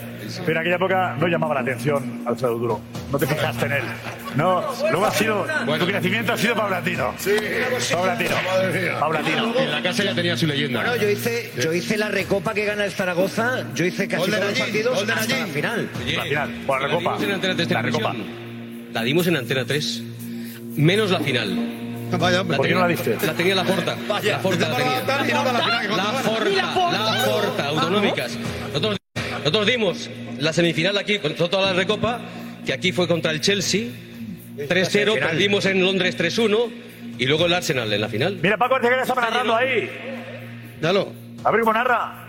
Pero 0.44 0.52
en 0.52 0.58
aquella 0.58 0.76
época 0.76 1.16
no 1.18 1.26
llamaba 1.26 1.54
la 1.54 1.60
atención 1.60 2.22
Alfredo 2.26 2.58
Duro. 2.58 2.80
No 3.10 3.18
te 3.18 3.26
fijaste 3.26 3.64
en 3.64 3.72
él. 3.72 3.82
No, 4.36 4.62
luego 4.90 5.06
ha 5.06 5.10
sido. 5.10 5.46
Tu 5.78 5.86
crecimiento 5.86 6.34
ha 6.34 6.36
sido 6.36 6.54
paulatino. 6.54 7.14
Sí. 7.16 7.30
Paulatino. 7.90 8.36
Paulatino. 9.00 9.58
En 9.58 9.70
la 9.70 9.82
casa 9.82 10.04
ya 10.04 10.14
tenía 10.14 10.36
su 10.36 10.46
leyenda. 10.46 10.80
Bueno, 10.80 10.96
yo 10.96 11.08
hice, 11.08 11.50
yo 11.58 11.72
hice 11.72 11.96
la 11.96 12.10
recopa 12.10 12.52
que 12.52 12.66
gana 12.66 12.84
el 12.84 12.92
Zaragoza. 12.92 13.64
Yo 13.74 13.86
hice 13.86 14.06
casi 14.06 14.30
todos 14.30 14.44
los 14.44 14.58
partidos 14.58 15.02
hasta 15.08 15.38
la 15.38 15.46
final. 15.46 15.88
La 16.14 16.24
final. 16.24 16.50
Por 16.66 16.82
la 16.82 16.88
recopa. 16.88 17.16
dimos 17.16 17.22
en 17.22 17.30
Antena 17.32 17.56
3 17.56 17.70
La 17.70 17.80
recopa. 17.80 18.14
La 18.92 19.02
dimos 19.02 19.26
en 19.28 19.36
Antena 19.38 19.64
3. 19.64 20.02
Menos 20.76 21.10
la 21.10 21.20
final. 21.20 21.83
Vaya, 22.18 22.40
hombre. 22.40 22.56
¿Por 22.56 22.66
qué 22.66 22.74
no 22.74 22.80
la 22.80 22.88
diste? 22.88 23.16
La 23.24 23.32
tenía 23.34 23.54
la 23.54 23.64
Porta. 23.64 23.96
La 24.22 24.38
Porta 24.38 24.68
la 24.68 24.76
tenía. 24.76 25.02
La 25.04 25.24
La 25.94 27.12
la 27.16 27.24
Porta, 27.24 27.68
autonómicas. 27.68 28.38
Nosotros, 28.68 28.96
nosotros 29.38 29.66
dimos 29.66 30.10
la 30.38 30.52
semifinal 30.52 30.96
aquí 30.98 31.18
con 31.18 31.34
toda 31.34 31.66
la 31.66 31.72
recopa 31.72 32.20
que 32.64 32.72
aquí 32.72 32.92
fue 32.92 33.06
contra 33.06 33.30
el 33.30 33.40
Chelsea, 33.40 33.88
Final. 34.56 34.68
3-0, 34.68 35.18
perdimos 35.18 35.66
en 35.66 35.84
Londres 35.84 36.16
3-1 36.18 36.70
y 37.18 37.26
luego 37.26 37.46
el 37.46 37.54
Arsenal 37.54 37.92
en 37.92 38.00
la 38.00 38.08
final. 38.08 38.38
Mira, 38.42 38.56
Paco 38.56 38.76
Arcega 38.76 39.02
está 39.02 39.14
narrando 39.14 39.54
ahí. 39.54 39.90
Dalo. 40.80 41.12
A 41.44 41.50
ver 41.50 41.60
cómo 41.60 41.72
narra. 41.72 42.23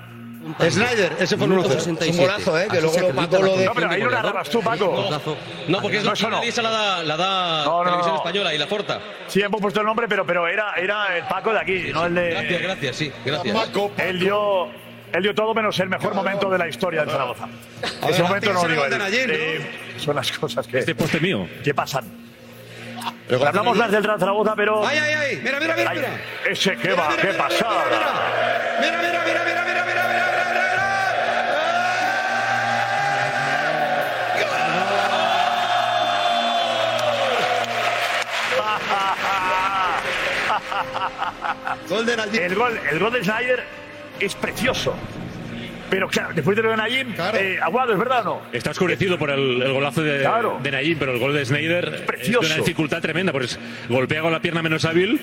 Snyder, 0.69 1.15
ese 1.19 1.38
fue 1.38 1.47
un 1.47 1.57
1-0. 1.57 2.09
Un 2.11 2.17
golazo, 2.17 2.59
¿eh? 2.59 2.67
Que 2.69 2.81
luego 2.81 2.99
lo 2.99 3.15
Paco 3.15 3.41
lo 3.41 3.55
No, 3.57 3.73
pero 3.73 3.89
ahí 3.89 4.01
no 4.01 4.11
narrabas 4.11 4.49
tú, 4.49 4.61
Paco. 4.61 5.09
No, 5.67 5.81
porque 5.81 5.97
es 5.97 6.03
no. 6.03 6.13
esa 6.13 6.61
la 6.61 6.69
da, 6.69 7.03
la 7.03 7.17
da 7.17 7.84
Televisión. 7.84 8.15
Española 8.15 8.53
y 8.53 8.57
la 8.57 8.67
Forta. 8.67 8.99
Sí, 9.27 9.41
hemos 9.41 9.59
puesto 9.59 9.80
el 9.80 9.85
nombre, 9.85 10.07
pero, 10.07 10.26
pero 10.26 10.47
era, 10.47 10.73
era 10.76 11.17
el 11.17 11.23
Paco 11.26 11.51
de 11.51 11.59
aquí, 11.59 11.91
no 11.93 12.05
el 12.05 12.15
de. 12.15 12.30
Gracias, 12.30 12.61
gracias, 12.61 12.95
sí, 12.95 13.11
gracias. 13.26 13.55
Él 13.97 14.19
dio, 14.19 14.67
él 15.11 15.23
dio 15.23 15.34
todo 15.34 15.53
menos 15.55 15.80
el 15.80 15.89
mejor 15.89 16.13
momento 16.13 16.49
de 16.49 16.57
la 16.59 16.67
historia 16.67 17.05
de 17.05 17.11
Zaragoza. 17.11 17.47
A 18.01 18.09
Ese 18.09 18.22
momento 18.22 18.53
no 18.53 18.61
lo 18.63 18.69
digo 18.69 18.84
de. 18.88 19.26
Eh, 19.30 19.72
Son 19.97 20.15
las 20.15 20.31
cosas 20.31 20.67
que. 20.67 20.80
Este 20.80 20.93
poste 20.93 21.19
mío. 21.19 21.47
¿Qué 21.63 21.73
pasan? 21.73 22.26
Hablamos 23.30 23.77
las 23.77 23.91
del 23.91 24.03
Real 24.03 24.19
Zaragoza, 24.19 24.53
pero. 24.55 24.85
¡Ay, 24.85 24.99
ay, 24.99 25.13
ay! 25.13 25.39
¡Mira, 25.43 25.59
mira, 25.59 25.76
mira! 25.76 25.89
Ay, 25.91 25.97
mira. 25.97 26.22
Ese 26.49 26.76
que 26.76 26.93
va, 26.93 27.09
qué 27.19 27.27
pasada. 27.30 27.85
Mira, 28.80 28.97
mira, 29.01 29.23
mira, 29.26 29.43
mira, 29.45 29.63
mira, 29.65 29.74
Gol 41.90 42.06
de 42.06 42.14
El 42.45 42.56
gol, 42.56 42.80
el 42.91 42.99
gol 42.99 43.14
de 43.14 43.24
Schneider 43.24 43.64
es 44.20 44.36
precioso. 44.36 44.95
Pero 45.90 46.07
claro, 46.07 46.30
después 46.34 46.57
de 46.57 46.64
lo 46.64 46.72
de 46.72 46.78
Nayim, 46.78 47.14
eh, 47.36 47.57
Aguado, 47.62 47.94
¿es 47.94 47.99
verdad 47.99 48.22
o 48.22 48.24
no? 48.24 48.41
Está 48.52 48.72
oscurecido 48.72 49.20
por 49.20 49.30
el, 49.30 49.62
el 49.62 49.72
golazo 49.72 50.02
de, 50.02 50.22
Claro. 50.22 50.60
de 50.62 50.72
Nayim, 50.72 50.98
pero 50.98 51.14
el 51.14 51.20
gol 51.20 51.34
de 51.34 51.45
Snyder 51.45 51.94
es, 51.94 52.02
precioso. 52.02 52.40
de 52.41 52.45
una 52.48 52.56
dificultad 52.56 53.02
tremenda, 53.02 53.32
porque 53.32 53.45
es- 53.45 53.60
golpea 53.88 54.22
con 54.22 54.32
la 54.32 54.40
pierna 54.40 54.64
menos 54.64 54.84
hábil 54.86 55.22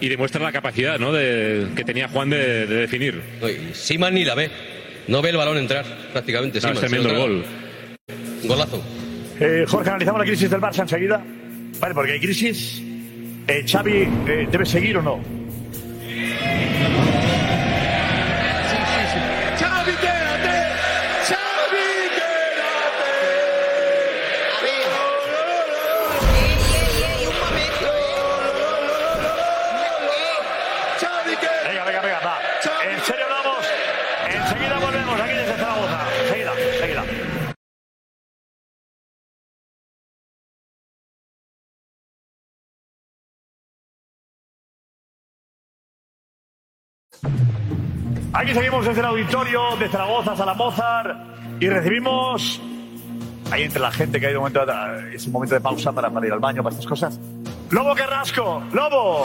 y 0.00 0.08
demuestra 0.08 0.40
la 0.40 0.52
capacidad 0.52 0.98
¿no? 1.00 1.12
de, 1.12 1.66
que 1.74 1.82
tenía 1.82 2.08
Juan 2.08 2.30
de, 2.30 2.66
de 2.66 2.74
definir. 2.76 3.20
Siman 3.72 4.14
ni 4.14 4.24
la 4.24 4.36
ve. 4.36 4.50
No 5.08 5.20
ve 5.20 5.30
el 5.30 5.36
balón 5.36 5.58
entrar, 5.58 5.84
prácticamente. 6.12 6.60
No, 6.60 6.70
es 6.70 6.78
tremendo 6.80 7.10
el 7.10 7.16
gol. 7.18 7.44
Golazo. 8.44 8.82
Eh, 9.40 9.64
Jorge, 9.66 9.90
analizamos 9.90 10.20
la 10.20 10.26
crisis 10.26 10.48
del 10.48 10.60
Barça 10.60 10.82
enseguida. 10.82 11.22
Vale, 11.80 11.92
porque 11.94 12.12
hay 12.12 12.20
crisis. 12.20 12.80
Eh, 13.46 13.62
Xavi, 13.66 14.08
eh, 14.26 14.48
¿debe 14.50 14.64
seguir 14.64 14.96
o 14.96 15.02
no? 15.02 15.20
Aquí 48.36 48.52
seguimos 48.52 48.84
desde 48.84 48.98
el 48.98 49.06
auditorio 49.06 49.76
de 49.78 49.88
Zaragoza, 49.88 50.34
Salamozar, 50.34 51.24
y 51.60 51.68
recibimos 51.68 52.60
ahí 53.52 53.62
entre 53.62 53.78
la 53.78 53.92
gente 53.92 54.18
que 54.18 54.26
hay 54.26 54.32
de 54.32 54.38
momento, 54.40 54.60
es 55.12 55.24
un 55.26 55.32
momento 55.32 55.54
de 55.54 55.60
pausa 55.60 55.92
para, 55.92 56.10
para 56.10 56.26
ir 56.26 56.32
al 56.32 56.40
baño, 56.40 56.60
para 56.60 56.74
estas 56.74 56.88
cosas. 56.88 57.20
Lobo 57.70 57.94
Carrasco, 57.94 58.64
Lobo. 58.72 59.24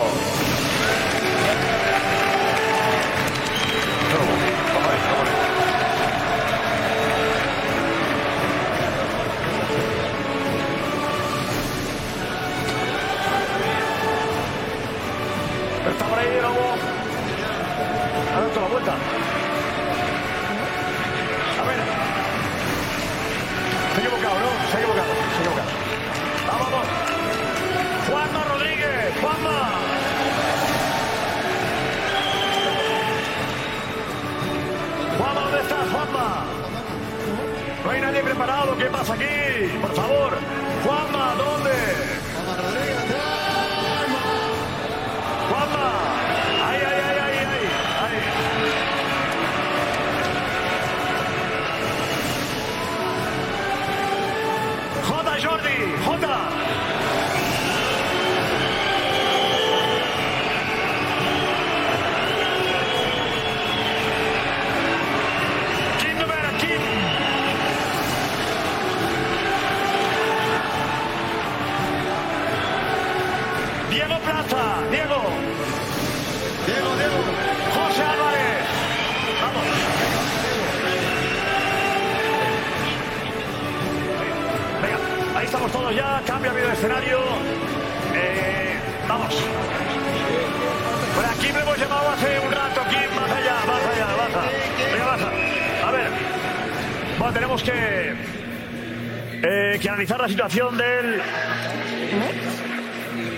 Situación 100.29 100.77
del. 100.77 101.21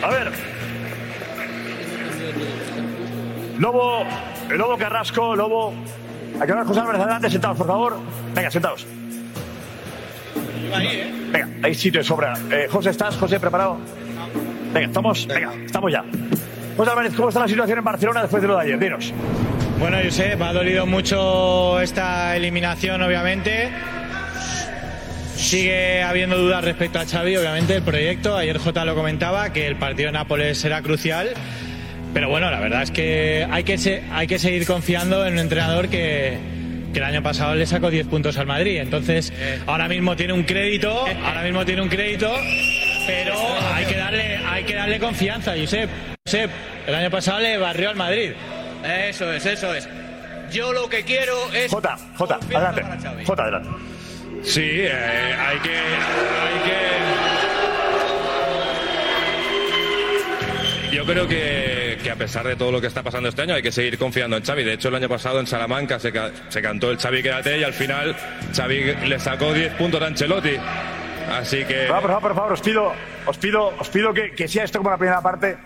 A 0.04 0.10
ver. 0.10 0.32
Lobo, 3.60 4.04
el 4.50 4.58
Lobo 4.58 4.78
Carrasco, 4.78 5.36
Lobo. 5.36 5.74
Que 6.38 6.52
hablar 6.52 6.66
José 6.66 6.80
Álvarez 6.80 7.02
adelante, 7.02 7.30
sentados, 7.30 7.58
por 7.58 7.68
favor. 7.68 7.98
Venga, 8.34 8.50
sentados. 8.50 8.88
Venga, 11.32 11.50
hay 11.62 11.76
sitio 11.76 12.00
de 12.00 12.04
sobra. 12.04 12.34
Eh, 12.50 12.68
José, 12.70 12.90
¿estás? 12.90 13.16
José, 13.18 13.40
¿preparado? 13.40 13.78
Venga, 14.74 14.88
estamos, 14.88 15.28
venga, 15.28 15.54
estamos 15.66 15.92
ya. 15.92 16.04
José 16.76 16.90
Álvarez, 16.90 17.14
¿cómo 17.16 17.30
está 17.30 17.42
la 17.42 17.48
situación 17.48 17.78
en 17.78 17.84
Barcelona 17.84 18.22
después 18.22 18.42
de 18.42 18.48
lo 18.48 18.56
de 18.56 18.62
ayer? 18.62 18.80
Dinos. 18.80 19.14
Bueno, 19.80 19.98
Josep, 20.04 20.42
ha 20.42 20.54
dolido 20.54 20.86
mucho 20.86 21.80
esta 21.80 22.36
eliminación, 22.36 23.02
obviamente. 23.02 23.70
Sigue 25.56 26.02
habiendo 26.02 26.38
dudas 26.38 26.64
respecto 26.64 26.98
a 26.98 27.06
Xavi, 27.06 27.36
obviamente, 27.36 27.76
el 27.76 27.82
proyecto. 27.84 28.38
Ayer 28.38 28.58
J 28.58 28.86
lo 28.86 28.96
comentaba, 28.96 29.52
que 29.52 29.68
el 29.68 29.76
partido 29.76 30.08
de 30.08 30.14
Nápoles 30.14 30.58
será 30.58 30.82
crucial. 30.82 31.32
Pero 32.14 32.30
bueno, 32.30 32.50
la 32.50 32.62
verdad 32.62 32.84
es 32.84 32.92
que 32.92 33.46
hay 33.52 33.66
que, 33.66 33.78
se- 33.78 34.02
hay 34.14 34.28
que 34.28 34.40
seguir 34.40 34.66
confiando 34.66 35.26
en 35.26 35.34
un 35.34 35.40
entrenador 35.40 35.90
que, 35.90 36.38
que 36.94 37.00
el 37.00 37.04
año 37.04 37.22
pasado 37.22 37.54
le 37.56 37.66
sacó 37.66 37.90
10 37.90 38.08
puntos 38.08 38.38
al 38.38 38.48
Madrid. 38.48 38.78
Entonces, 38.80 39.34
ahora 39.68 39.90
mismo 39.90 40.16
tiene 40.16 40.32
un 40.32 40.44
crédito, 40.44 41.06
ahora 41.26 41.42
mismo 41.44 41.66
tiene 41.66 41.82
un 41.82 41.90
crédito, 41.90 42.34
pero 43.06 43.34
hay 43.74 43.84
que 43.88 43.98
darle, 43.98 44.38
hay 44.38 44.64
que 44.64 44.76
darle 44.76 45.00
confianza, 45.00 45.54
Josep. 45.60 45.90
Josep, 46.26 46.50
el 46.88 46.96
año 46.96 47.12
pasado 47.12 47.42
le 47.42 47.58
barrió 47.58 47.90
al 47.90 47.98
Madrid. 47.98 48.32
Eso 49.10 49.34
es, 49.34 49.46
eso 49.46 49.76
es. 49.76 49.86
Yo 50.50 50.72
lo 50.72 50.88
que 50.88 51.04
quiero 51.04 51.34
es. 51.54 51.70
Jota, 51.70 51.98
Jota, 52.16 52.36
adelante. 52.56 52.84
Jota, 53.26 53.44
adelante. 53.44 53.70
Sí, 54.44 54.62
eh, 54.64 55.36
hay 55.38 55.60
que. 55.60 55.78
Hay 55.78 56.60
que. 60.90 60.96
Yo 60.96 61.06
creo 61.06 61.28
que, 61.28 61.98
que 62.04 62.12
a 62.12 62.16
pesar 62.16 62.46
de 62.46 62.56
todo 62.56 62.72
lo 62.72 62.82
que 62.82 62.88
está 62.88 63.02
pasando 63.02 63.30
este 63.30 63.44
año 63.44 63.54
hay 63.56 63.62
que 63.62 63.72
seguir 63.72 63.98
confiando 63.98 64.36
en 64.38 64.44
Xavi. 64.44 64.64
De 64.64 64.74
hecho, 64.74 64.90
el 64.90 64.96
año 64.96 65.08
pasado 65.10 65.40
en 65.40 65.48
Salamanca 65.48 66.00
se, 66.00 66.12
se 66.50 66.62
cantó 66.62 66.92
el 66.92 66.98
Xavi 66.98 67.24
quédate 67.24 67.60
y 67.60 67.64
al 67.64 67.74
final 67.74 68.16
Xavi 68.54 68.96
le 69.08 69.20
sacó 69.20 69.54
10 69.54 69.74
puntos 69.76 70.02
a 70.02 70.08
Ancelotti. 70.08 70.58
Así 71.32 71.64
que. 71.66 71.86
Por 71.88 72.02
favor, 72.02 72.22
por 72.22 72.36
favor, 72.36 72.54
os 72.54 72.62
pido, 72.62 72.92
os 73.26 73.38
pido, 73.38 73.74
os 73.80 73.90
pido 73.90 74.14
que, 74.14 74.32
que 74.32 74.48
sea 74.48 74.64
esto 74.64 74.80
como 74.80 74.90
la 74.90 74.98
primera 74.98 75.22
parte. 75.22 75.58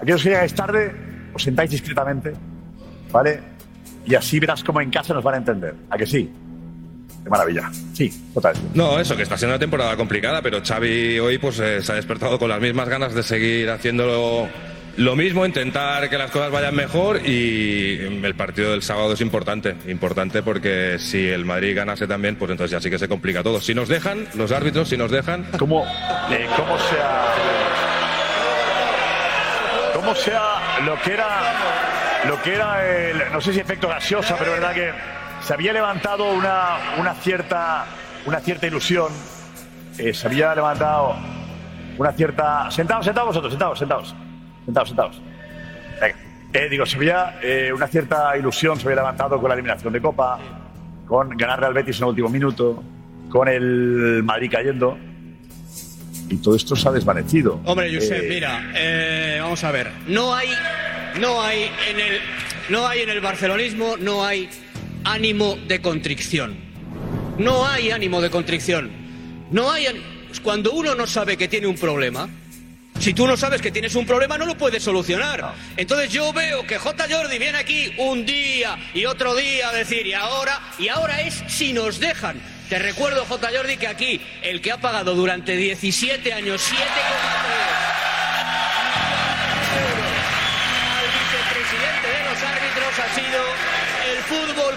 Aquellos 0.00 0.22
que 0.22 0.30
llegáis 0.30 0.54
tarde, 0.54 0.92
os 1.32 1.42
sentáis 1.42 1.70
discretamente, 1.70 2.32
¿vale? 3.10 3.40
Y 4.04 4.14
así 4.14 4.38
verás 4.38 4.62
cómo 4.62 4.80
en 4.80 4.90
casa 4.90 5.14
nos 5.14 5.24
van 5.24 5.34
a 5.34 5.38
entender. 5.38 5.74
¿A 5.88 5.96
que 5.96 6.06
sí? 6.06 6.30
De 7.24 7.30
maravilla. 7.30 7.70
Sí, 7.94 8.12
total. 8.34 8.54
No, 8.74 9.00
eso, 9.00 9.16
que 9.16 9.22
está 9.22 9.38
siendo 9.38 9.54
una 9.54 9.58
temporada 9.58 9.96
complicada, 9.96 10.42
pero 10.42 10.60
Xavi 10.62 11.18
hoy 11.18 11.38
pues 11.38 11.58
eh, 11.58 11.82
se 11.82 11.92
ha 11.92 11.94
despertado 11.94 12.38
con 12.38 12.50
las 12.50 12.60
mismas 12.60 12.88
ganas 12.88 13.14
de 13.14 13.22
seguir 13.22 13.70
haciéndolo 13.70 14.46
lo 14.96 15.16
mismo, 15.16 15.44
intentar 15.44 16.08
que 16.08 16.16
las 16.16 16.30
cosas 16.30 16.52
vayan 16.52 16.74
mejor 16.74 17.26
y 17.26 17.98
el 18.22 18.34
partido 18.36 18.70
del 18.70 18.82
sábado 18.82 19.14
es 19.14 19.20
importante, 19.20 19.74
importante 19.88 20.42
porque 20.42 20.98
si 21.00 21.26
el 21.26 21.44
Madrid 21.44 21.74
ganase 21.74 22.06
también, 22.06 22.36
pues 22.36 22.50
entonces 22.52 22.70
ya 22.70 22.80
sí 22.80 22.90
que 22.90 22.98
se 22.98 23.08
complica 23.08 23.42
todo. 23.42 23.60
Si 23.60 23.74
nos 23.74 23.88
dejan, 23.88 24.28
los 24.34 24.52
árbitros, 24.52 24.88
si 24.88 24.96
nos 24.96 25.10
dejan... 25.10 25.46
¿Cómo, 25.58 25.84
eh, 26.30 26.46
cómo 26.56 26.78
sea 26.78 27.34
cómo 29.94 30.14
sea 30.14 30.82
lo 30.84 31.00
que 31.00 31.14
era 31.14 31.26
lo 32.28 32.42
que 32.42 32.54
era 32.54 32.86
el 32.86 33.32
no 33.32 33.40
sé 33.40 33.54
si 33.54 33.60
efecto 33.60 33.88
gaseosa 33.88 34.36
pero 34.38 34.54
es 34.54 34.60
verdad 34.60 34.74
que 34.74 34.92
se 35.44 35.52
había 35.54 35.72
levantado 35.72 36.32
una, 36.32 36.78
una 36.98 37.14
cierta 37.14 37.84
una 38.26 38.40
cierta 38.40 38.66
ilusión 38.66 39.12
eh, 39.98 40.14
se 40.14 40.26
había 40.26 40.54
levantado 40.54 41.14
una 41.98 42.12
cierta 42.12 42.70
sentados 42.70 43.04
sentados 43.04 43.28
vosotros 43.28 43.52
sentados 43.52 43.78
sentados 43.78 44.14
sentados 44.64 44.88
sentados 44.88 45.22
Venga. 46.00 46.16
Eh, 46.52 46.68
digo 46.70 46.86
se 46.86 46.96
había 46.96 47.38
eh, 47.42 47.72
una 47.74 47.86
cierta 47.86 48.36
ilusión 48.36 48.78
se 48.78 48.86
había 48.86 48.96
levantado 48.96 49.38
con 49.38 49.48
la 49.48 49.54
eliminación 49.54 49.92
de 49.92 50.00
Copa 50.00 50.38
con 51.06 51.36
ganarle 51.36 51.66
al 51.66 51.74
Betis 51.74 51.98
en 51.98 52.04
el 52.04 52.08
último 52.10 52.28
minuto 52.30 52.82
con 53.28 53.46
el 53.48 54.22
Madrid 54.24 54.50
cayendo 54.50 54.96
y 56.30 56.36
todo 56.38 56.56
esto 56.56 56.74
se 56.74 56.88
ha 56.88 56.92
desvanecido 56.92 57.60
Hombre, 57.66 57.94
Josep, 57.94 58.22
Eh, 58.24 58.26
mira, 58.30 58.70
eh, 58.74 59.38
vamos 59.42 59.62
a 59.62 59.70
ver. 59.70 59.90
No 60.08 60.34
hay, 60.34 60.48
no 61.20 61.42
hay 61.42 61.70
en 61.90 62.00
el, 62.00 62.18
no 62.70 62.86
hay 62.88 63.00
en 63.00 63.10
el 63.10 63.20
barcelonismo, 63.20 63.96
no 63.98 64.24
hay 64.24 64.48
ánimo 65.04 65.56
de 65.68 65.80
contrición. 65.80 66.56
No 67.38 67.66
hay 67.66 67.90
ánimo 67.90 68.20
de 68.20 68.30
contrición. 68.30 68.90
No 69.50 69.70
hay. 69.70 69.86
an- 69.86 70.02
Cuando 70.42 70.72
uno 70.72 70.94
no 70.94 71.06
sabe 71.06 71.36
que 71.36 71.48
tiene 71.48 71.66
un 71.66 71.76
problema, 71.76 72.28
si 73.00 73.12
tú 73.12 73.26
no 73.26 73.36
sabes 73.36 73.60
que 73.60 73.70
tienes 73.70 73.94
un 73.96 74.06
problema, 74.06 74.38
no 74.38 74.46
lo 74.46 74.56
puedes 74.56 74.82
solucionar. 74.82 75.54
Entonces 75.76 76.10
yo 76.10 76.32
veo 76.32 76.66
que 76.66 76.78
J. 76.78 77.06
Jordi 77.10 77.38
viene 77.38 77.58
aquí 77.58 77.92
un 77.98 78.24
día 78.24 78.76
y 78.94 79.04
otro 79.04 79.34
día 79.34 79.68
a 79.70 79.72
decir, 79.72 80.06
y 80.06 80.12
ahora, 80.12 80.60
y 80.78 80.88
ahora 80.88 81.20
es 81.22 81.42
si 81.48 81.72
nos 81.72 81.98
dejan. 82.00 82.40
Te 82.68 82.78
recuerdo, 82.78 83.24
J. 83.26 83.48
Jordi, 83.54 83.76
que 83.76 83.86
aquí 83.88 84.20
el 84.42 84.60
que 84.60 84.72
ha 84.72 84.80
pagado 84.80 85.14
durante 85.14 85.56
17 85.56 86.32
años 86.32 86.62
7,3 86.72 88.03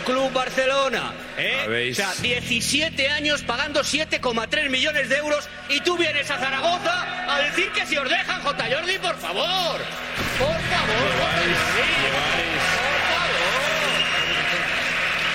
Club 0.08 0.32
Barcelona. 0.34 1.12
¿eh? 1.38 1.62
Habéis- 1.66 2.00
O 2.00 2.02
sea, 2.02 2.14
17 2.22 3.10
años 3.10 3.42
pagando 3.44 3.84
7,3 3.84 4.70
millones 4.70 5.10
de 5.10 5.18
euros 5.18 5.48
y 5.70 5.82
tú 5.82 5.98
vienes 5.98 6.32
a 6.32 6.38
Zaragoza 6.40 7.06
a 7.36 7.40
decir 7.42 7.70
que 7.74 7.86
si 7.86 7.98
os 7.98 8.10
dejan, 8.10 8.42
J. 8.42 8.66
Jordi, 8.74 8.98
por 9.00 9.16
favor. 9.18 9.80
Por 10.40 10.48
favor, 10.48 11.12
J. 11.20 11.28
Jordi. 11.28 12.48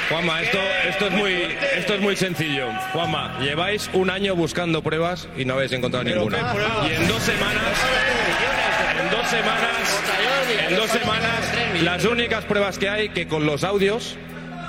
Juanma, 0.09 0.43
esto, 0.43 0.59
esto, 0.89 1.07
es 1.07 1.13
muy, 1.13 1.33
esto 1.77 1.95
es 1.95 2.01
muy 2.01 2.17
sencillo. 2.17 2.69
Juanma, 2.93 3.39
lleváis 3.41 3.89
un 3.95 4.11
año 4.11 4.35
buscando 4.35 4.83
pruebas 4.83 5.29
y 5.39 5.45
no 5.45 5.55
habéis 5.55 5.73
encontrado 5.73 6.05
ninguna. 6.05 6.55
Y 6.89 6.95
en 6.95 7.09
dos 7.09 7.23
semanas, 7.23 7.63
en 9.01 9.11
dos 9.11 9.29
semanas, 9.31 10.03
en 10.69 10.77
dos 10.77 10.91
semanas, 10.91 11.41
las 11.83 12.05
únicas 12.05 12.45
pruebas 12.45 12.79
que 12.79 12.89
hay 12.91 13.09
que 13.11 13.27
con 13.27 13.47
los 13.47 13.65
audios, 13.65 14.17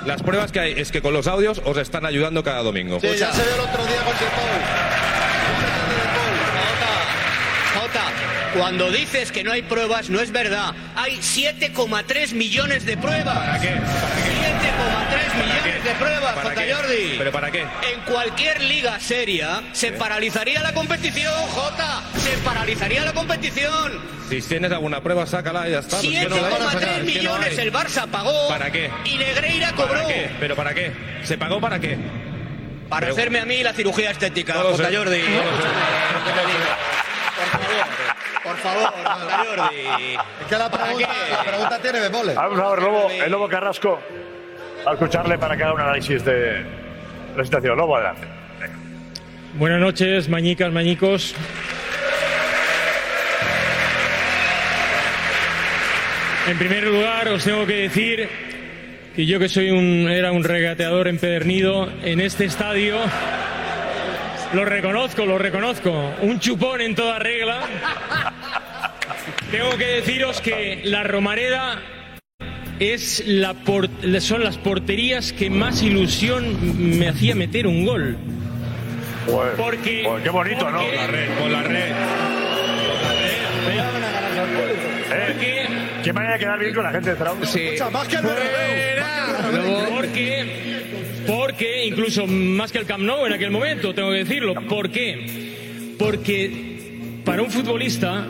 las 0.06 0.22
pruebas 0.22 0.52
que 0.52 0.60
hay 0.60 0.72
es 0.76 0.92
que 0.92 1.02
con 1.02 1.12
los 1.12 1.26
audios 1.26 1.60
os 1.64 1.76
están 1.76 2.04
ayudando 2.06 2.42
cada 2.42 2.62
domingo. 2.62 3.00
Sí, 3.00 3.08
ya 3.18 3.32
se 3.32 3.42
el 3.42 3.60
otro 3.60 3.84
día 3.86 4.02
con 4.04 4.14
Jota, 7.74 8.12
cuando 8.56 8.90
dices 8.90 9.32
que 9.32 9.42
no 9.44 9.52
hay 9.52 9.62
pruebas, 9.62 10.10
no 10.10 10.20
es 10.20 10.30
verdad. 10.30 10.72
Hay 10.96 11.16
7,3 11.18 12.32
millones 12.32 12.84
de 12.86 12.96
pruebas. 12.96 13.36
¿Para 13.36 13.60
qué? 13.60 13.68
7,3 13.68 13.74
millones 15.42 15.84
de 15.84 15.90
pruebas, 15.94 16.34
¿Para 16.34 16.50
J. 16.50 16.62
Jordi. 16.76 17.14
¿Pero 17.18 17.32
para 17.32 17.50
qué? 17.50 17.60
En 17.60 18.00
cualquier 18.10 18.62
liga 18.62 18.98
seria 19.00 19.62
se 19.72 19.92
paralizaría 19.92 20.60
la 20.62 20.72
competición, 20.72 21.32
Jota. 21.48 22.02
Se 22.18 22.36
paralizaría 22.38 23.04
la 23.04 23.12
competición. 23.12 23.92
Si 24.28 24.40
tienes 24.42 24.72
alguna 24.72 25.00
prueba, 25.02 25.26
sácala 25.26 25.68
y 25.68 25.72
ya 25.72 25.80
está. 25.80 25.98
Pues 25.98 26.08
que 26.08 26.28
no 26.28 26.36
la 26.36 26.48
hay. 26.48 26.54
7,3 26.54 26.64
Es 26.64 26.80
que 26.80 26.98
no 26.98 27.04
millones 27.04 27.58
el 27.58 27.72
Barça 27.72 28.06
pagó. 28.08 28.48
¿Para 28.48 28.70
qué? 28.70 28.90
Y 29.04 29.16
Negreira 29.18 29.72
cobró. 29.72 29.94
¿Para 30.02 30.06
qué? 30.06 30.30
¿Pero 30.40 30.56
para 30.56 30.74
qué? 30.74 30.92
¿Se 31.24 31.36
pagó 31.36 31.60
para 31.60 31.78
qué? 31.78 31.98
Para 32.88 33.06
Pero- 33.06 33.12
hacerme 33.14 33.40
a 33.40 33.44
mí 33.44 33.62
la 33.62 33.72
cirugía 33.72 34.10
estética, 34.10 34.54
J. 34.54 34.88
Jordi. 34.96 35.20
Por 37.34 37.46
favor, 37.50 38.13
por 38.54 38.62
favor. 38.62 38.92
Jordi. 39.46 40.14
Es 40.40 40.46
que 40.48 40.56
la 40.56 40.70
pregunta, 40.70 41.08
la 41.30 41.44
pregunta 41.44 41.78
tiene 41.80 42.00
bemoles. 42.00 42.34
Vamos 42.34 42.60
a 42.60 42.70
ver, 42.70 42.82
Lobo, 42.82 43.10
el 43.10 43.30
Lobo 43.30 43.48
Carrasco. 43.48 44.00
A 44.86 44.92
escucharle 44.92 45.38
para 45.38 45.56
que 45.56 45.64
haga 45.64 45.74
un 45.74 45.80
análisis 45.80 46.24
de 46.24 46.64
la 47.36 47.44
situación. 47.44 47.76
Lobo, 47.76 47.96
adelante. 47.96 48.26
Buenas 49.54 49.80
noches, 49.80 50.28
mañicas, 50.28 50.72
mañicos. 50.72 51.34
En 56.48 56.58
primer 56.58 56.84
lugar, 56.84 57.28
os 57.28 57.44
tengo 57.44 57.64
que 57.64 57.74
decir 57.74 58.28
que 59.16 59.24
yo 59.24 59.38
que 59.38 59.48
soy 59.48 59.70
un 59.70 60.10
era 60.10 60.32
un 60.32 60.44
regateador 60.44 61.08
empedernido 61.08 61.88
en 62.02 62.20
este 62.20 62.44
estadio 62.44 62.98
lo 64.54 64.64
reconozco, 64.64 65.26
lo 65.26 65.38
reconozco, 65.38 66.12
un 66.22 66.38
chupón 66.40 66.80
en 66.80 66.94
toda 66.94 67.18
regla. 67.18 67.60
Tengo 69.50 69.76
que 69.76 69.84
deciros 69.86 70.40
que 70.40 70.80
la 70.84 71.02
Romareda 71.04 71.80
es 72.80 73.22
la 73.26 73.54
por- 73.54 73.88
son 74.20 74.42
las 74.44 74.58
porterías 74.58 75.32
que 75.32 75.50
más 75.50 75.82
ilusión 75.82 76.98
me 76.98 77.08
hacía 77.08 77.34
meter 77.34 77.66
un 77.66 77.84
gol. 77.84 78.16
Porque 79.56 80.06
qué 80.22 80.30
bonito, 80.30 80.70
¿no? 80.70 80.82
La 80.92 81.06
red, 81.06 81.38
con 81.38 81.52
la 81.52 81.62
red. 81.62 81.92
Eh, 85.12 85.66
¿Qué 86.02 86.12
manera 86.12 86.34
de 86.34 86.38
quedar 86.40 86.58
bien 86.58 86.74
con 86.74 86.84
la 86.84 86.90
gente 86.90 87.10
de 87.10 87.16
Zaragoza? 87.16 87.46
Sí. 87.46 87.60
Escucha, 87.60 87.90
más 87.90 88.06
que 88.08 88.16
el. 88.16 88.22
Porque, 89.94 90.40
porque 91.26 91.86
incluso 91.86 92.26
más 92.26 92.70
que 92.72 92.78
el 92.78 92.86
Camp 92.86 93.02
Nou 93.04 93.26
en 93.26 93.32
aquel 93.32 93.50
momento, 93.50 93.94
tengo 93.94 94.10
que 94.10 94.18
decirlo. 94.18 94.54
¿Por 94.54 94.90
qué? 94.90 95.94
Porque 95.98 97.20
para 97.24 97.42
un 97.42 97.50
futbolista 97.50 98.26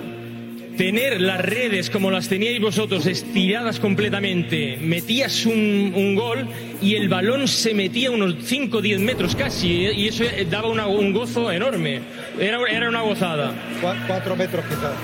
tener 0.76 1.20
las 1.20 1.40
redes 1.40 1.88
como 1.88 2.10
las 2.10 2.28
teníais 2.28 2.60
vosotros 2.60 3.06
estiradas 3.06 3.78
completamente, 3.78 4.76
metías 4.80 5.46
un, 5.46 6.14
gol 6.16 6.48
y 6.82 6.96
el 6.96 7.08
balón 7.08 7.46
se 7.46 7.74
metía 7.74 8.10
unos 8.10 8.34
5 8.42 8.78
o 8.78 8.82
10 8.82 8.98
metros 9.00 9.36
casi 9.36 9.86
¿eh? 9.86 9.92
y 9.94 10.08
eso 10.08 10.24
daba 10.50 10.68
una- 10.68 10.88
un 10.88 11.12
gozo 11.12 11.50
enorme. 11.52 12.00
Era, 12.40 12.58
era 12.68 12.88
una 12.88 13.02
gozada. 13.02 13.54
Cuatro 14.06 14.34
metros 14.36 14.64
quizás. 14.66 14.94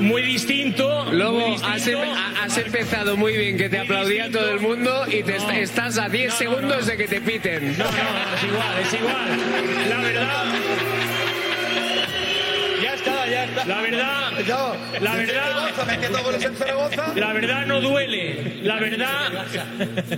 Muy 0.00 0.22
distinto. 0.22 1.04
muy 1.06 1.16
Lobo, 1.16 1.38
distinto. 1.46 1.66
has, 1.68 1.86
em- 1.86 1.98
ha- 2.00 2.44
has 2.44 2.56
empezado 2.58 3.16
muy 3.16 3.36
bien, 3.36 3.56
que 3.56 3.68
te 3.68 3.78
aplaudía 3.78 4.30
todo 4.30 4.50
el 4.50 4.60
mundo 4.60 5.04
y 5.08 5.22
te 5.22 5.36
est- 5.36 5.50
estás 5.50 5.98
a 5.98 6.08
10 6.08 6.34
segundos 6.34 6.86
de 6.86 6.96
que 6.96 7.06
te 7.08 7.20
piten. 7.20 7.76
No, 7.78 7.84
no, 7.84 7.90
es 7.90 8.44
igual, 8.44 8.78
es 8.82 8.94
igual. 8.94 9.88
La 9.90 9.96
verdad. 9.98 10.44
Ya 13.04 13.12
está, 13.12 13.26
ya 13.26 13.44
está. 13.44 13.64
La 13.66 13.80
verdad. 13.80 14.32
La 15.00 15.14
verdad. 15.14 15.86
metiendo 15.86 16.22
goles 16.22 16.44
en 16.44 16.54
Zaragoza. 16.56 17.12
La 17.14 17.32
verdad 17.32 17.66
no 17.66 17.80
duele. 17.80 18.60
La 18.62 18.76
verdad 18.78 19.32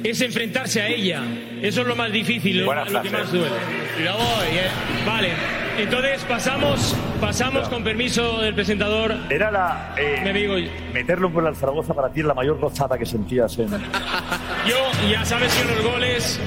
es 0.02 0.20
enfrentarse 0.20 0.82
a 0.82 0.88
ella. 0.88 1.22
Eso 1.60 1.82
es 1.82 1.86
lo 1.86 1.96
más 1.96 2.12
difícil, 2.12 2.58
lo, 2.60 2.66
Buena 2.66 2.84
lo 2.84 3.02
que 3.02 3.10
más 3.10 3.30
duele. 3.32 3.54
Y 3.98 4.02
eh, 4.06 4.68
Vale. 5.06 5.30
Entonces 5.78 6.22
pasamos, 6.24 6.94
pasamos 7.20 7.68
con 7.68 7.82
permiso 7.82 8.40
del 8.42 8.54
presentador. 8.54 9.16
Era 9.30 9.50
la. 9.50 9.94
eh, 9.96 10.20
Me 10.22 10.32
digo, 10.32 10.54
meterlo 10.92 11.30
por 11.32 11.46
el 11.46 11.56
Zaragoza 11.56 11.94
para 11.94 12.10
ti 12.10 12.20
es 12.20 12.26
la 12.26 12.34
mayor 12.34 12.58
gozada 12.58 12.98
que 12.98 13.06
sentías 13.06 13.58
en. 13.58 13.70
yo 13.70 14.76
ya 15.10 15.24
sabes 15.24 15.54
que 15.54 15.64
los 15.64 15.82
goles 15.82 16.38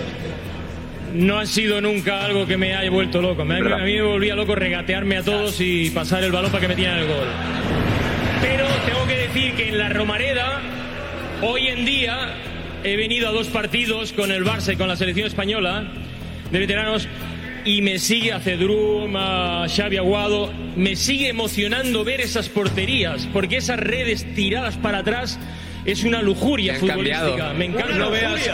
no 1.16 1.40
han 1.40 1.48
sido 1.48 1.82
nunca 1.82 2.24
algo 2.24 2.46
que 2.46 2.58
me 2.58 2.76
haya 2.76 2.90
vuelto 2.90 3.22
loco. 3.22 3.42
A 3.42 3.46
mí 3.46 3.62
me 3.62 4.02
volvía 4.02 4.36
loco 4.36 4.56
regatearme 4.56 5.18
a 5.18 5.24
todos 5.24 5.60
y 5.62 5.90
pasar 5.90 6.24
el 6.24 6.32
balón 6.32 6.52
para 6.52 6.62
que 6.62 6.68
metieran 6.68 7.00
el 7.00 7.08
gol. 7.08 7.28
Pero 8.42 8.66
tengo 8.86 9.08
que 9.08 9.18
decir 9.18 9.54
que 9.54 9.70
en 9.70 9.78
la 9.78 9.90
Romareda, 9.90 10.62
hoy 11.42 11.68
en 11.68 11.86
día, 11.86 12.36
he 12.84 12.96
venido 12.98 13.30
a 13.30 13.32
dos 13.32 13.48
partidos 13.48 14.12
con 14.12 14.32
el 14.32 14.44
Barça 14.44 14.74
y 14.74 14.76
con 14.76 14.88
la 14.88 14.96
selección 14.96 15.28
española 15.28 15.88
de 16.52 16.60
veteranos 16.60 17.08
y 17.64 17.82
me 17.82 17.98
sigue 17.98 18.32
a 18.32 18.40
Cedrum, 18.40 19.16
a 19.16 19.66
Xavi 19.68 19.98
Aguado, 19.98 20.54
me 20.76 20.96
sigue 20.96 21.30
emocionando 21.30 22.04
ver 22.04 22.22
esas 22.22 22.48
porterías, 22.48 23.28
porque 23.34 23.58
esas 23.58 23.80
redes 23.80 24.36
tiradas 24.36 24.78
para 24.78 25.00
atrás 25.00 25.40
es 25.86 26.04
una 26.04 26.22
lujuria 26.22 26.76
futbolística. 26.76 27.20
cambiado. 27.22 27.54
Me 27.54 27.66
encanta. 27.66 27.94
No 27.96 28.10
veas- 28.12 28.48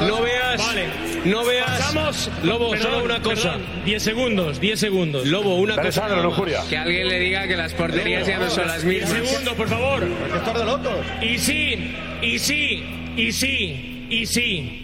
no 0.00 0.22
veas- 0.22 0.58
Vale. 0.66 0.86
no 1.24 1.44
veas- 1.44 1.66
Pasamos, 1.66 2.30
Lobo, 2.44 2.70
perdón, 2.70 2.86
solo 2.92 3.04
una 3.04 3.20
cosa. 3.22 3.52
perdón, 3.54 3.66
10 3.84 4.02
segundos, 4.02 4.60
10 4.60 4.78
segundos. 4.80 5.26
Lobo, 5.26 5.56
una 5.56 5.76
cosa. 5.76 6.08
Lujuria. 6.22 6.60
Que 6.68 6.76
alguien 6.78 7.08
le 7.08 7.18
diga 7.18 7.46
que 7.48 7.56
las 7.56 7.72
porterías 7.74 8.26
ya 8.26 8.38
no 8.38 8.48
son 8.50 8.66
las 8.68 8.82
10 8.84 9.08
mismas. 9.10 9.28
segundos, 9.28 9.54
por 9.54 9.68
favor. 9.68 10.06
de 10.06 10.64
locos. 10.64 11.04
Y 11.20 11.38
sí, 11.38 11.94
y 12.22 12.38
sí, 12.38 12.84
y 13.16 13.32
sí, 13.32 14.06
y 14.10 14.26
sí. 14.26 14.82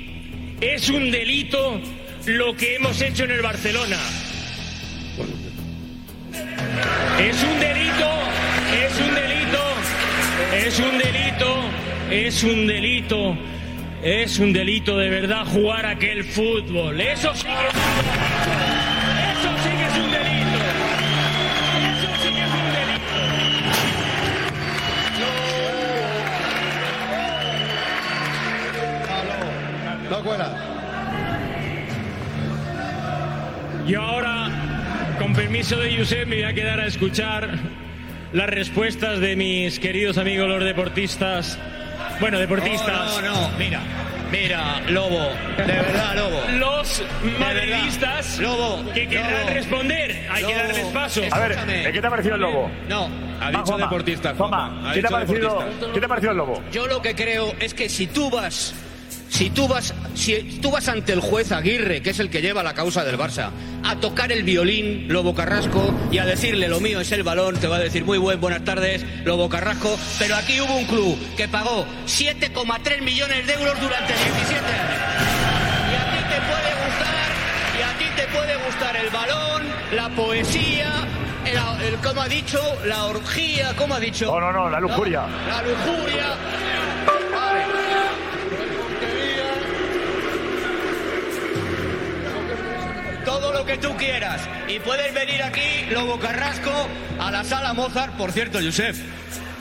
Es 0.61 0.89
un 0.91 1.11
delito 1.11 1.81
lo 2.27 2.57
que 2.57 2.77
hemos 2.77 3.01
hecho 3.01 3.25
en 3.25 3.31
el 3.33 3.43
Barcelona. 3.43 3.97
Es 7.19 7.43
un 7.45 7.61
delito, 7.61 8.11
es 8.85 9.01
un 9.01 9.15
delito, 9.15 9.63
es 10.55 10.79
un 10.81 10.99
delito, 10.99 11.57
es 12.13 12.45
un 12.45 12.67
delito, 12.67 13.35
es 14.03 14.39
un 14.39 14.53
delito 14.53 14.99
de 14.99 15.09
verdad 15.09 15.47
jugar 15.47 15.87
aquel 15.87 16.25
fútbol. 16.25 17.01
Eso 17.01 17.35
sí 17.35 17.47
que 17.47 17.51
es 17.51 17.57
un 17.57 17.71
delito. 17.71 18.19
Eso 19.33 19.51
sí 19.63 19.71
que 19.71 19.87
es 19.87 19.97
un 19.99 20.11
delito. 20.13 20.59
Eso 21.89 22.09
sí 22.23 22.29
que 22.35 22.43
es 22.43 22.53
un 22.53 22.69
delito. 22.77 23.17
No 30.11 30.23
cuela. 30.23 30.55
Y 33.89 33.95
ahora, 33.95 34.51
con 35.19 35.33
permiso 35.33 35.79
de 35.79 35.97
Josep, 35.97 36.29
me 36.29 36.37
voy 36.37 36.45
a 36.45 36.53
quedar 36.53 36.79
a 36.79 36.87
escuchar 36.87 37.59
las 38.35 38.51
respuestas 38.51 39.19
de 39.19 39.35
mis 39.35 39.79
queridos 39.79 40.19
amigos 40.19 40.47
los 40.49 40.63
deportistas. 40.63 41.59
Bueno, 42.23 42.39
deportistas. 42.39 43.21
No, 43.21 43.21
no, 43.21 43.33
no, 43.33 43.59
mira. 43.59 43.81
Mira, 44.31 44.81
Lobo, 44.89 45.29
de 45.57 45.65
verdad, 45.65 46.15
Lobo. 46.15 46.41
Los 46.53 47.03
madridistas 47.41 48.39
Lobo, 48.39 48.93
que 48.95 49.09
querrán 49.09 49.41
Lobo. 49.41 49.55
responder. 49.55 50.29
Hay 50.31 50.45
que 50.45 50.55
darles 50.55 50.87
paso. 50.87 51.23
A 51.33 51.39
ver, 51.41 51.59
¿eh, 51.69 51.91
¿qué 51.93 52.01
te 52.01 52.07
ha 52.07 52.11
parecido 52.11 52.37
el 52.37 52.43
lobo? 52.43 52.71
No. 52.89 53.09
Ha 53.41 53.51
dicho 53.51 53.65
Juanma. 53.65 53.87
deportista, 53.87 54.35
Juanma, 54.37 54.69
Juanma. 54.69 54.91
Ha 54.91 54.95
¿qué 54.95 55.01
te, 55.01 55.07
ha 55.09 55.11
parecido, 55.11 55.49
deportista. 55.49 55.87
¿qué 55.93 55.99
te 55.99 56.07
ha 56.07 56.09
parecido 56.09 56.31
el 56.31 56.39
lobo? 56.39 56.63
Yo 56.71 56.87
lo 56.87 57.03
que 57.03 57.15
creo 57.17 57.53
es 57.59 57.75
que 57.75 57.89
si 57.89 58.07
tú 58.07 58.31
vas, 58.31 58.73
si 59.33 59.49
tú 59.49 59.67
vas, 59.67 59.95
si 60.15 60.35
tú 60.61 60.71
vas 60.71 60.87
ante 60.89 61.15
el 61.15 61.21
juez 61.21 61.53
Aguirre, 61.53 62.03
que 62.03 62.11
es 62.11 62.19
el 62.21 62.29
que 62.29 62.43
lleva 62.43 62.63
la 62.63 62.75
causa 62.75 63.03
del 63.03 63.17
Barça, 63.19 63.49
a 63.83 63.97
tocar 63.97 64.31
el 64.31 64.43
violín, 64.43 65.07
Lobo 65.09 65.35
Carrasco, 65.35 65.93
y 66.11 66.19
a 66.19 66.27
decirle 66.27 66.69
lo 66.69 66.81
mío 66.81 67.01
es 67.01 67.11
el 67.13 67.23
balón, 67.23 67.57
te 67.57 67.67
va 67.67 67.77
a 67.77 67.79
decir 67.81 68.05
muy 68.05 68.19
buen, 68.19 68.39
buenas 68.43 68.63
tardes, 68.63 69.03
Lobo 69.25 69.49
Carrasco, 69.49 69.99
pero 70.19 70.37
aquí 70.37 70.61
hubo 70.61 70.77
un 70.77 70.85
club 70.85 71.19
que 71.35 71.49
pagó 71.49 71.87
7,3 72.07 73.01
millones 73.01 73.47
de 73.47 73.55
euros 73.55 73.81
durante 73.81 74.13
17 74.13 74.59
años. 74.59 75.01
Y 75.91 75.95
a 75.95 76.05
ti 76.13 76.25
te 76.29 76.41
puede 76.53 76.71
gustar, 76.85 77.29
y 77.79 77.83
a 77.83 77.99
ti 77.99 78.05
te 78.15 78.27
puede 78.37 78.57
gustar 78.67 78.97
el 78.97 79.09
balón, 79.11 79.63
la 79.97 80.09
poesía, 80.11 80.93
el, 81.47 81.87
el- 81.89 81.97
¿cómo 82.01 82.21
ha 82.21 82.29
dicho? 82.29 82.61
La 82.85 83.05
orgía, 83.07 83.73
¿cómo 83.79 83.95
ha 83.95 84.01
dicho? 84.01 84.27
No, 84.27 84.41
no, 84.41 84.53
no, 84.53 84.69
la 84.69 84.79
lujuria. 84.79 85.23
La 85.49 85.63
lujuria. 85.63 86.27
Que 93.65 93.77
tú 93.79 93.97
quieras. 93.97 94.41
Y 94.69 94.79
puedes 94.81 95.13
venir 95.15 95.43
aquí, 95.43 95.87
Lobo 95.91 96.19
Carrasco, 96.19 96.73
a 97.19 97.31
la 97.31 97.45
sala 97.45 97.73
Mozart. 97.73 98.17
Por 98.17 98.33
cierto, 98.33 98.59
Josep. 98.61 98.97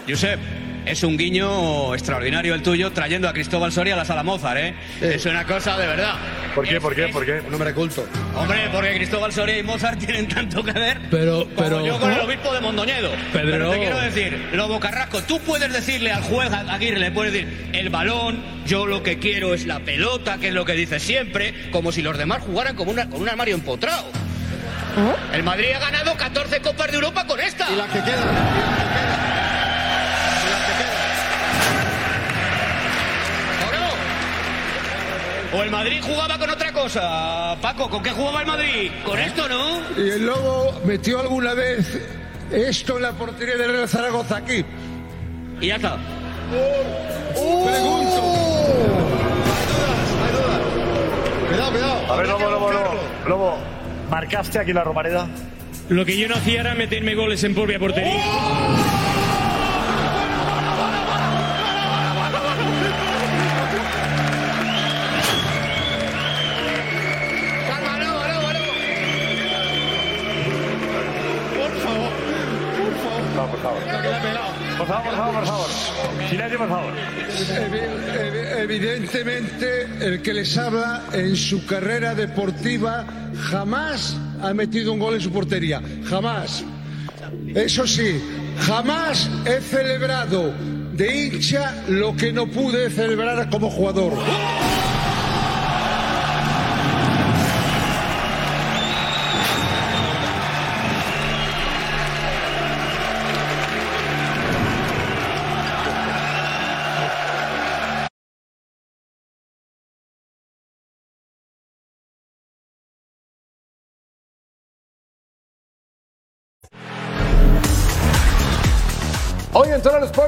Josep. 0.08 0.61
Es 0.86 1.04
un 1.04 1.16
guiño 1.16 1.94
extraordinario 1.94 2.56
el 2.56 2.64
tuyo 2.64 2.92
trayendo 2.92 3.30
a 3.30 3.34
Cristóbal 3.34 3.72
Soria 3.72 3.94
a 3.94 3.98
la 3.98 4.06
sala 4.06 4.24
Mozart, 4.24 4.60
¿eh? 4.60 4.74
Es 5.00 5.26
una 5.26 5.46
cosa 5.46 5.78
de 5.78 5.86
verdad. 5.88 6.16
¿Por 6.56 6.68
qué? 6.68 6.82
¿Por 6.82 6.96
qué? 6.96 7.08
¿Por 7.08 7.26
qué? 7.26 7.40
Un 7.48 7.54
hombre 7.54 7.74
culto. 7.74 8.06
Hombre, 8.36 8.68
porque 8.74 8.96
Cristóbal 8.96 9.32
Soria 9.32 9.58
y 9.60 9.64
Mozart 9.64 10.00
tienen 10.00 10.28
tanto 10.28 10.64
que 10.64 10.72
ver. 10.72 11.00
Pero, 11.12 11.44
Como 11.46 11.56
pero. 11.56 11.86
yo 11.86 12.00
con 12.00 12.12
el 12.12 12.20
obispo 12.20 12.52
de 12.54 12.62
Mondoñedo. 12.62 13.12
Pedro. 13.32 13.52
Pero 13.52 13.72
te 13.72 13.78
quiero 13.80 14.00
decir, 14.00 14.50
Lobo 14.54 14.80
Carrasco, 14.80 15.22
tú 15.24 15.40
puedes 15.42 15.72
decirle 15.72 16.12
al 16.12 16.24
juez 16.24 16.52
Aguirre, 16.52 17.00
le 17.00 17.12
puedes 17.12 17.32
decir, 17.32 17.70
el 17.74 17.90
balón, 17.90 18.44
yo 18.66 18.86
lo 18.88 19.04
que 19.04 19.20
quiero 19.20 19.54
es 19.54 19.66
la 19.68 19.80
pelota, 19.80 20.40
que 20.40 20.48
es 20.48 20.54
lo 20.54 20.66
que 20.66 20.74
dice 20.74 21.00
siempre, 21.00 21.54
como 21.72 21.92
si 21.92 22.02
los 22.02 22.18
demás 22.18 22.42
jugaran 22.42 22.76
como 22.76 22.92
una, 22.92 23.08
con 23.08 23.22
un 23.22 23.30
armario 23.30 23.54
empotrado. 23.56 24.06
El 25.32 25.44
Madrid 25.44 25.68
ha 25.76 25.80
ganado 25.80 26.16
14 26.18 26.60
Copas 26.60 26.90
de 26.90 26.96
Europa 26.96 27.26
con 27.26 27.40
esta. 27.40 27.72
Y 27.72 27.76
la 27.76 27.86
que 27.88 28.00
queda. 28.02 29.31
¿O 35.54 35.64
el 35.64 35.70
Madrid 35.70 36.02
jugaba 36.02 36.38
con 36.38 36.50
otra 36.50 36.72
cosa. 36.72 37.58
Paco, 37.62 37.90
¿con 37.90 38.02
qué 38.02 38.12
jugaba 38.12 38.42
el 38.42 38.48
Madrid? 38.48 38.92
Con 39.06 39.20
esto, 39.20 39.50
¿no? 39.50 39.82
¿Y 39.98 40.10
el 40.12 40.26
Lobo 40.26 40.80
metió 40.86 41.20
alguna 41.20 41.54
vez 41.54 42.00
esto 42.52 42.96
en 42.96 43.04
la 43.04 43.12
portería 43.12 43.58
del 43.58 43.72
Real 43.74 43.90
Zaragoza 43.90 44.38
aquí? 44.38 44.64
Y 45.60 45.68
ya 45.68 45.76
está. 45.76 45.98
Pregunto. 47.34 48.22
Cuidado, 51.50 51.72
cuidado. 51.72 52.14
A 52.14 52.16
ver, 52.16 52.28
lobo, 52.28 52.50
lobo, 52.50 52.72
lobo. 52.72 52.94
Lobo, 53.28 53.58
¿marcaste 54.10 54.60
aquí 54.60 54.72
la 54.72 54.86
Romareda? 54.86 55.28
Lo 55.90 56.06
que 56.06 56.18
yo 56.18 56.30
no 56.30 56.36
hacía 56.36 56.62
era 56.62 56.76
meterme 56.76 57.14
goles 57.14 57.44
en 57.44 57.54
propia 57.54 57.78
portería. 57.78 58.24
Calma, 58.24 59.01
favor. 73.62 73.82
Por 74.78 74.88
favor. 74.88 75.04
Por 75.10 75.16
favor, 75.18 75.34
por 75.36 75.46
favor. 75.46 75.68
Silencio, 76.30 76.58
por 76.58 76.70
favor. 76.70 76.94
Evi- 76.94 77.82
evi- 78.20 78.42
Evidentemente, 78.62 79.88
el 80.02 80.22
que 80.22 80.34
les 80.34 80.58
habla 80.58 81.04
en 81.14 81.36
su 81.36 81.66
carrera 81.66 82.14
deportiva 82.16 83.06
jamás 83.50 84.16
ha 84.42 84.54
metido 84.54 84.94
un 84.94 85.00
gol 85.00 85.16
en 85.16 85.22
su 85.22 85.32
portería. 85.32 85.82
Jamás. 86.06 86.64
Eso 87.56 87.86
sí, 87.88 88.22
jamás 88.60 89.30
he 89.46 89.62
celebrado 89.62 90.54
de 90.94 91.26
hincha 91.26 91.84
lo 91.88 92.16
que 92.16 92.32
no 92.34 92.48
pude 92.48 92.90
celebrar 92.90 93.50
como 93.50 93.70
jugador. 93.70 94.14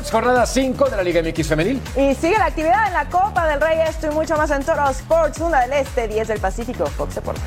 Sports, 0.04 0.12
jornada 0.12 0.46
5 0.46 0.90
de 0.90 0.98
la 0.98 1.04
Liga 1.04 1.22
MX 1.22 1.48
Femenil. 1.48 1.82
Y 1.96 2.14
sigue 2.16 2.38
la 2.38 2.46
actividad 2.46 2.88
en 2.88 2.94
la 2.94 3.06
Copa 3.10 3.48
del 3.48 3.62
Rey. 3.62 3.80
Esto 3.88 4.08
y 4.08 4.10
mucho 4.12 4.36
más 4.36 4.52
en 4.52 4.64
Toro 4.64 4.90
Sports, 4.90 5.40
una 5.40 5.62
del 5.62 5.74
Este, 5.74 6.08
10 6.08 6.28
del 6.28 6.40
Pacífico, 6.40 6.86
Fox 6.88 7.16
Deportes. 7.16 7.44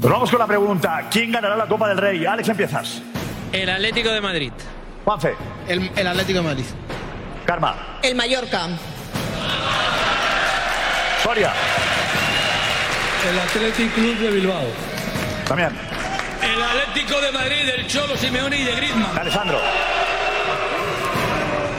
Pues 0.00 0.12
vamos 0.12 0.30
con 0.30 0.38
la 0.40 0.46
pregunta. 0.46 1.08
¿Quién 1.10 1.30
ganará 1.30 1.56
la 1.56 1.66
Copa 1.66 1.88
del 1.88 1.98
Rey? 1.98 2.26
Alex, 2.26 2.48
empiezas. 2.48 3.02
El 3.52 3.70
Atlético 3.70 4.10
de 4.10 4.20
Madrid. 4.20 4.52
Juanfe. 5.04 5.34
El, 5.68 5.90
el 5.94 6.06
Atlético 6.06 6.38
de 6.40 6.44
Madrid. 6.44 6.64
Karma. 7.46 7.98
El 8.02 8.14
Mallorca. 8.16 8.68
Soria. 11.22 11.52
El 13.30 13.38
Athletic 13.38 13.94
Club 13.94 14.18
de 14.18 14.30
Bilbao. 14.32 14.64
También. 15.46 15.91
El 16.52 16.62
Atlético 16.62 17.18
de 17.20 17.32
Madrid 17.32 17.64
del 17.64 17.86
Cholo 17.86 18.14
Simeone 18.14 18.58
y 18.58 18.64
de 18.64 18.74
Griezmann. 18.76 19.16
Alessandro. 19.18 19.58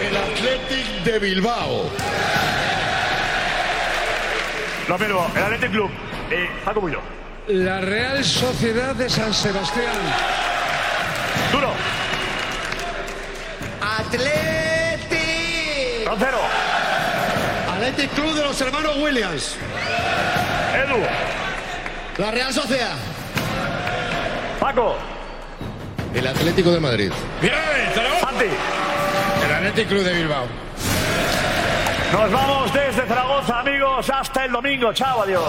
El 0.02 0.18
Athletic 0.18 1.04
de 1.04 1.20
Bilbao. 1.20 1.90
Lo 4.88 4.98
mismo, 4.98 5.32
el 5.36 5.44
Athletic 5.44 5.72
Club. 5.72 5.92
Eh, 6.32 6.50
Paco 6.66 6.82
Bullo. 6.82 7.02
La 7.50 7.82
Real 7.82 8.26
Sociedad 8.26 8.96
de 8.96 9.10
San 9.10 9.32
Sebastián. 9.32 9.94
Duro. 11.52 11.72
Atleti. 14.00 15.16
Roncero. 16.06 16.40
Athletic 17.76 18.10
Club 18.14 18.34
de 18.34 18.44
los 18.44 18.60
hermanos 18.60 18.98
Williams. 18.98 19.56
Edu. 20.76 20.98
La 22.18 22.32
Real 22.32 22.52
Sociedad. 22.52 22.98
Paco. 24.64 24.96
El 26.16 26.26
Atlético 26.26 26.72
de 26.72 26.80
Madrid. 26.80 27.12
Bien, 27.42 27.54
Santi. 28.22 28.46
El 29.46 29.52
Athletic 29.52 29.90
Club 29.90 30.04
de 30.04 30.14
Bilbao. 30.14 30.46
Nos 32.14 32.32
vamos 32.32 32.72
desde 32.72 33.06
Zaragoza, 33.06 33.60
amigos, 33.60 34.10
hasta 34.10 34.46
el 34.46 34.54
domingo. 34.54 34.94
Chao, 34.94 35.24
adiós. 35.24 35.44